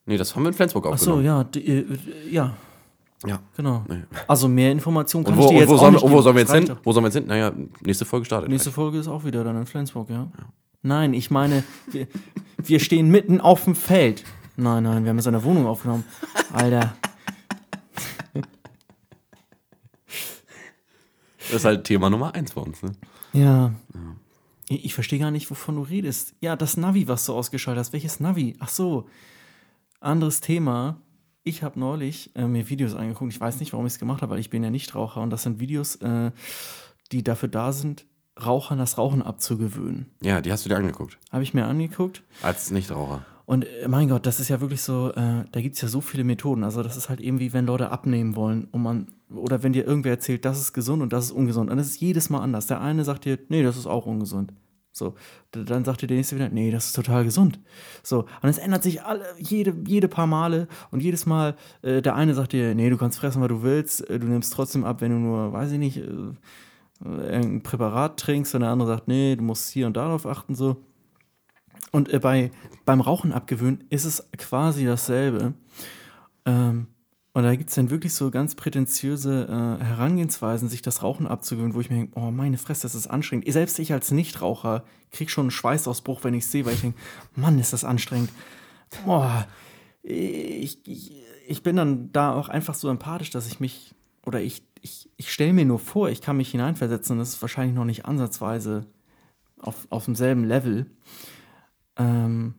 Nee, 0.10 0.18
das 0.18 0.36
haben 0.36 0.42
wir 0.42 0.48
in 0.50 0.56
Flensburg 0.56 0.88
Ach 0.88 0.98
so, 0.98 1.12
aufgenommen. 1.14 1.24
ja. 1.24 1.44
Die, 1.44 1.68
äh, 1.68 1.86
ja, 2.32 2.58
ja. 3.28 3.40
genau. 3.56 3.86
Nee. 3.88 4.02
Also 4.28 4.48
mehr 4.48 4.72
Informationen 4.72 5.24
kann 5.24 5.36
Und 5.36 5.40
wo, 5.40 5.44
ich 5.44 5.50
dir 5.52 5.60
jetzt 5.60 5.70
wo, 5.70 5.78
sollen, 5.78 6.02
wo 6.02 6.22
sollen 6.24 6.36
wir 6.36 6.42
jetzt 6.42 6.52
hin? 6.52 6.76
Wo 6.84 6.92
sollen 6.92 7.04
wir 7.04 7.10
jetzt 7.10 7.18
hin? 7.18 7.28
Naja, 7.28 7.52
nächste 7.86 8.06
Folge 8.06 8.26
startet. 8.26 8.50
Nächste 8.50 8.72
Folge 8.72 8.98
ist 8.98 9.08
auch 9.08 9.24
wieder 9.24 9.44
dann 9.44 9.56
in 9.56 9.68
Flensburg, 9.68 10.10
ja. 10.10 10.28
Nein, 10.82 11.14
ich 11.14 11.30
meine, 11.30 11.64
wir, 11.92 12.08
wir 12.58 12.80
stehen 12.80 13.12
mitten 13.12 13.40
auf 13.40 13.66
dem 13.66 13.76
Feld. 13.76 14.24
Nein, 14.58 14.82
nein, 14.82 15.04
wir 15.04 15.12
haben 15.12 15.18
jetzt 15.18 15.28
eine 15.28 15.44
Wohnung 15.44 15.68
aufgenommen. 15.68 16.06
Alter. 16.52 16.96
Das 21.38 21.58
ist 21.58 21.66
halt 21.66 21.84
Thema 21.84 22.10
Nummer 22.10 22.34
eins 22.34 22.54
bei 22.54 22.62
uns. 22.62 22.82
Ne? 22.82 22.94
Ja. 23.34 23.74
Ich, 24.70 24.86
ich 24.86 24.94
verstehe 24.96 25.20
gar 25.20 25.30
nicht, 25.30 25.52
wovon 25.52 25.76
du 25.76 25.84
redest. 25.84 26.34
Ja, 26.42 26.56
das 26.56 26.78
Navi, 26.78 27.08
was 27.08 27.28
du 27.28 27.34
ausgeschaltet 27.34 27.82
hast. 27.82 27.94
Welches 27.94 28.20
Navi? 28.20 28.56
Ach 28.60 28.70
so. 28.70 29.08
Anderes 30.00 30.42
Thema. 30.42 31.02
Ich 31.44 31.64
habe 31.64 31.80
neulich 31.80 32.32
äh, 32.36 32.48
mir 32.48 32.70
Videos 32.70 32.96
angeguckt. 32.96 33.34
Ich 33.34 33.40
weiß 33.40 33.60
nicht, 33.60 33.74
warum 33.74 33.86
ich 33.86 33.94
es 33.94 34.00
gemacht 34.00 34.22
habe, 34.22 34.34
weil 34.34 34.40
ich 34.40 34.50
bin 34.50 34.64
ja 34.64 34.70
nicht 34.70 34.96
Raucher. 34.96 35.22
Und 35.22 35.30
das 35.30 35.44
sind 35.44 35.60
Videos, 35.60 35.96
äh, 35.98 36.32
die 37.12 37.24
dafür 37.24 37.50
da 37.50 37.72
sind, 37.72 38.06
Rauchern 38.44 38.78
das 38.78 38.98
Rauchen 38.98 39.22
abzugewöhnen. 39.22 40.06
Ja, 40.22 40.40
die 40.40 40.52
hast 40.52 40.64
du 40.64 40.70
dir 40.70 40.78
angeguckt. 40.78 41.18
Habe 41.32 41.44
ich 41.44 41.54
mir 41.54 41.66
angeguckt. 41.66 42.24
Als 42.42 42.72
Nichtraucher. 42.72 43.26
Und 43.46 43.66
äh, 43.66 43.88
mein 43.88 44.08
Gott, 44.08 44.26
das 44.26 44.40
ist 44.40 44.50
ja 44.50 44.62
wirklich 44.62 44.82
so, 44.82 45.12
äh, 45.12 45.44
da 45.52 45.62
gibt 45.62 45.76
es 45.76 45.82
ja 45.82 45.88
so 45.88 46.02
viele 46.02 46.24
Methoden. 46.24 46.64
Also 46.64 46.84
das 46.84 46.96
ist 46.96 47.10
halt 47.10 47.20
eben 47.20 47.40
wie 47.40 47.52
wenn 47.52 47.66
Leute 47.66 47.92
abnehmen 47.92 48.36
wollen 48.36 48.68
und 48.72 48.84
man 48.84 49.08
oder 49.36 49.64
wenn 49.64 49.74
dir 49.74 49.86
irgendwer 49.86 50.12
erzählt, 50.12 50.46
das 50.46 50.60
ist 50.60 50.74
gesund 50.74 51.02
und 51.02 51.14
das 51.14 51.26
ist 51.26 51.32
ungesund, 51.32 51.70
und 51.70 51.78
das 51.78 51.88
ist 51.88 52.02
jedes 52.02 52.30
Mal 52.30 52.40
anders. 52.40 52.68
Der 52.68 52.82
eine 52.82 53.04
sagt 53.04 53.26
dir, 53.26 53.38
nee, 53.50 53.64
das 53.64 53.78
ist 53.78 53.86
auch 53.86 54.06
ungesund. 54.06 54.54
So, 54.92 55.16
dann 55.52 55.86
sagt 55.86 56.02
dir 56.02 56.08
der 56.08 56.18
nächste 56.18 56.36
wieder, 56.36 56.50
nee, 56.50 56.72
das 56.72 56.88
ist 56.88 56.96
total 56.96 57.24
gesund. 57.24 57.60
So, 58.04 58.26
und 58.42 58.50
es 58.50 58.58
ändert 58.58 58.84
sich 58.84 59.04
alle, 59.04 59.24
jede, 59.38 59.76
jede 59.86 60.08
paar 60.08 60.28
Male 60.28 60.68
und 60.92 61.02
jedes 61.02 61.26
Mal, 61.26 61.56
äh, 61.82 62.02
der 62.02 62.16
eine 62.16 62.34
sagt 62.34 62.54
dir, 62.54 62.74
nee, 62.76 62.90
du 62.90 62.98
kannst 62.98 63.20
fressen, 63.20 63.42
was 63.42 63.50
du 63.50 63.62
willst, 63.62 64.10
äh, 64.10 64.20
du 64.20 64.28
nimmst 64.28 64.52
trotzdem 64.54 64.84
ab, 64.84 65.02
wenn 65.02 65.12
du 65.12 65.18
nur, 65.18 65.54
weiß 65.54 65.72
ich 65.72 65.80
nicht, 65.80 65.98
äh, 65.98 66.34
irgendein 67.02 67.64
Präparat 67.64 68.20
trinkst, 68.20 68.56
und 68.56 68.62
der 68.62 68.72
andere 68.72 68.90
sagt, 68.90 69.08
nee, 69.08 69.36
du 69.36 69.44
musst 69.44 69.70
hier 69.70 69.88
und 69.88 69.96
darauf 69.96 70.26
achten, 70.26 70.56
so. 70.56 70.78
Und 71.92 72.12
äh, 72.12 72.20
bei, 72.20 72.52
beim 72.86 73.02
Rauchen 73.02 73.32
abgewöhnen 73.32 73.84
ist 73.90 74.06
es 74.06 74.28
quasi 74.38 74.86
dasselbe. 74.86 75.54
Ähm, 76.46 76.88
und 77.34 77.44
da 77.44 77.56
gibt 77.56 77.70
es 77.70 77.76
dann 77.76 77.92
wirklich 77.92 78.14
so 78.14 78.32
ganz 78.32 78.56
prätentiöse 78.56 79.46
äh, 79.48 79.84
Herangehensweisen, 79.84 80.68
sich 80.68 80.82
das 80.82 81.04
Rauchen 81.04 81.28
abzugewöhnen, 81.28 81.76
wo 81.76 81.82
ich 81.82 81.90
mir 81.90 81.98
denke, 81.98 82.20
oh 82.20 82.32
meine 82.32 82.58
Fresse, 82.58 82.84
das 82.84 82.96
ist 82.96 83.08
anstrengend. 83.08 83.52
Selbst 83.52 83.78
ich 83.78 83.94
als 83.94 84.12
Nichtraucher 84.12 84.84
kriege 85.12 85.30
schon 85.30 85.44
einen 85.44 85.52
Schweißausbruch, 85.52 86.24
wenn 86.24 86.34
ich 86.34 86.44
es 86.44 86.52
sehe, 86.52 86.66
weil 86.66 86.74
ich 86.74 86.82
denke, 86.82 86.98
Mann, 87.36 87.60
ist 87.60 87.72
das 87.72 87.84
anstrengend. 87.84 88.32
Boah, 89.06 89.48
ich, 90.02 90.80
ich, 90.88 91.14
ich 91.48 91.62
bin 91.62 91.76
dann 91.76 92.12
da 92.12 92.34
auch 92.34 92.50
einfach 92.50 92.74
so 92.74 92.90
empathisch, 92.90 93.30
dass 93.30 93.46
ich 93.46 93.60
mich, 93.60 93.94
oder 94.26 94.42
ich, 94.42 94.64
ich, 94.82 95.10
ich 95.16 95.32
stelle 95.32 95.54
mir 95.54 95.66
nur 95.66 95.80
vor, 95.80 96.10
ich 96.10 96.22
kann 96.22 96.38
mich 96.38 96.50
hineinversetzen 96.50 97.14
und 97.14 97.20
das 97.20 97.30
ist 97.30 97.42
wahrscheinlich 97.42 97.76
noch 97.76 97.86
nicht 97.86 98.06
ansatzweise 98.06 98.88
auf, 99.60 99.86
auf 99.92 100.06
demselben 100.06 100.46
Level. 100.46 100.88
Ähm, 101.96 102.56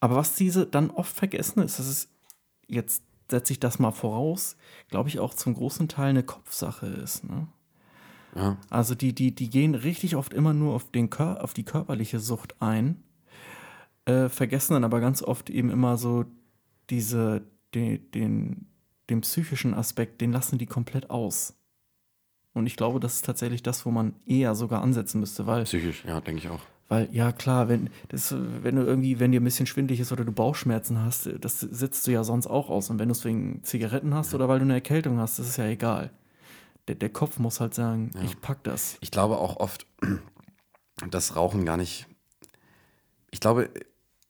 aber 0.00 0.16
was 0.16 0.34
diese 0.34 0.66
dann 0.66 0.90
oft 0.90 1.14
vergessen 1.14 1.60
ist, 1.60 1.78
das 1.78 1.88
ist 1.88 2.08
jetzt 2.68 3.02
setze 3.32 3.52
ich 3.52 3.58
das 3.60 3.80
mal 3.80 3.90
voraus, 3.90 4.56
glaube 4.88 5.08
ich 5.08 5.18
auch 5.18 5.34
zum 5.34 5.54
großen 5.54 5.88
Teil 5.88 6.10
eine 6.10 6.22
Kopfsache 6.22 6.86
ist. 6.86 7.24
Ne? 7.24 7.48
Ja. 8.36 8.56
Also 8.70 8.94
die, 8.94 9.12
die, 9.12 9.34
die 9.34 9.50
gehen 9.50 9.74
richtig 9.74 10.14
oft 10.14 10.32
immer 10.32 10.54
nur 10.54 10.74
auf, 10.74 10.90
den 10.90 11.10
Kör 11.10 11.42
auf 11.42 11.52
die 11.54 11.64
körperliche 11.64 12.20
Sucht 12.20 12.54
ein, 12.60 13.02
äh, 14.04 14.28
vergessen 14.28 14.74
dann 14.74 14.84
aber 14.84 15.00
ganz 15.00 15.22
oft 15.22 15.50
eben 15.50 15.70
immer 15.70 15.96
so 15.96 16.24
diese, 16.90 17.42
den, 17.74 18.10
den, 18.12 18.66
den 19.10 19.20
psychischen 19.22 19.74
Aspekt, 19.74 20.20
den 20.20 20.32
lassen 20.32 20.58
die 20.58 20.66
komplett 20.66 21.10
aus. 21.10 21.54
Und 22.54 22.66
ich 22.66 22.76
glaube, 22.76 23.00
das 23.00 23.16
ist 23.16 23.24
tatsächlich 23.24 23.62
das, 23.62 23.86
wo 23.86 23.90
man 23.90 24.14
eher 24.26 24.54
sogar 24.54 24.82
ansetzen 24.82 25.20
müsste, 25.20 25.46
weil. 25.46 25.64
Psychisch, 25.64 26.04
ja, 26.04 26.20
denke 26.20 26.42
ich 26.42 26.48
auch. 26.50 26.60
Weil, 26.92 27.08
ja 27.10 27.32
klar, 27.32 27.70
wenn, 27.70 27.88
das, 28.10 28.34
wenn 28.36 28.76
du 28.76 28.82
irgendwie, 28.82 29.18
wenn 29.18 29.32
dir 29.32 29.40
ein 29.40 29.44
bisschen 29.44 29.64
schwindlig 29.64 29.98
ist 29.98 30.12
oder 30.12 30.26
du 30.26 30.32
Bauchschmerzen 30.32 31.02
hast, 31.02 31.26
das 31.40 31.60
sitzt 31.60 32.06
du 32.06 32.10
ja 32.10 32.22
sonst 32.22 32.48
auch 32.48 32.68
aus. 32.68 32.90
Und 32.90 32.98
wenn 32.98 33.08
du 33.08 33.12
es 33.12 33.24
wegen 33.24 33.64
Zigaretten 33.64 34.12
hast 34.12 34.34
oder 34.34 34.46
weil 34.46 34.58
du 34.58 34.66
eine 34.66 34.74
Erkältung 34.74 35.18
hast, 35.18 35.38
das 35.38 35.48
ist 35.48 35.56
ja 35.56 35.64
egal. 35.64 36.10
Der, 36.88 36.96
der 36.96 37.08
Kopf 37.08 37.38
muss 37.38 37.60
halt 37.60 37.72
sagen, 37.72 38.10
ja. 38.14 38.20
ich 38.24 38.38
pack 38.42 38.62
das. 38.64 38.98
Ich 39.00 39.10
glaube 39.10 39.38
auch 39.38 39.56
oft, 39.56 39.86
dass 41.10 41.34
Rauchen 41.34 41.64
gar 41.64 41.78
nicht. 41.78 42.08
Ich 43.30 43.40
glaube, 43.40 43.70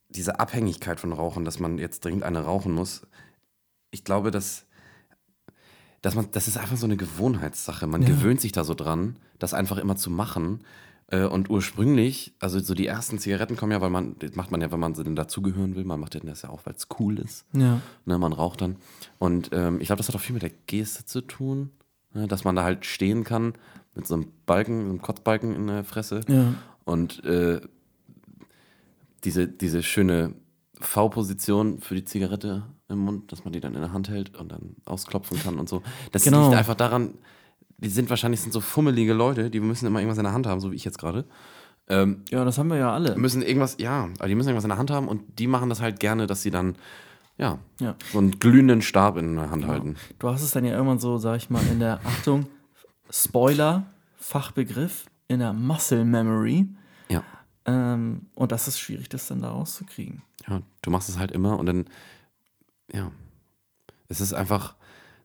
diese 0.07 0.39
Abhängigkeit 0.39 1.01
von 1.01 1.11
Rauchen, 1.11 1.43
dass 1.43 1.59
man 1.59 1.77
jetzt 1.77 2.05
dringend 2.05 2.23
eine 2.23 2.45
rauchen 2.45 2.71
muss, 2.71 3.05
ich 3.91 4.05
glaube, 4.05 4.31
dass, 4.31 4.67
dass 6.01 6.15
man, 6.15 6.31
das 6.31 6.47
ist 6.47 6.55
einfach 6.55 6.77
so 6.77 6.85
eine 6.85 6.95
Gewohnheitssache. 6.95 7.87
Man 7.87 8.03
ja. 8.03 8.07
gewöhnt 8.07 8.39
sich 8.39 8.53
da 8.53 8.63
so 8.63 8.73
dran, 8.73 9.17
das 9.37 9.53
einfach 9.53 9.75
immer 9.75 9.97
zu 9.97 10.09
machen. 10.09 10.63
Äh, 11.07 11.25
und 11.25 11.49
ursprünglich, 11.49 12.33
also 12.39 12.59
so 12.59 12.73
die 12.73 12.87
ersten 12.87 13.19
Zigaretten 13.19 13.55
kommen 13.55 13.71
ja, 13.71 13.81
weil 13.81 13.89
man, 13.89 14.15
das 14.19 14.35
macht 14.35 14.51
man 14.51 14.61
ja, 14.61 14.71
wenn 14.71 14.79
man 14.79 14.95
so 14.95 15.03
dazugehören 15.03 15.75
will. 15.75 15.83
Man 15.83 15.99
macht 15.99 16.15
das 16.23 16.41
ja 16.41 16.49
auch, 16.49 16.65
weil 16.65 16.75
es 16.75 16.87
cool 16.99 17.19
ist. 17.19 17.45
Ja. 17.53 17.81
Ne, 18.05 18.17
man 18.17 18.33
raucht 18.33 18.61
dann. 18.61 18.77
Und 19.19 19.49
ähm, 19.53 19.79
ich 19.79 19.87
glaube, 19.87 19.97
das 19.97 20.07
hat 20.07 20.15
auch 20.15 20.21
viel 20.21 20.33
mit 20.33 20.43
der 20.43 20.51
Geste 20.67 21.05
zu 21.05 21.21
tun, 21.21 21.71
ne, 22.13 22.27
dass 22.27 22.43
man 22.43 22.55
da 22.55 22.63
halt 22.63 22.85
stehen 22.85 23.23
kann 23.23 23.53
mit 23.95 24.07
so 24.07 24.15
einem 24.15 24.27
Balken, 24.45 24.83
so 24.83 24.89
einem 24.89 25.01
Kotzbalken 25.01 25.55
in 25.55 25.67
der 25.67 25.83
Fresse. 25.83 26.21
Ja. 26.27 26.53
Und 26.85 27.23
äh, 27.25 27.61
diese, 29.23 29.47
diese 29.47 29.83
schöne 29.83 30.33
V-Position 30.79 31.79
für 31.79 31.95
die 31.95 32.05
Zigarette 32.05 32.63
im 32.89 32.99
Mund, 32.99 33.31
dass 33.31 33.43
man 33.43 33.53
die 33.53 33.59
dann 33.59 33.75
in 33.75 33.81
der 33.81 33.93
Hand 33.93 34.09
hält 34.09 34.35
und 34.37 34.51
dann 34.51 34.75
ausklopfen 34.85 35.39
kann 35.39 35.59
und 35.59 35.69
so. 35.69 35.81
Das 36.11 36.23
genau. 36.23 36.45
liegt 36.45 36.57
einfach 36.57 36.75
daran, 36.75 37.15
die 37.83 37.89
sind 37.89 38.09
wahrscheinlich 38.09 38.41
sind 38.41 38.53
so 38.53 38.61
fummelige 38.61 39.13
Leute, 39.13 39.49
die 39.49 39.59
müssen 39.59 39.85
immer 39.85 39.99
irgendwas 39.99 40.17
in 40.17 40.23
der 40.23 40.33
Hand 40.33 40.47
haben, 40.47 40.59
so 40.61 40.71
wie 40.71 40.75
ich 40.75 40.85
jetzt 40.85 40.97
gerade. 40.97 41.25
Ähm, 41.89 42.23
ja, 42.31 42.45
das 42.45 42.57
haben 42.57 42.69
wir 42.69 42.77
ja 42.77 42.93
alle. 42.93 43.15
Müssen 43.17 43.41
irgendwas, 43.41 43.75
ja, 43.77 44.09
aber 44.17 44.27
die 44.27 44.35
müssen 44.35 44.49
irgendwas 44.49 44.63
in 44.63 44.69
der 44.69 44.77
Hand 44.77 44.89
haben 44.89 45.07
und 45.07 45.37
die 45.39 45.47
machen 45.47 45.69
das 45.69 45.81
halt 45.81 45.99
gerne, 45.99 46.27
dass 46.27 46.41
sie 46.41 46.51
dann, 46.51 46.75
ja, 47.37 47.59
ja. 47.79 47.95
so 48.11 48.19
einen 48.19 48.39
glühenden 48.39 48.81
Stab 48.81 49.17
in 49.17 49.35
der 49.35 49.49
Hand 49.49 49.63
genau. 49.63 49.73
halten. 49.73 49.95
Du 50.19 50.29
hast 50.29 50.43
es 50.43 50.51
dann 50.51 50.63
ja 50.63 50.73
irgendwann 50.73 50.99
so, 50.99 51.17
sag 51.17 51.37
ich 51.37 51.49
mal, 51.49 51.61
in 51.71 51.79
der 51.79 51.99
Achtung, 52.05 52.45
Spoiler, 53.09 53.85
Fachbegriff, 54.15 55.05
in 55.27 55.39
der 55.39 55.51
Muscle 55.51 56.05
Memory. 56.05 56.67
Ja. 57.09 57.23
Ähm, 57.65 58.27
und 58.35 58.51
das 58.53 58.67
ist 58.67 58.79
schwierig, 58.79 59.09
das 59.09 59.27
dann 59.27 59.41
da 59.41 59.51
rauszukriegen. 59.51 60.21
Ja, 60.47 60.61
du 60.81 60.89
machst 60.89 61.09
es 61.09 61.19
halt 61.19 61.31
immer 61.31 61.59
und 61.59 61.65
dann, 61.65 61.85
ja, 62.93 63.11
es 64.07 64.21
ist 64.21 64.33
einfach 64.33 64.75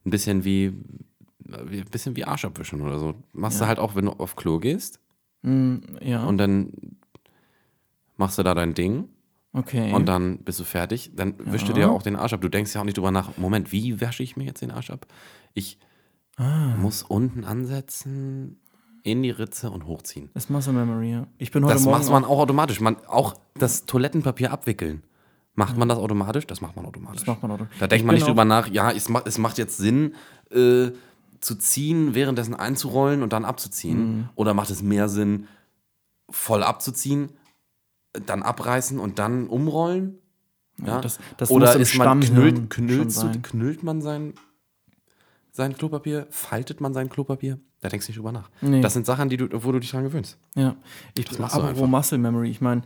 ein 0.04 0.10
bisschen 0.10 0.44
wie, 0.44 0.74
ein 1.52 1.84
bisschen 1.90 2.16
wie 2.16 2.24
Arsch 2.24 2.44
abwischen 2.44 2.80
oder 2.82 2.98
so. 2.98 3.14
Machst 3.32 3.58
ja. 3.58 3.64
du 3.64 3.68
halt 3.68 3.78
auch, 3.78 3.94
wenn 3.94 4.06
du 4.06 4.12
auf 4.12 4.36
Klo 4.36 4.58
gehst. 4.58 5.00
Mm, 5.42 5.76
ja. 6.00 6.24
Und 6.24 6.38
dann 6.38 6.72
machst 8.16 8.38
du 8.38 8.42
da 8.42 8.54
dein 8.54 8.74
Ding. 8.74 9.08
Okay. 9.52 9.92
Und 9.92 10.06
dann 10.06 10.38
bist 10.38 10.60
du 10.60 10.64
fertig. 10.64 11.12
Dann 11.14 11.34
ja. 11.44 11.52
wischst 11.52 11.68
du 11.68 11.72
dir 11.72 11.90
auch 11.90 12.02
den 12.02 12.16
Arsch 12.16 12.32
ab. 12.32 12.40
Du 12.40 12.48
denkst 12.48 12.74
ja 12.74 12.80
auch 12.80 12.84
nicht 12.84 12.96
drüber 12.96 13.10
nach, 13.10 13.36
Moment, 13.38 13.72
wie 13.72 14.00
wasche 14.00 14.22
ich 14.22 14.36
mir 14.36 14.44
jetzt 14.44 14.62
den 14.62 14.70
Arsch 14.70 14.90
ab? 14.90 15.06
Ich 15.54 15.78
ah. 16.36 16.76
muss 16.76 17.02
unten 17.02 17.44
ansetzen, 17.44 18.60
in 19.02 19.22
die 19.22 19.30
Ritze 19.30 19.70
und 19.70 19.86
hochziehen. 19.86 20.30
Das 20.34 20.50
Muscle 20.50 20.72
Memory, 20.72 21.12
ja. 21.12 21.26
Ich 21.38 21.50
bin 21.50 21.64
heute 21.64 21.74
das 21.74 21.84
Morgen 21.84 21.98
macht 21.98 22.10
man 22.10 22.24
auch 22.24 22.38
automatisch. 22.38 22.80
Man, 22.80 22.96
auch 23.06 23.34
das 23.54 23.86
Toilettenpapier 23.86 24.52
abwickeln. 24.52 25.02
Macht 25.54 25.76
man 25.76 25.88
das 25.88 25.98
automatisch? 25.98 26.46
Das 26.46 26.60
macht 26.60 26.76
man 26.76 26.86
automatisch. 26.86 27.20
Das 27.20 27.26
macht 27.26 27.42
man 27.42 27.50
automatisch. 27.50 27.78
Da 27.80 27.86
denkt 27.88 28.06
man 28.06 28.14
nicht 28.14 28.26
drüber 28.26 28.44
nach, 28.44 28.68
ja, 28.68 28.92
es 28.92 29.08
macht, 29.08 29.26
es 29.26 29.38
macht 29.38 29.58
jetzt 29.58 29.76
Sinn, 29.76 30.14
äh, 30.52 30.90
zu 31.40 31.54
ziehen, 31.56 32.14
währenddessen 32.14 32.54
einzurollen 32.54 33.22
und 33.22 33.32
dann 33.32 33.44
abzuziehen? 33.44 33.98
Mhm. 33.98 34.28
Oder 34.34 34.54
macht 34.54 34.70
es 34.70 34.82
mehr 34.82 35.08
Sinn, 35.08 35.46
voll 36.30 36.62
abzuziehen, 36.62 37.30
dann 38.26 38.42
abreißen 38.42 38.98
und 38.98 39.18
dann 39.18 39.48
umrollen? 39.48 40.18
Ja, 40.84 41.00
das, 41.00 41.18
das 41.36 41.50
Oder 41.50 41.74
ist 41.76 41.96
man 41.96 42.20
knüllt, 42.20 42.70
knüllt, 42.70 43.42
knüllt 43.42 43.82
man 43.82 44.00
sein, 44.00 44.34
sein 45.50 45.76
Klopapier, 45.76 46.26
faltet 46.30 46.80
man 46.80 46.94
sein 46.94 47.08
Klopapier? 47.08 47.58
Da 47.80 47.88
denkst 47.88 48.06
du 48.06 48.10
nicht 48.10 48.18
drüber 48.18 48.32
nach. 48.32 48.50
Nee. 48.60 48.80
Das 48.80 48.92
sind 48.92 49.06
Sachen, 49.06 49.28
die 49.28 49.36
du, 49.36 49.48
wo 49.64 49.72
du 49.72 49.78
dich 49.78 49.90
dran 49.90 50.04
gewöhnst. 50.04 50.38
Ja, 50.54 50.76
ich 51.16 51.26
das 51.26 51.38
machst 51.38 51.56
aber 51.56 51.76
wo 51.76 51.86
Muscle 51.86 52.18
Memory, 52.18 52.50
ich 52.50 52.60
meine, 52.60 52.82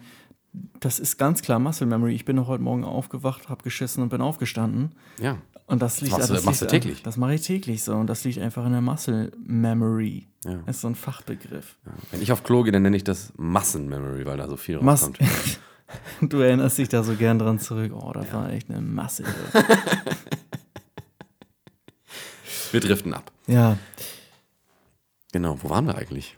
das 0.81 0.99
ist 0.99 1.17
ganz 1.17 1.43
klar 1.43 1.59
Muscle 1.59 1.87
Memory. 1.87 2.15
Ich 2.15 2.25
bin 2.25 2.37
noch 2.37 2.49
heute 2.49 2.63
Morgen 2.63 2.85
aufgewacht, 2.85 3.49
habe 3.49 3.63
geschissen 3.63 4.03
und 4.03 4.11
bin 4.11 4.21
aufgestanden. 4.21 4.93
Ja. 5.21 5.39
Und 5.67 5.81
das 5.81 6.01
liegt 6.01 6.13
das 6.13 6.21
machst, 6.21 6.33
das 6.33 6.45
machst 6.45 6.63
du 6.63 6.67
täglich. 6.67 7.03
Das 7.03 7.17
mache 7.17 7.35
ich 7.35 7.43
täglich 7.43 7.83
so 7.83 7.95
und 7.95 8.07
das 8.09 8.25
liegt 8.25 8.39
einfach 8.39 8.67
in 8.67 8.73
der 8.73 8.81
Muscle 8.81 9.33
Memory. 9.45 10.29
Ja. 10.45 10.57
Das 10.67 10.77
ist 10.77 10.83
so 10.83 10.89
ein 10.89 10.95
Fachbegriff. 10.95 11.77
Ja. 11.87 11.93
Wenn 12.11 12.21
ich 12.21 12.33
auf 12.33 12.43
Klo 12.43 12.63
gehe, 12.63 12.73
dann 12.73 12.83
nenne 12.83 12.97
ich 12.97 13.05
das 13.05 13.33
Massen 13.37 13.89
Memory, 13.89 14.27
weil 14.27 14.37
da 14.37 14.49
so 14.49 14.57
viel 14.57 14.77
rauskommt. 14.79 15.19
du 16.21 16.41
erinnerst 16.41 16.79
dich 16.79 16.89
da 16.89 17.03
so 17.03 17.15
gern 17.15 17.39
dran 17.39 17.59
zurück. 17.59 17.93
Oh, 17.95 18.13
das 18.13 18.29
ja. 18.29 18.35
war 18.35 18.51
echt 18.51 18.71
eine 18.71 18.81
Masse. 18.81 19.25
wir 22.73 22.81
driften 22.81 23.15
ab. 23.15 23.31
Ja. 23.47 23.79
Genau, 25.33 25.59
wo 25.63 25.71
waren 25.71 25.87
wir 25.87 25.97
eigentlich? 25.97 26.37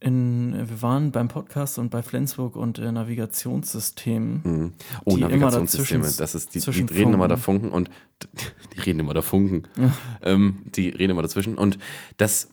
in, 0.00 0.39
wir 0.68 0.82
waren 0.82 1.12
beim 1.12 1.28
Podcast 1.28 1.78
und 1.78 1.90
bei 1.90 2.02
Flensburg 2.02 2.56
und 2.56 2.78
äh, 2.78 2.92
Navigationssystemen. 2.92 4.40
Mhm. 4.44 4.72
Oh, 5.04 5.16
Navigationssysteme, 5.16 6.08
das 6.16 6.34
ist 6.34 6.54
die, 6.54 6.60
die 6.60 6.92
reden 6.92 7.14
immer 7.14 7.28
da 7.28 7.36
Funken 7.36 7.70
und 7.70 7.90
die 8.74 8.80
reden 8.80 9.00
immer 9.00 9.14
da 9.14 9.22
Funken. 9.22 9.68
Ja. 9.76 9.92
Ähm, 10.22 10.62
die 10.74 10.88
reden 10.90 11.12
immer 11.12 11.22
dazwischen. 11.22 11.56
Und 11.56 11.78
das, 12.16 12.48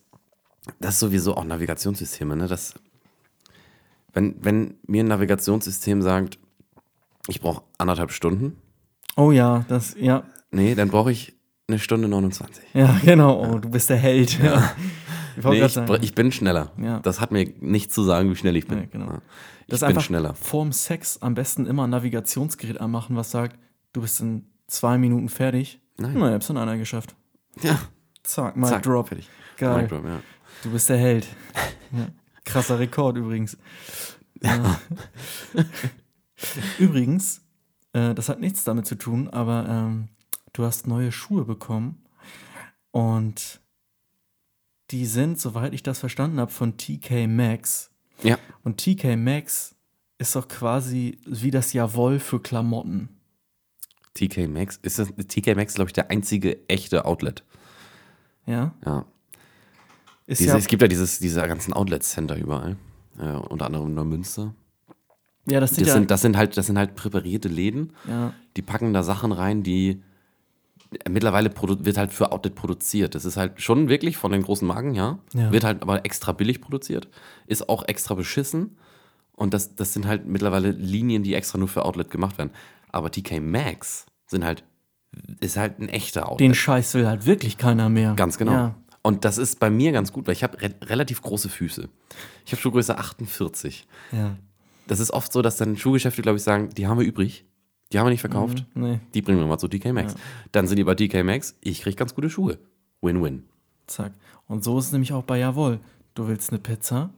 das 0.80 0.96
ist 0.96 1.00
sowieso 1.00 1.36
auch 1.36 1.44
Navigationssysteme, 1.44 2.36
ne? 2.36 2.48
Das, 2.48 2.76
wenn, 4.14 4.36
wenn 4.42 4.76
mir 4.88 5.04
ein 5.04 5.08
Navigationssystem 5.08 6.02
sagt, 6.02 6.40
ich 7.28 7.42
brauche 7.42 7.64
anderthalb 7.78 8.12
Stunden. 8.12 8.58
Oh 9.16 9.32
ja, 9.32 9.66
das, 9.68 9.96
ja. 10.00 10.24
Nee, 10.52 10.76
dann 10.76 10.90
brauche 10.90 11.12
ich 11.12 11.34
eine 11.68 11.80
Stunde 11.80 12.08
29. 12.08 12.64
Ja, 12.74 12.98
genau. 13.04 13.44
Oh, 13.44 13.60
du 13.60 13.70
bist 13.70 13.90
der 13.90 13.98
Held. 13.98 14.40
Ja. 14.42 14.72
Ich, 15.38 15.46
nee, 15.46 15.64
ich, 15.64 16.04
ich, 16.04 16.16
bin 16.16 16.32
schneller. 16.32 16.72
Ja. 16.82 17.00
Das 17.00 17.22
hat 17.22 17.32
mir 17.32 17.54
nichts 17.60 17.94
zu 17.94 18.04
sagen, 18.04 18.30
wie 18.32 18.36
schnell 18.36 18.56
ich 18.56 18.68
bin. 18.68 18.80
Ja, 18.80 18.86
genau. 18.86 19.22
Ich 19.68 19.80
das 19.80 19.82
bin 19.82 20.00
schneller. 20.00 20.34
Vorm 20.34 20.72
Sex 20.72 21.22
am 21.22 21.36
besten 21.36 21.66
immer 21.66 21.86
ein 21.86 21.92
Navigationsgerät 21.92 22.82
anmachen, 22.82 23.16
was 23.16 23.32
sagt, 23.32 23.60
du 23.94 24.02
bist 24.02 24.20
in 24.22 24.48
zwei 24.68 24.98
Minuten 24.98 25.30
fertig. 25.30 25.80
Nein. 25.98 26.16
Na, 26.16 26.30
ich 26.30 26.34
hab's 26.34 26.50
in 26.50 26.58
einer 26.58 26.78
geschafft. 26.78 27.16
Ja. 27.62 27.80
Zack, 28.24 28.56
Mic 28.56 28.70
Zack, 28.70 28.84
Drop. 28.84 29.08
Fertig. 29.08 29.30
Geil. 29.58 29.82
Mic 29.82 29.90
Drop, 29.90 30.06
ja. 30.06 30.20
Du 30.64 30.72
bist 30.72 30.90
der 30.90 30.98
Held. 30.98 31.28
ja. 31.92 32.08
Krasser 32.46 32.80
Rekord 32.80 33.18
übrigens. 33.18 33.58
Ja. 34.42 34.80
übrigens, 36.80 37.42
äh, 37.94 38.14
das 38.14 38.30
hat 38.30 38.40
nichts 38.40 38.64
damit 38.64 38.86
zu 38.86 38.96
tun, 38.96 39.30
aber 39.30 39.66
ähm, 39.68 40.10
du 40.54 40.64
hast 40.64 40.88
neue 40.88 41.12
Schuhe 41.12 41.46
bekommen 41.46 42.04
und 42.92 43.60
die 44.92 45.06
sind, 45.06 45.40
soweit 45.40 45.74
ich 45.74 45.84
das 45.84 46.00
verstanden 46.00 46.40
habe, 46.40 46.52
von 46.52 46.78
TK 46.78 47.28
Maxx. 47.28 47.92
Ja. 48.24 48.38
Und 48.64 48.78
TK 48.78 49.16
Maxx 49.18 49.76
ist 50.18 50.36
doch 50.36 50.48
quasi 50.48 51.20
wie 51.26 51.52
das 51.52 51.74
Jawohl 51.74 52.20
für 52.20 52.42
Klamotten. 52.42 53.10
TK 54.14 54.48
Maxx. 54.48 54.80
Ist 54.82 54.98
das, 55.00 55.10
TK 55.10 55.56
Maxx, 55.56 55.76
glaube 55.76 55.90
ich, 55.90 55.94
der 55.94 56.10
einzige 56.10 56.68
echte 56.68 57.06
Outlet. 57.06 57.44
Ja. 58.46 58.74
Ja. 58.86 59.06
Diese, 60.28 60.46
ja, 60.46 60.58
Es 60.58 60.68
gibt 60.68 60.82
ja 60.82 60.88
dieses, 60.88 61.20
diese 61.20 61.42
ganzen 61.48 61.74
Outlet-Center 61.74 62.36
überall. 62.36 62.76
Äh, 63.20 63.32
unter 63.32 63.66
anderem 63.66 63.88
in 63.88 63.94
Neumünster. 63.94 64.54
ja, 65.46 65.60
das 65.60 65.72
sind 65.72 65.82
Das 65.82 65.88
ja. 65.90 65.94
sind, 65.94 66.12
das, 66.12 66.22
sind 66.22 66.36
halt, 66.38 66.58
das 66.58 66.66
sind 66.66 66.78
halt 66.78 66.96
präparierte 66.96 67.48
Läden. 67.48 67.94
ja. 68.08 68.34
Die 68.56 68.62
packen 68.64 68.92
da 68.92 69.04
Sachen 69.04 69.32
rein, 69.32 69.62
die 69.62 70.02
mittlerweile 71.10 71.52
wird 71.54 71.98
halt 71.98 72.14
für 72.14 72.32
Outlet 72.32 72.56
produziert. 72.56 73.16
Das 73.16 73.26
ist 73.26 73.38
halt 73.38 73.62
schon 73.62 73.90
wirklich 73.90 74.18
von 74.18 74.32
den 74.32 74.42
großen 74.42 74.68
Marken, 74.68 74.94
ja. 74.94 75.20
Ja. 75.34 75.52
Wird 75.52 75.64
halt 75.64 75.82
aber 75.82 76.06
extra 76.06 76.32
billig 76.32 76.62
produziert. 76.62 77.08
Ist 77.46 77.70
auch 77.70 77.88
extra 77.88 78.16
beschissen. 78.16 78.78
Und 79.34 79.54
das, 79.54 79.76
das 79.76 79.94
sind 79.94 80.08
halt 80.08 80.26
mittlerweile 80.26 80.72
Linien, 80.72 81.24
die 81.24 81.36
extra 81.36 81.58
nur 81.58 81.68
für 81.68 81.86
Outlet 81.86 82.10
gemacht 82.10 82.38
werden. 82.38 82.52
Aber 82.92 83.12
TK 83.12 83.40
Maxx 83.40 84.06
sind 84.26 84.44
halt, 84.44 84.64
ist 85.40 85.58
halt 85.58 85.80
ein 85.80 85.90
echter 85.90 86.28
Outlet. 86.30 86.40
Den 86.40 86.56
Scheiß 86.56 86.94
will 86.96 87.08
halt 87.08 87.26
wirklich 87.26 87.58
keiner 87.58 87.90
mehr. 87.90 88.14
Ganz 88.16 88.38
genau. 88.38 88.52
Ja. 88.52 88.76
Und 89.04 89.26
das 89.26 89.38
ist 89.38 89.60
bei 89.60 89.70
mir 89.70 89.92
ganz 89.92 90.12
gut, 90.12 90.28
weil 90.28 90.34
ich 90.34 90.44
habe 90.44 90.62
re 90.62 90.74
relativ 90.84 91.22
große 91.22 91.50
Füße. 91.50 91.88
Ich 92.46 92.52
habe 92.52 92.62
Schuhgröße 92.62 92.98
48. 92.98 93.88
ja. 94.12 94.36
Das 94.88 95.02
ist 95.02 95.12
oft 95.12 95.34
so, 95.34 95.42
dass 95.42 95.58
dann 95.58 95.76
Schuhgeschäfte, 95.76 96.22
glaube 96.22 96.38
ich, 96.38 96.44
sagen, 96.44 96.70
die 96.70 96.88
haben 96.88 96.98
wir 96.98 97.06
übrig. 97.06 97.46
Die 97.92 98.00
haben 98.00 98.06
wir 98.08 98.12
nicht 98.12 98.22
verkauft. 98.22 98.66
Nee, 98.74 99.00
Die 99.14 99.22
bringen 99.22 99.40
wir 99.40 99.46
mal 99.48 99.58
zu 99.58 99.68
TK 99.68 99.94
Maxx. 99.94 100.16
Dann 100.52 100.68
sind 100.68 100.78
die 100.78 100.84
bei 100.84 100.96
TK 100.96 101.24
Maxx, 101.24 101.56
ich 101.62 101.82
kriege 101.82 101.96
ganz 101.96 102.14
gute 102.16 102.30
Schuhe. 102.30 102.60
Win-win. 103.02 103.44
zack. 103.88 104.14
Und 104.48 104.64
so 104.64 104.78
ist 104.80 104.88
es 104.88 104.92
nämlich 104.92 105.14
auch 105.14 105.24
bei 105.24 105.38
Jawohl. 105.40 105.80
Du 106.14 106.28
willst 106.28 106.50
eine 106.52 106.60
Pizza, 106.60 107.12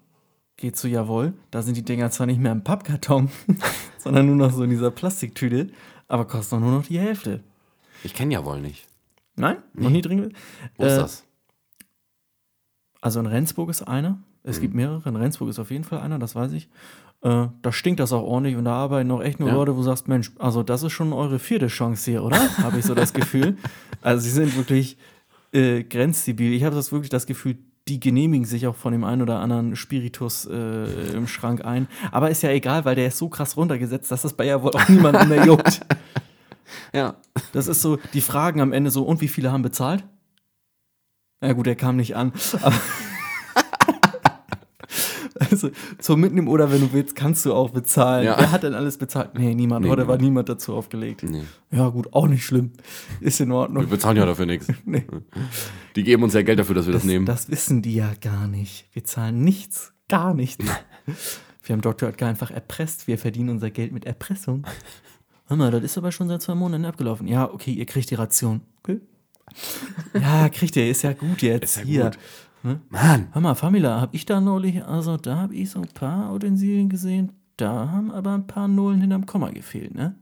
geh 0.57 0.71
zu 0.71 0.87
Jawohl. 0.87 1.33
Da 1.51 1.61
sind 1.61 1.77
die 1.77 1.85
Dinger 1.85 2.11
zwar 2.11 2.27
nicht 2.27 2.39
mehr 2.39 2.51
im 2.51 2.63
Pappkarton, 2.63 3.29
sondern 3.97 4.25
nur 4.27 4.35
noch 4.35 4.51
so 4.51 4.63
in 4.63 4.69
dieser 4.69 4.91
Plastiktüte, 4.91 5.69
aber 6.07 6.25
kosten 6.25 6.55
auch 6.55 6.59
nur 6.59 6.71
noch 6.71 6.85
die 6.85 6.99
Hälfte. 6.99 7.43
Ich 8.03 8.13
kenne 8.13 8.33
ja 8.33 8.43
wohl 8.45 8.61
nicht. 8.61 8.87
Nein? 9.35 9.57
Noch 9.73 9.89
nie 9.89 10.01
drin? 10.01 10.33
Wo 10.75 10.85
ist 10.85 10.93
Äh, 10.93 10.97
das? 10.97 11.23
Also 13.01 13.19
in 13.21 13.25
Rendsburg 13.25 13.69
ist 13.69 13.83
einer. 13.83 14.19
Es 14.43 14.57
Mhm. 14.57 14.61
gibt 14.61 14.73
mehrere. 14.75 15.07
In 15.09 15.15
Rendsburg 15.15 15.49
ist 15.49 15.59
auf 15.59 15.71
jeden 15.71 15.83
Fall 15.83 15.99
einer, 15.99 16.19
das 16.19 16.35
weiß 16.35 16.51
ich. 16.53 16.69
Äh, 17.21 17.47
da 17.61 17.71
stinkt 17.71 17.99
das 17.99 18.13
auch 18.13 18.23
ordentlich 18.23 18.55
und 18.55 18.65
da 18.65 18.73
arbeiten 18.73 19.11
auch 19.11 19.21
echt 19.21 19.39
nur 19.39 19.49
Ja. 19.49 19.55
Leute, 19.55 19.73
wo 19.73 19.79
du 19.79 19.83
sagst, 19.83 20.07
Mensch, 20.07 20.31
also 20.39 20.63
das 20.63 20.83
ist 20.83 20.93
schon 20.93 21.11
eure 21.11 21.39
vierte 21.39 21.67
Chance 21.67 22.11
hier, 22.11 22.23
oder? 22.23 22.37
habe 22.63 22.79
ich 22.79 22.85
so 22.85 22.95
das 22.95 23.13
Gefühl. 23.13 23.57
Also 24.01 24.23
sie 24.23 24.31
sind 24.31 24.55
wirklich 24.55 24.97
äh, 25.51 25.83
grenzdebil. 25.83 26.53
Ich 26.53 26.63
habe 26.63 26.75
das 26.75 26.91
wirklich 26.91 27.09
das 27.09 27.25
Gefühl, 27.25 27.57
die 27.89 27.99
genehmigen 27.99 28.45
sich 28.45 28.67
auch 28.67 28.75
von 28.75 28.93
dem 28.93 29.03
einen 29.03 29.21
oder 29.21 29.39
anderen 29.39 29.75
Spiritus 29.75 30.45
äh, 30.45 31.11
im 31.13 31.27
Schrank 31.27 31.65
ein. 31.65 31.87
Aber 32.11 32.29
ist 32.29 32.43
ja 32.43 32.51
egal, 32.51 32.85
weil 32.85 32.95
der 32.95 33.07
ist 33.07 33.17
so 33.17 33.29
krass 33.29 33.57
runtergesetzt, 33.57 34.11
dass 34.11 34.21
das 34.21 34.33
bei 34.33 34.45
ja 34.45 34.61
wohl 34.61 34.71
auch 34.71 34.87
niemanden 34.89 35.27
mehr 35.29 35.45
juckt. 35.45 35.81
Ja. 36.93 37.15
Das 37.51 37.67
ist 37.67 37.81
so, 37.81 37.97
die 38.13 38.21
fragen 38.21 38.61
am 38.61 38.73
Ende 38.73 38.91
so, 38.91 39.03
und 39.03 39.21
wie 39.21 39.27
viele 39.27 39.51
haben 39.51 39.63
bezahlt? 39.63 40.03
Ja 41.43 41.53
gut, 41.53 41.65
der 41.65 41.75
kam 41.75 41.95
nicht 41.95 42.15
an. 42.15 42.31
Aber 42.61 42.75
also 45.51 45.69
zum 45.99 46.19
Mitnehmen 46.21 46.47
oder 46.47 46.71
wenn 46.71 46.81
du 46.81 46.93
willst, 46.93 47.15
kannst 47.15 47.45
du 47.45 47.53
auch 47.53 47.69
bezahlen. 47.71 48.25
Ja. 48.25 48.37
Wer 48.37 48.51
hat 48.51 48.63
denn 48.63 48.73
alles 48.73 48.97
bezahlt? 48.97 49.37
Nee, 49.37 49.53
niemand. 49.55 49.85
Nee, 49.85 49.89
Heute 49.91 50.01
war 50.07 50.15
niemand. 50.17 50.21
niemand 50.21 50.49
dazu 50.49 50.73
aufgelegt. 50.75 51.23
Nee. 51.23 51.43
Ja 51.71 51.89
gut, 51.89 52.13
auch 52.13 52.27
nicht 52.27 52.45
schlimm. 52.45 52.71
Ist 53.21 53.39
in 53.41 53.49
Wir 53.49 53.55
Ordnung. 53.55 53.87
bezahlen 53.87 54.17
ja 54.17 54.25
dafür 54.25 54.45
nichts. 54.45 54.67
Nee. 54.85 55.05
Die 55.95 56.03
geben 56.03 56.23
uns 56.23 56.33
ja 56.33 56.41
Geld 56.41 56.59
dafür, 56.59 56.75
dass 56.75 56.85
wir 56.85 56.93
das, 56.93 57.01
Das, 57.03 57.07
nehmen. 57.07 57.25
das 57.25 57.49
wissen 57.49 57.81
die 57.81 57.95
ja 57.95 58.11
gar 58.21 58.47
nicht. 58.47 58.85
Wir 58.93 59.03
zahlen 59.03 59.43
nichts, 59.43 59.93
gar 60.07 60.33
nichts. 60.33 60.63
Wir 61.63 61.73
haben 61.73 61.81
Dr. 61.81 62.09
Oetker 62.09 62.27
einfach 62.27 62.51
erpresst. 62.51 63.07
Wir 63.07 63.17
verdienen 63.17 63.49
unser 63.49 63.69
Geld 63.69 63.91
mit 63.91 64.05
Erpressung. 64.05 64.65
Hör 65.47 65.57
mal, 65.57 65.71
das 65.71 65.83
ist 65.83 65.97
aber 65.97 66.11
schon 66.11 66.27
seit 66.27 66.41
zwei 66.41 66.55
Monaten 66.55 66.85
abgelaufen. 66.85 67.27
Ja, 67.27 67.51
okay, 67.51 67.71
ihr 67.71 67.85
kriegt 67.85 68.09
die 68.11 68.15
Ration. 68.15 68.61
Okay. 68.83 68.99
Ja, 70.13 70.47
kriegt 70.49 70.75
ihr, 70.75 70.89
ist 70.89 71.01
ja 71.01 71.13
gut 71.13 71.41
jetzt. 71.41 71.77
ja 71.77 71.83
Hier. 71.83 72.03
gut. 72.05 72.19
Mann. 72.89 73.27
Hör 73.31 73.41
mal, 73.41 73.55
Famila, 73.55 74.01
hab 74.01 74.13
ich 74.13 74.25
da 74.25 74.41
neulich, 74.41 74.83
also 74.85 75.17
da 75.17 75.37
hab 75.37 75.51
ich 75.51 75.69
so 75.69 75.79
ein 75.81 75.87
paar 75.93 76.33
Utensilien 76.33 76.89
gesehen, 76.89 77.31
da 77.57 77.89
haben 77.89 78.11
aber 78.11 78.33
ein 78.33 78.47
paar 78.47 78.67
Nullen 78.67 79.01
hinterm 79.01 79.25
Komma 79.25 79.49
gefehlt, 79.51 79.95
ne? 79.95 80.15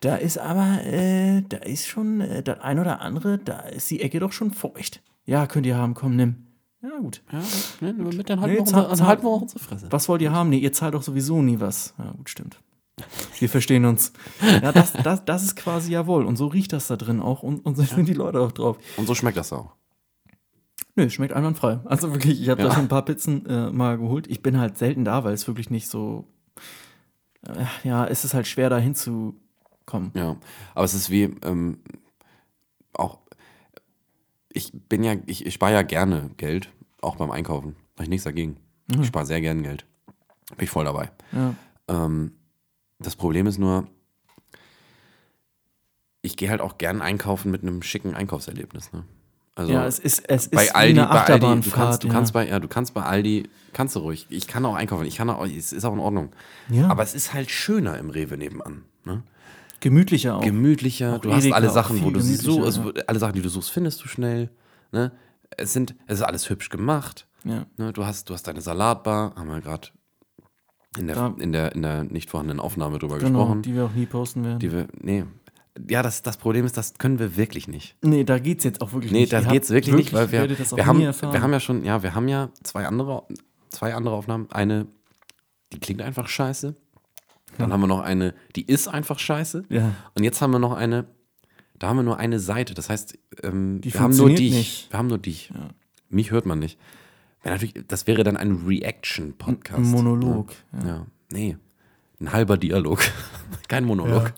Da 0.00 0.14
ist 0.16 0.38
aber, 0.38 0.84
äh, 0.84 1.42
da 1.48 1.56
ist 1.58 1.86
schon, 1.88 2.20
äh, 2.20 2.42
das 2.42 2.60
ein 2.60 2.78
oder 2.78 3.00
andere, 3.00 3.38
da 3.38 3.60
ist 3.60 3.90
die 3.90 4.00
Ecke 4.00 4.20
doch 4.20 4.32
schon 4.32 4.52
feucht. 4.52 5.02
Ja, 5.24 5.46
könnt 5.46 5.66
ihr 5.66 5.76
haben, 5.76 5.94
komm, 5.94 6.14
nimm. 6.16 6.46
Ja, 6.82 6.90
gut. 7.00 7.22
Ja, 7.32 7.40
ne, 7.80 7.92
mit 7.92 8.30
dann 8.30 8.38
Nee, 8.40 8.44
halten 8.46 8.58
wir 8.58 8.64
zahl- 8.64 8.86
unsere, 8.86 9.08
halten 9.08 9.22
wir 9.24 9.28
auch 9.30 9.42
unsere 9.42 9.58
Fresse. 9.60 9.86
Was 9.90 10.08
wollt 10.08 10.22
ihr 10.22 10.32
haben? 10.32 10.50
Nee, 10.50 10.58
ihr 10.58 10.72
zahlt 10.72 10.94
doch 10.94 11.02
sowieso 11.02 11.42
nie 11.42 11.60
was. 11.60 11.94
Ja, 11.98 12.12
gut, 12.16 12.28
stimmt. 12.30 12.58
Wir 13.38 13.48
verstehen 13.48 13.84
uns. 13.84 14.12
Ja, 14.62 14.70
das, 14.72 14.92
das, 14.92 15.24
das 15.24 15.42
ist 15.44 15.56
quasi 15.56 15.92
jawohl. 15.92 16.24
Und 16.26 16.36
so 16.36 16.46
riecht 16.46 16.72
das 16.72 16.88
da 16.88 16.96
drin 16.96 17.20
auch. 17.20 17.42
Und, 17.42 17.64
und 17.64 17.76
so 17.76 17.82
sind 17.82 18.08
die 18.08 18.14
Leute 18.14 18.40
auch 18.40 18.52
drauf. 18.52 18.78
Und 18.96 19.06
so 19.06 19.14
schmeckt 19.14 19.36
das 19.36 19.52
auch. 19.52 19.74
Nö, 20.94 21.08
schmeckt 21.08 21.32
einwandfrei. 21.32 21.80
Also 21.84 22.12
wirklich, 22.12 22.40
ich 22.40 22.48
habe 22.50 22.60
Ja. 22.62 22.68
da 22.68 22.74
schon 22.74 22.84
ein 22.84 22.88
paar 22.88 23.04
Pizzen 23.04 23.46
äh, 23.46 23.70
mal 23.70 23.96
geholt. 23.98 24.26
Ich 24.26 24.42
bin 24.42 24.58
halt 24.58 24.76
selten 24.76 25.04
da, 25.04 25.24
weil 25.24 25.32
es 25.32 25.46
wirklich 25.46 25.70
nicht 25.70 25.88
so. 25.88 26.26
Äh, 27.46 27.64
ja, 27.84 28.06
es 28.06 28.24
ist 28.24 28.34
halt 28.34 28.46
schwer 28.46 28.68
da 28.70 28.78
hinzukommen. 28.78 30.12
Ja, 30.14 30.36
aber 30.74 30.84
es 30.84 30.94
ist 30.94 31.08
wie 31.10 31.22
ähm, 31.42 31.78
auch. 32.92 33.20
Ich 34.52 34.70
bin 34.88 35.02
ja, 35.02 35.14
ich, 35.26 35.46
ich 35.46 35.54
spare 35.54 35.72
ja 35.72 35.82
gerne 35.82 36.30
Geld, 36.36 36.68
auch 37.00 37.16
beim 37.16 37.30
Einkaufen. 37.30 37.74
Habe 37.94 38.04
ich 38.04 38.08
nichts 38.10 38.24
dagegen. 38.24 38.58
Ich 39.00 39.06
spare 39.06 39.24
sehr 39.24 39.40
gerne 39.40 39.62
Geld. 39.62 39.86
Bin 40.56 40.64
ich 40.64 40.70
voll 40.70 40.84
dabei. 40.84 41.10
Ja. 41.32 41.54
Ähm, 41.88 42.32
das 42.98 43.16
Problem 43.16 43.46
ist 43.46 43.58
nur, 43.58 43.86
ich 46.20 46.36
gehe 46.36 46.50
halt 46.50 46.60
auch 46.60 46.76
gern 46.76 47.00
einkaufen 47.00 47.50
mit 47.50 47.62
einem 47.62 47.82
schicken 47.82 48.14
Einkaufserlebnis. 48.14 48.92
Ne? 48.92 49.04
Also 49.54 49.72
ja, 49.72 49.86
es 49.86 49.98
ist, 49.98 50.28
es 50.30 50.46
ist 50.46 50.50
bei 50.54 50.74
Aldi, 50.74 50.98
eine 51.00 51.08
bei 51.08 51.14
Aldi, 51.14 51.26
du 51.26 51.34
Achterbahnfahrt. 51.34 51.74
kannst, 51.74 52.02
du 52.04 52.06
ja. 52.08 52.12
kannst 52.14 52.32
bei, 52.32 52.48
ja, 52.48 52.58
du 52.58 52.68
kannst 52.68 52.94
bei 52.94 53.02
Aldi, 53.02 53.50
kannst 53.74 53.94
du 53.96 54.00
ruhig. 54.00 54.26
Ich 54.30 54.46
kann 54.46 54.64
auch 54.64 54.74
einkaufen, 54.74 55.04
ich 55.04 55.16
kann 55.16 55.28
auch, 55.28 55.44
es 55.46 55.72
ist 55.72 55.84
auch 55.84 55.92
in 55.92 55.98
Ordnung. 55.98 56.30
Ja. 56.70 56.88
Aber 56.88 57.02
es 57.02 57.14
ist 57.14 57.34
halt 57.34 57.50
schöner 57.50 57.98
im 57.98 58.08
Rewe 58.10 58.38
nebenan. 58.38 58.84
Ne? 59.04 59.22
Gemütlicher 59.80 60.36
auch. 60.36 60.42
Gemütlicher, 60.42 61.16
Auch 61.16 61.18
du 61.20 61.32
hast 61.32 61.42
Edeka, 61.42 61.56
alle 61.56 61.68
auch 61.68 61.74
Sachen, 61.74 62.02
wo 62.02 62.10
du 62.10 62.20
sie 62.20 62.36
so, 62.36 62.64
also, 62.64 62.92
alle 63.06 63.18
Sachen, 63.18 63.34
die 63.34 63.42
du 63.42 63.48
suchst, 63.50 63.70
findest 63.70 64.02
du 64.02 64.08
schnell. 64.08 64.48
Ne? 64.90 65.12
Es 65.58 65.72
sind, 65.74 65.94
es 66.06 66.20
ist 66.20 66.24
alles 66.24 66.48
hübsch 66.48 66.70
gemacht. 66.70 67.26
ja. 67.44 67.66
Ne? 67.76 67.92
Du 67.92 68.06
hast, 68.06 68.30
du 68.30 68.34
hast 68.34 68.44
deine 68.46 68.62
Salatbar, 68.62 69.34
haben 69.36 69.48
wir 69.48 69.60
gerade 69.60 69.88
in 70.96 71.08
der, 71.08 71.34
in 71.38 71.52
der, 71.52 71.74
in 71.74 71.82
der 71.82 72.04
nicht 72.04 72.30
vorhandenen 72.30 72.60
Aufnahme 72.60 72.98
drüber 72.98 73.18
Genau, 73.18 73.40
gesprochen. 73.40 73.62
die 73.62 73.74
wir 73.74 73.84
auch 73.84 73.92
nie 73.92 74.06
posten 74.06 74.44
werden. 74.44 74.58
Die 74.60 74.72
wir, 74.72 74.88
nee. 75.00 75.24
Ja, 75.88 76.02
das, 76.02 76.22
das 76.22 76.36
Problem 76.36 76.66
ist, 76.66 76.76
das 76.76 76.94
können 76.94 77.18
wir 77.18 77.36
wirklich 77.36 77.66
nicht. 77.66 77.96
nee, 78.02 78.24
da 78.24 78.38
geht's 78.38 78.62
jetzt 78.64 78.82
auch 78.82 78.92
wirklich 78.92 79.10
Nee, 79.12 79.20
nicht. 79.20 79.32
da 79.32 79.38
Ihr 79.38 79.44
habt 79.44 79.52
geht's 79.52 79.70
wirklich, 79.70 79.94
nicht, 79.94 80.12
weil 80.12 80.30
wir, 80.30 80.40
werdet 80.40 80.60
das 80.60 80.72
auch 80.72 80.76
wir, 80.76 80.86
haben, 80.86 81.00
wir 81.00 81.42
haben 81.42 81.52
ja 81.52 81.60
schon, 81.60 81.84
ja, 81.84 82.02
wir 82.02 82.14
haben 82.14 82.28
ja 82.28 82.50
zwei 82.62 82.86
andere, 82.86 83.22
zwei 83.70 83.94
andere 83.94 84.14
Aufnahmen. 84.14 84.50
Eine, 84.50 84.86
die 85.72 85.78
klingt 85.80 86.02
einfach 86.02 86.28
scheiße. 86.28 86.76
Dann 87.58 87.72
haben 87.72 87.80
wir 87.80 87.86
noch 87.86 88.00
eine, 88.00 88.34
die 88.56 88.66
ist 88.66 88.88
einfach 88.88 89.18
scheiße. 89.18 89.64
Ja. 89.68 89.92
Und 90.14 90.24
jetzt 90.24 90.40
haben 90.42 90.50
wir 90.52 90.58
noch 90.58 90.72
eine, 90.72 91.06
da 91.78 91.88
haben 91.88 91.96
wir 91.96 92.02
nur 92.02 92.18
eine 92.18 92.38
Seite. 92.38 92.74
Das 92.74 92.88
heißt, 92.90 93.18
ähm, 93.42 93.80
wir 93.82 93.92
haben 94.00 94.16
nur 94.16 94.30
dich. 94.30 94.52
nicht. 94.52 94.90
Wir 94.92 94.98
haben 94.98 95.08
nur 95.08 95.18
dich. 95.18 95.52
Mich 96.08 96.30
hört 96.30 96.46
man 96.46 96.58
nicht. 96.58 96.78
Wäre 97.42 97.54
natürlich, 97.54 97.74
das 97.88 98.06
wäre 98.06 98.24
dann 98.24 98.36
ein 98.36 98.62
Reaction-Podcast. 98.66 99.78
Ein 99.78 99.90
Monolog. 99.90 100.52
Ja. 100.80 100.86
ja, 100.86 101.06
nee. 101.30 101.56
Ein 102.20 102.32
halber 102.32 102.56
Dialog. 102.56 103.00
Kein 103.68 103.84
Monolog. 103.84 104.32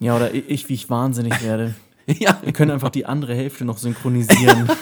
Ja, 0.00 0.16
oder 0.16 0.34
ich, 0.34 0.68
wie 0.68 0.74
ich 0.74 0.90
wahnsinnig 0.90 1.42
werde. 1.44 1.74
Ja. 2.06 2.40
Wir 2.42 2.52
können 2.52 2.72
einfach 2.72 2.88
die 2.90 3.06
andere 3.06 3.34
Hälfte 3.34 3.64
noch 3.64 3.78
synchronisieren. 3.78 4.68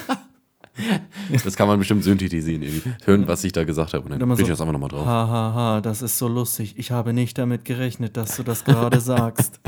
Das 1.43 1.57
kann 1.57 1.66
man 1.66 1.77
bestimmt 1.81 2.05
synthetisieren. 2.05 2.62
Irgendwie. 2.62 2.93
Hören, 3.05 3.27
was 3.27 3.43
ich 3.43 3.51
da 3.51 3.64
gesagt 3.64 3.95
habe. 3.95 4.05
Und 4.05 4.11
dann 4.11 4.21
kriege 4.21 4.37
so, 4.37 4.43
ich 4.43 4.49
das 4.49 4.61
einfach 4.61 4.73
nochmal 4.73 4.89
drauf. 4.91 5.05
Ha, 5.05 5.27
ha, 5.29 5.53
ha, 5.53 5.81
das 5.81 6.03
ist 6.03 6.19
so 6.19 6.29
lustig. 6.29 6.75
Ich 6.79 6.93
habe 6.93 7.12
nicht 7.12 7.37
damit 7.37 7.64
gerechnet, 7.64 8.16
dass 8.16 8.37
du 8.37 8.45
das 8.45 8.64
gerade 8.64 9.01
sagst. 9.01 9.59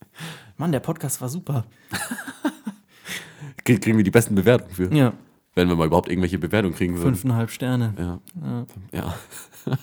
Mann, 0.56 0.72
der 0.72 0.80
Podcast 0.80 1.20
war 1.20 1.28
super. 1.28 1.64
Krie- 3.64 3.78
Kriegen 3.78 3.98
wir 3.98 4.04
die 4.04 4.10
besten 4.10 4.34
Bewertungen 4.34 4.74
für. 4.74 4.92
Ja, 4.92 5.12
Wenn 5.54 5.68
wir 5.68 5.76
mal 5.76 5.86
überhaupt 5.86 6.08
irgendwelche 6.08 6.38
Bewertungen 6.40 6.74
kriegen 6.74 6.94
würden. 6.96 7.14
fünfeinhalb 7.14 7.50
Sterne. 7.52 7.94
Ja. 7.96 8.66
ja. 8.92 9.14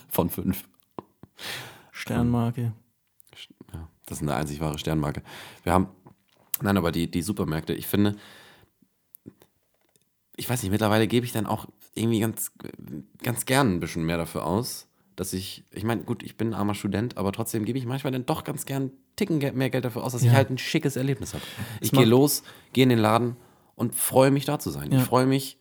Von 0.10 0.30
fünf. 0.30 0.66
Sternmarke. 1.92 2.74
Das 4.06 4.18
ist 4.20 4.22
eine 4.22 4.36
einzig 4.36 4.60
wahre 4.60 4.78
Sternmarke. 4.78 5.24
Wir 5.64 5.74
haben, 5.74 5.88
nein, 6.62 6.78
aber 6.78 6.92
die, 6.92 7.10
die 7.10 7.22
Supermärkte, 7.22 7.74
ich 7.74 7.88
finde, 7.88 8.16
ich 10.36 10.50
weiß 10.50 10.62
nicht, 10.64 10.72
mittlerweile 10.72 11.08
gebe 11.08 11.26
ich 11.26 11.32
dann 11.32 11.46
auch 11.46 11.68
irgendwie 11.96 12.20
ganz, 12.20 12.52
ganz 13.24 13.46
gern 13.46 13.76
ein 13.76 13.80
bisschen 13.80 14.06
mehr 14.06 14.18
dafür 14.18 14.46
aus, 14.46 14.88
dass 15.16 15.32
ich, 15.34 15.64
ich 15.72 15.84
meine, 15.84 16.04
gut, 16.04 16.24
ich 16.24 16.36
bin 16.36 16.50
ein 16.50 16.54
armer 16.54 16.76
Student, 16.76 17.18
aber 17.18 17.32
trotzdem 17.32 17.64
gebe 17.66 17.80
ich 17.80 17.86
manchmal 17.86 18.12
dann 18.12 18.26
doch 18.26 18.44
ganz 18.44 18.66
gern 18.66 18.84
einen 18.84 18.92
Ticken 19.16 19.38
mehr 19.58 19.70
Geld 19.70 19.86
dafür 19.86 20.04
aus, 20.04 20.12
dass 20.12 20.24
Ja. 20.24 20.32
ich 20.32 20.36
halt 20.36 20.50
ein 20.50 20.58
schickes 20.58 20.98
Erlebnis 20.98 21.34
habe. 21.34 21.44
Ich 21.80 21.92
gehe 21.92 22.04
los, 22.06 22.44
gehe 22.74 22.84
in 22.84 22.90
den 22.90 23.00
Laden 23.00 23.38
und 23.76 23.96
freue 23.96 24.30
mich 24.30 24.44
da 24.44 24.60
zu 24.60 24.70
sein. 24.72 24.92
Ja. 24.92 24.98
Ich 25.00 25.06
freue 25.06 25.26
mich, 25.26 25.58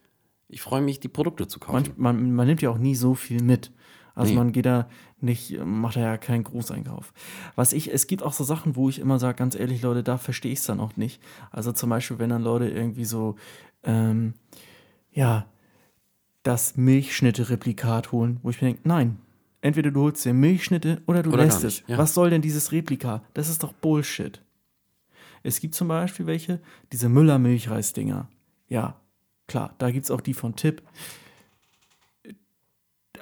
ich 0.48 0.60
freue 0.60 0.82
mich, 0.82 0.98
die 0.98 1.08
Produkte 1.08 1.46
zu 1.46 1.60
kaufen. 1.60 1.94
Man, 1.96 2.16
man, 2.16 2.32
man 2.34 2.46
nimmt 2.48 2.62
ja 2.62 2.70
auch 2.70 2.78
nie 2.78 2.96
so 2.96 3.14
viel 3.14 3.40
mit. 3.42 3.70
Also 4.14 4.30
Nee. 4.32 4.36
man 4.38 4.52
geht 4.52 4.66
da 4.66 4.88
nicht, 5.20 5.58
macht 5.64 5.96
da 5.96 6.00
ja 6.00 6.16
keinen 6.16 6.44
Großeinkauf. 6.44 7.12
Was 7.56 7.72
ich, 7.72 7.92
es 7.92 8.06
gibt 8.06 8.22
auch 8.22 8.32
so 8.32 8.44
Sachen, 8.44 8.76
wo 8.76 8.88
ich 8.88 8.98
immer 9.00 9.18
sage, 9.18 9.36
ganz 9.36 9.54
ehrlich, 9.56 9.82
Leute, 9.82 10.02
da 10.02 10.18
verstehe 10.18 10.52
ich 10.52 10.60
es 10.60 10.66
dann 10.66 10.80
auch 10.80 10.96
nicht. 10.96 11.20
Also 11.50 11.72
zum 11.72 11.90
Beispiel, 11.90 12.18
wenn 12.18 12.30
dann 12.30 12.42
Leute 12.42 12.68
irgendwie 12.68 13.04
so, 13.04 13.36
ähm, 13.82 14.34
ja, 15.10 15.46
das 16.42 16.76
Milchschnitte-Replikat 16.76 18.12
holen, 18.12 18.38
wo 18.42 18.50
ich 18.50 18.60
mir 18.60 18.68
denke, 18.68 18.82
nein, 18.86 19.18
entweder 19.62 19.90
du 19.90 20.02
holst 20.02 20.24
dir 20.24 20.34
Milchschnitte 20.34 21.02
oder 21.06 21.22
du 21.22 21.32
Oder 21.32 21.44
lässt 21.44 21.64
es. 21.64 21.82
ja. 21.86 21.96
Was 21.98 22.14
soll 22.14 22.30
denn 22.30 22.42
dieses 22.42 22.70
Replika? 22.70 23.22
Das 23.32 23.48
ist 23.48 23.62
doch 23.62 23.72
Bullshit. 23.72 24.42
Es 25.42 25.60
gibt 25.60 25.74
zum 25.74 25.88
Beispiel 25.88 26.26
welche, 26.26 26.60
diese 26.92 27.08
Müller-Milchreis-Dinger. 27.08 28.28
Ja, 28.68 29.00
klar, 29.46 29.74
da 29.78 29.90
gibt 29.90 30.04
es 30.04 30.10
auch 30.10 30.20
die 30.20 30.34
von 30.34 30.54
Tipp. 30.56 30.82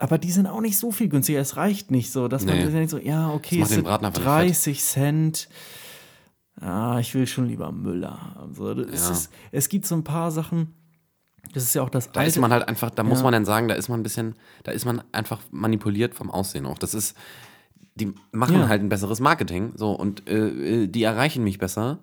Aber 0.02 0.18
die 0.18 0.32
sind 0.32 0.48
auch 0.48 0.60
nicht 0.60 0.78
so 0.78 0.90
viel 0.90 1.08
günstiger. 1.08 1.38
Es 1.40 1.56
reicht 1.56 1.92
nicht 1.92 2.10
so, 2.10 2.26
dass 2.26 2.44
man 2.44 2.56
Nee. 2.58 2.66
denkt 2.66 2.90
so, 2.90 2.98
ja, 2.98 3.30
okay, 3.32 3.62
es 3.62 3.68
sind 3.68 3.84
Braten 3.84 4.04
einfach 4.04 4.18
nicht 4.20 4.26
30 4.66 4.82
Cent. 4.82 5.48
Ah, 6.60 6.98
ich 7.00 7.14
will 7.14 7.26
schon 7.26 7.46
lieber 7.46 7.70
Müller. 7.70 8.36
Also, 8.40 8.74
das 8.74 9.06
Ja. 9.08 9.12
ist, 9.12 9.30
es 9.52 9.68
gibt 9.68 9.86
so 9.86 9.94
ein 9.94 10.04
paar 10.04 10.30
Sachen, 10.32 10.74
das 11.54 11.62
ist 11.64 11.74
ja 11.74 11.82
auch 11.82 11.88
das 11.88 12.10
Da 12.12 12.22
ist 12.24 12.38
man 12.38 12.52
halt 12.52 12.68
einfach, 12.68 12.90
da 12.90 13.02
muss 13.04 13.18
Ja. 13.18 13.24
man 13.24 13.32
dann 13.32 13.44
sagen, 13.44 13.68
da 13.68 13.74
ist 13.74 13.88
man 13.88 14.00
ein 14.00 14.02
bisschen, 14.02 14.34
da 14.64 14.72
ist 14.72 14.84
man 14.84 15.02
einfach 15.12 15.40
manipuliert 15.50 16.14
vom 16.14 16.30
Aussehen 16.30 16.66
auch. 16.66 16.78
Das 16.78 16.94
ist, 16.94 17.16
die 17.94 18.12
machen 18.32 18.56
Ja. 18.60 18.68
halt 18.68 18.82
ein 18.82 18.88
besseres 18.88 19.20
Marketing, 19.20 19.72
so 19.76 19.92
und 19.92 20.28
äh, 20.28 20.82
äh, 20.82 20.86
die 20.88 21.02
erreichen 21.04 21.42
mich 21.44 21.58
besser. 21.58 21.98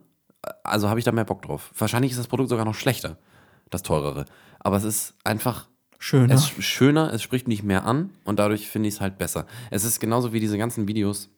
Also 0.64 0.88
habe 0.90 1.00
ich 1.00 1.06
da 1.06 1.12
mehr 1.12 1.26
Bock 1.26 1.42
drauf. 1.42 1.72
Wahrscheinlich 1.78 2.12
ist 2.12 2.18
das 2.18 2.28
Produkt 2.28 2.50
sogar 2.50 2.64
noch 2.66 2.76
schlechter, 2.76 3.18
das 3.70 3.84
teurere. 3.84 4.26
Aber 4.60 4.78
es 4.78 4.84
ist 4.84 5.16
einfach 5.24 5.68
schöner. 6.00 6.34
es 6.34 6.52
ist 6.52 6.64
schöner, 6.64 7.14
es 7.14 7.22
spricht 7.22 7.48
mich 7.48 7.62
mehr 7.62 7.86
an 7.86 8.10
und 8.24 8.40
dadurch 8.40 8.68
finde 8.68 8.90
ich 8.90 8.96
es 8.96 9.02
halt 9.02 9.18
besser. 9.18 9.46
Es 9.70 9.84
ist 9.84 10.00
genauso 10.00 10.34
wie 10.34 10.40
diese 10.40 10.58
ganzen 10.58 10.88
Videos 10.88 11.30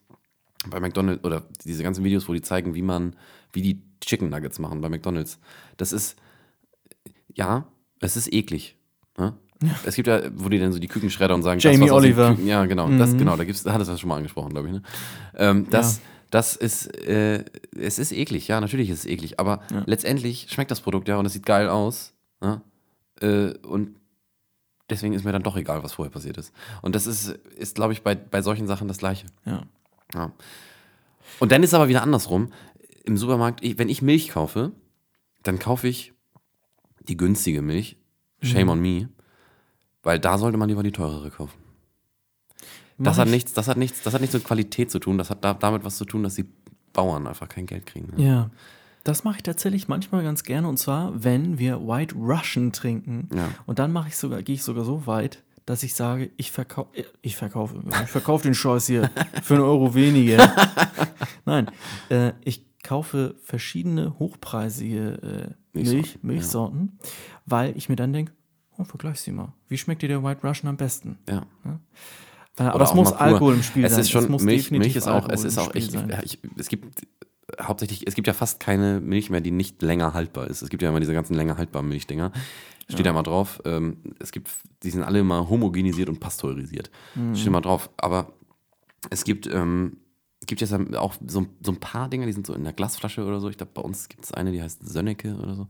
bei 0.69 0.79
McDonald's 0.79 1.23
oder 1.25 1.43
diese 1.65 1.83
ganzen 1.83 2.03
Videos, 2.03 2.29
wo 2.29 2.33
die 2.33 2.41
zeigen, 2.41 2.73
wie 2.75 2.81
man, 2.83 3.15
wie 3.51 3.61
die 3.61 3.81
Chicken 3.99 4.29
Nuggets 4.29 4.59
machen 4.59 4.79
bei 4.81 4.89
McDonald's. 4.89 5.39
Das 5.77 5.91
ist, 5.91 6.15
ja, 7.33 7.65
es 7.99 8.15
ist 8.15 8.31
eklig. 8.31 8.75
Ne? 9.17 9.33
Es 9.85 9.95
gibt 9.95 10.07
ja, 10.07 10.21
wo 10.35 10.49
die 10.49 10.57
dann 10.59 10.71
so 10.71 10.79
die 10.79 10.87
Kükenschredder 10.87 11.35
und 11.35 11.43
sagen, 11.43 11.59
Jamie 11.59 11.77
den 11.85 11.91
Oliver. 11.91 12.29
Küken, 12.31 12.47
ja, 12.47 12.65
genau, 12.65 12.89
das, 12.89 13.15
genau, 13.15 13.35
da 13.37 13.43
gibt's, 13.43 13.61
da 13.63 13.73
hat 13.73 13.81
es 13.81 13.87
das 13.87 13.99
schon 13.99 14.09
mal 14.09 14.17
angesprochen, 14.17 14.49
glaube 14.51 14.67
ich. 14.67 14.73
Ne? 14.73 14.81
Ähm, 15.35 15.67
das, 15.69 15.97
Ja. 15.97 16.01
das 16.31 16.55
ist, 16.55 16.87
äh, 17.07 17.45
es 17.77 17.99
ist 17.99 18.11
eklig, 18.11 18.47
ja, 18.47 18.59
natürlich 18.59 18.89
ist 18.89 18.99
es 18.99 19.05
eklig, 19.05 19.39
aber 19.39 19.61
letztendlich 19.85 20.47
schmeckt 20.49 20.71
das 20.71 20.81
Produkt 20.81 21.07
ja 21.07 21.17
und 21.17 21.25
es 21.27 21.33
sieht 21.33 21.45
geil 21.45 21.69
aus. 21.69 22.13
Ne? 22.41 22.61
Äh, 23.21 23.55
und 23.67 23.95
deswegen 24.91 25.13
ist 25.13 25.23
mir 25.25 25.31
dann 25.31 25.43
doch 25.43 25.55
egal, 25.57 25.81
was 25.83 25.93
vorher 25.93 26.11
passiert 26.11 26.37
ist. 26.37 26.53
Und 26.81 26.93
das 26.95 27.07
ist, 27.07 27.29
ist 27.57 27.75
glaube 27.75 27.93
ich, 27.93 28.03
bei, 28.03 28.13
bei 28.15 28.41
solchen 28.41 28.67
Sachen 28.67 28.87
das 28.87 28.97
Gleiche. 28.99 29.25
ja. 29.45 29.63
Ja. 30.13 30.31
Und 31.39 31.51
dann 31.53 31.63
ist 31.63 31.73
aber 31.73 31.87
wieder 31.87 32.03
andersrum. 32.03 32.51
Im 33.05 33.15
Supermarkt, 33.17 33.61
wenn 33.79 33.87
ich 33.89 34.01
Milch 34.01 34.29
kaufe, 34.29 34.73
dann 35.43 35.57
kaufe 35.57 35.87
ich 35.87 36.13
die 37.07 37.15
günstige 37.17 37.61
Milch. 37.61 37.95
Shame 38.41 38.69
on 38.69 38.81
me. 38.81 39.07
Weil 40.03 40.19
da 40.19 40.37
sollte 40.37 40.57
man 40.57 40.67
lieber 40.67 40.83
die 40.83 40.91
teurere 40.91 41.31
kaufen. 41.31 41.57
Das 42.97 43.15
Mach 43.15 43.17
hat, 43.21 43.27
ich- 43.27 43.31
nichts, 43.33 43.53
das, 43.53 43.67
hat 43.69 43.77
nichts, 43.77 44.03
das 44.03 44.13
hat 44.13 44.21
nichts 44.21 44.33
mit 44.33 44.43
Qualität 44.43 44.91
zu 44.91 44.99
tun. 44.99 45.17
Das 45.17 45.29
hat 45.29 45.43
da, 45.45 45.53
damit 45.53 45.83
was 45.85 45.95
zu 45.97 46.05
tun, 46.05 46.23
dass 46.23 46.35
die 46.35 46.45
Bauern 46.93 47.25
einfach 47.25 47.47
kein 47.47 47.65
Geld 47.65 47.85
kriegen. 47.85 48.13
Ne? 48.17 48.23
Ja. 48.23 48.49
Das 49.03 49.23
mache 49.23 49.37
ich 49.37 49.43
tatsächlich 49.43 49.87
manchmal 49.87 50.23
ganz 50.23 50.43
gerne 50.43 50.67
und 50.67 50.77
zwar, 50.77 51.23
wenn 51.23 51.57
wir 51.57 51.87
White 51.87 52.15
Russian 52.15 52.71
trinken. 52.71 53.29
Ja. 53.33 53.49
Und 53.65 53.79
dann 53.79 53.91
mache 53.91 54.09
ich 54.09 54.17
sogar, 54.17 54.43
gehe 54.43 54.55
ich 54.55 54.63
sogar 54.63 54.85
so 54.85 55.07
weit, 55.07 55.43
dass 55.65 55.83
ich 55.83 55.95
sage, 55.95 56.31
ich 56.37 56.51
verkaufe, 56.51 56.89
ich 57.21 57.35
verkaufe, 57.35 57.81
ich 58.03 58.09
verkaufe 58.09 58.43
den 58.43 58.53
Scheiß 58.53 58.87
hier 58.87 59.09
für 59.43 59.55
einen 59.55 59.63
Euro 59.63 59.93
weniger. 59.95 60.53
Nein, 61.45 61.69
äh, 62.09 62.33
ich 62.43 62.65
kaufe 62.83 63.35
verschiedene 63.43 64.19
hochpreisige 64.19 65.53
äh, 65.73 65.77
Milch, 65.77 66.19
Milchsorten, 66.21 66.27
Milchsorten, 66.27 66.99
weil 67.45 67.77
ich 67.77 67.89
mir 67.89 67.95
dann 67.95 68.13
denke, 68.13 68.33
oh, 68.77 68.83
vergleich 68.83 69.21
sie 69.21 69.31
mal. 69.31 69.53
Wie 69.67 69.77
schmeckt 69.77 70.01
dir 70.01 70.09
der 70.09 70.23
White 70.23 70.45
Russian 70.45 70.69
am 70.69 70.77
besten? 70.77 71.17
Ja. 71.29 71.45
Äh, 72.57 72.63
aber 72.63 72.83
es 72.83 72.93
muss. 72.93 73.13
Alkohol 73.13 73.55
im 73.55 73.63
Spiel 73.63 73.85
es 73.85 73.93
sein. 73.93 74.01
Ist 74.01 74.11
schon, 74.11 74.29
muss 74.29 74.43
Milch, 74.43 74.63
definitiv 74.63 74.87
Milch 74.87 74.95
ist 74.97 75.07
auch, 75.07 75.29
es 75.29 75.45
Alkohol 75.45 75.47
ist 75.47 75.57
im 75.57 75.63
auch 75.63 75.75
echt, 75.75 75.93
ja, 75.93 76.23
ich, 76.23 76.39
es 76.57 76.67
gibt 76.67 77.07
hauptsächlich, 77.61 78.07
es 78.07 78.15
gibt 78.15 78.27
ja 78.27 78.33
fast 78.33 78.59
keine 78.59 78.99
Milch 78.99 79.29
mehr, 79.29 79.41
die 79.41 79.51
nicht 79.51 79.81
länger 79.81 80.13
haltbar 80.13 80.47
ist. 80.47 80.61
Es 80.61 80.69
gibt 80.69 80.83
ja 80.83 80.89
immer 80.89 80.99
diese 80.99 81.13
ganzen 81.13 81.33
länger 81.33 81.57
haltbaren 81.57 81.87
Milchdinger. 81.87 82.31
Steht 82.87 83.05
ja, 83.05 83.13
mal 83.13 83.23
drauf. 83.23 83.61
Ähm, 83.65 83.97
es 84.19 84.31
gibt, 84.31 84.49
die 84.83 84.89
sind 84.89 85.03
alle 85.03 85.19
immer 85.19 85.49
homogenisiert 85.49 86.09
und 86.09 86.19
pasteurisiert. 86.19 86.91
Mhm. 87.15 87.35
Steht 87.35 87.51
mal 87.51 87.61
drauf. 87.61 87.89
Aber 87.97 88.33
es 89.09 89.23
gibt, 89.23 89.47
ähm, 89.47 89.97
gibt 90.45 90.61
jetzt 90.61 90.73
auch 90.73 91.15
so, 91.25 91.47
so 91.63 91.71
ein 91.71 91.79
paar 91.79 92.09
Dinger, 92.09 92.25
die 92.25 92.33
sind 92.33 92.45
so 92.45 92.53
in 92.53 92.63
der 92.63 92.73
Glasflasche 92.73 93.23
oder 93.23 93.39
so. 93.39 93.49
Ich 93.49 93.57
glaube, 93.57 93.71
bei 93.73 93.81
uns 93.81 94.09
gibt 94.09 94.25
es 94.25 94.33
eine, 94.33 94.51
die 94.51 94.61
heißt 94.61 94.87
Sönnecke 94.87 95.35
oder 95.35 95.55
so. 95.55 95.67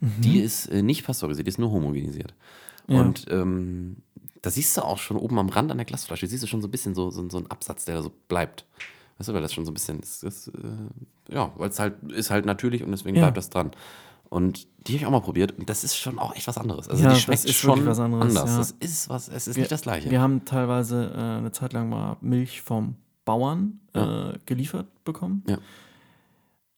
Die 0.00 0.40
ist 0.40 0.66
äh, 0.66 0.82
nicht 0.82 1.04
pasteurisiert, 1.04 1.46
die 1.46 1.50
ist 1.50 1.58
nur 1.58 1.72
homogenisiert. 1.72 2.34
Mhm. 2.86 2.94
Ja. 2.94 3.00
Und 3.00 3.26
ähm, 3.30 3.96
da 4.42 4.50
siehst 4.50 4.76
du 4.76 4.82
auch 4.82 4.98
schon 4.98 5.16
oben 5.16 5.38
am 5.38 5.48
Rand 5.48 5.70
an 5.70 5.78
der 5.78 5.84
Glasflasche, 5.84 6.26
siehst 6.26 6.42
du 6.42 6.46
schon 6.46 6.62
so 6.62 6.68
ein 6.68 6.70
bisschen 6.70 6.94
so, 6.94 7.10
so, 7.10 7.28
so 7.28 7.38
einen 7.38 7.50
Absatz, 7.50 7.84
der 7.84 7.96
da 7.96 8.02
so 8.02 8.12
bleibt. 8.28 8.64
Weißt 9.20 9.28
du, 9.28 9.34
weil 9.34 9.42
das 9.42 9.52
schon 9.52 9.64
so 9.66 9.70
ein 9.70 9.74
bisschen 9.74 10.00
ist, 10.00 10.24
ist 10.24 10.48
äh, 10.48 11.32
ja, 11.34 11.52
weil 11.56 11.68
es 11.68 11.78
halt 11.78 12.02
ist 12.10 12.30
halt 12.30 12.46
natürlich 12.46 12.82
und 12.82 12.90
deswegen 12.90 13.14
Ja. 13.16 13.22
bleibt 13.24 13.36
das 13.36 13.50
dran. 13.50 13.70
Und 14.30 14.66
die 14.86 14.92
habe 14.94 14.96
ich 15.02 15.06
auch 15.06 15.10
mal 15.10 15.20
probiert 15.20 15.58
und 15.58 15.68
das 15.68 15.84
ist 15.84 15.94
schon 15.96 16.18
auch 16.18 16.34
echt 16.34 16.46
was 16.48 16.56
anderes. 16.56 16.88
Also 16.88 17.02
Ja, 17.04 17.12
die 17.12 17.20
schmeckt 17.20 17.44
ist 17.44 17.54
schon 17.54 17.84
was 17.84 17.98
anderes, 18.00 18.34
anders. 18.36 18.50
ja. 18.50 18.58
Das 18.58 18.70
ist 18.80 19.08
was, 19.10 19.28
es 19.28 19.46
ist 19.46 19.56
Wir- 19.56 19.62
nicht 19.62 19.72
das 19.72 19.82
gleiche. 19.82 20.10
Wir 20.10 20.20
haben 20.20 20.44
teilweise 20.44 21.12
äh, 21.14 21.18
eine 21.38 21.52
Zeit 21.52 21.72
lang 21.74 21.88
mal 21.90 22.16
Milch 22.20 22.62
vom 22.62 22.96
Bauern 23.26 23.80
äh, 23.92 24.38
geliefert 24.46 24.86
bekommen. 25.04 25.44
Ja. 25.48 25.58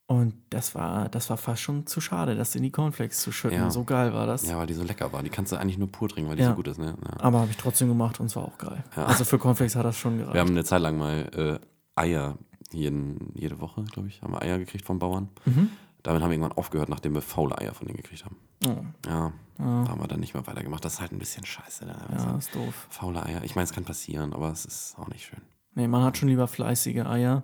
Und 0.07 0.35
das 0.51 0.75
war, 0.75 1.09
das 1.09 1.31
war 1.31 1.39
fast 1.39 1.63
schon 1.63 1.87
zu 1.87 2.01
schade, 2.01 2.35
das 2.35 2.55
in 2.55 2.63
die 2.63 2.71
Cornflakes 2.71 3.21
zu 3.21 3.33
schütten. 3.33 3.57
Ja. 3.59 3.71
So 3.71 3.85
geil 3.85 4.13
war 4.13 4.27
das. 4.27 4.47
ja, 4.47 4.59
weil 4.59 4.67
die 4.67 4.75
so 4.75 4.83
lecker 4.83 5.11
war. 5.13 5.23
Die 5.23 5.31
kannst 5.31 5.53
du 5.53 5.57
eigentlich 5.57 5.79
nur 5.79 5.91
pur 5.91 6.09
trinken, 6.09 6.29
weil 6.29 6.37
die 6.37 6.43
Ja. 6.43 6.51
so 6.51 6.55
gut 6.57 6.69
ist. 6.69 6.79
Ne? 6.79 6.95
Ja. 7.03 7.21
Aber 7.25 7.41
habe 7.41 7.51
ich 7.51 7.57
trotzdem 7.57 7.89
gemacht 7.89 8.21
und 8.21 8.27
es 8.27 8.37
war 8.37 8.45
auch 8.45 8.59
geil. 8.59 8.83
Also 8.95 9.25
für 9.25 9.39
Cornflakes 9.39 9.75
hat 9.77 9.87
das 9.87 9.97
schon 9.97 10.19
gereicht. 10.19 10.35
Wir 10.35 10.41
haben 10.41 10.51
eine 10.51 10.65
Zeit 10.65 10.83
lang 10.83 10.99
mal 10.99 11.61
äh, 11.61 11.67
Eier 11.95 12.39
jeden, 12.73 13.33
jede 13.35 13.61
Woche, 13.61 13.85
glaube 13.85 14.09
ich, 14.09 14.23
haben 14.23 14.33
wir 14.33 14.43
Eier 14.43 14.59
gekriegt 14.59 14.85
vom 14.87 14.99
Bauern. 14.99 15.29
Mhm. 15.45 15.71
Damit 16.03 16.23
haben 16.23 16.31
wir 16.31 16.35
irgendwann 16.37 16.57
aufgehört, 16.57 16.89
nachdem 16.89 17.15
wir 17.15 17.23
faule 17.23 17.57
Eier 17.59 17.75
von 17.75 17.87
denen 17.87 17.97
gekriegt 17.99 18.25
haben. 18.25 18.37
Oh, 18.65 18.85
Ja, 19.07 19.33
haben 19.59 20.01
wir 20.01 20.09
dann 20.09 20.21
nicht 20.21 20.35
mehr 20.35 20.47
weitergemacht. 20.47 20.85
Das 20.85 20.95
ist 20.95 21.01
halt 21.01 21.13
ein 21.13 21.19
bisschen 21.19 21.45
scheiße. 21.47 21.85
Ne? 21.87 21.97
Also, 22.11 22.27
ja, 22.27 22.37
ist 22.37 22.55
doof. 22.55 22.87
Faule 22.91 23.23
Eier. 23.25 23.45
Ich 23.45 23.55
meine, 23.55 23.65
es 23.65 23.73
kann 23.73 23.85
passieren, 23.85 24.33
aber 24.33 24.51
es 24.51 24.65
ist 24.65 24.99
auch 24.99 25.09
nicht 25.09 25.25
schön. 25.27 25.41
Nee, 25.75 25.87
man 25.87 26.03
hat 26.03 26.17
schon 26.19 26.29
lieber 26.29 26.49
fleißige 26.49 27.07
Eier. 27.07 27.43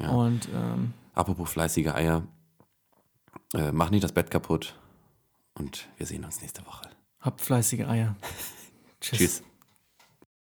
Ja. 0.00 0.10
Und 0.10 0.48
ähm, 0.52 0.92
Apropos 1.14 1.50
fleißige 1.50 1.88
Eier. 1.88 2.22
Äh, 3.54 3.72
mach 3.72 3.90
nicht 3.90 4.02
das 4.04 4.12
Bett 4.12 4.30
kaputt. 4.30 4.74
Und 5.54 5.88
wir 5.96 6.06
sehen 6.06 6.24
uns 6.24 6.40
nächste 6.40 6.64
Woche. 6.66 6.88
habt 7.20 7.40
fleißige 7.40 7.86
Eier. 7.86 8.16
Tschüss. 9.00 9.18
Tschüss. 9.18 9.42